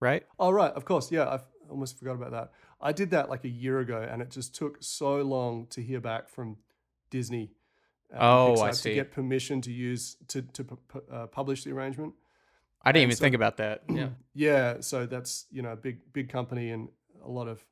right? 0.00 0.24
Oh 0.38 0.50
right, 0.50 0.72
of 0.72 0.84
course, 0.84 1.10
yeah. 1.10 1.24
I 1.24 1.40
almost 1.68 1.98
forgot 1.98 2.14
about 2.14 2.30
that. 2.32 2.52
I 2.80 2.92
did 2.92 3.10
that 3.10 3.28
like 3.30 3.44
a 3.44 3.48
year 3.48 3.80
ago, 3.80 4.06
and 4.08 4.20
it 4.22 4.30
just 4.30 4.54
took 4.54 4.76
so 4.80 5.16
long 5.22 5.66
to 5.70 5.80
hear 5.82 6.00
back 6.00 6.28
from 6.28 6.58
Disney. 7.10 7.50
uh, 8.12 8.18
Oh, 8.20 8.60
I 8.60 8.72
see. 8.72 8.90
To 8.90 8.94
get 8.94 9.10
permission 9.10 9.60
to 9.62 9.72
use 9.72 10.16
to 10.28 10.42
to 10.42 10.66
uh, 11.10 11.26
publish 11.26 11.64
the 11.64 11.72
arrangement. 11.72 12.14
I 12.82 12.92
didn't 12.92 13.04
And 13.04 13.08
even 13.12 13.16
so- 13.16 13.22
think 13.22 13.34
about 13.34 13.56
that. 13.56 13.82
Yeah. 13.88 14.08
Yeah, 14.34 14.80
so 14.80 15.06
that's 15.06 15.46
you 15.50 15.62
know 15.62 15.72
a 15.72 15.76
big 15.76 16.12
big 16.12 16.28
company 16.28 16.70
and 16.70 16.88
a 17.24 17.30
lot 17.30 17.48
of 17.48 17.64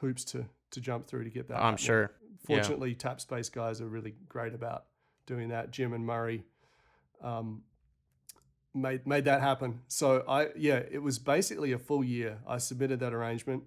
hoops 0.00 0.24
to 0.26 0.46
to 0.74 0.80
jump 0.80 1.06
through 1.06 1.24
to 1.24 1.30
get 1.30 1.48
that. 1.48 1.56
I'm 1.56 1.62
happening. 1.72 1.78
sure. 1.78 2.10
Yeah. 2.48 2.56
Fortunately, 2.56 2.94
Tapspace 2.94 3.50
guys 3.52 3.80
are 3.80 3.86
really 3.88 4.14
great 4.28 4.54
about 4.54 4.84
doing 5.26 5.48
that. 5.48 5.70
Jim 5.70 5.92
and 5.94 6.04
Murray 6.04 6.44
um, 7.22 7.62
made 8.74 9.06
made 9.06 9.24
that 9.24 9.40
happen. 9.40 9.80
So 9.88 10.24
I 10.28 10.48
yeah, 10.56 10.80
it 10.90 11.02
was 11.02 11.18
basically 11.18 11.72
a 11.72 11.78
full 11.78 12.04
year. 12.04 12.38
I 12.46 12.58
submitted 12.58 13.00
that 13.00 13.12
arrangement 13.14 13.64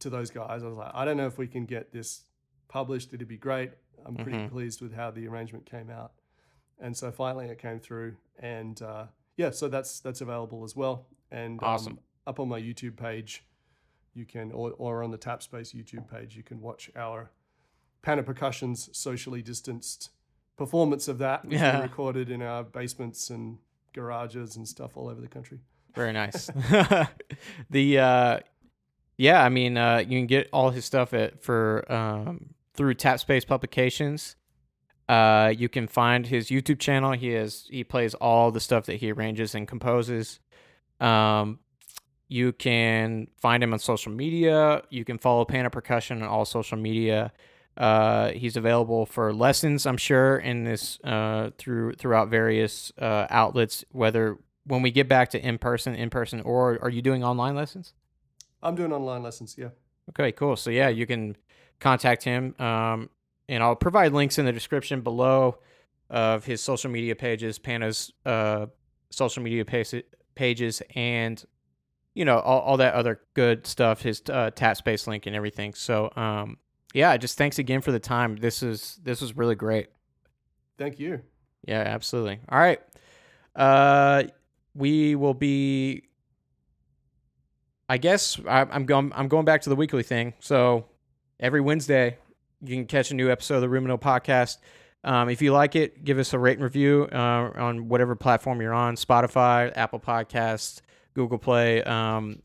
to 0.00 0.10
those 0.10 0.30
guys. 0.30 0.62
I 0.62 0.66
was 0.66 0.76
like, 0.76 0.92
I 0.94 1.04
don't 1.04 1.16
know 1.16 1.26
if 1.26 1.38
we 1.38 1.46
can 1.46 1.64
get 1.64 1.92
this 1.92 2.22
published. 2.68 3.12
It'd 3.12 3.26
be 3.28 3.38
great. 3.38 3.72
I'm 4.04 4.14
pretty 4.16 4.38
Mhm. 4.38 4.50
pleased 4.50 4.80
with 4.82 4.94
how 4.94 5.10
the 5.10 5.26
arrangement 5.26 5.66
came 5.66 5.90
out. 5.90 6.12
And 6.78 6.96
so 6.96 7.10
finally, 7.10 7.46
it 7.46 7.58
came 7.58 7.80
through, 7.80 8.16
and 8.38 8.80
uh, 8.82 9.06
yeah, 9.36 9.50
so 9.50 9.68
that's 9.68 9.98
that's 10.00 10.20
available 10.20 10.62
as 10.64 10.76
well. 10.76 11.06
And 11.30 11.60
um, 11.62 11.68
Awesome. 11.68 11.98
up 12.26 12.38
on 12.38 12.48
my 12.48 12.60
YouTube 12.60 12.96
page, 12.96 13.44
you 14.16 14.24
can, 14.26 14.50
or, 14.52 14.72
or 14.78 15.02
on 15.02 15.10
the 15.10 15.18
Tapspace 15.18 15.74
YouTube 15.74 16.10
page, 16.10 16.36
you 16.36 16.42
can 16.42 16.60
watch 16.60 16.90
our 16.96 17.30
Pana 18.02 18.22
Percussions 18.22 18.88
socially 18.92 19.42
distanced 19.42 20.10
performance 20.56 21.06
of 21.08 21.18
that, 21.18 21.44
which 21.44 21.58
Yeah. 21.58 21.76
we 21.78 21.82
recorded 21.82 22.30
in 22.30 22.40
our 22.42 22.64
basements 22.64 23.30
and 23.30 23.58
garages 23.92 24.56
and 24.56 24.66
stuff 24.66 24.96
all 24.96 25.08
over 25.08 25.20
the 25.20 25.28
country. 25.28 25.58
Very 25.94 26.12
nice. 26.12 26.46
the 27.70 27.98
uh 27.98 28.40
yeah, 29.16 29.42
I 29.42 29.48
mean 29.48 29.76
uh 29.78 29.98
you 29.98 30.18
can 30.18 30.26
get 30.26 30.48
all 30.52 30.70
his 30.70 30.84
stuff 30.84 31.14
at 31.14 31.42
for 31.42 31.90
um 31.92 32.50
through 32.74 32.94
Tapspace 32.94 33.46
Publications. 33.46 34.36
Uh 35.08 35.52
you 35.56 35.68
can 35.68 35.86
find 35.86 36.26
his 36.26 36.48
YouTube 36.48 36.78
channel. 36.78 37.12
He 37.12 37.28
has 37.30 37.66
he 37.70 37.82
plays 37.84 38.14
all 38.14 38.50
the 38.50 38.60
stuff 38.60 38.84
that 38.86 38.96
he 38.96 39.10
arranges 39.12 39.54
and 39.54 39.66
composes. 39.66 40.38
Um 41.00 41.58
you 42.28 42.52
can 42.52 43.28
find 43.36 43.62
him 43.62 43.72
on 43.72 43.78
social 43.78 44.12
media. 44.12 44.82
You 44.90 45.04
can 45.04 45.18
follow 45.18 45.44
Pana 45.44 45.70
Percussion 45.70 46.22
on 46.22 46.28
all 46.28 46.44
social 46.44 46.76
media. 46.76 47.32
Uh, 47.76 48.30
he's 48.30 48.56
available 48.56 49.06
for 49.06 49.32
lessons, 49.32 49.86
I'm 49.86 49.98
sure, 49.98 50.38
in 50.38 50.64
this 50.64 50.98
uh, 51.04 51.50
through 51.58 51.94
throughout 51.94 52.28
various 52.28 52.90
uh, 52.98 53.26
outlets. 53.28 53.84
Whether 53.92 54.38
when 54.64 54.82
we 54.82 54.90
get 54.90 55.08
back 55.08 55.30
to 55.30 55.46
in 55.46 55.58
person, 55.58 55.94
in 55.94 56.10
person, 56.10 56.40
or 56.40 56.78
are 56.82 56.90
you 56.90 57.02
doing 57.02 57.22
online 57.22 57.54
lessons? 57.54 57.92
I'm 58.62 58.74
doing 58.74 58.92
online 58.92 59.22
lessons, 59.22 59.56
yeah. 59.58 59.68
Okay, 60.10 60.32
cool. 60.32 60.56
So 60.56 60.70
yeah, 60.70 60.88
you 60.88 61.06
can 61.06 61.36
contact 61.78 62.24
him, 62.24 62.54
um, 62.58 63.10
and 63.48 63.62
I'll 63.62 63.76
provide 63.76 64.12
links 64.12 64.38
in 64.38 64.46
the 64.46 64.52
description 64.52 65.02
below 65.02 65.58
of 66.08 66.44
his 66.44 66.62
social 66.62 66.90
media 66.90 67.14
pages, 67.14 67.58
Pana's 67.58 68.12
uh, 68.24 68.66
social 69.10 69.42
media 69.42 69.64
pages, 69.64 70.02
pages, 70.34 70.82
and 70.94 71.44
you 72.16 72.24
know 72.24 72.38
all, 72.38 72.60
all 72.60 72.76
that 72.78 72.94
other 72.94 73.20
good 73.34 73.66
stuff. 73.66 74.00
His 74.00 74.22
uh, 74.30 74.50
Tapspace 74.50 75.06
link 75.06 75.26
and 75.26 75.36
everything. 75.36 75.74
So 75.74 76.10
um, 76.16 76.56
yeah, 76.94 77.16
just 77.18 77.36
thanks 77.36 77.58
again 77.58 77.82
for 77.82 77.92
the 77.92 78.00
time. 78.00 78.36
This 78.36 78.62
is 78.62 78.98
this 79.02 79.20
was 79.20 79.36
really 79.36 79.54
great. 79.54 79.88
Thank 80.78 80.98
you. 80.98 81.20
Yeah, 81.68 81.80
absolutely. 81.80 82.40
All 82.48 82.58
right. 82.58 82.80
Uh, 83.54 84.24
we 84.74 85.14
will 85.14 85.34
be. 85.34 86.04
I 87.88 87.98
guess 87.98 88.40
I, 88.48 88.62
I'm 88.62 88.86
going. 88.86 89.12
I'm 89.14 89.28
going 89.28 89.44
back 89.44 89.60
to 89.62 89.68
the 89.68 89.76
weekly 89.76 90.02
thing. 90.02 90.32
So 90.40 90.86
every 91.38 91.60
Wednesday, 91.60 92.16
you 92.62 92.76
can 92.76 92.86
catch 92.86 93.10
a 93.10 93.14
new 93.14 93.30
episode 93.30 93.56
of 93.56 93.60
the 93.60 93.68
Rudimental 93.68 93.98
Podcast. 93.98 94.56
Um, 95.04 95.28
if 95.28 95.42
you 95.42 95.52
like 95.52 95.76
it, 95.76 96.02
give 96.02 96.18
us 96.18 96.32
a 96.32 96.38
rate 96.38 96.54
and 96.54 96.64
review 96.64 97.08
uh, 97.12 97.52
on 97.56 97.88
whatever 97.88 98.16
platform 98.16 98.62
you're 98.62 98.74
on: 98.74 98.96
Spotify, 98.96 99.70
Apple 99.76 100.00
Podcasts, 100.00 100.80
Google 101.16 101.38
Play. 101.38 101.82
Um, 101.82 102.42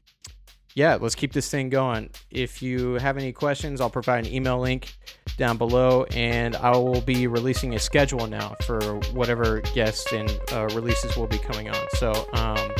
yeah, 0.74 0.98
let's 1.00 1.16
keep 1.16 1.34
this 1.34 1.50
thing 1.50 1.70
going. 1.70 2.10
If 2.32 2.62
you 2.62 2.94
have 2.94 3.18
any 3.18 3.34
questions, 3.34 3.82
I'll 3.82 3.90
provide 3.90 4.26
an 4.26 4.34
email 4.34 4.60
link 4.60 4.96
down 5.38 5.58
below, 5.58 6.06
and 6.16 6.56
I 6.56 6.72
will 6.72 7.02
be 7.02 7.28
releasing 7.28 7.76
a 7.76 7.80
schedule 7.80 8.26
now 8.26 8.56
for 8.64 8.82
whatever 9.12 9.60
guests 9.76 10.12
and 10.14 10.32
uh, 10.54 10.70
releases 10.74 11.16
will 11.18 11.28
be 11.28 11.38
coming 11.38 11.70
on. 11.70 11.86
So, 11.96 12.28
um, 12.34 12.72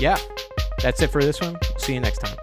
yeah, 0.00 0.18
that's 0.82 1.00
it 1.00 1.10
for 1.10 1.22
this 1.22 1.40
one. 1.40 1.56
See 1.78 1.94
you 1.94 2.00
next 2.00 2.18
time. 2.18 2.36